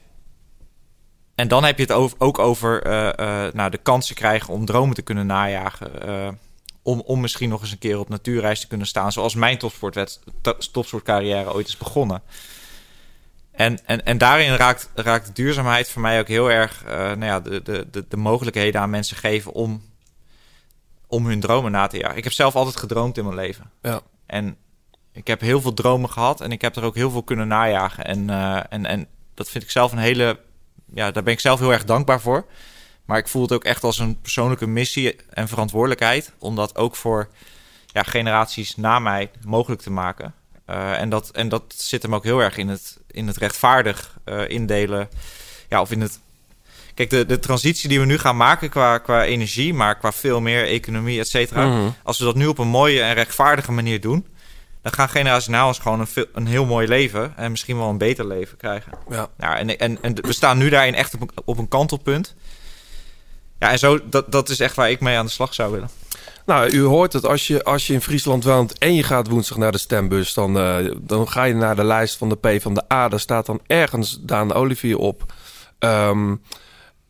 en 1.38 1.48
dan 1.48 1.64
heb 1.64 1.78
je 1.78 1.84
het 1.84 1.92
over, 1.92 2.18
ook 2.20 2.40
over 2.40 2.84
eh, 2.84 3.08
eh, 3.46 3.54
nou, 3.54 3.70
de 3.70 3.78
kansen 3.78 4.16
krijgen 4.16 4.54
om 4.54 4.66
dromen 4.66 4.96
te 4.96 5.02
kunnen 5.02 5.26
najagen. 5.26 6.02
eh, 6.02 6.30
om, 6.88 7.02
om 7.06 7.22
misschien 7.22 7.50
nog 7.50 7.62
eens 7.62 7.72
een 7.72 7.78
keer 7.78 8.00
op 8.00 8.10
natuurreis 8.10 8.60
te 8.60 8.68
kunnen 8.68 8.88
staan. 8.88 9.12
Zoals 9.12 9.36
mijn 9.36 9.60
topsportcarrière 10.72 11.54
ooit 11.54 11.68
is 11.68 11.78
begonnen. 11.78 12.22
En, 13.52 13.86
en, 13.86 14.06
en 14.06 14.18
daarin 14.18 14.56
raakt, 14.56 14.90
raakt 14.96 15.36
duurzaamheid 15.36 15.90
voor 15.90 16.02
mij 16.02 16.20
ook 16.20 16.28
heel 16.28 16.52
erg 16.52 16.84
eh, 16.84 16.98
nou 16.98 17.26
ja, 17.26 17.40
de, 17.40 17.62
de, 17.62 17.88
de, 17.92 18.06
de 18.08 18.18
mogelijkheden 18.18 18.82
aan 18.82 18.90
mensen 18.90 19.18
geven 19.18 19.54
om, 19.54 19.82
om 21.08 21.26
hun 21.26 21.40
dromen 21.40 21.72
na 21.72 21.88
te 21.88 21.98
jagen. 21.98 22.18
Ik 22.18 22.24
heb 22.24 22.34
zelf 22.34 22.56
altijd 22.56 22.76
gedroomd 22.76 23.18
in 23.18 23.24
mijn 23.24 23.36
leven. 23.36 23.72
Ja. 23.82 24.02
En 24.26 24.58
ik 25.12 25.28
heb 25.28 25.42
heel 25.42 25.62
veel 25.62 25.74
dromen 25.74 26.10
gehad 26.10 26.42
en 26.42 26.52
ik 26.52 26.62
heb 26.62 26.76
er 26.76 26.84
ook 26.84 26.96
heel 26.96 27.12
veel 27.12 27.24
kunnen 27.24 27.48
najagen. 27.48 28.06
En, 28.06 28.30
en, 28.70 28.86
en 28.86 29.08
dat 29.34 29.50
vind 29.50 29.64
ik 29.64 29.72
zelf 29.72 29.92
een 29.92 29.98
hele. 29.98 30.40
Ja, 30.94 31.12
daar 31.12 31.24
ben 31.24 31.34
ik 31.34 31.40
zelf 31.40 31.60
heel 31.60 31.72
erg 31.74 31.86
dankbaar 31.86 32.22
voor. 32.22 32.46
Maar 33.06 33.18
ik 33.18 33.28
voel 33.28 33.42
het 33.42 33.52
ook 33.52 33.64
echt 33.64 33.84
als 33.84 34.00
een 34.00 34.22
persoonlijke 34.22 34.68
missie 34.68 35.16
en 35.30 35.48
verantwoordelijkheid. 35.48 36.34
Om 36.40 36.56
dat 36.56 36.76
ook 36.76 36.96
voor 36.96 37.28
ja, 37.86 38.04
generaties 38.04 38.76
na 38.76 39.00
mij 39.00 39.32
mogelijk 39.46 39.82
te 39.82 39.92
maken. 39.92 40.34
Eh, 40.66 41.02
en, 41.02 41.10
dat, 41.10 41.30
en 41.30 41.50
dat 41.50 41.74
zit 41.78 42.02
hem 42.02 42.16
ook 42.16 42.24
heel 42.24 42.40
erg 42.40 42.58
in 42.58 42.68
het, 42.68 42.98
in 43.12 43.28
het 43.28 43.38
rechtvaardig 43.38 44.18
eh, 44.24 44.50
indelen. 44.50 45.10
Ja, 45.70 45.82
of 45.82 45.92
in 45.92 46.02
het. 46.02 46.20
Kijk, 46.94 47.10
de, 47.10 47.26
de 47.26 47.40
transitie 47.40 47.90
die 47.90 48.00
we 48.00 48.06
nu 48.06 48.18
gaan 48.18 48.38
maken 48.38 48.70
qua, 48.70 48.98
qua 48.98 49.24
energie, 49.24 49.74
maar 49.74 49.98
qua 49.98 50.12
veel 50.12 50.42
meer 50.42 50.66
economie, 50.66 51.20
et 51.20 51.28
cetera. 51.28 51.68
Mhm. 51.68 51.90
Als 52.04 52.18
we 52.18 52.26
dat 52.26 52.36
nu 52.36 52.48
op 52.48 52.58
een 52.58 52.68
mooie 52.68 53.02
en 53.02 53.14
rechtvaardige 53.14 53.72
manier 53.72 54.02
doen, 54.02 54.28
dan 54.88 54.96
gaan 54.96 55.10
generaties 55.10 55.48
na 55.48 55.68
ons 55.68 55.80
gewoon 55.80 56.00
een, 56.00 56.08
veel- 56.08 56.26
een 56.34 56.48
heel 56.48 56.66
mooi 56.66 56.88
leven 56.88 57.34
en 57.38 57.52
misschien 57.52 57.78
wel 57.78 57.90
een 57.90 57.98
beter 57.98 58.28
leven 58.28 58.58
krijgen. 58.58 58.92
Ja. 59.10 59.28
Nou, 59.38 59.58
en, 59.58 59.78
en, 59.78 59.98
en 60.02 60.16
we 60.16 60.34
staan 60.34 60.58
nu 60.58 60.70
daarin 60.70 60.96
echt 60.96 61.14
op 61.14 61.22
een, 61.22 61.30
op 61.46 61.58
een 61.58 61.68
kantelpunt. 61.68 62.36
Ja, 63.60 63.72
en 63.72 63.80
zo, 63.80 64.10
dat, 64.10 64.32
dat 64.32 64.50
is 64.50 64.60
echt 64.60 64.76
waar 64.76 64.90
ik 64.90 65.00
mee 65.00 65.18
aan 65.18 65.26
de 65.26 65.32
slag 65.32 65.54
zou 65.54 65.72
willen. 65.72 65.90
Nou, 66.46 66.70
u 66.70 66.82
hoort 66.82 67.14
het. 67.14 67.26
Als 67.26 67.48
je, 67.48 67.64
als 67.64 67.88
je 67.88 67.94
in 67.94 68.02
Friesland 68.02 68.44
woont 68.44 68.78
en 68.78 68.96
je 68.96 69.04
gaat 69.04 69.28
woensdag 69.28 69.58
naar 69.58 69.72
de 69.72 69.78
stembus... 69.78 70.34
dan, 70.34 70.58
eh, 70.58 70.76
dan 70.98 71.30
ga 71.30 71.44
je 71.44 71.54
naar 71.54 71.76
de 71.76 71.84
lijst 71.84 72.18
van 72.18 72.30
de 72.30 72.36
P 72.36 72.62
van 72.62 72.74
de 72.74 72.84
A. 72.94 73.08
Daar 73.10 73.20
staat 73.20 73.46
dan 73.46 73.60
ergens 73.68 74.20
Daan 74.22 74.54
Olivier 74.54 74.98
op. 74.98 75.34
Ehm, 75.80 76.36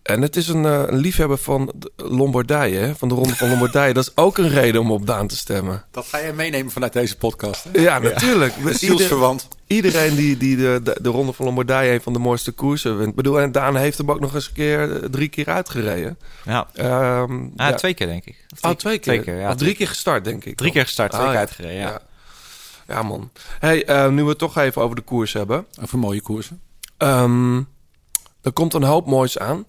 en 0.08 0.22
het 0.22 0.36
is 0.36 0.48
een, 0.48 0.66
eh, 0.66 0.84
een 0.86 0.98
liefhebber 0.98 1.38
van 1.38 1.74
Lombardije, 1.96 2.78
hè, 2.80 2.96
van 2.96 3.08
de 3.10 3.16
Ronde 3.16 3.36
van 3.36 3.50
Lombardije. 3.50 3.94
Dat 3.94 4.04
is 4.04 4.12
ook 4.16 4.38
een 4.38 4.50
reden 4.50 4.82
om 4.82 4.92
op 4.92 5.06
Daan 5.08 5.28
te 5.28 5.38
stemmen. 5.38 5.86
Dat 5.92 6.06
ga 6.06 6.18
je 6.18 6.34
meenemen 6.34 6.72
vanuit 6.72 6.94
deze 6.94 7.18
podcast. 7.18 7.64
hè? 7.72 7.80
Ja, 7.82 8.00
natuurlijk. 8.00 8.54
Zielsverwant. 8.72 9.48
Iedereen 9.68 10.16
die, 10.16 10.38
die 10.38 10.56
de, 10.58 10.80
de, 10.84 10.98
de 11.02 11.10
Ronde 11.10 11.34
van 11.34 11.46
Lombardije 11.46 11.94
een 11.94 12.02
van 12.02 12.14
de 12.14 12.20
mooiste 12.20 12.52
koersen 12.52 12.98
wint. 12.98 13.10
Ik 13.10 13.16
bedoel, 13.16 13.40
en 13.40 13.52
Daan 13.52 13.76
heeft 13.76 13.98
hem 13.98 14.12
ook 14.12 14.20
nog 14.20 14.34
eens 14.36 14.48
een 14.48 14.54
keer 14.54 15.04
eh, 15.04 15.10
drie 15.10 15.28
keer 15.30 15.48
uitgereden. 15.48 16.18
Ja. 16.46 16.68
Ehm, 16.74 17.34
Ah, 17.56 17.70
ja. 17.70 17.74
twee 17.74 17.94
keer, 17.94 18.08
denk 18.08 18.26
ik. 18.26 18.46
Of 18.62 18.70
Oh, 18.70 18.76
twee 18.78 19.00
keer? 19.00 19.14
Twee 19.14 19.24
keer, 19.24 19.40
ja. 19.42 19.50
Of 19.50 19.56
drie 19.56 19.76
keer 19.76 19.88
gestart, 19.88 20.24
denk 20.26 20.46
ik. 20.46 20.58
Drie 20.58 20.72
keer 20.72 20.84
gestart, 20.84 21.10
twee 21.12 21.22
Ah, 21.22 21.28
keer 21.28 21.36
ja. 21.40 21.46
uitgereden, 21.46 21.76
ja. 21.78 21.88
ja. 21.90 22.02
Ja, 22.88 23.02
man. 23.04 23.32
Hey, 23.60 23.86
eh, 23.86 24.10
nu 24.10 24.24
we 24.24 24.30
het 24.30 24.38
toch 24.38 24.58
even 24.58 24.82
over 24.82 24.96
de 24.96 25.02
koers 25.02 25.34
hebben. 25.34 25.66
Over 25.82 25.98
mooie 26.00 26.22
koersen. 26.22 26.62
Ehm, 26.98 27.58
er 28.42 28.52
komt 28.54 28.74
een 28.74 28.84
hoop 28.84 29.06
moois 29.08 29.38
aan. 29.40 29.66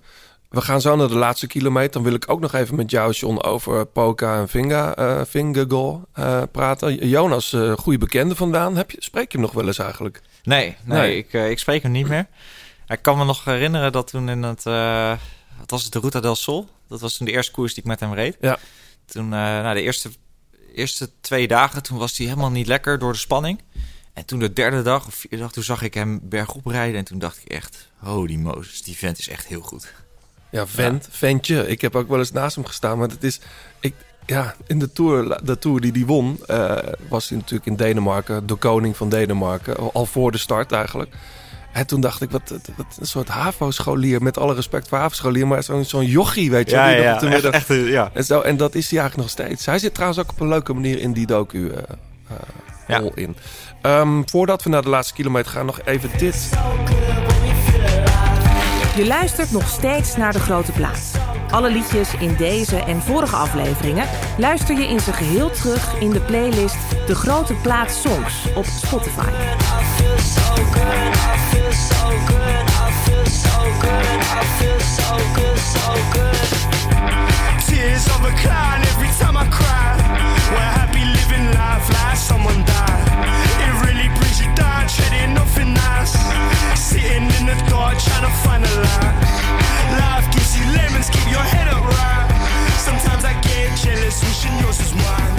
We 0.49 0.61
gaan 0.61 0.81
zo 0.81 0.97
naar 0.97 1.09
de 1.09 1.15
laatste 1.15 1.47
kilometer. 1.47 1.93
Dan 1.93 2.03
wil 2.03 2.15
ik 2.15 2.31
ook 2.31 2.41
nog 2.41 2.55
even 2.55 2.75
met 2.75 2.91
jou, 2.91 3.13
John, 3.13 3.43
over 3.43 3.87
Poka 3.87 4.39
en 4.41 4.49
Vinga, 4.49 5.27
Vingagol 5.27 6.03
eh, 6.13 6.43
praten. 6.53 7.09
Jonas, 7.09 7.53
eh 7.53 7.73
goede 7.73 7.99
bekende 7.99 8.35
vandaan. 8.35 8.77
Heb 8.77 8.91
je, 8.91 8.97
spreek 9.01 9.33
je 9.33 9.39
hem 9.39 9.47
nog 9.47 9.55
wel 9.55 9.67
eens 9.67 9.79
eigenlijk? 9.79 10.23
Nee, 10.43 10.77
nee, 10.85 10.99
Nee. 10.99 11.17
Ik, 11.17 11.33
ik 11.33 11.59
spreek 11.59 11.83
hem 11.83 11.93
niet 11.93 12.09
meer. 12.09 12.27
Ik 12.87 13.03
kan 13.03 13.19
me 13.19 13.25
nog 13.25 13.45
herinneren 13.45 13.93
dat 13.93 14.07
toen 14.07 14.29
in 14.29 14.43
het... 14.43 14.63
wat 15.59 15.71
was 15.71 15.83
het? 15.85 15.93
De 15.93 16.01
Ruta 16.01 16.21
del 16.21 16.37
Sol. 16.37 16.69
Dat 16.89 17.01
was 17.01 17.17
toen 17.17 17.27
de 17.27 17.33
eerste 17.33 17.53
koers 17.53 17.75
die 17.75 17.83
ik 17.83 17.89
met 17.89 18.01
hem 18.01 18.15
reed. 18.15 18.37
Ja. 18.41 18.59
Toen, 19.07 19.29
nou, 19.29 19.75
de 19.75 19.83
eerste, 19.83 20.11
eerste 20.75 21.11
twee 21.21 21.49
dagen, 21.49 21.83
toen 21.83 21.99
was 21.99 22.17
hij 22.17 22.27
helemaal 22.27 22.51
niet 22.51 22.67
lekker 22.67 22.99
door 22.99 23.13
de 23.13 23.19
spanning. 23.19 23.63
En 24.13 24.25
toen 24.25 24.39
de 24.39 24.53
derde 24.53 24.83
dag 24.83 25.07
of 25.07 25.15
vierde 25.15 25.37
dag, 25.37 25.53
toen 25.53 25.63
zag 25.63 25.83
ik 25.83 25.95
hem 25.95 26.21
bergop 26.23 26.67
rijden. 26.67 26.99
En 26.99 27.05
toen 27.05 27.19
dacht 27.19 27.41
ik 27.45 27.49
echt, 27.53 27.91
holy 27.97 28.35
Moses, 28.35 28.83
die 28.83 28.97
vent 28.97 29.19
is 29.19 29.29
echt 29.29 29.47
heel 29.47 29.61
goed. 29.61 29.93
Ja, 30.51 30.67
vent, 30.67 31.09
ventje. 31.11 31.69
Ik 31.69 31.81
heb 31.81 31.97
ook 31.97 32.09
wel 32.09 32.19
eens 32.19 32.33
naast 32.33 32.55
hem 32.55 32.65
gestaan. 32.67 32.99
Maar 32.99 33.09
het 33.09 33.25
is, 33.25 33.41
ik, 33.81 33.95
ja, 34.27 34.55
in 34.67 34.79
de 34.79 34.93
tour, 34.93 35.41
de 35.45 35.59
tour 35.59 35.81
die 35.81 35.93
hij 35.93 36.05
won, 36.05 36.39
eh, 36.47 36.77
was 37.09 37.29
hij 37.29 37.39
natuurlijk 37.39 37.67
in 37.67 37.77
Denemarken, 37.77 38.47
de 38.47 38.55
koning 38.55 38.97
van 38.97 39.09
Denemarken, 39.09 39.93
al 39.93 40.07
voor 40.07 40.33
de 40.33 40.39
start 40.39 40.73
eigenlijk. 40.73 41.11
En 41.73 41.87
toen 41.87 42.01
dacht 42.01 42.21
ik, 42.23 42.31
wat, 42.31 42.51
wat 42.77 42.87
een 43.01 43.07
soort 43.07 43.29
HAVO-scholier, 43.29 44.23
met 44.23 44.39
alle 44.39 44.55
respect 44.55 44.89
voor 44.89 44.99
HAVO-scholier, 44.99 45.47
maar 45.47 45.63
zo'n 45.63 45.85
zo'n 45.85 46.07
jochie, 46.07 46.51
weet 46.51 46.71
je. 46.71 46.77
Ja, 46.77 46.89
ja, 47.03 47.21
echt- 47.33 47.45
echt, 47.55 47.67
ja. 47.89 48.11
En, 48.15 48.25
zo, 48.25 48.41
en 48.41 48.57
dat 48.57 48.75
is 48.75 48.91
hij 48.91 48.99
eigenlijk 49.01 49.31
nog 49.31 49.47
steeds. 49.47 49.67
Hij 49.67 49.79
zit 49.79 49.95
trouwens 49.95 50.21
ook 50.21 50.31
op 50.31 50.41
een 50.41 50.49
leuke 50.49 50.73
manier 50.75 50.99
in 50.99 51.13
die 51.13 51.27
docu 51.27 51.73
rol 53.01 53.13
in. 53.15 53.37
Ehm, 53.83 54.23
voordat 54.25 54.63
we 54.63 54.71
naar 54.71 54.83
de 54.83 54.89
laatste 54.89 55.15
kilometer 55.15 55.51
gaan, 55.53 55.67
nog 55.67 55.81
even 55.85 56.11
dit. 56.19 56.49
Je 58.99 59.07
luistert 59.07 59.51
nog 59.51 59.69
steeds 59.69 60.17
naar 60.17 60.33
De 60.33 60.39
Grote 60.39 60.73
Plaats. 60.73 61.13
Alle 61.51 61.71
liedjes 61.71 62.15
in 62.15 62.35
deze 62.37 62.77
en 62.77 63.03
vorige 63.03 63.37
afleveringen 63.37 64.09
luister 64.37 64.79
je 64.79 64.87
in 64.87 65.01
zijn 65.01 65.17
geheel 65.17 65.51
terug 65.51 66.01
in 66.01 66.11
de 66.11 66.21
playlist 66.21 66.77
De 67.07 67.15
Grote 67.15 67.55
Plaats 67.55 68.01
Songs 68.01 68.55
op 68.55 68.65
Spotify. 68.65 69.31
Sitting 86.91 87.27
in 87.39 87.47
the 87.47 87.57
dark 87.71 87.99
trying 87.99 88.25
to 88.29 88.33
find 88.45 88.65
a 88.65 88.75
light. 88.85 89.15
Life 90.01 90.27
gives 90.35 90.57
you 90.57 90.65
lemons, 90.77 91.09
keep 91.11 91.27
your 91.31 91.47
head 91.55 91.69
up 91.75 91.85
right. 91.85 92.27
Sometimes 92.87 93.25
I 93.25 93.33
get 93.49 93.71
jealous, 93.85 94.17
wishing 94.23 94.59
yours 94.61 94.79
was 94.79 94.93
mine. 94.95 95.35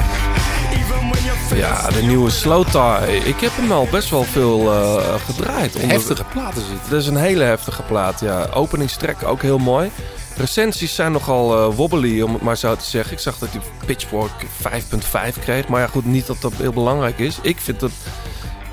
Even 0.80 1.10
when 1.10 1.24
you're 1.24 1.58
Ja, 1.58 1.90
de 1.90 2.02
nieuwe 2.04 2.30
Slow 2.30 2.66
Tie. 2.68 3.16
Ik 3.26 3.40
heb 3.40 3.52
hem 3.56 3.72
al 3.72 3.88
best 3.92 4.10
wel 4.10 4.24
veel 4.24 4.72
eh, 4.74 5.14
gedraaid. 5.26 5.76
Onder- 5.76 5.90
Heftige 5.90 6.24
platen 6.24 6.62
zitten. 6.62 6.90
Dat 6.90 7.02
is 7.02 7.08
een 7.08 7.16
hele 7.18 7.44
heftige 7.44 7.82
plaat, 7.82 8.20
ja. 8.20 8.48
Openingstrek 8.54 9.24
ook 9.24 9.42
heel 9.42 9.58
mooi. 9.58 9.92
Recensies 10.38 10.96
zijn 10.96 11.12
nogal 11.12 11.58
eh, 11.70 11.76
wobbly, 11.76 12.22
om 12.22 12.34
het 12.34 12.42
maar 12.42 12.58
zo 12.58 12.76
te 12.76 12.86
zeggen. 12.86 13.14
Ik 13.14 13.20
zag 13.20 13.38
dat 13.38 13.50
hij 13.52 13.62
Pitchfork 13.86 14.32
5.5 14.62 15.40
kreeg. 15.42 15.68
Maar 15.68 15.82
ja, 15.82 15.88
goed, 15.88 16.06
niet 16.06 16.28
dat 16.28 16.42
dat 16.42 16.54
heel 16.58 16.74
belangrijk 16.74 17.20
is. 17.20 17.38
Ik 17.42 17.58
vind 17.62 17.80
dat... 17.80 17.92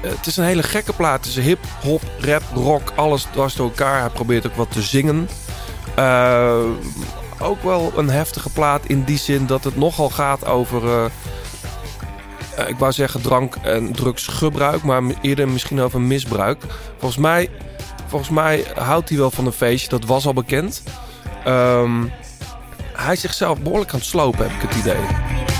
eh, 0.02 0.10
het 0.10 0.26
is 0.26 0.36
een 0.36 0.44
hele 0.44 0.62
gekke 0.62 0.92
plaat. 0.92 1.24
Het 1.24 1.36
is 1.36 1.44
hip, 1.44 1.64
hop, 1.82 2.02
rap, 2.18 2.42
rock, 2.54 2.92
alles 2.94 3.22
dwars 3.22 3.54
door 3.54 3.68
elkaar. 3.68 4.00
Hij 4.00 4.10
probeert 4.10 4.46
ook 4.46 4.54
wat 4.54 4.70
te 4.72 4.82
zingen. 4.82 5.28
Eh, 5.94 6.62
ook 7.38 7.62
wel 7.62 7.92
een 7.96 8.10
heftige 8.10 8.50
plaat 8.50 8.86
in 8.86 9.04
die 9.04 9.18
zin 9.18 9.46
dat 9.46 9.64
het 9.64 9.76
nogal 9.76 10.10
gaat 10.10 10.46
over... 10.46 10.88
eh, 10.88 11.04
ik 12.68 12.78
wou 12.78 12.92
zeggen 12.92 13.20
drank- 13.22 13.56
en 13.62 13.92
drugsgebruik, 13.92 14.82
maar 14.82 15.02
eerder 15.22 15.48
misschien 15.48 15.80
over 15.80 16.00
misbruik. 16.00 16.62
Volgens 16.98 17.20
mij, 17.20 17.50
volgens 18.06 18.30
mij 18.30 18.64
houdt 18.74 19.08
hij 19.08 19.18
wel 19.18 19.30
van 19.30 19.46
een 19.46 19.52
feestje, 19.52 19.88
dat 19.88 20.04
was 20.04 20.26
al 20.26 20.32
bekend. 20.34 20.82
Ehm, 21.44 22.04
hij 22.92 23.12
is 23.12 23.20
zichzelf 23.20 23.60
behoorlijk 23.60 23.92
aan 23.92 23.98
het 23.98 24.08
slopen, 24.08 24.50
heb 24.50 24.62
ik 24.62 24.68
het 24.68 24.78
idee. 24.78 25.55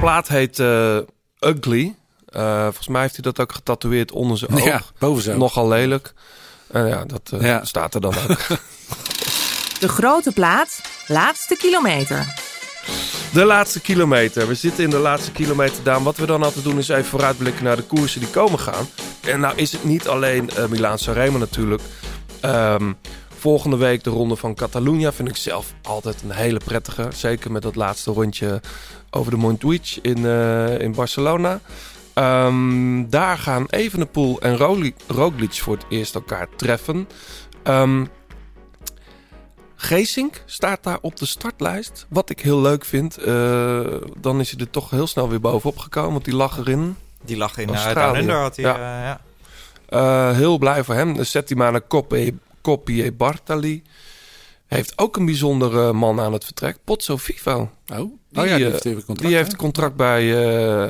Plaat 0.00 0.28
heet 0.28 0.58
eh, 0.58 0.96
Ugly. 1.40 1.94
Eh, 2.28 2.62
volgens 2.62 2.88
mij 2.88 3.00
heeft 3.00 3.14
hij 3.14 3.22
dat 3.22 3.40
ook 3.40 3.52
getatoeëerd 3.52 4.12
onder 4.12 4.38
zijn 4.38 4.52
oog. 4.52 4.64
Ja, 4.64 4.82
boven 4.98 5.22
zijn 5.22 5.34
oog. 5.36 5.42
Nogal 5.42 5.68
lelijk. 5.68 6.12
En 6.70 6.86
ja, 6.86 7.04
dat 7.04 7.30
eh, 7.32 7.40
Ja. 7.40 7.64
staat 7.64 7.94
er 7.94 8.00
dan 8.00 8.14
ook. 8.28 8.38
De 9.80 9.88
Grote 9.88 10.32
Plaat, 10.32 10.80
laatste 11.06 11.56
kilometer. 11.56 12.34
De 13.32 13.44
laatste 13.44 13.80
kilometer. 13.80 14.46
We 14.48 14.54
zitten 14.54 14.84
in 14.84 14.90
de 14.90 14.98
laatste 14.98 15.32
kilometer, 15.32 15.82
Daan. 15.82 16.02
Wat 16.02 16.16
we 16.16 16.26
dan 16.26 16.42
altijd 16.42 16.64
doen 16.64 16.78
is 16.78 16.88
even 16.88 17.04
vooruitblikken 17.04 17.64
naar 17.64 17.76
de 17.76 17.82
koersen 17.82 18.20
die 18.20 18.28
komen 18.30 18.58
gaan. 18.58 18.88
En 19.20 19.40
nou 19.40 19.56
is 19.56 19.72
het 19.72 19.84
niet 19.84 20.08
alleen 20.08 20.50
eh 20.50 20.66
Milaan 20.66 20.98
Sanremo 20.98 21.38
natuurlijk. 21.38 21.82
Ehm, 22.40 22.92
volgende 23.40 23.76
week 23.76 24.04
de 24.04 24.10
ronde 24.10 24.36
van 24.36 24.54
Catalunya 24.54 25.12
vind 25.12 25.28
ik 25.28 25.36
zelf 25.36 25.74
altijd 25.82 26.22
een 26.22 26.30
hele 26.30 26.60
prettige. 26.64 27.08
Zeker 27.14 27.52
met 27.52 27.62
dat 27.62 27.74
laatste 27.76 28.10
rondje 28.10 28.60
over 29.10 29.30
de 29.30 29.36
Montjuïc 29.36 29.98
in, 30.02 30.26
eh, 30.26 30.80
in 30.80 30.92
Barcelona. 30.94 31.60
Ehm, 32.14 33.08
daar 33.08 33.38
gaan 33.38 33.66
Evenepoel 33.70 34.40
en 34.40 34.56
Roglic 35.06 35.52
voor 35.52 35.74
het 35.74 35.84
eerst 35.88 36.14
elkaar 36.14 36.48
treffen. 36.56 37.08
Ehm 37.62 38.04
Geesink 39.76 40.42
staat 40.46 40.82
daar 40.82 40.98
op 41.00 41.16
de 41.16 41.26
startlijst. 41.26 42.06
Wat 42.08 42.30
ik 42.30 42.40
heel 42.40 42.60
leuk 42.60 42.84
vind. 42.84 43.16
Eh, 43.16 43.80
dan 44.18 44.40
is 44.40 44.50
hij 44.50 44.60
er 44.60 44.70
toch 44.70 44.90
heel 44.90 45.06
snel 45.06 45.28
weer 45.28 45.40
bovenop 45.40 45.78
gekomen. 45.78 46.12
Want 46.12 46.24
die 46.24 46.34
lag 46.34 46.58
erin. 46.58 46.96
Die 47.24 47.36
lag 47.36 47.58
in, 47.58 47.68
eh, 47.68 47.74
Australië. 47.74 48.20
Under, 48.20 48.36
had 48.36 48.56
hij, 48.56 48.64
Ja. 48.64 49.18
ja. 49.88 50.32
Heel 50.32 50.58
blij 50.58 50.84
voor 50.84 50.94
hem. 50.94 51.14
De 51.14 51.24
Settimana 51.24 51.80
Coppie, 51.88 52.38
Coppie 52.62 53.12
Bartali. 53.12 53.82
Heeft 54.66 54.98
ook 54.98 55.16
een 55.16 55.24
bijzondere 55.24 55.92
man 55.92 56.20
aan 56.20 56.32
het 56.32 56.44
vertrek. 56.44 56.76
Pozzo 56.84 57.16
Vivo. 57.16 57.70
Oh, 57.92 57.98
oh 57.98 58.08
ja, 58.32 58.42
die 58.42 58.52
eh, 58.66 58.70
heeft 58.70 58.84
even 58.84 59.04
contract. 59.04 59.28
die 59.28 59.36
heeft 59.36 59.56
contract 59.56 59.96
bij 59.96 60.44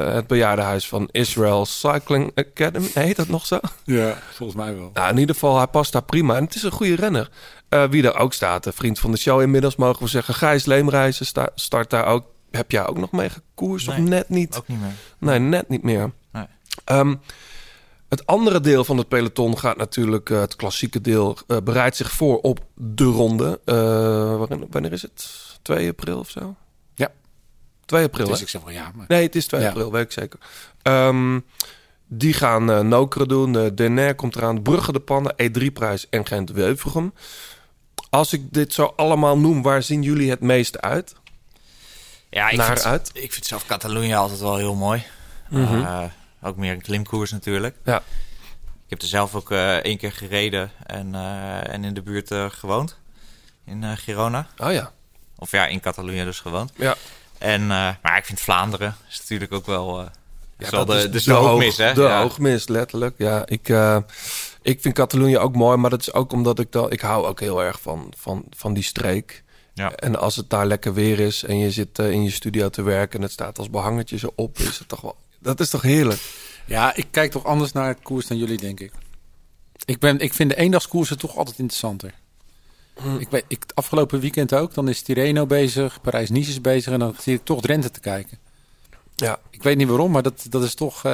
eh, 0.07 0.15
het 0.15 0.27
bejaardenhuis 0.27 0.89
van 0.89 1.09
Israel 1.11 1.67
Cycling 1.67 2.33
Academy. 2.35 2.91
Heet 2.95 3.17
dat 3.17 3.29
nog 3.29 3.47
zo? 3.47 3.61
Ja, 3.85 4.19
volgens 4.33 4.59
mij 4.59 4.75
wel. 4.77 4.91
Nou, 4.95 5.11
in 5.13 5.19
ieder 5.19 5.35
geval, 5.35 5.57
hij 5.57 5.67
past 5.67 5.93
daar 5.93 6.03
prima. 6.05 6.37
En 6.37 6.45
het 6.45 6.55
is 6.55 6.63
een 6.63 6.71
goede 6.71 6.95
renner. 6.95 7.31
Eh, 7.69 7.85
wie 7.85 8.03
er 8.05 8.17
ook 8.17 8.33
staat, 8.33 8.67
een 8.67 8.73
vriend 8.73 8.99
van 8.99 9.11
de 9.11 9.19
show 9.19 9.41
inmiddels, 9.41 9.77
mogen 9.77 10.03
we 10.03 10.09
zeggen. 10.09 10.35
Gijs 10.35 10.65
Leemreizen 10.65 11.27
sta- 11.27 11.51
start 11.55 11.91
daar 11.91 12.07
ook. 12.07 12.25
Heb 12.51 12.71
jij 12.71 12.87
ook 12.87 12.99
nog 12.99 13.13
mee 13.13 13.31
gekoerst 13.31 13.89
of 13.89 13.97
net 13.97 14.29
niet? 14.29 14.57
Ook 14.57 14.69
niet 14.69 14.81
meer. 14.81 14.93
Nee, 15.19 15.39
net 15.39 15.69
niet 15.69 15.83
meer. 15.83 16.11
Nee. 16.33 16.45
Ehm, 16.85 17.15
het 18.11 18.27
andere 18.27 18.61
deel 18.61 18.85
van 18.85 18.99
het 18.99 19.09
peloton 19.09 19.59
gaat 19.59 19.77
natuurlijk, 19.77 20.31
eh, 20.31 20.41
het 20.41 20.57
klassieke 20.57 21.01
deel, 21.01 21.39
eh, 21.47 21.57
bereidt 21.65 21.97
zich 21.97 22.11
voor 22.11 22.41
op 22.41 22.61
de 22.75 23.05
ronde. 23.05 23.61
Eh, 23.65 23.75
waarin, 24.37 24.67
wanneer 24.71 24.93
is 24.93 25.03
het? 25.03 25.31
2 25.63 25.89
april 25.89 26.19
of 26.19 26.31
zo? 26.31 26.55
Ja. 26.95 27.09
2 27.85 28.05
april, 28.05 28.27
Dus 28.27 28.37
hè? 28.37 28.43
ik 28.43 28.49
zeg 28.49 28.63
wel 28.63 28.73
ja. 28.73 28.91
Maar... 28.95 29.05
Nee, 29.09 29.23
het 29.23 29.37
is 29.37 29.47
2 29.47 29.61
Ja. 29.61 29.69
april, 29.69 29.93
weet 29.93 30.05
ik 30.05 30.13
zeker. 30.13 30.39
Ehm, 30.83 31.41
die 32.07 32.33
gaan 32.33 32.71
eh 32.71 32.81
Nokere 32.81 33.27
doen. 33.27 33.55
Uh, 33.55 33.67
Denair 33.75 34.15
komt 34.15 34.37
eraan. 34.37 34.63
Brugge 34.63 34.93
de 34.93 35.01
Pannen, 35.01 35.35
E3-prijs 35.37 36.09
en 36.09 36.27
Gent-Wevelgem. 36.27 37.15
Als 38.11 38.33
ik 38.33 38.53
dit 38.53 38.73
zo 38.73 38.93
allemaal 38.97 39.39
noem, 39.39 39.63
waar 39.63 39.83
zien 39.83 40.03
jullie 40.03 40.31
het 40.31 40.41
meeste 40.41 40.81
uit? 40.81 41.15
Ja, 42.31 42.49
ik 42.49 42.57
Naar 42.57 42.67
vind, 42.67 42.85
uit? 42.85 43.11
ik 43.13 43.33
vind 43.33 43.47
zelf 43.47 43.67
Catalonië 43.67 44.15
altijd 44.15 44.41
wel 44.41 44.57
heel 44.57 44.75
mooi. 44.75 45.03
Eh, 45.51 46.03
ook 46.43 46.57
meer 46.57 46.73
een 46.73 46.83
klimkoers 46.83 47.31
natuurlijk. 47.31 47.77
Ja. 47.85 48.03
Ik 48.91 48.97
heb 48.97 49.05
er 49.05 49.15
zelf 49.15 49.35
ook 49.35 49.51
eh, 49.51 49.77
één 49.77 49.97
keer 49.97 50.13
gereden 50.13 50.71
en, 50.87 51.15
eh, 51.15 51.73
en 51.73 51.85
in 51.85 51.95
de 51.95 52.03
buurt 52.03 52.31
eh, 52.31 52.51
gewoond. 52.51 52.97
In 53.65 53.97
Girona. 53.97 54.47
Oh 54.59 54.73
ja. 54.73 54.93
Of 55.37 55.51
ja, 55.51 55.67
in 55.67 55.81
Catalonië 55.81 56.25
dus 56.25 56.41
gewoond. 56.41 56.73
Ja. 56.77 56.97
En, 57.39 57.67
maar 57.67 58.17
ik 58.17 58.25
vind 58.25 58.41
Vlaanderen 58.41 58.97
is 59.09 59.19
natuurlijk 59.19 59.53
ook 59.53 59.67
wel... 59.67 60.09
Ja, 60.59 60.71
dat 60.71 60.87
de, 60.87 60.95
is 60.95 61.11
dus 61.11 61.25
de, 61.25 61.33
hoogmis, 61.33 61.77
hè? 61.77 61.95
De 61.95 62.03
ja. 62.03 62.21
hoogmis, 62.21 62.69
letterlijk. 62.69 63.15
Ja, 63.19 63.47
ik, 63.47 63.69
ik 64.63 64.81
vind 64.81 64.95
Catalonië 64.95 65.39
ook 65.39 65.55
mooi, 65.55 65.77
maar 65.77 65.91
dat 65.91 66.01
is 66.01 66.13
ook 66.13 66.33
omdat 66.33 66.59
ik 66.59 66.73
dan... 66.73 66.91
Ik 66.91 67.01
hou 67.01 67.27
ook 67.27 67.41
heel 67.41 67.63
erg 67.63 67.81
van, 67.81 68.13
van, 68.17 68.45
van 68.51 68.75
die 68.75 68.83
streek. 68.83 69.43
Ja. 69.75 69.93
En 69.93 70.17
als 70.17 70.37
het 70.37 70.51
daar 70.51 70.67
lekker 70.67 70.95
weer 70.95 71.21
is 71.21 71.45
en 71.45 71.59
je 71.59 71.71
zit 71.71 71.99
in 71.99 72.23
je 72.23 72.31
studio 72.31 72.69
te 72.69 72.83
werken... 72.83 73.19
en 73.19 73.25
het 73.25 73.33
staat 73.33 73.59
als 73.59 73.71
behangetje 73.71 74.19
zo 74.19 74.33
op, 74.35 74.59
is 74.59 74.79
het 74.79 74.89
toch 74.89 75.01
wel... 75.01 75.17
Dat 75.41 75.61
is 75.61 75.71
toch 75.71 75.83
heerlijk? 75.83 76.21
Ja, 76.67 76.95
ik 76.95 77.07
kijk 77.11 77.31
toch 77.31 77.45
anders 77.45 77.73
naar 77.73 77.89
het 77.89 78.03
koers 78.03 78.27
dan 78.27 78.37
jullie, 78.37 78.59
denk 78.59 78.81
ik. 78.81 78.93
Ik, 79.85 79.99
ben, 79.99 80.19
ik 80.19 80.33
vind 80.35 80.51
de 80.51 80.57
eendagskoersen 80.57 81.19
toch 81.19 81.37
altijd 81.37 81.59
interessanter. 81.59 82.15
Ik 83.19 83.29
weet, 83.29 83.45
ik, 83.49 83.65
afgelopen 83.75 84.21
weekend 84.21 84.55
ook, 84.55 84.75
dan 84.75 84.89
is 84.89 85.03
Tirreno 85.03 85.47
bezig, 85.47 86.01
Parijs-Nice 86.01 86.51
is 86.51 86.61
bezig... 86.61 86.93
en 86.93 86.99
dan 86.99 87.15
zie 87.21 87.35
ik 87.35 87.45
toch 87.45 87.61
Drenthe 87.61 87.91
te 87.91 88.01
kijken. 88.01 88.39
Ja. 89.17 89.39
Ik 89.51 89.63
weet 89.63 89.77
niet 89.77 89.89
waarom, 89.89 90.11
maar 90.11 90.23
dat, 90.23 90.47
dat 90.49 90.63
is 90.63 90.75
toch... 90.75 91.05
eh, 91.05 91.13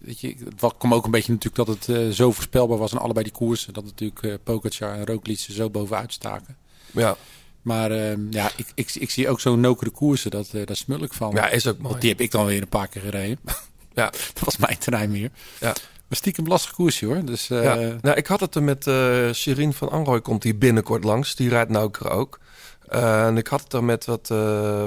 weet 0.00 0.20
je, 0.20 0.34
het 0.44 0.60
wa- 0.60 0.72
kwam 0.78 0.94
ook 0.94 1.04
een 1.04 1.10
beetje 1.10 1.32
natuurlijk 1.32 1.66
dat 1.66 1.76
het 1.76 1.96
eh, 1.96 2.08
zo 2.08 2.32
voorspelbaar 2.32 2.78
was... 2.78 2.92
aan 2.92 3.00
allebei 3.00 3.24
die 3.24 3.32
koersen, 3.32 3.72
dat 3.72 3.84
natuurlijk 3.84 4.22
eh 4.22 4.34
Pogacar 4.44 4.94
en 4.94 5.06
Roglic 5.06 5.44
er 5.46 5.52
zo 5.52 5.70
bovenuit 5.70 6.12
staken. 6.12 6.56
Ja. 6.90 7.16
Maar 7.62 7.90
ehm, 7.90 8.20
ja, 8.30 8.50
ik, 8.56 8.66
ik, 8.74 8.94
ik 8.94 9.10
zie 9.10 9.28
ook 9.28 9.40
zo'n 9.40 9.60
nokere 9.60 9.90
koersen, 9.90 10.30
dat, 10.30 10.48
eh 10.52 10.66
daar 10.66 10.76
smul 10.76 11.02
ik 11.02 11.12
van. 11.12 11.30
Ja, 11.34 11.48
is 11.48 11.66
ook 11.66 11.76
mooi. 11.76 11.88
Want 11.88 12.00
die 12.00 12.10
heb 12.10 12.20
ik 12.20 12.30
dan 12.30 12.46
weer 12.46 12.62
een 12.62 12.68
paar 12.68 12.88
keer 12.88 13.02
gereden. 13.02 13.38
Ja. 13.94 14.10
dat 14.10 14.44
was 14.44 14.56
mijn 14.56 14.78
terrein 14.78 15.10
meer. 15.10 15.30
Ja. 15.60 15.66
Maar 16.08 16.18
stiekem 16.18 16.46
lastig 16.46 16.72
koersje 16.72 17.06
hoor. 17.06 17.24
Dus, 17.24 17.50
eh, 17.50 17.62
ja. 17.62 17.74
Nou, 18.00 18.16
ik 18.16 18.26
had 18.26 18.40
het 18.40 18.54
er 18.54 18.62
met 18.62 18.86
eh 18.86 19.30
Shirin 19.32 19.72
van 19.72 19.90
Anrooy, 19.90 20.20
komt 20.20 20.42
die 20.42 20.54
binnenkort 20.54 21.04
langs. 21.04 21.34
Die 21.34 21.48
rijdt 21.48 21.70
nou 21.70 21.90
ook. 22.08 22.40
Eh, 22.88 23.26
en 23.26 23.36
ik 23.36 23.46
had 23.46 23.62
het 23.62 23.72
er 23.72 23.84
met 23.84 24.04
wat, 24.04 24.28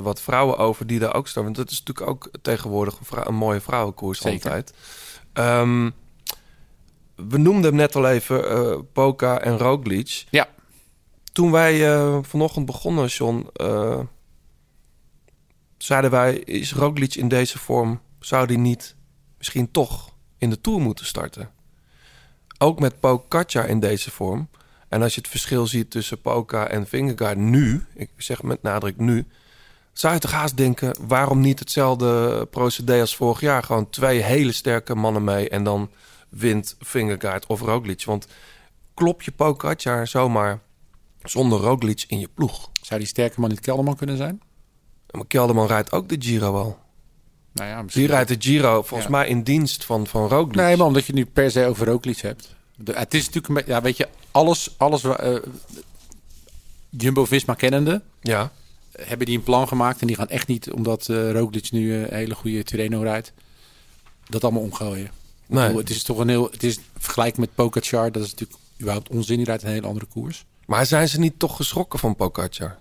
wat 0.01 0.21
vrouwen 0.21 0.57
over 0.57 0.87
die 0.87 0.99
daar 0.99 1.13
ook 1.15 1.27
staan. 1.27 1.43
Want 1.43 1.57
het 1.57 1.71
is 1.71 1.79
natuurlijk 1.83 2.09
ook 2.09 2.29
tegenwoordig 2.41 2.99
een, 2.99 3.05
vrou- 3.05 3.27
een 3.27 3.35
mooie 3.35 3.61
vrouwenkoers 3.61 4.19
Zeker. 4.21 4.43
altijd. 4.43 4.73
Ehm, 5.33 5.89
we 7.15 7.37
noemden 7.37 7.63
hem 7.63 7.75
net 7.75 7.95
al 7.95 8.07
even, 8.09 8.87
Poca 8.91 9.39
en 9.41 9.57
Roglic. 9.57 10.23
Ja. 10.29 10.47
Toen 11.33 11.51
wij 11.51 11.93
eh, 11.93 12.17
vanochtend 12.21 12.65
begonnen, 12.65 13.07
John, 13.07 13.49
eh, 13.53 13.99
zeiden 15.77 16.11
wij... 16.11 16.35
is 16.35 16.73
Roglic 16.73 17.15
in 17.15 17.27
deze 17.27 17.59
vorm, 17.59 18.01
zou 18.19 18.47
die 18.47 18.57
niet 18.57 18.95
misschien 19.37 19.71
toch 19.71 20.13
in 20.37 20.49
de 20.49 20.61
Tour 20.61 20.79
moeten 20.79 21.05
starten? 21.05 21.51
Ook 22.57 22.79
met 22.79 22.99
Pogacar 22.99 23.67
in 23.67 23.79
deze 23.79 24.11
vorm. 24.11 24.49
En 24.89 25.01
als 25.01 25.15
je 25.15 25.21
het 25.21 25.29
verschil 25.29 25.67
ziet 25.67 25.91
tussen 25.91 26.21
Poca 26.21 26.67
en 26.67 26.87
Vingegaard 26.87 27.37
nu... 27.37 27.85
ik 27.93 28.09
zeg 28.17 28.43
met 28.43 28.61
nadruk 28.61 28.97
nu... 28.97 29.27
zou 29.93 30.13
je 30.13 30.19
toch 30.19 30.31
haast 30.31 30.57
denken... 30.57 30.95
waarom 31.07 31.39
niet 31.39 31.59
hetzelfde 31.59 32.45
procedé 32.45 32.99
als 32.99 33.15
vorig 33.15 33.39
jaar? 33.39 33.63
Gewoon 33.63 33.89
twee 33.89 34.21
hele 34.21 34.51
sterke 34.51 34.95
mannen 34.95 35.23
mee... 35.23 35.49
en 35.49 35.63
dan 35.63 35.89
wint 36.29 36.75
Vingegaard 36.79 37.45
of 37.45 37.61
Roglic. 37.61 38.03
Want 38.03 38.27
klop 38.93 39.21
je 39.21 39.31
Pogacar 39.31 40.07
zomaar 40.07 40.59
zonder 41.23 41.59
Roglic 41.59 42.03
in 42.07 42.19
je 42.19 42.29
ploeg? 42.33 42.69
Zou 42.81 42.99
die 42.99 43.09
sterke 43.09 43.39
man 43.39 43.49
niet 43.49 43.59
Kelderman 43.59 43.95
kunnen 43.95 44.17
zijn? 44.17 44.41
Maar 45.11 45.25
Kelderman 45.27 45.67
rijdt 45.67 45.91
ook 45.91 46.09
de 46.09 46.15
Giro 46.19 46.53
al. 46.57 46.77
Nou 47.53 47.69
ja, 47.69 47.83
Die 47.83 48.07
rijdt 48.07 48.29
de 48.29 48.35
Giro 48.39 48.81
volgens 48.81 49.09
Ja. 49.09 49.15
mij 49.17 49.27
in 49.27 49.43
dienst 49.43 49.85
van, 49.85 50.07
van 50.07 50.27
Roglic. 50.27 50.55
Nee, 50.55 50.77
maar 50.77 50.87
omdat 50.87 51.05
je 51.05 51.13
nu 51.13 51.25
per 51.25 51.51
se 51.51 51.65
over 51.65 51.87
Roglic 51.87 52.17
hebt. 52.17 52.55
De- 52.75 52.93
het 52.93 53.13
is 53.13 53.29
natuurlijk 53.29 53.67
ja, 53.67 53.81
weet 53.81 53.97
je, 53.97 54.07
alles, 54.31 54.69
alles 54.77 55.03
eh, 55.03 55.35
Jumbo-Visma 56.89 57.53
kennende, 57.53 58.01
Ja. 58.21 58.51
hebben 58.91 59.25
die 59.27 59.37
een 59.37 59.43
plan 59.43 59.67
gemaakt 59.67 60.01
en 60.01 60.07
die 60.07 60.15
gaan 60.15 60.29
echt 60.29 60.47
niet, 60.47 60.71
omdat 60.71 61.09
eh 61.09 61.31
Roglic 61.31 61.71
nu 61.71 61.93
eh, 61.93 62.01
een 62.01 62.13
hele 62.17 62.35
goede 62.35 62.63
Tirreno 62.63 63.01
rijdt, 63.01 63.33
dat 64.29 64.43
allemaal 64.43 64.61
omgooien. 64.61 65.11
Nee. 65.47 65.61
bedoel, 65.65 65.79
het 65.81 65.89
is 65.89 66.03
toch 66.03 66.17
een 66.17 66.29
heel, 66.29 66.49
het 66.51 66.63
is 66.63 66.79
vergelijking 66.97 67.45
met 67.45 67.55
Pogacar, 67.55 68.11
dat 68.11 68.23
is 68.23 68.29
natuurlijk 68.31 68.59
überhaupt 68.79 69.09
onzin. 69.09 69.37
Die 69.37 69.45
rijdt 69.45 69.63
een 69.63 69.69
hele 69.69 69.87
andere 69.87 70.05
koers. 70.05 70.45
Maar 70.65 70.85
zijn 70.85 71.07
ze 71.09 71.19
niet 71.19 71.39
toch 71.39 71.55
geschrokken 71.55 71.99
van 71.99 72.15
Pogacar? 72.15 72.77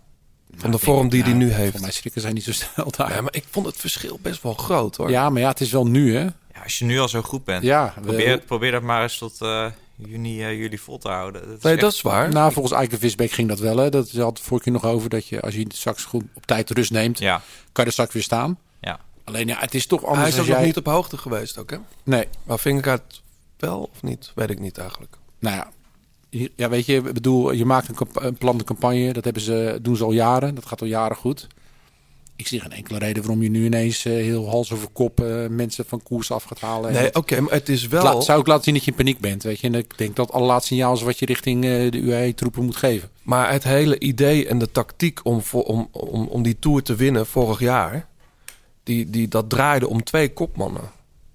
Van 0.56 0.70
de 0.70 0.78
vorm 0.78 1.09
die 1.09 1.22
hij 1.22 1.32
nu 1.32 1.50
heeft? 1.52 1.70
Voor 1.72 1.80
mij 1.80 1.90
schrikken 1.90 2.20
zijn 2.20 2.34
niet 2.34 2.44
zo 2.44 2.52
snel 2.52 2.90
daar. 2.96 3.14
Ja, 3.14 3.20
maar 3.20 3.34
ik 3.34 3.44
vond 3.50 3.66
het 3.66 3.76
verschil 3.76 4.18
best 4.22 4.42
wel 4.42 4.54
groot 4.54 4.96
hoor. 4.96 5.10
Ja, 5.10 5.30
maar 5.30 5.40
ja, 5.42 5.48
het 5.48 5.60
is 5.60 5.70
wel 5.72 5.86
nu, 5.86 6.14
hè? 6.16 6.22
Ja, 6.22 6.62
als 6.62 6.78
je 6.78 6.84
nu 6.84 6.98
al 7.00 7.09
zo 7.09 7.22
goed 7.22 7.44
bent, 7.44 7.62
Ja, 7.62 7.92
we- 7.96 8.00
probeer, 8.00 8.38
probeer 8.40 8.70
dat 8.70 8.82
maar 8.82 9.02
eens 9.02 9.18
tot 9.18 9.40
eh, 9.40 9.66
juni, 9.96 10.42
eh, 10.44 10.59
juli 10.59 10.78
vol 10.78 10.98
te 10.98 11.09
houden. 11.09 11.48
Dat 11.48 11.62
Nee, 11.62 11.72
echt- 11.72 11.82
dat 11.82 11.92
is 11.92 12.00
waar. 12.02 12.32
Nou, 12.32 12.52
volgens 12.52 12.74
Eike 12.74 12.98
Visbeek 12.98 13.30
ging 13.30 13.48
dat 13.48 13.59
wel. 13.59 13.76
Hè. 13.76 13.88
Dat 13.90 14.06
is 14.06 14.18
altijd 14.20 14.46
vorige 14.46 14.64
keer 14.64 14.72
nog 14.72 14.84
over 14.84 15.09
dat 15.09 15.26
je 15.26 15.40
als 15.40 15.54
je 15.54 15.64
straks 15.68 16.04
goed 16.04 16.24
op 16.34 16.46
tijd 16.46 16.70
rust 16.70 16.90
neemt, 16.90 17.18
Ja, 17.18 17.36
kan 17.72 17.84
je 17.84 17.84
er 17.84 17.92
straks 17.92 18.12
weer 18.12 18.22
staan. 18.22 18.59
ja. 18.80 19.00
Alleen 19.24 19.46
ja, 19.46 19.59
het 19.59 19.74
is 19.74 19.86
toch 19.86 20.04
anders 20.04 20.20
Hij 20.20 20.28
is 20.44 20.50
ook 20.50 20.56
nog 20.56 20.64
niet 20.66 20.76
op 20.76 20.86
hoogte 20.86 21.16
geweest 21.16 21.59
ook 21.59 21.70
hè? 21.70 21.76
Nee, 22.02 22.28
Maar 22.42 22.59
Vingegaard 22.59 23.22
wel 23.59 23.90
of 23.92 24.02
niet? 24.02 24.32
Weet 24.34 24.50
ik 24.50 24.59
niet 24.59 24.78
eigenlijk. 24.78 25.16
nou 25.38 25.56
ja. 25.56 25.70
Ja, 26.56 26.68
weet 26.68 26.86
je, 26.86 26.94
ik 26.96 27.12
bedoel, 27.12 27.52
je 27.52 27.64
maakt 27.64 27.88
een, 27.88 27.96
een 28.12 28.34
plan 28.34 28.59
de 28.59 28.64
campagne. 28.64 29.12
Dat 29.12 29.24
hebben 29.24 29.42
ze, 29.42 29.78
doen 29.82 29.96
ze 29.96 30.04
al 30.04 30.12
jaren. 30.12 30.54
Dat 30.54 30.66
gaat 30.66 30.80
al 30.80 30.86
jaren 30.86 31.16
goed. 31.16 31.46
Ik 32.36 32.46
zie 32.46 32.60
geen 32.60 32.72
enkele 32.72 32.98
reden 32.98 33.22
waarom 33.22 33.42
je 33.42 33.50
nu 33.50 33.64
ineens 33.64 34.04
eh, 34.04 34.12
heel 34.12 34.48
hals 34.48 34.72
over 34.72 34.88
kop 34.88 35.20
eh, 35.20 35.46
mensen 35.46 35.84
van 35.84 36.02
koers 36.02 36.30
af 36.30 36.44
gaat 36.44 36.60
halen. 36.60 36.90
En 36.90 36.94
Nee, 36.94 37.14
oké, 37.14 37.40
maar 37.40 37.52
het 37.52 37.68
is 37.68 37.86
wel... 37.86 38.22
Zou 38.22 38.40
ik 38.40 38.46
laten 38.46 38.64
zien 38.64 38.74
dat 38.74 38.84
je 38.84 38.90
in 38.90 38.96
paniek 38.96 39.20
bent, 39.20 39.42
weet 39.42 39.60
je. 39.60 39.66
En 39.66 39.74
ik 39.74 39.98
denk 39.98 40.16
dat 40.16 40.26
het 40.26 40.34
allerlaatste 40.34 40.74
signaal 40.74 40.94
is 40.94 41.02
wat 41.02 41.18
je 41.18 41.26
richting 41.26 41.64
eh, 41.64 41.90
de 41.90 41.98
UAE-troepen 41.98 42.64
moet 42.64 42.76
geven. 42.76 43.09
Maar 43.22 43.52
het 43.52 43.64
hele 43.64 43.98
idee 43.98 44.46
en 44.46 44.59
de 44.59 44.70
tactiek 44.70 45.20
om, 45.22 45.42
om, 45.52 45.88
om, 45.90 46.26
om 46.26 46.42
die 46.42 46.59
Tour 46.59 46.82
te 46.82 46.94
winnen 46.94 47.26
vorig 47.26 47.60
jaar... 47.60 48.10
Die, 48.82 49.10
die, 49.10 49.28
dat 49.28 49.50
draaide 49.50 49.88
om 49.88 50.04
twee 50.04 50.32
kopmannen. 50.32 50.90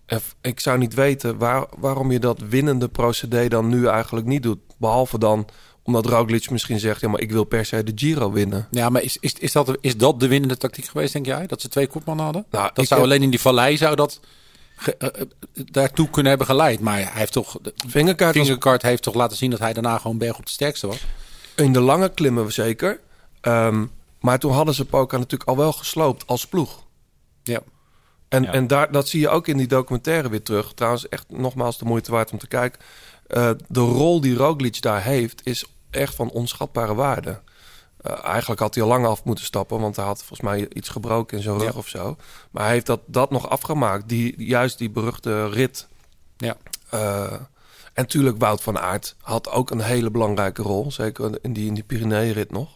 En 0.05 0.21
ik 0.41 0.59
zou 0.59 0.77
niet 0.77 0.93
weten 0.93 1.37
waar, 1.37 1.65
waarom 1.77 2.11
je 2.11 2.19
dat 2.19 2.39
winnende 2.49 2.87
procedé 2.87 3.47
dan 3.47 3.69
nu 3.69 3.87
eigenlijk 3.87 4.25
niet 4.25 4.43
doet. 4.43 4.59
Behalve 4.77 5.19
dan 5.19 5.47
omdat 5.83 6.05
Roglic 6.05 6.49
misschien 6.49 6.79
zegt... 6.79 7.01
ja, 7.01 7.09
maar 7.09 7.19
ik 7.21 7.31
wil 7.31 7.43
per 7.43 7.65
se 7.65 7.83
de 7.83 7.91
Giro 7.95 8.31
winnen. 8.31 8.67
Ja, 8.71 8.89
maar 8.89 9.01
is, 9.01 9.17
is, 9.19 9.33
is, 9.33 9.51
dat, 9.51 9.77
is 9.81 9.97
dat 9.97 10.19
de 10.19 10.27
winnende 10.27 10.57
tactiek 10.57 10.85
geweest, 10.85 11.13
denk 11.13 11.25
jij? 11.25 11.47
Dat 11.47 11.61
ze 11.61 11.67
twee 11.67 11.87
kopmannen 11.87 12.25
hadden? 12.25 12.45
Nou, 12.51 12.69
dat 12.73 12.87
zou 12.87 12.99
heb- 13.01 13.09
alleen 13.09 13.23
in 13.23 13.29
die 13.29 13.41
vallei 13.41 13.77
zou 13.77 13.95
dat 13.95 14.19
ge- 14.75 14.95
eh, 14.97 15.21
eh, 15.21 15.27
daartoe 15.53 16.09
kunnen 16.09 16.29
hebben 16.29 16.47
geleid. 16.47 16.79
Maar 16.79 16.95
hij 16.97 17.09
heeft 17.13 17.31
toch... 17.31 17.57
was- 17.61 17.73
Vingegaard 17.87 18.81
heeft 18.81 19.03
toch 19.03 19.13
laten 19.13 19.37
zien 19.37 19.49
dat 19.49 19.59
hij 19.59 19.73
daarna 19.73 19.97
gewoon 19.97 20.17
berg 20.17 20.37
op 20.37 20.45
de 20.45 20.51
sterkste 20.51 20.87
was. 20.87 21.05
In 21.55 21.73
de 21.73 21.79
lange 21.81 22.09
klimmen 22.13 22.45
we 22.45 22.51
zeker. 22.51 22.99
Ehm, 23.41 23.85
maar 24.19 24.39
toen 24.39 24.51
hadden 24.51 24.73
ze 24.73 24.85
Poca 24.85 25.17
natuurlijk 25.17 25.49
al 25.49 25.57
wel 25.57 25.71
gesloopt 25.73 26.27
als 26.27 26.47
ploeg. 26.47 26.83
Ja. 27.43 27.59
En, 28.29 28.43
Ja. 28.43 28.51
en 28.51 28.67
daar, 28.67 28.91
dat 28.91 29.07
zie 29.07 29.19
je 29.19 29.29
ook 29.29 29.47
in 29.47 29.57
die 29.57 29.67
documentaire 29.67 30.29
weer 30.29 30.43
terug. 30.43 30.73
Trouwens, 30.73 31.09
echt 31.09 31.25
nogmaals 31.29 31.77
de 31.77 31.85
moeite 31.85 32.11
waard 32.11 32.31
om 32.31 32.37
te 32.37 32.47
kijken. 32.47 32.79
Eh, 33.27 33.49
de 33.67 33.79
rol 33.79 34.21
die 34.21 34.35
Roglic 34.35 34.81
daar 34.81 35.03
heeft, 35.03 35.41
is 35.45 35.65
echt 35.89 36.15
van 36.15 36.29
onschatbare 36.29 36.93
waarde. 36.95 37.41
Eh, 37.97 38.23
eigenlijk 38.23 38.59
had 38.59 38.73
hij 38.75 38.83
al 38.83 38.89
lang 38.89 39.05
af 39.05 39.23
moeten 39.23 39.45
stappen, 39.45 39.79
want 39.79 39.95
hij 39.95 40.05
had 40.05 40.17
volgens 40.17 40.41
mij 40.41 40.67
iets 40.69 40.89
gebroken 40.89 41.37
in 41.37 41.43
zijn 41.43 41.57
rug 41.57 41.71
Ja. 41.71 41.77
of 41.77 41.87
zo. 41.87 42.17
Maar 42.51 42.63
hij 42.63 42.73
heeft 42.73 42.85
dat, 42.85 43.01
dat 43.05 43.29
nog 43.29 43.49
afgemaakt. 43.49 44.09
Die, 44.09 44.43
juist 44.45 44.77
die 44.77 44.89
beruchte 44.89 45.49
rit. 45.49 45.87
Ja. 46.37 46.57
Eh, 46.89 47.33
en 47.93 48.03
natuurlijk 48.03 48.37
Wout 48.37 48.61
van 48.63 48.79
Aert 48.79 49.15
had 49.21 49.49
ook 49.49 49.71
een 49.71 49.81
hele 49.81 50.11
belangrijke 50.11 50.61
rol. 50.61 50.91
Zeker 50.91 51.39
in 51.41 51.53
die, 51.53 51.67
in 51.67 51.73
die 51.73 51.83
Pyrenee-rit 51.83 52.51
nog. 52.51 52.69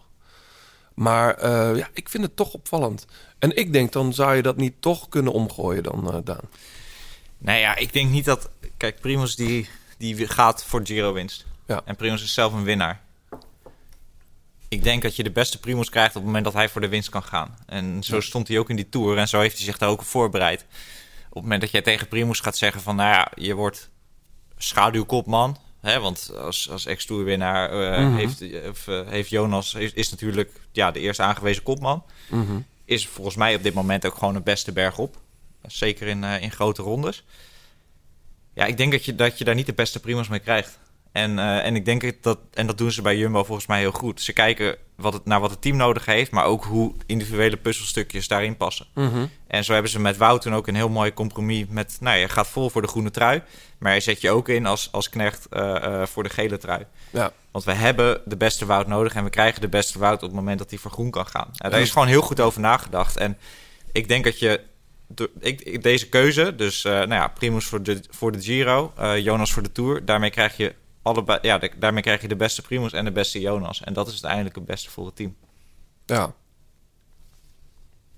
Maar 0.94 1.48
ja, 1.78 1.88
ik 1.94 2.10
vind 2.10 2.24
het 2.24 2.36
toch 2.36 2.54
opvallend. 2.54 3.06
En 3.40 3.58
ik 3.58 3.74
denk, 3.74 3.92
dan 3.92 4.14
zou 4.14 4.36
je 4.36 4.42
dat 4.42 4.58
niet 4.58 4.74
toch 4.80 5.10
kunnen 5.10 5.34
omgooien 5.34 5.84
dan, 5.84 6.22
Daan. 6.24 6.50
Nou 7.38 7.60
ja, 7.60 7.76
ik 7.76 7.94
denk 7.94 8.10
niet 8.10 8.26
dat... 8.26 8.50
Kijk, 8.78 9.00
Primus 9.00 9.36
die, 9.36 9.70
die 10.02 10.28
gaat 10.28 10.64
voor 10.66 10.82
Giro 10.84 11.14
winst. 11.14 11.46
Ja. 11.68 11.82
En 11.86 11.96
Primus 11.96 12.24
is 12.24 12.34
zelf 12.34 12.54
een 12.54 12.64
winnaar. 12.64 13.02
Ik 14.68 14.84
denk 14.84 15.02
dat 15.02 15.16
je 15.16 15.24
de 15.24 15.32
beste 15.32 15.60
Primus 15.60 15.90
krijgt 15.90 16.10
op 16.10 16.16
het 16.16 16.26
moment 16.26 16.44
dat 16.44 16.54
hij 16.54 16.70
voor 16.70 16.82
de 16.82 16.88
winst 16.90 17.10
kan 17.10 17.24
gaan. 17.24 17.58
En 17.66 18.04
zo 18.04 18.20
stond 18.22 18.48
hij 18.48 18.60
ook 18.60 18.70
in 18.70 18.76
die 18.76 18.90
Tour 18.90 19.18
en 19.18 19.28
zo 19.28 19.40
heeft 19.40 19.56
hij 19.56 19.66
zich 19.66 19.78
daar 19.78 19.90
ook 19.90 20.00
op 20.00 20.06
voorbereid. 20.06 20.62
Op 21.30 21.34
het 21.34 21.44
moment 21.44 21.62
dat 21.62 21.72
jij 21.72 21.82
tegen 21.82 22.08
Primus 22.08 22.40
gaat 22.40 22.58
zeggen 22.58 22.82
van... 22.82 22.96
Nou 22.96 23.10
ja, 23.10 23.32
je 23.36 23.54
wordt 23.56 23.90
schaduwkopman. 24.58 25.58
Hè, 25.82 26.00
want 26.00 26.32
als, 26.38 26.70
als 26.70 26.86
ex-tourwinnaar 26.86 27.70
eh, 27.70 28.06
Mhm. 28.06 28.16
heeft, 28.16 28.44
of, 28.70 28.88
eh, 28.88 29.08
heeft 29.08 29.30
Jonas... 29.30 29.74
Is, 29.74 29.94
is 29.94 30.10
natuurlijk 30.10 30.52
ja, 30.72 30.92
de 30.92 31.00
eerste 31.00 31.24
aangewezen 31.24 31.64
kopman. 31.64 32.04
Is 32.86 33.08
volgens 33.08 33.36
mij 33.36 33.56
op 33.56 33.64
dit 33.64 33.74
moment 33.74 34.06
ook 34.06 34.16
gewoon 34.18 34.36
het 34.36 34.44
beste 34.44 34.72
bergop. 34.72 35.18
Zeker 35.68 36.08
in, 36.08 36.24
eh, 36.24 36.42
in 36.42 36.52
grote 36.52 36.82
rondes. 36.82 37.24
Ja, 38.54 38.66
ik 38.66 38.78
denk 38.78 38.92
dat 38.92 39.06
je, 39.06 39.16
dat 39.16 39.38
je 39.38 39.44
daar 39.44 39.56
niet 39.56 39.66
de 39.66 39.74
beste 39.74 40.00
primus 40.00 40.28
mee 40.28 40.40
krijgt. 40.40 40.80
En, 41.12 41.40
eh, 41.40 41.66
en 41.66 41.76
ik 41.76 41.86
denk 41.86 42.24
dat, 42.24 42.38
en 42.54 42.68
dat 42.68 42.78
doen 42.78 42.92
ze 42.92 43.02
bij 43.02 43.18
Jumbo 43.18 43.44
volgens 43.44 43.68
mij 43.68 43.80
heel 43.80 43.92
goed. 43.92 44.22
Ze 44.22 44.34
kijken 44.34 44.78
wat 44.96 45.14
het, 45.14 45.26
naar 45.26 45.40
wat 45.40 45.50
het 45.50 45.62
team 45.62 45.78
nodig 45.78 46.06
heeft, 46.06 46.32
maar 46.32 46.46
ook 46.46 46.64
hoe 46.64 46.94
individuele 47.06 47.58
puzzelstukjes 47.58 48.28
daarin 48.28 48.58
passen. 48.58 48.86
En 49.48 49.64
zo 49.64 49.74
hebben 49.74 49.92
ze 49.92 50.00
met 50.00 50.18
Wout 50.18 50.42
toen 50.42 50.56
ook 50.56 50.68
een 50.68 50.76
heel 50.76 50.90
mooi 50.90 51.14
compromis 51.14 51.66
met, 51.70 51.98
nou 52.00 52.18
je 52.18 52.30
gaat 52.30 52.48
vol 52.48 52.70
voor 52.70 52.82
de 52.82 52.88
groene 52.88 53.12
trui, 53.12 53.42
maar 53.78 53.94
je 53.94 54.00
zet 54.00 54.22
je 54.22 54.32
ook 54.32 54.50
in 54.50 54.66
als, 54.66 54.90
als 54.92 55.10
knecht 55.10 55.48
eh, 55.50 55.76
eh, 55.76 56.08
voor 56.08 56.24
de 56.24 56.30
gele 56.30 56.58
trui. 56.58 56.86
Ja. 57.10 57.32
Want 57.52 57.66
we 57.66 57.74
hebben 57.74 58.22
de 58.26 58.38
beste 58.38 58.66
Wout 58.66 58.88
nodig 58.88 59.16
en 59.16 59.24
we 59.24 59.30
krijgen 59.30 59.62
de 59.62 59.70
beste 59.70 60.00
Wout 60.00 60.16
op 60.16 60.22
het 60.22 60.34
moment 60.34 60.60
dat 60.60 60.70
hij 60.70 60.80
voor 60.80 60.92
groen 60.92 61.12
kan 61.12 61.28
gaan. 61.28 61.50
Daar 61.54 61.82
is 61.82 61.92
gewoon 61.92 62.08
heel 62.08 62.22
goed 62.22 62.40
over 62.40 62.62
nagedacht. 62.62 63.18
En 63.18 63.38
ik 63.92 64.08
denk 64.08 64.24
dat 64.24 64.40
je 64.40 64.62
ik, 65.40 65.62
ik- 65.62 65.84
deze 65.84 66.10
keuze, 66.10 66.56
dus 66.56 66.84
eh, 66.84 66.92
nou 66.92 67.14
ja, 67.14 67.28
Primus 67.28 67.66
voor 67.66 67.84
de, 67.84 68.04
voor 68.10 68.32
de 68.32 68.42
Giro, 68.42 68.94
eh, 68.98 69.18
Jonas 69.18 69.54
voor 69.54 69.64
de 69.64 69.72
Tour, 69.72 70.06
daarmee 70.06 70.30
krijg 70.30 70.58
je 70.58 70.76
allebei, 71.02 71.40
ja, 71.42 71.58
de- 71.58 71.72
daarmee 71.80 72.04
krijg 72.04 72.22
je 72.22 72.28
de 72.28 72.36
beste 72.36 72.62
Primus 72.62 72.92
en 72.94 73.06
de 73.06 73.12
beste 73.12 73.40
Jonas. 73.40 73.82
En 73.84 73.94
dat 73.94 74.06
is 74.08 74.12
uiteindelijk 74.14 74.56
het 74.56 74.66
beste 74.66 74.90
voor 74.90 75.06
het 75.06 75.16
team. 75.16 75.36
Ja. 76.06 76.34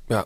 Ja. 0.08 0.26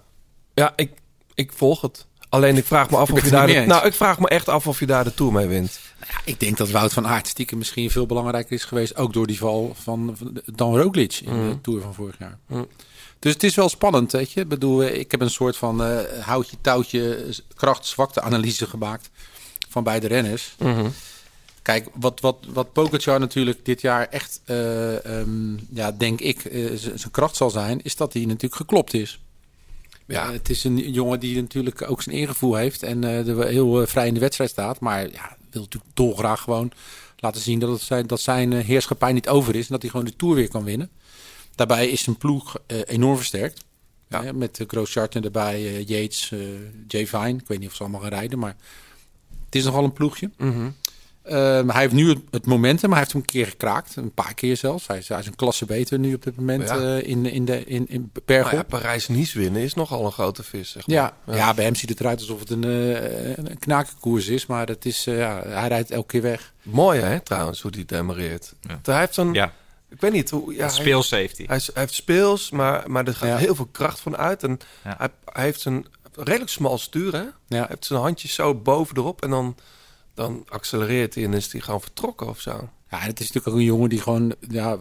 Ja, 0.53 0.73
ik, 0.75 0.91
ik 1.33 1.51
volg 1.53 1.81
het. 1.81 2.05
Alleen 2.29 2.57
ik 2.57 2.65
vraag 2.65 2.89
me 2.89 2.97
af 2.97 3.11
of 3.11 3.23
je 3.23 3.29
daar... 3.29 3.47
De, 3.47 3.53
nou, 3.65 3.85
ik 3.85 3.93
vraag 3.93 4.19
me 4.19 4.27
echt 4.29 4.49
af 4.49 4.67
of 4.67 4.79
je 4.79 4.85
daar 4.85 5.03
de 5.03 5.13
Tour 5.13 5.31
mee 5.33 5.47
wint. 5.47 5.79
Ja, 6.07 6.19
ik 6.25 6.39
denk 6.39 6.57
dat 6.57 6.69
Wout 6.69 6.93
van 6.93 7.07
Aert 7.07 7.27
stiekem 7.27 7.57
misschien 7.57 7.91
veel 7.91 8.05
belangrijker 8.05 8.51
is 8.51 8.63
geweest. 8.63 8.95
Ook 8.95 9.13
door 9.13 9.27
die 9.27 9.37
val 9.37 9.73
van, 9.75 10.13
van- 10.17 10.41
dan 10.45 10.77
Roglic 10.77 11.13
in 11.23 11.33
Mm. 11.43 11.49
de 11.49 11.61
Tour 11.61 11.81
van 11.81 11.93
vorig 11.93 12.15
jaar. 12.19 12.37
Dus 13.19 13.33
het 13.33 13.43
is 13.43 13.55
wel 13.55 13.69
spannend, 13.69 14.11
weet 14.11 14.31
je. 14.31 14.41
Ik 14.41 14.47
bedoel, 14.47 14.83
eh, 14.83 14.99
ik 14.99 15.11
heb 15.11 15.21
een 15.21 15.29
soort 15.29 15.57
van 15.57 15.83
eh, 15.83 15.99
houtje, 16.19 16.57
touwtje, 16.61 17.25
kracht-zwakte 17.55 18.21
analyse 18.21 18.67
gemaakt 18.67 19.09
van 19.69 19.83
beide 19.83 20.07
renners. 20.07 20.55
Mhm. 20.59 20.89
Kijk, 21.61 21.87
wat, 21.93 22.19
wat, 22.19 22.37
wat 22.53 22.73
Pogacar 22.73 23.19
natuurlijk 23.19 23.65
dit 23.65 23.81
jaar 23.81 24.07
echt, 24.07 24.41
eh, 24.45 25.05
ehm, 25.05 25.57
ja, 25.69 25.91
denk 25.91 26.21
ik, 26.21 26.39
zijn 26.75 27.11
kracht 27.11 27.35
zal 27.35 27.49
zijn, 27.49 27.81
is 27.81 27.95
dat 27.95 28.13
hij 28.13 28.25
natuurlijk 28.25 28.55
geklopt 28.55 28.93
is. 28.93 29.19
Ja, 30.05 30.31
het 30.31 30.49
is 30.49 30.63
een 30.63 30.91
jongen 30.91 31.19
die 31.19 31.41
natuurlijk 31.41 31.89
ook 31.89 32.01
zijn 32.01 32.15
eergevoel 32.15 32.55
heeft 32.55 32.83
en 32.83 33.03
er 33.03 33.47
heel 33.47 33.87
vrij 33.87 34.07
in 34.07 34.13
de 34.13 34.19
wedstrijd 34.19 34.49
staat. 34.49 34.79
Maar 34.79 35.11
ja, 35.11 35.37
wil 35.49 35.61
natuurlijk 35.61 35.93
dolgraag 35.93 36.41
gewoon 36.41 36.71
laten 37.17 37.41
zien 37.41 37.59
dat, 37.59 37.69
het 37.69 37.81
zijn, 37.81 38.07
dat 38.07 38.21
zijn 38.21 38.53
heerschappij 38.53 39.11
niet 39.11 39.29
over 39.29 39.55
is 39.55 39.65
en 39.65 39.71
dat 39.71 39.81
hij 39.81 39.91
gewoon 39.91 40.05
de 40.05 40.15
Tour 40.15 40.35
weer 40.35 40.49
kan 40.49 40.63
winnen. 40.63 40.89
Daarbij 41.57 41.87
is 41.89 42.03
zijn 42.03 42.17
ploeg 42.17 42.55
eh, 42.65 42.77
enorm 42.85 43.15
versterkt. 43.17 43.65
Ja. 44.09 44.31
met 44.33 44.55
de 44.55 44.63
Grosjean 44.67 45.07
erbij, 45.11 45.55
eh, 45.55 45.87
Yates, 45.87 46.31
eh 46.31 46.39
Jay 46.87 47.07
Vine. 47.07 47.27
Ik 47.39 47.47
weet 47.47 47.59
niet 47.59 47.69
of 47.69 47.75
ze 47.75 47.81
allemaal 47.81 48.01
gaan 48.01 48.09
rijden, 48.09 48.39
maar 48.39 48.55
Het 49.45 49.55
is 49.55 49.63
nogal 49.63 49.83
een 49.83 49.93
ploegje. 49.93 50.29
Mhm. 50.37 50.69
Ehm, 51.23 51.69
hij 51.69 51.81
heeft 51.81 51.93
nu 51.93 52.09
het, 52.09 52.19
het 52.31 52.45
momentum, 52.45 52.89
maar 52.89 52.97
hij 52.97 52.99
heeft 52.99 53.11
hem 53.11 53.21
een 53.21 53.27
keer 53.27 53.47
gekraakt. 53.47 53.95
Een 53.95 54.11
paar 54.13 54.33
keer 54.33 54.57
zelfs. 54.57 54.87
Hij 54.87 54.97
is, 54.97 55.07
hij 55.07 55.19
is 55.19 55.25
een 55.25 55.35
klasse 55.35 55.65
beter 55.65 55.99
nu 55.99 56.13
op 56.13 56.23
dit 56.23 56.35
moment 56.35 56.69
Ja. 56.69 56.77
eh, 56.97 57.07
in, 57.09 57.25
in, 57.25 57.45
de, 57.45 57.63
in, 57.63 57.85
in 57.89 58.11
Bergop. 58.25 58.51
Nou 58.51 58.63
ja, 58.69 58.77
Parijs-Nice 58.77 59.39
winnen 59.39 59.61
is 59.61 59.73
nogal 59.73 60.05
een 60.05 60.11
grote 60.11 60.43
vis, 60.43 60.71
zeg 60.71 60.87
maar. 60.87 60.95
Ja, 60.95 61.17
ja. 61.25 61.53
bij 61.53 61.63
hem 61.65 61.75
ziet 61.75 61.89
het 61.89 61.99
eruit 61.99 62.19
alsof 62.19 62.39
het 62.39 62.49
een, 62.49 62.63
eh, 62.63 63.37
een 63.37 63.59
knakenkoers 63.59 64.27
is. 64.27 64.45
Maar 64.45 64.67
het 64.67 64.85
is, 64.85 65.07
eh, 65.07 65.17
ja, 65.17 65.41
hij 65.47 65.67
rijdt 65.67 65.91
elke 65.91 66.07
keer 66.07 66.21
weg. 66.21 66.53
Mooi 66.61 66.99
hè, 66.99 67.19
trouwens, 67.19 67.61
hoe 67.61 67.71
die 67.71 67.85
demareert. 67.85 68.53
Hij 68.83 68.99
heeft 68.99 69.13
zo'n... 69.13 69.33
Ja. 69.33 69.53
Ik 69.89 70.01
weet 70.01 70.11
niet 70.11 70.29
hoe... 70.29 70.53
Ja, 70.53 70.59
hij- 70.59 70.69
Speels 70.69 71.09
heeft 71.09 71.37
hij. 71.37 71.45
Hij, 71.49 71.61
heeft 71.73 71.93
speels, 71.93 72.49
maar, 72.51 72.91
maar 72.91 73.07
er 73.07 73.15
gaat 73.15 73.29
Ja. 73.29 73.37
heel 73.37 73.55
veel 73.55 73.69
kracht 73.71 73.99
van 73.99 74.17
uit. 74.17 74.43
En 74.43 74.59
Ja. 74.83 74.95
hij, 74.97 75.09
hij 75.25 75.43
heeft 75.43 75.65
een 75.65 75.85
redelijk 76.15 76.49
smal 76.51 76.77
stuur, 76.77 77.13
hè? 77.13 77.21
Ja. 77.21 77.31
Hij 77.47 77.65
heeft 77.67 77.85
zijn 77.85 77.99
handjes 77.99 78.33
zo 78.33 78.55
boven 78.55 78.97
erop 78.97 79.21
en 79.23 79.29
dan, 79.29 79.55
dan 80.13 80.45
accelereert 80.49 81.15
hij 81.15 81.23
en 81.23 81.33
is 81.33 81.51
hij 81.51 81.61
gewoon 81.61 81.81
vertrokken 81.81 82.27
of 82.27 82.39
zo. 82.41 82.69
Ja, 82.89 82.97
het 82.99 83.19
is 83.19 83.25
natuurlijk 83.27 83.47
ook 83.47 83.53
een 83.53 83.63
jongen 83.63 83.89
die 83.89 84.01
gewoon... 84.01 84.35
Ja, 84.49 84.77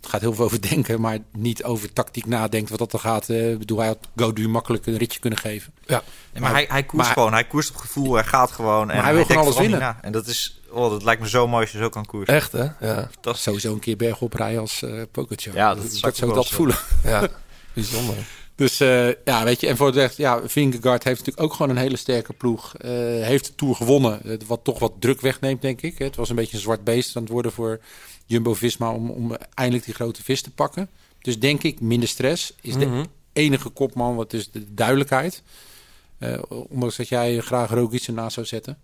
het 0.00 0.06
gaat 0.10 0.20
heel 0.20 0.34
veel 0.34 0.44
over 0.44 0.68
denken, 0.68 1.00
maar 1.00 1.18
niet 1.32 1.64
over 1.64 1.92
tactiek 1.92 2.26
nadenkt. 2.26 2.70
Wat 2.70 2.78
dat 2.78 2.92
er 2.92 2.98
gaat. 2.98 3.28
eh, 3.28 3.50
Ik 3.50 3.58
bedoel, 3.58 3.78
hij 3.78 3.86
had 3.86 3.98
Godu 4.16 4.48
makkelijk 4.48 4.86
een 4.86 4.96
ritje 4.96 5.20
kunnen 5.20 5.38
geven. 5.38 5.72
Ja. 5.86 6.02
Nee, 6.32 6.42
maar, 6.42 6.52
hij, 6.52 6.66
hij 6.68 6.82
koerst 6.82 7.04
maar- 7.06 7.14
gewoon. 7.14 7.32
Hij 7.32 7.44
koerst 7.44 7.70
op 7.70 7.76
gevoel. 7.76 8.14
Hij 8.14 8.24
gaat 8.24 8.50
gewoon. 8.50 8.90
En 8.90 9.02
hij 9.02 9.14
wil 9.14 9.24
gewoon 9.24 9.42
alles 9.42 9.58
winnen. 9.58 9.96
En 10.02 10.12
dat 10.12 10.26
is... 10.26 10.60
Oh, 10.70 10.90
dat 10.90 11.02
lijkt 11.02 11.20
me 11.22 11.28
zo 11.28 11.48
mooi 11.48 11.62
als 11.62 11.72
je 11.72 11.78
zo 11.78 11.88
kan 11.88 12.06
koersen. 12.06 12.34
Echt, 12.34 12.52
hè? 12.52 12.66
Ja. 12.80 13.08
Dat 13.20 13.34
is 13.36 13.42
Sowieso 13.42 13.72
een 13.72 13.78
keer 13.80 13.96
bergop 13.96 14.32
rijden 14.32 14.60
als 14.60 14.82
eh 14.82 15.02
Pogacar. 15.12 15.54
Ja, 15.54 15.74
dat 15.74 15.82
dat, 15.82 15.92
zou 15.92 16.12
ik 16.12 16.18
zou 16.18 16.30
ik 16.30 16.36
dat 16.36 16.46
zo. 16.46 16.54
voelen. 16.56 16.76
ja. 17.04 17.28
Bijzonder. 17.74 18.14
Dus 18.54 18.80
eh, 18.80 19.08
ja, 19.24 19.44
weet 19.44 19.60
je, 19.60 19.66
en 19.68 19.76
voor 19.76 19.92
de 19.92 20.00
rest, 20.00 20.16
ja, 20.16 20.48
Vingegaard 20.48 21.04
heeft 21.04 21.18
natuurlijk 21.18 21.46
ook 21.46 21.52
gewoon 21.54 21.70
een 21.70 21.82
hele 21.82 21.96
sterke 21.96 22.32
ploeg. 22.32 22.76
Eh, 22.76 22.90
heeft 23.22 23.46
de 23.46 23.54
Tour 23.54 23.74
gewonnen, 23.74 24.40
wat 24.46 24.64
toch 24.64 24.78
wat 24.78 24.92
druk 24.98 25.20
wegneemt, 25.20 25.62
denk 25.62 25.82
ik. 25.82 25.98
Het 25.98 26.16
was 26.16 26.28
een 26.28 26.36
beetje 26.36 26.56
een 26.56 26.62
zwart 26.62 26.84
beest 26.84 27.16
aan 27.16 27.22
het 27.22 27.32
worden 27.32 27.52
voor 27.52 27.80
Jumbo-Visma 28.26 28.92
om, 28.92 29.10
om 29.10 29.36
eindelijk 29.54 29.84
die 29.84 29.94
grote 29.94 30.22
vis 30.22 30.42
te 30.42 30.50
pakken. 30.50 30.88
Dus 31.20 31.38
denk 31.38 31.62
ik, 31.62 31.80
minder 31.80 32.08
stress 32.08 32.54
is 32.60 32.74
de 32.76 32.86
Mhm. 32.86 33.04
enige 33.32 33.68
kopman, 33.68 34.14
wat 34.16 34.32
is 34.32 34.50
de 34.50 34.74
duidelijkheid. 34.74 35.42
Eh, 36.18 36.42
ondanks 36.48 36.96
dat 36.96 37.08
jij 37.08 37.40
graag 37.40 37.70
Roglic 37.70 38.02
ernaast 38.02 38.34
zou 38.34 38.46
zetten. 38.46 38.78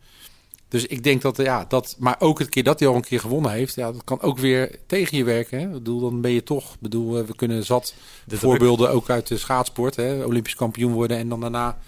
Dus 0.69 0.87
ik 0.87 1.03
denk 1.03 1.23
dat, 1.23 1.37
ja, 1.37 1.65
dat, 1.65 1.97
maar 1.99 2.17
ook 2.19 2.39
het 2.39 2.49
keer 2.49 2.63
dat 2.63 2.79
hij 2.79 2.89
al 2.89 2.95
een 2.95 3.03
keer 3.03 3.21
gewonnen 3.21 3.51
heeft, 3.51 3.75
ja, 3.75 3.93
dat 3.93 4.05
kan 4.05 4.21
ook 4.21 4.39
weer 4.39 4.79
tegen 4.87 5.17
je 5.17 5.25
werken. 5.25 5.59
Hè? 5.59 5.67
Ik 5.67 5.73
bedoel, 5.73 6.01
dan 6.01 6.21
ben 6.21 6.31
je 6.31 6.43
toch, 6.43 6.73
ik 6.73 6.81
bedoel, 6.81 7.19
eh, 7.19 7.25
we 7.25 7.35
kunnen 7.35 7.65
zat 7.65 7.95
druk. 8.27 8.41
voorbeelden 8.41 8.91
ook 8.91 9.11
uit 9.11 9.27
de 9.27 9.39
schaatsport, 9.39 9.97
hè? 9.97 10.25
Olympisch 10.25 10.55
kampioen 10.55 10.93
worden 10.93 11.17
en 11.17 11.29
dan 11.29 11.41
daarna 11.41 11.79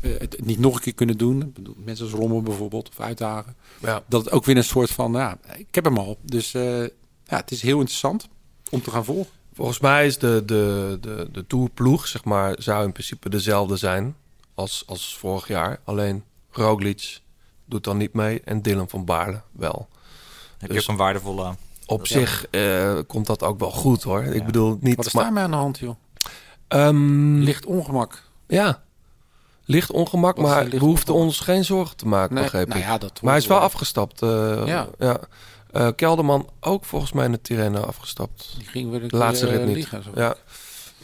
eh, 0.00 0.10
het 0.18 0.44
niet 0.44 0.58
nog 0.58 0.74
een 0.74 0.80
keer 0.80 0.94
kunnen 0.94 1.18
doen. 1.18 1.42
Ik 1.42 1.54
bedoel, 1.54 1.74
mensen 1.84 2.04
als 2.04 2.14
Rommel 2.14 2.42
bijvoorbeeld 2.42 2.88
of 2.88 3.00
uitdagen. 3.00 3.56
Ja. 3.78 4.02
Dat 4.06 4.24
het 4.24 4.32
ook 4.32 4.44
weer 4.44 4.56
een 4.56 4.64
soort 4.64 4.90
van, 4.90 5.12
ja, 5.12 5.38
ik 5.56 5.74
heb 5.74 5.84
hem 5.84 5.98
al. 5.98 6.18
Dus 6.22 6.54
eh, 6.54 6.80
ja, 7.24 7.36
het 7.36 7.50
is 7.50 7.62
heel 7.62 7.78
interessant 7.78 8.28
om 8.70 8.82
te 8.82 8.90
gaan 8.90 9.04
volgen. 9.04 9.32
Volgens 9.54 9.80
mij 9.80 10.06
is 10.06 10.18
de, 10.18 10.42
de, 10.46 10.98
de, 11.00 11.28
de 11.32 11.46
tourploeg, 11.46 12.06
zeg 12.06 12.24
maar, 12.24 12.54
zou 12.58 12.84
in 12.84 12.92
principe 12.92 13.28
dezelfde 13.28 13.76
zijn 13.76 14.16
als, 14.54 14.82
als 14.86 15.16
vorig 15.18 15.48
jaar. 15.48 15.80
Alleen 15.84 16.24
Roglic 16.50 17.20
doet 17.70 17.84
dan 17.84 17.96
niet 17.96 18.12
mee 18.12 18.40
en 18.44 18.62
Dylan 18.62 18.88
van 18.88 19.04
Baarle 19.04 19.40
wel. 19.52 19.88
heb 20.58 20.68
Dus- 20.70 20.78
je 20.78 20.82
ook 20.84 20.88
een 20.98 21.04
waardevolle. 21.04 21.54
Op 21.86 21.98
Dat- 21.98 22.08
zich 22.08 22.46
eh, 22.50 22.98
komt 23.06 23.26
dat 23.26 23.42
ook 23.42 23.58
wel 23.58 23.70
goed 23.70 24.02
hoor. 24.02 24.22
Ik 24.22 24.34
Ja. 24.38 24.44
bedoel 24.44 24.78
niet. 24.80 24.96
Wat 24.96 25.06
is 25.06 25.12
maar- 25.12 25.24
daarmee 25.24 25.42
aan 25.44 25.50
de 25.50 25.56
hand, 25.56 25.78
joh? 25.78 25.94
Ehm, 26.68 27.38
Licht 27.38 27.66
ongemak. 27.66 28.22
Ja, 28.46 28.82
licht 29.64 29.90
ongemak, 29.90 30.36
Wat 30.36 30.46
maar 30.46 30.56
er 30.58 30.64
licht 30.64 30.78
we 30.78 30.84
hoefden 30.84 31.14
ongemak? 31.14 31.32
ons 31.32 31.40
geen 31.40 31.64
zorgen 31.64 31.96
te 31.96 32.06
maken, 32.06 32.34
Nee, 32.34 32.42
begreep 32.44 32.68
nou 32.68 32.80
ik. 32.80 32.86
ja, 32.86 32.98
dat 32.98 33.22
maar 33.22 33.32
hij 33.32 33.40
is 33.40 33.46
wel 33.46 33.56
wel. 33.56 33.66
afgestapt. 33.66 34.22
eh, 34.22 34.62
Ja. 34.66 34.88
ja. 34.98 35.18
Eh, 35.72 35.88
Kelderman 35.96 36.48
ook 36.60 36.84
volgens 36.84 37.12
mij 37.12 37.24
in 37.24 37.32
de 37.32 37.40
Tirreno 37.40 37.80
afgestapt. 37.80 38.54
Die 38.58 38.66
ging 38.66 38.90
weer 38.90 39.08
De 39.08 39.16
laatste 39.16 39.46
rit 39.46 39.66
niet. 39.66 39.88
ja. 40.14 40.34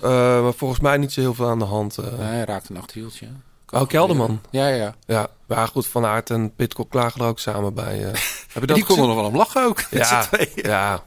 Eh, 0.02 0.42
maar 0.42 0.52
volgens 0.54 0.80
mij 0.80 0.96
niet 0.96 1.12
zo 1.12 1.20
heel 1.20 1.34
veel 1.34 1.48
aan 1.48 1.58
de 1.58 1.64
hand. 1.64 1.98
eh. 1.98 2.04
Nee, 2.04 2.26
hij 2.26 2.44
raakte 2.44 2.72
een 2.72 2.78
achterhieltje. 2.80 3.26
Oh, 3.70 3.86
Kelderman. 3.88 4.40
Ja, 4.50 4.68
ja, 4.68 4.74
ja. 4.76 4.94
Ja, 5.06 5.28
maar 5.46 5.68
goed, 5.68 5.86
Van 5.86 6.04
Aert 6.04 6.30
en 6.30 6.54
Pitcock 6.54 6.90
klagen 6.90 7.20
er 7.20 7.26
ook 7.26 7.38
samen 7.38 7.74
bij. 7.74 8.04
eh. 8.04 8.12
Heb 8.52 8.60
je 8.60 8.66
dat 8.66 8.76
Die 8.76 8.84
konden 8.84 9.06
nog 9.06 9.14
wel 9.16 9.24
om 9.24 9.36
lachen 9.36 9.64
ook. 9.64 9.80
Ja, 9.90 10.28
ja, 10.54 11.02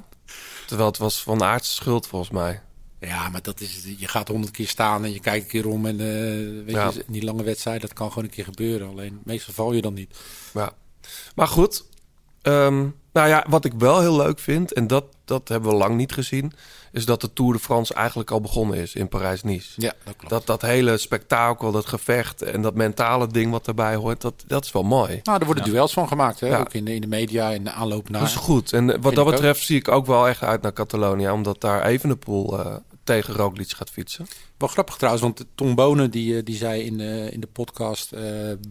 terwijl 0.68 0.90
het 0.90 0.98
was 0.98 1.24
Van 1.24 1.44
Aerts 1.44 1.76
schuld 1.76 2.08
volgens 2.08 2.32
mij. 2.32 2.62
Ja, 3.00 3.30
maar 3.30 3.42
dat 3.42 3.60
is, 3.62 3.84
je 3.98 4.08
gaat 4.08 4.28
honderd 4.28 4.52
keer 4.54 4.68
staan 4.68 5.04
en 5.04 5.12
je 5.14 5.20
kijkt 5.20 5.44
een 5.44 5.50
keer 5.52 5.68
om. 5.68 5.86
En 5.86 6.00
eh, 6.00 6.06
weet 6.66 6.76
Ja. 6.76 6.92
je, 6.94 7.04
die 7.08 7.24
lange 7.24 7.44
wedstrijd, 7.44 7.82
dat 7.82 7.94
kan 7.94 8.10
gewoon 8.10 8.24
een 8.24 8.30
keer 8.30 8.44
gebeuren. 8.44 8.90
Alleen 8.90 9.20
meestal 9.24 9.54
val 9.54 9.72
je 9.74 9.82
dan 9.82 9.94
niet. 9.94 10.18
Ja. 10.54 10.72
Maar 11.36 11.48
goed, 11.48 11.84
ehm, 12.50 12.88
nou 13.14 13.28
ja, 13.28 13.46
wat 13.50 13.66
ik 13.66 13.74
wel 13.78 14.00
heel 14.00 14.16
leuk 14.16 14.40
vind, 14.40 14.74
en 14.74 14.88
dat, 14.88 15.06
dat 15.26 15.48
hebben 15.48 15.70
we 15.70 15.76
lang 15.76 15.96
niet 15.96 16.12
gezien, 16.12 16.54
is 16.92 17.06
dat 17.06 17.22
de 17.22 17.34
Tour 17.34 17.54
de 17.54 17.60
France 17.60 17.94
eigenlijk 17.94 18.32
al 18.32 18.42
begonnen 18.42 18.78
is 18.78 18.96
in 18.96 19.08
Parijs-Nice. 19.08 19.82
Ja, 19.82 19.94
dat 20.04 20.16
klopt. 20.16 20.30
Dat, 20.30 20.46
dat 20.46 20.62
hele 20.62 20.98
spektakel, 20.98 21.72
dat 21.72 21.86
gevecht 21.86 22.42
en 22.42 22.62
dat 22.62 22.76
mentale 22.76 23.28
ding 23.28 23.52
wat 23.52 23.66
daarbij 23.66 23.96
hoort, 23.96 24.22
dat, 24.22 24.44
dat 24.48 24.66
is 24.66 24.72
wel 24.72 24.84
mooi. 24.84 25.20
Nou, 25.24 25.40
er 25.40 25.46
worden 25.46 25.64
duels 25.64 25.94
van 25.94 26.08
gemaakt, 26.08 26.40
hè? 26.40 26.48
Ja. 26.48 26.60
ook 26.60 26.74
in 26.74 26.86
de, 26.86 26.96
in 26.96 27.02
de 27.02 27.08
media 27.08 27.54
en 27.54 27.64
de 27.64 27.72
aanloop 27.72 28.10
naar. 28.10 28.22
Dat 28.22 28.30
is 28.30 28.36
goed. 28.36 28.74
En 28.74 28.86
wat 28.86 29.02
Vind 29.02 29.16
dat 29.16 29.26
ook. 29.26 29.32
betreft 29.32 29.64
zie 29.64 29.78
ik 29.78 29.88
ook 29.88 30.06
wel 30.06 30.28
echt 30.28 30.44
uit 30.44 30.62
naar 30.62 30.74
Catalonia, 30.74 31.34
omdat 31.34 31.62
daar 31.62 31.86
Evenepoel 31.86 32.60
eh 32.60 32.76
tegen 33.04 33.34
Roglic 33.34 33.70
gaat 33.72 33.90
fietsen. 33.90 34.28
Wel 34.58 34.70
grappig 34.70 34.96
trouwens, 34.96 35.24
want 35.24 35.46
Tom 35.56 35.76
Bonen 35.76 36.12
die, 36.12 36.38
eh, 36.38 36.46
die 36.46 36.56
zei 36.56 36.82
in 36.82 36.98
de, 36.98 37.30
in 37.32 37.40
de 37.40 37.48
podcast 37.48 38.12
eh 38.12 38.22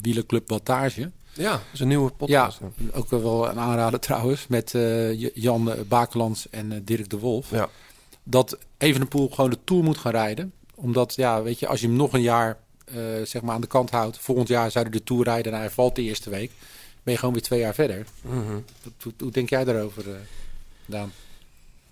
Wielerclub 0.01 0.49
Wattage. 0.49 1.11
Ja, 1.39 1.51
dat 1.51 1.61
is 1.73 1.81
een 1.81 1.89
nieuwe 1.89 2.11
podcast. 2.11 2.61
Ja, 2.61 2.91
ook 2.93 3.11
wel 3.11 3.49
een 3.49 3.59
aanrader 3.59 4.01
trouwens. 4.01 4.47
Met 4.47 4.75
eh, 4.75 5.35
Jan 5.35 5.75
Bakelands 5.89 6.51
en 6.51 6.73
eh, 6.73 6.79
Dirk 6.83 7.11
de 7.11 7.19
Wolf. 7.19 7.51
Ja. 7.51 7.69
Dat 8.23 8.59
Evenepoel 8.79 9.29
gewoon 9.29 9.51
de 9.51 9.59
Tour 9.65 9.85
moet 9.85 9.99
gaan 9.99 10.13
rijden. 10.13 10.53
Omdat, 10.75 11.15
ja, 11.15 11.43
weet 11.43 11.59
je, 11.59 11.67
als 11.67 11.81
je 11.81 11.87
hem 11.87 11.97
nog 11.97 12.13
een 12.13 12.23
jaar 12.23 12.59
eh, 12.85 12.97
zeg 13.25 13.43
maar 13.43 13.55
aan 13.55 13.61
de 13.61 13.67
kant 13.67 13.91
houdt. 13.91 14.19
Volgend 14.19 14.49
jaar 14.49 14.71
zou 14.71 14.85
hij 14.85 14.99
de 14.99 15.05
Tour 15.05 15.25
rijden 15.25 15.53
en 15.53 15.59
hij 15.59 15.71
valt 15.71 15.97
de 15.97 16.03
eerste 16.03 16.31
week. 16.31 16.51
Ben 17.03 17.13
je 17.13 17.19
gewoon 17.19 17.35
weer 17.35 17.43
twee 17.43 17.61
jaar 17.61 17.75
verder. 17.75 18.07
Mhm. 18.21 18.59
Hoe, 19.03 19.13
hoe 19.19 19.31
denk 19.31 19.49
jij 19.49 19.65
daarover, 19.65 20.11
eh 20.11 20.17
Daan? 20.87 21.13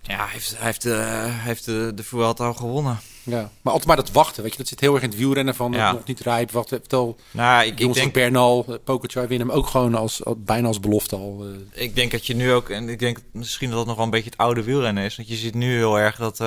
Ja, 0.07 0.15
hij 0.17 0.27
heeft, 0.31 0.55
hij 0.57 0.65
heeft, 0.65 0.85
eh, 0.85 0.93
hij 0.99 1.29
heeft 1.31 1.65
de, 1.65 1.91
de 1.95 2.03
Vuelta 2.03 2.45
al 2.45 2.53
gewonnen. 2.53 2.99
Ja, 3.23 3.49
maar 3.61 3.73
altijd 3.73 3.85
maar 3.85 3.95
dat 3.95 4.11
wachten, 4.11 4.41
weet 4.43 4.51
je. 4.51 4.57
Dat 4.57 4.67
zit 4.67 4.79
heel 4.79 4.93
erg 4.93 5.03
in 5.03 5.09
het 5.09 5.17
wielrennen 5.17 5.55
van 5.55 5.71
Ja. 5.71 5.91
nog 5.91 6.05
niet 6.05 6.19
rijp. 6.19 6.51
Wacht, 6.51 6.69
vertel, 6.69 7.17
Nou, 7.31 7.65
ik, 7.65 7.79
ik 7.79 7.93
denk... 7.93 8.13
Bernal, 8.13 8.65
eh, 8.69 8.75
Pogacar 8.83 9.27
winnen 9.27 9.47
hem 9.47 9.57
ook 9.57 9.67
gewoon 9.67 9.95
als, 9.95 10.23
als- 10.25 10.35
bijna 10.37 10.67
als 10.67 10.79
belofte 10.79 11.15
al. 11.15 11.45
eh. 11.73 11.83
Ik 11.83 11.95
denk 11.95 12.11
dat 12.11 12.25
je 12.27 12.35
nu 12.35 12.51
ook, 12.53 12.69
en 12.69 12.89
ik 12.89 12.99
denk 12.99 13.17
misschien 13.31 13.69
dat 13.69 13.77
het 13.77 13.87
nog 13.87 13.95
wel 13.95 14.05
een 14.05 14.11
beetje 14.11 14.29
het 14.29 14.39
oude 14.39 14.63
wielrennen 14.63 15.03
is. 15.03 15.15
Want 15.15 15.27
je 15.29 15.35
ziet 15.35 15.53
nu 15.53 15.75
heel 15.75 15.99
erg 15.99 16.15
dat. 16.15 16.39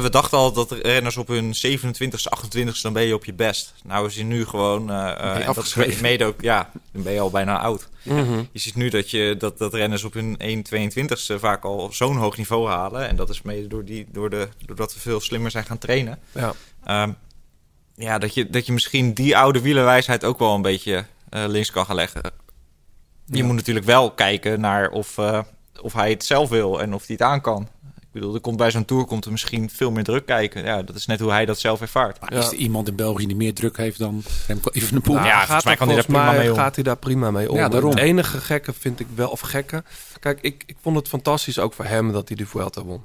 We 0.00 0.10
dachten 0.10 0.38
al 0.38 0.52
dat 0.52 0.70
renners 0.70 1.16
op 1.16 1.28
hun 1.28 1.54
27ste, 1.66 2.38
28ste, 2.38 2.80
dan 2.82 2.92
ben 2.92 3.02
je 3.02 3.14
op 3.14 3.24
je 3.24 3.32
best. 3.34 3.74
Nou 3.84 4.06
is 4.06 4.14
hij 4.14 4.24
nu 4.24 4.44
gewoon. 4.46 4.90
en 4.90 5.52
dat 5.54 5.64
is 5.76 6.00
mede 6.00 6.24
ook, 6.24 6.40
ja, 6.40 6.70
dan 6.92 7.02
ben 7.02 7.12
je 7.12 7.20
al 7.20 7.30
bijna 7.30 7.58
oud. 7.58 7.88
Mhm. 8.02 8.42
Je 8.52 8.58
ziet 8.58 8.74
nu 8.74 8.88
dat, 8.88 9.10
je, 9.10 9.34
dat, 9.38 9.58
dat 9.58 9.74
renners 9.74 10.04
op 10.04 10.12
hun 10.14 10.36
1,22ste 10.66 11.34
vaak 11.38 11.64
al 11.64 11.88
zo'n 11.92 12.16
hoog 12.16 12.36
niveau 12.36 12.68
halen. 12.68 13.08
En 13.08 13.16
dat 13.16 13.28
is 13.30 13.42
mede 13.42 13.66
door 13.66 13.84
die, 13.84 14.06
door 14.12 14.30
de, 14.30 14.48
doordat 14.66 14.94
we 14.94 15.00
veel 15.00 15.20
slimmer 15.20 15.50
zijn 15.50 15.64
gaan 15.64 15.78
trainen. 15.78 16.18
Ja. 16.32 16.52
Ehm, 16.84 17.12
ja, 17.94 18.18
dat 18.18 18.34
je, 18.34 18.50
dat 18.50 18.66
je 18.66 18.72
misschien 18.72 19.12
die 19.12 19.36
oude 19.36 19.60
wielerwijsheid 19.60 20.24
ook 20.24 20.38
wel 20.38 20.54
een 20.54 20.62
beetje 20.62 21.04
eh, 21.28 21.44
links 21.46 21.70
kan 21.70 21.86
gaan 21.86 21.96
leggen. 21.96 22.22
Je 23.26 23.36
Ja. 23.36 23.44
moet 23.44 23.56
natuurlijk 23.56 23.86
wel 23.86 24.10
kijken 24.10 24.60
naar 24.60 24.90
of, 24.90 25.18
of 25.80 25.92
hij 25.92 26.10
het 26.10 26.24
zelf 26.24 26.48
wil 26.48 26.80
en 26.80 26.94
of 26.94 27.06
hij 27.06 27.16
het 27.18 27.26
aan 27.28 27.40
kan. 27.40 27.68
Ik 28.12 28.20
bedoel, 28.20 28.34
er 28.34 28.40
komt 28.40 28.56
bij 28.56 28.70
zo'n 28.70 28.84
tour 28.84 29.04
komt 29.04 29.24
er 29.24 29.30
misschien 29.30 29.70
veel 29.70 29.90
meer 29.90 30.04
druk 30.04 30.26
kijken. 30.26 30.64
Ja, 30.64 30.82
dat 30.82 30.96
is 30.96 31.06
net 31.06 31.20
hoe 31.20 31.30
hij 31.30 31.44
dat 31.44 31.58
zelf 31.58 31.80
ervaart. 31.80 32.20
Maar 32.20 32.32
is 32.32 32.46
er 32.46 32.54
iemand 32.54 32.88
in 32.88 32.96
België 32.96 33.26
die 33.26 33.36
meer 33.36 33.54
druk 33.54 33.76
heeft 33.76 33.98
dan 33.98 34.22
Remco 34.46 34.70
Evenepoel? 34.72 35.14
Nou, 35.14 35.26
Ja, 35.26 35.38
gaat 35.38 35.46
volgens 35.46 35.64
mij 35.64 35.76
kan 35.76 35.86
hij 35.86 35.96
daar 35.96 36.04
prima 36.04 36.32
mee 36.32 36.50
om. 36.50 36.56
Gaat 36.56 36.74
hij 36.74 36.84
daar 36.84 36.96
prima 36.96 37.30
mee 37.30 37.50
om. 37.50 37.56
Ja, 37.56 37.68
daarom. 37.68 37.90
Het 37.90 37.98
enige 37.98 38.40
gekke 38.40 38.72
vind 38.72 39.00
ik 39.00 39.06
wel, 39.14 39.30
of 39.30 39.40
gekke... 39.40 39.84
Kijk, 40.20 40.40
ik, 40.40 40.62
ik 40.66 40.76
vond 40.80 40.96
het 40.96 41.08
fantastisch 41.08 41.58
ook 41.58 41.72
voor 41.72 41.84
hem 41.84 42.12
dat 42.12 42.28
hij 42.28 42.36
de 42.36 42.46
Vuelta 42.46 42.84
won. 42.84 43.04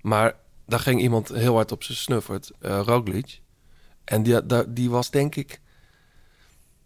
Maar 0.00 0.34
daar 0.66 0.80
ging 0.80 1.00
iemand 1.00 1.28
heel 1.28 1.54
hard 1.54 1.72
op 1.72 1.82
zijn 1.82 1.98
snuffert, 1.98 2.50
eh 2.60 2.80
Roglic. 2.84 3.40
En 4.04 4.22
die, 4.22 4.40
die 4.68 4.90
was 4.90 5.10
denk 5.10 5.34
ik... 5.34 5.60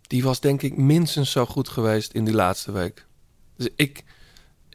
Die 0.06 0.22
was 0.22 0.40
denk 0.40 0.62
ik 0.62 0.76
minstens 0.76 1.30
zo 1.30 1.46
goed 1.46 1.68
geweest 1.68 2.12
in 2.12 2.24
die 2.24 2.34
laatste 2.34 2.72
week. 2.72 3.06
Dus 3.56 3.68
ik... 3.76 4.04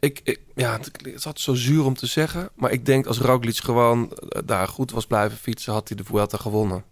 Ik, 0.00 0.20
ik, 0.24 0.40
ja, 0.54 0.72
het 0.72 1.06
altijd 1.14 1.40
zo 1.40 1.54
zuur 1.54 1.84
om 1.84 1.94
te 1.94 2.06
zeggen. 2.06 2.48
Maar 2.54 2.70
ik 2.70 2.86
denk 2.86 3.06
als 3.06 3.18
Roglic 3.18 3.56
gewoon 3.56 4.12
eh, 4.12 4.42
daar 4.44 4.68
goed 4.68 4.90
was 4.90 5.06
blijven 5.06 5.38
fietsen... 5.38 5.72
had 5.72 5.88
hij 5.88 5.96
de 5.96 6.04
Vuelta 6.04 6.36
gewonnen. 6.36 6.84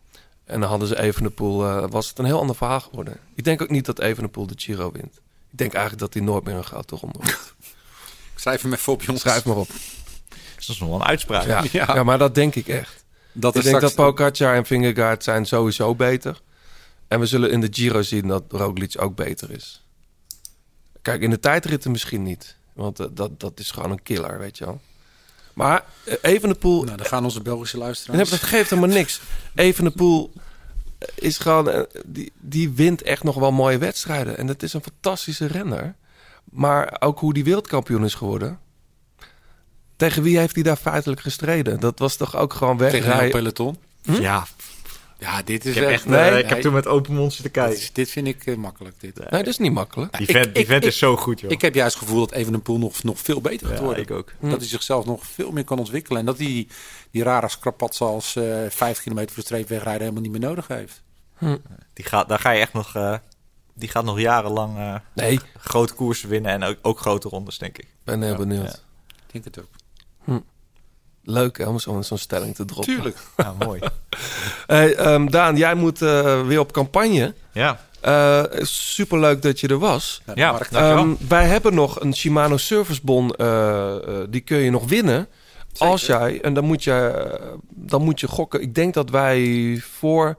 En 0.45 0.61
dan 0.61 0.69
hadden 0.69 0.89
ze 0.89 1.01
Evenepoel, 1.01 1.65
eh 1.67 1.85
was 1.91 2.09
het 2.09 2.19
een 2.19 2.25
heel 2.25 2.41
ander 2.41 2.57
verhaal 2.57 2.81
geworden. 2.81 3.17
Ik 3.35 3.45
denk 3.45 3.63
ook 3.63 3.71
niet 3.71 3.85
dat 3.87 4.01
Evenepoel 4.01 4.47
de 4.47 4.55
Giro 4.57 4.93
wint. 4.93 5.17
Ik 5.51 5.59
denk 5.59 5.73
eigenlijk 5.73 6.03
dat 6.03 6.15
hij 6.15 6.23
nooit 6.23 6.45
meer 6.45 6.55
een 6.55 6.65
gouden 6.65 6.99
ronde. 6.99 7.19
Ik 8.35 8.45
schrijf 8.45 8.63
hem 8.63 8.73
even 8.73 8.93
op, 8.93 9.03
jongens. 9.03 9.21
Schrijf 9.25 9.45
maar 9.45 9.57
op. 9.57 9.69
Dat 10.29 10.69
is 10.69 10.79
nog 10.79 10.89
wel 10.89 10.99
een 11.01 11.07
uitspraak. 11.07 11.47
Ja, 11.47 11.65
Ja. 11.73 11.95
ja. 11.95 12.03
maar 12.03 12.19
dat 12.19 12.35
denk 12.35 12.55
ik 12.55 12.69
echt. 12.69 13.05
Dat 13.33 13.57
ik 13.57 13.63
denk 13.63 13.77
straks- 13.77 13.95
dat 13.95 14.05
Pogacar 14.15 14.55
en 14.55 14.67
Vingegaard 14.67 15.25
zijn 15.25 15.47
sowieso 15.47 15.95
beter. 15.95 16.41
En 17.09 17.21
we 17.21 17.27
zullen 17.27 17.51
in 17.51 17.61
de 17.61 17.69
Giro 17.71 18.03
zien 18.03 18.29
dat 18.29 18.45
Roglic 18.49 18.95
ook 19.01 19.15
beter 19.17 19.51
is. 19.51 19.85
Kijk, 21.03 21.23
in 21.23 21.31
de 21.31 21.41
tijdritten 21.41 21.91
misschien 21.91 22.23
niet. 22.23 22.57
Want 22.79 23.01
eh, 23.01 23.07
dat, 23.11 23.41
dat 23.41 23.61
is 23.61 23.71
gewoon 23.71 23.91
een 23.91 24.03
killer, 24.03 24.39
weet 24.39 24.59
je 24.59 24.65
wel. 24.65 24.81
Maar 25.55 25.85
uh, 26.05 26.15
Evenepoel... 26.23 26.83
Nou, 26.85 26.97
dan 26.97 27.07
gaan 27.07 27.25
onze 27.25 27.43
Belgische 27.43 27.79
luisteraars. 27.79 28.31
dat 28.31 28.43
geeft 28.43 28.71
helemaal 28.71 28.95
niks. 28.95 29.21
Evenepoel 29.55 30.33
is 31.15 31.39
gewoon... 31.39 31.71
eh, 31.71 31.83
Die, 32.07 32.33
die 32.37 32.71
wint 32.71 33.03
echt 33.03 33.23
nog 33.23 33.35
wel 33.35 33.53
mooie 33.53 33.79
wedstrijden. 33.79 34.39
En 34.39 34.47
dat 34.47 34.63
is 34.63 34.73
een 34.73 34.83
fantastische 34.83 35.47
renner. 35.47 35.95
Maar 36.45 36.97
ook 36.99 37.19
hoe 37.19 37.35
die 37.35 37.45
wereldkampioen 37.45 38.05
is 38.05 38.15
geworden... 38.15 38.59
Tegen 39.97 40.23
wie 40.23 40.39
heeft 40.39 40.55
hij 40.55 40.63
daar 40.65 40.77
feitelijk 40.77 41.21
gestreden? 41.21 41.81
Dat 41.81 41.99
was 41.99 42.17
toch 42.17 42.37
ook 42.37 42.53
gewoon 42.55 42.77
Tegen 42.77 43.23
een 43.23 43.31
peloton. 43.31 43.77
Hm? 44.03 44.13
Ja, 44.21 44.47
Ja, 45.21 45.43
dit 45.43 45.65
is 45.65 45.75
ik 45.77 45.81
heb, 45.83 45.91
echt... 45.91 46.05
echt, 46.07 46.15
eh, 46.15 46.31
nee, 46.31 46.43
ik 46.43 46.49
heb 46.49 46.61
toen 46.61 46.73
met 46.73 46.87
open 46.87 47.15
mond 47.15 47.33
zitten 47.33 47.53
dit, 47.53 47.63
kijken. 47.63 47.81
is- 47.83 47.93
dit 47.93 48.11
vind 48.11 48.27
ik 48.27 48.47
eh, 48.47 48.57
makkelijk. 48.57 49.01
Dit. 49.01 49.19
Nee, 49.19 49.29
dat 49.31 49.47
is 49.47 49.59
niet 49.59 49.73
makkelijk. 49.73 50.19
Die 50.19 50.27
Ik- 50.27 50.37
vent, 50.37 50.55
die 50.55 50.63
ik- 50.63 50.69
vent 50.69 50.83
ik- 50.83 50.89
is 50.91 50.99
zo 50.99 51.17
goed, 51.17 51.41
joh. 51.41 51.51
Ik 51.51 51.61
heb 51.61 51.75
juist 51.75 51.95
het 51.95 52.05
gevoel 52.05 52.21
dat 52.21 52.33
Evenepoel 52.33 52.79
nog, 52.79 53.03
nog 53.03 53.19
veel 53.21 53.41
beter 53.41 53.67
gaat 53.67 53.79
Ja, 53.79 53.85
worden. 53.85 54.03
ik 54.03 54.11
ook. 54.11 54.33
Dat 54.41 54.59
hij 54.59 54.69
zichzelf 54.69 55.05
nog 55.05 55.27
veel 55.27 55.51
meer 55.51 55.65
kan 55.65 55.79
ontwikkelen. 55.79 56.21
En 56.21 56.27
dat 56.27 56.37
hij 56.37 56.47
die, 56.47 56.69
die 57.11 57.23
rare 57.23 57.49
skrapatsen 57.49 58.07
als 58.07 58.37
eh 58.37 58.45
50 58.69 59.03
kilometer 59.03 59.35
voor 59.35 59.43
streep 59.43 59.69
wegrijden 59.69 60.01
helemaal 60.03 60.23
niet 60.23 60.31
meer 60.31 60.41
nodig 60.41 60.67
heeft. 60.69 61.03
Die 61.93 62.05
gaat, 62.05 62.29
daar 62.29 62.39
ga 62.39 62.51
je 62.51 62.61
echt 62.61 62.73
nog... 62.73 62.95
eh, 62.95 63.15
die 63.75 63.89
gaat 63.89 64.05
nog 64.05 64.21
jarenlang 64.21 64.79
eh, 64.79 64.95
Nee, 65.15 65.41
grote 65.59 65.95
koersen 65.95 66.29
winnen 66.29 66.51
en 66.53 66.63
ook, 66.63 66.77
ook 66.83 66.99
grote 67.01 67.29
rondes, 67.29 67.59
denk 67.59 67.79
ik. 67.79 67.85
ik 67.85 67.91
ben 68.05 68.23
heel 68.23 68.37
benieuwd. 68.37 68.63
ja. 68.65 69.15
Ik 69.27 69.33
denk 69.33 69.45
het 69.45 69.59
ook. 69.61 69.69
Leuk 71.31 71.67
om 71.67 72.03
zo'n 72.03 72.19
stelling 72.19 72.55
te 72.55 72.65
droppen. 72.65 72.95
Tuurlijk. 72.95 73.17
Ja, 73.37 73.55
mooi. 73.59 73.81
Hey, 74.67 74.95
ehm, 74.95 75.27
Daan, 75.27 75.57
jij 75.57 75.75
moet 75.75 76.03
eh, 76.03 76.47
weer 76.47 76.61
op 76.61 76.73
campagne. 76.73 77.35
Ja, 77.53 77.81
Eh 78.01 78.43
superleuk 78.63 79.43
dat 79.43 79.61
je 79.61 79.69
er 79.69 79.79
was. 79.79 80.23
Ja, 80.35 80.53
Mark. 80.53 80.71
Ehm, 80.71 81.15
wij 81.29 81.47
hebben 81.47 81.75
nog 81.75 82.01
een 82.01 82.15
Shimano 82.15 82.57
servicebon. 82.57 83.35
eh, 83.35 83.95
eh, 83.95 84.01
die 84.29 84.41
kun 84.41 84.59
je 84.59 84.71
nog 84.71 84.89
winnen. 84.89 85.29
Als 85.79 86.07
jij, 86.07 86.41
en 86.41 86.55
dan 86.55 86.65
moet 86.65 86.85
je, 86.85 87.25
dan 87.69 88.03
moet 88.03 88.21
je 88.21 88.29
gokken. 88.29 88.61
Ik 88.61 88.75
denk 88.75 88.95
dat 88.95 89.11
wij 89.11 89.81
voor 89.91 90.39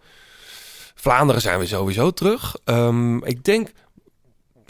Vlaanderen 0.96 1.42
zijn 1.42 1.60
we 1.60 1.66
sowieso 1.66 2.12
terug. 2.12 2.56
Ehm, 2.64 3.18
ik 3.18 3.44
denk, 3.44 3.72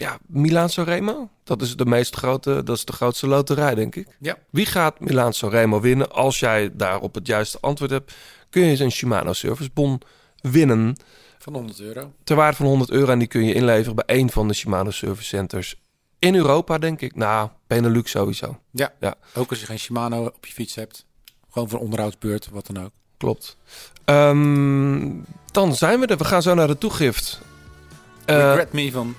ja, 0.00 0.18
Milaan 0.26 0.68
Sanremo. 0.68 1.28
Dat 1.44 1.62
is 1.62 1.76
de 1.76 1.86
meest 1.86 2.16
grote, 2.16 2.62
dat 2.62 2.76
is 2.76 2.84
de 2.84 2.92
grootste 2.92 3.26
loterij, 3.26 3.74
denk 3.74 3.96
ik. 3.96 4.06
Ja. 4.18 4.38
Wie 4.50 4.66
gaat 4.66 5.00
Milaan 5.00 5.32
Sanremo 5.32 5.80
winnen? 5.80 6.12
Als 6.12 6.38
jij 6.38 6.70
daarop 6.72 7.14
het 7.14 7.26
juiste 7.26 7.58
antwoord 7.60 7.90
hebt, 7.90 8.12
kun 8.50 8.62
je 8.62 8.84
een 8.84 8.92
Shimano 8.92 9.32
servicebon 9.32 10.00
winnen. 10.40 10.96
Van 11.38 11.52
100 11.54 11.80
euro. 11.80 12.12
Ter 12.24 12.36
waarde 12.36 12.56
van 12.56 12.66
100 12.66 12.90
euro. 12.90 13.12
En 13.12 13.18
die 13.18 13.28
kun 13.28 13.44
je 13.44 13.54
inleveren 13.54 13.94
bij 13.94 14.18
een 14.18 14.30
van 14.30 14.48
de 14.48 14.54
Shimano 14.54 14.90
Service 14.90 15.28
Centers 15.28 15.80
in 16.18 16.34
Europa, 16.34 16.78
denk 16.78 17.00
ik. 17.00 17.16
Nou, 17.16 17.48
Benelux 17.66 18.10
sowieso. 18.10 18.60
Ja. 18.70 18.92
Ja. 19.00 19.14
Ook 19.34 19.50
als 19.50 19.60
je 19.60 19.66
geen 19.66 19.78
Shimano 19.78 20.24
op 20.24 20.46
je 20.46 20.52
fiets 20.52 20.74
hebt. 20.74 21.06
Gewoon 21.50 21.68
voor 21.68 21.78
een 21.78 21.84
onderhoudsbeurt, 21.84 22.48
wat 22.50 22.66
dan 22.66 22.84
ook. 22.84 22.92
Klopt. 23.16 23.56
Ehm, 24.04 25.10
dan 25.52 25.74
zijn 25.74 26.00
we 26.00 26.06
er. 26.06 26.16
We 26.16 26.24
gaan 26.24 26.42
zo 26.42 26.54
naar 26.54 26.66
de 26.66 26.78
toegift. 26.78 27.40
Eh, 28.24 28.36
Regret 28.36 28.72
Me 28.72 28.90
van 28.92 29.14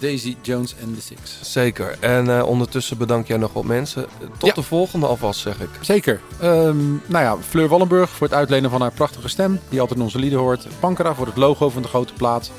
Daisy 0.00 0.36
Jones 0.42 0.74
en 0.82 0.94
The 0.94 1.00
Six. 1.02 1.38
zeker. 1.52 1.96
En 2.00 2.38
eh, 2.38 2.46
ondertussen 2.46 2.98
bedank 2.98 3.26
jij 3.26 3.36
nog 3.36 3.52
wat 3.52 3.64
mensen. 3.64 4.06
Tot 4.38 4.48
Ja. 4.48 4.54
de 4.54 4.62
volgende 4.62 5.06
alvast, 5.06 5.40
zeg 5.40 5.60
ik. 5.60 5.68
Zeker. 5.80 6.20
Ehm, 6.40 6.90
nou 7.06 7.24
ja, 7.24 7.36
Fleur 7.48 7.68
Wallenburg 7.68 8.10
voor 8.10 8.26
het 8.26 8.36
uitlenen 8.36 8.70
van 8.70 8.80
haar 8.80 8.92
prachtige 8.92 9.28
stem. 9.28 9.60
Die 9.68 9.80
altijd 9.80 9.98
in 9.98 10.04
onze 10.04 10.18
lieden 10.18 10.38
hoort. 10.38 10.66
Pankera 10.80 11.14
voor 11.14 11.26
het 11.26 11.36
logo 11.36 11.70
van 11.70 11.82
de 11.82 11.88
grote 11.88 12.12
plaat. 12.12 12.50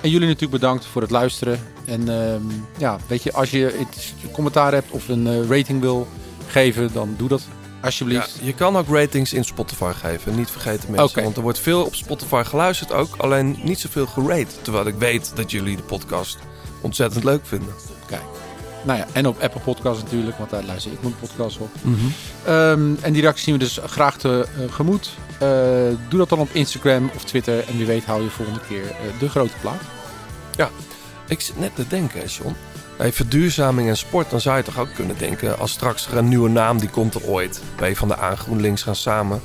En 0.00 0.10
jullie 0.10 0.26
natuurlijk 0.26 0.60
bedankt 0.60 0.84
voor 0.86 1.02
het 1.02 1.10
luisteren. 1.10 1.60
En 1.84 2.08
ehm, 2.08 2.42
ja, 2.78 2.98
weet 3.06 3.22
je, 3.22 3.32
als 3.32 3.50
je 3.50 3.78
iets 3.78 4.14
commentaar 4.32 4.72
hebt 4.72 4.90
of 4.90 5.08
een 5.08 5.26
eh, 5.26 5.48
rating 5.58 5.80
wil 5.80 6.06
geven, 6.46 6.92
dan 6.92 7.14
doe 7.16 7.28
dat 7.28 7.40
Ja, 7.80 7.86
alsjeblieft. 7.88 8.38
je 8.42 8.54
kan 8.54 8.76
ook 8.76 8.88
ratings 8.88 9.32
in 9.32 9.44
Spotify 9.44 9.92
geven. 9.92 10.34
Niet 10.36 10.50
vergeten 10.50 10.90
mensen. 10.90 11.22
Want 11.22 11.36
er 11.36 11.42
wordt 11.42 11.58
veel 11.58 11.84
op 11.84 11.94
Spotify 11.94 12.42
geluisterd 12.46 12.92
ook. 12.92 13.14
Alleen 13.16 13.58
niet 13.62 13.78
zoveel 13.80 14.06
gerate. 14.06 14.54
Terwijl 14.62 14.86
ik 14.86 14.94
weet 14.94 15.32
dat 15.34 15.50
jullie 15.50 15.76
de 15.76 15.82
podcast 15.82 16.38
ontzettend 16.82 17.24
leuk 17.24 17.46
vinden. 17.46 17.74
Kijk. 18.06 18.22
Nou 18.84 18.98
ja, 18.98 19.06
en 19.12 19.26
op 19.26 19.40
Apple 19.40 19.60
Podcasts 19.60 20.02
natuurlijk, 20.02 20.38
want 20.38 20.50
daar 20.50 20.64
luister 20.64 20.92
ik 20.92 21.02
mijn 21.02 21.18
podcast 21.20 21.58
op. 21.58 21.70
Ehm, 22.44 22.94
en 23.00 23.12
die 23.12 23.22
reacties 23.22 23.44
zien 23.44 23.54
we 23.54 23.60
dus 23.60 23.80
graag 23.86 24.16
tegemoet. 24.16 25.10
Eh 25.38 25.48
doe 26.08 26.18
dat 26.18 26.28
dan 26.28 26.38
op 26.38 26.48
Instagram 26.52 27.10
of 27.14 27.24
Twitter. 27.24 27.64
En 27.68 27.76
wie 27.76 27.86
weet 27.86 28.04
hou 28.04 28.22
je 28.22 28.30
volgende 28.30 28.60
keer 28.68 28.86
eh, 28.86 28.96
de 29.18 29.28
grote 29.28 29.56
plaat. 29.60 29.82
Ik 31.32 31.40
zit 31.40 31.58
net 31.58 31.74
te 31.74 31.86
denken, 31.86 32.26
John. 32.26 32.54
Hey, 32.96 33.12
verduurzaming 33.12 33.88
en 33.88 33.96
sport, 33.96 34.30
dan 34.30 34.40
zou 34.40 34.56
je 34.56 34.62
toch 34.62 34.78
ook 34.78 34.94
kunnen 34.94 35.18
denken... 35.18 35.58
als 35.58 35.70
straks 35.70 36.06
er 36.06 36.16
een 36.16 36.28
nieuwe 36.28 36.48
naam, 36.48 36.78
die 36.78 36.88
komt 36.88 37.14
er 37.14 37.26
ooit. 37.26 37.62
B 37.76 37.96
van 37.96 38.08
de 38.08 38.18
A 38.18 38.30
en 38.30 38.36
GroenLinks 38.36 38.82
gaan 38.82 38.96
samen. 38.96 39.40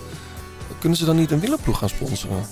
Kunnen 0.80 0.98
ze 0.98 1.06
dan 1.06 1.16
niet 1.16 1.32
een 1.32 1.40
wielerploeg 1.40 1.78
gaan 1.78 1.90
sponsoren? 1.90 2.46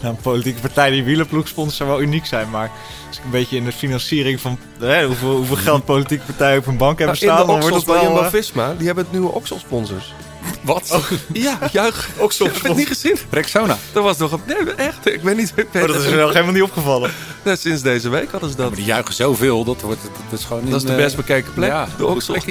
Nou, 0.00 0.14
een 0.14 0.20
politieke 0.20 0.60
partij 0.60 0.90
die 0.90 1.04
wielerploeg 1.04 1.48
sponsort 1.48 1.76
zou 1.76 1.88
wel 1.88 2.00
uniek 2.00 2.26
zijn. 2.26 2.50
Maar 2.50 2.70
als 3.08 3.18
ik 3.18 3.24
een 3.24 3.30
beetje 3.30 3.56
in 3.56 3.64
de 3.64 3.72
financiering 3.72 4.40
van 4.40 4.58
hè, 4.78 5.06
hoeveel, 5.06 5.36
hoeveel 5.36 5.56
geld 5.56 5.84
politieke 5.84 6.24
partijen 6.24 6.58
op 6.58 6.64
hun 6.64 6.76
bank 6.76 6.98
hebben 6.98 7.16
Nou, 7.20 7.26
in 7.26 7.36
staan, 7.36 7.46
de 7.46 7.52
dan 7.52 7.60
wordt 7.60 7.76
het 7.76 7.84
wel... 7.94 7.96
eh, 7.96 8.02
Jumbo-Visma, 8.02 8.74
die 8.76 8.86
hebben 8.86 9.04
het 9.04 9.12
nieuwe 9.12 9.30
Oxel-sponsors. 9.32 10.14
Wat? 10.62 10.98
Ja, 11.32 11.58
juich. 11.72 12.08
Oxel 12.16 12.46
Heb 12.46 12.56
je 12.56 12.68
het 12.68 12.76
niet 12.76 12.86
gezien? 12.86 13.16
Rexona. 13.30 13.78
Dat 13.92 14.02
was 14.02 14.16
nog 14.16 14.32
een... 14.32 14.40
Nee, 14.46 14.74
echt. 14.74 15.06
Ik 15.06 15.22
ben 15.22 15.36
niet... 15.36 15.52
Ik 15.56 15.66
Oh, 15.74 15.86
dat 15.86 15.96
is 15.96 16.06
wel 16.08 16.24
niet. 16.24 16.34
helemaal 16.34 16.54
niet 16.54 16.62
opgevallen. 16.62 17.10
Nee, 17.42 17.56
sinds 17.56 17.82
deze 17.82 18.08
week 18.08 18.30
hadden 18.30 18.50
ze 18.50 18.56
dat. 18.56 18.66
Maar 18.66 18.76
die 18.76 18.84
juichen 18.84 19.14
zoveel, 19.14 19.64
dat, 19.64 19.80
wordt, 19.80 20.00
dat 20.30 20.38
is 20.38 20.44
gewoon... 20.44 20.64
Dat 20.70 20.80
is 20.80 20.86
de 20.86 20.92
eh, 20.92 20.96
best 20.96 21.16
bekeken 21.16 21.52
plek. 21.54 21.70
Ja, 21.70 21.88
de 21.96 22.06
Oxel. 22.06 22.36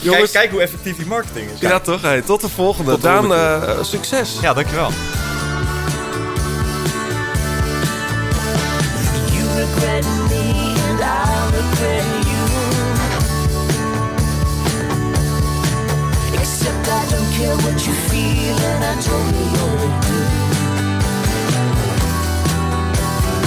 Jongens, 0.00 0.30
kijk 0.30 0.50
hoe 0.50 0.60
effectief 0.60 0.96
die 0.96 1.06
marketing 1.06 1.50
is. 1.50 1.60
ja 1.60 1.78
toch. 1.80 2.02
Hey, 2.02 2.20
tot 2.22 2.40
de 2.40 2.48
volgende. 2.48 2.90
Tot 2.90 3.02
Daan, 3.02 3.34
eh, 3.34 3.82
succes. 3.82 4.38
Ja, 4.40 4.52
dankjewel. 4.54 4.90
Regret 9.80 10.04
me 10.30 10.44
and 10.88 11.00
I 11.00 11.46
regret 11.56 12.04
you. 12.30 12.44
Except 16.38 16.88
I 16.88 17.04
don't 17.10 17.30
care 17.32 17.56
what 17.56 17.86
you 17.86 17.94
feel 18.10 18.58
and 18.70 18.84
I 18.84 18.94
totally 19.00 19.48
know 19.54 19.74
do. 20.06 20.18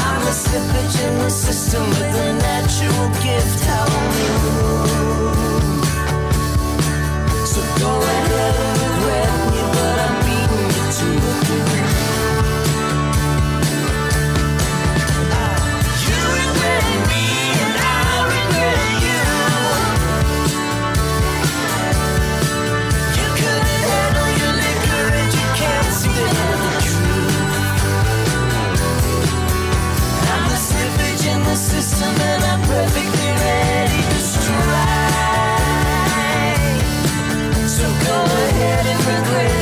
I'm 0.08 0.24
a 0.28 0.34
slippage 0.44 0.98
in 1.08 1.14
the 1.20 1.30
system 1.30 1.84
with 1.90 2.16
a 2.16 2.34
natural 2.34 3.10
gift. 3.22 3.66
How 3.66 3.86
So 7.46 7.62
go 7.80 7.92
ahead 8.02 8.73
So 37.68 37.86
go 38.06 38.24
ahead 38.24 38.86
and 38.86 39.00
regret 39.06 39.53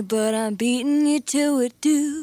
but 0.00 0.34
I'm 0.34 0.54
beating 0.54 1.06
you 1.06 1.20
to 1.20 1.60
it, 1.60 1.80
dude. 1.80 2.17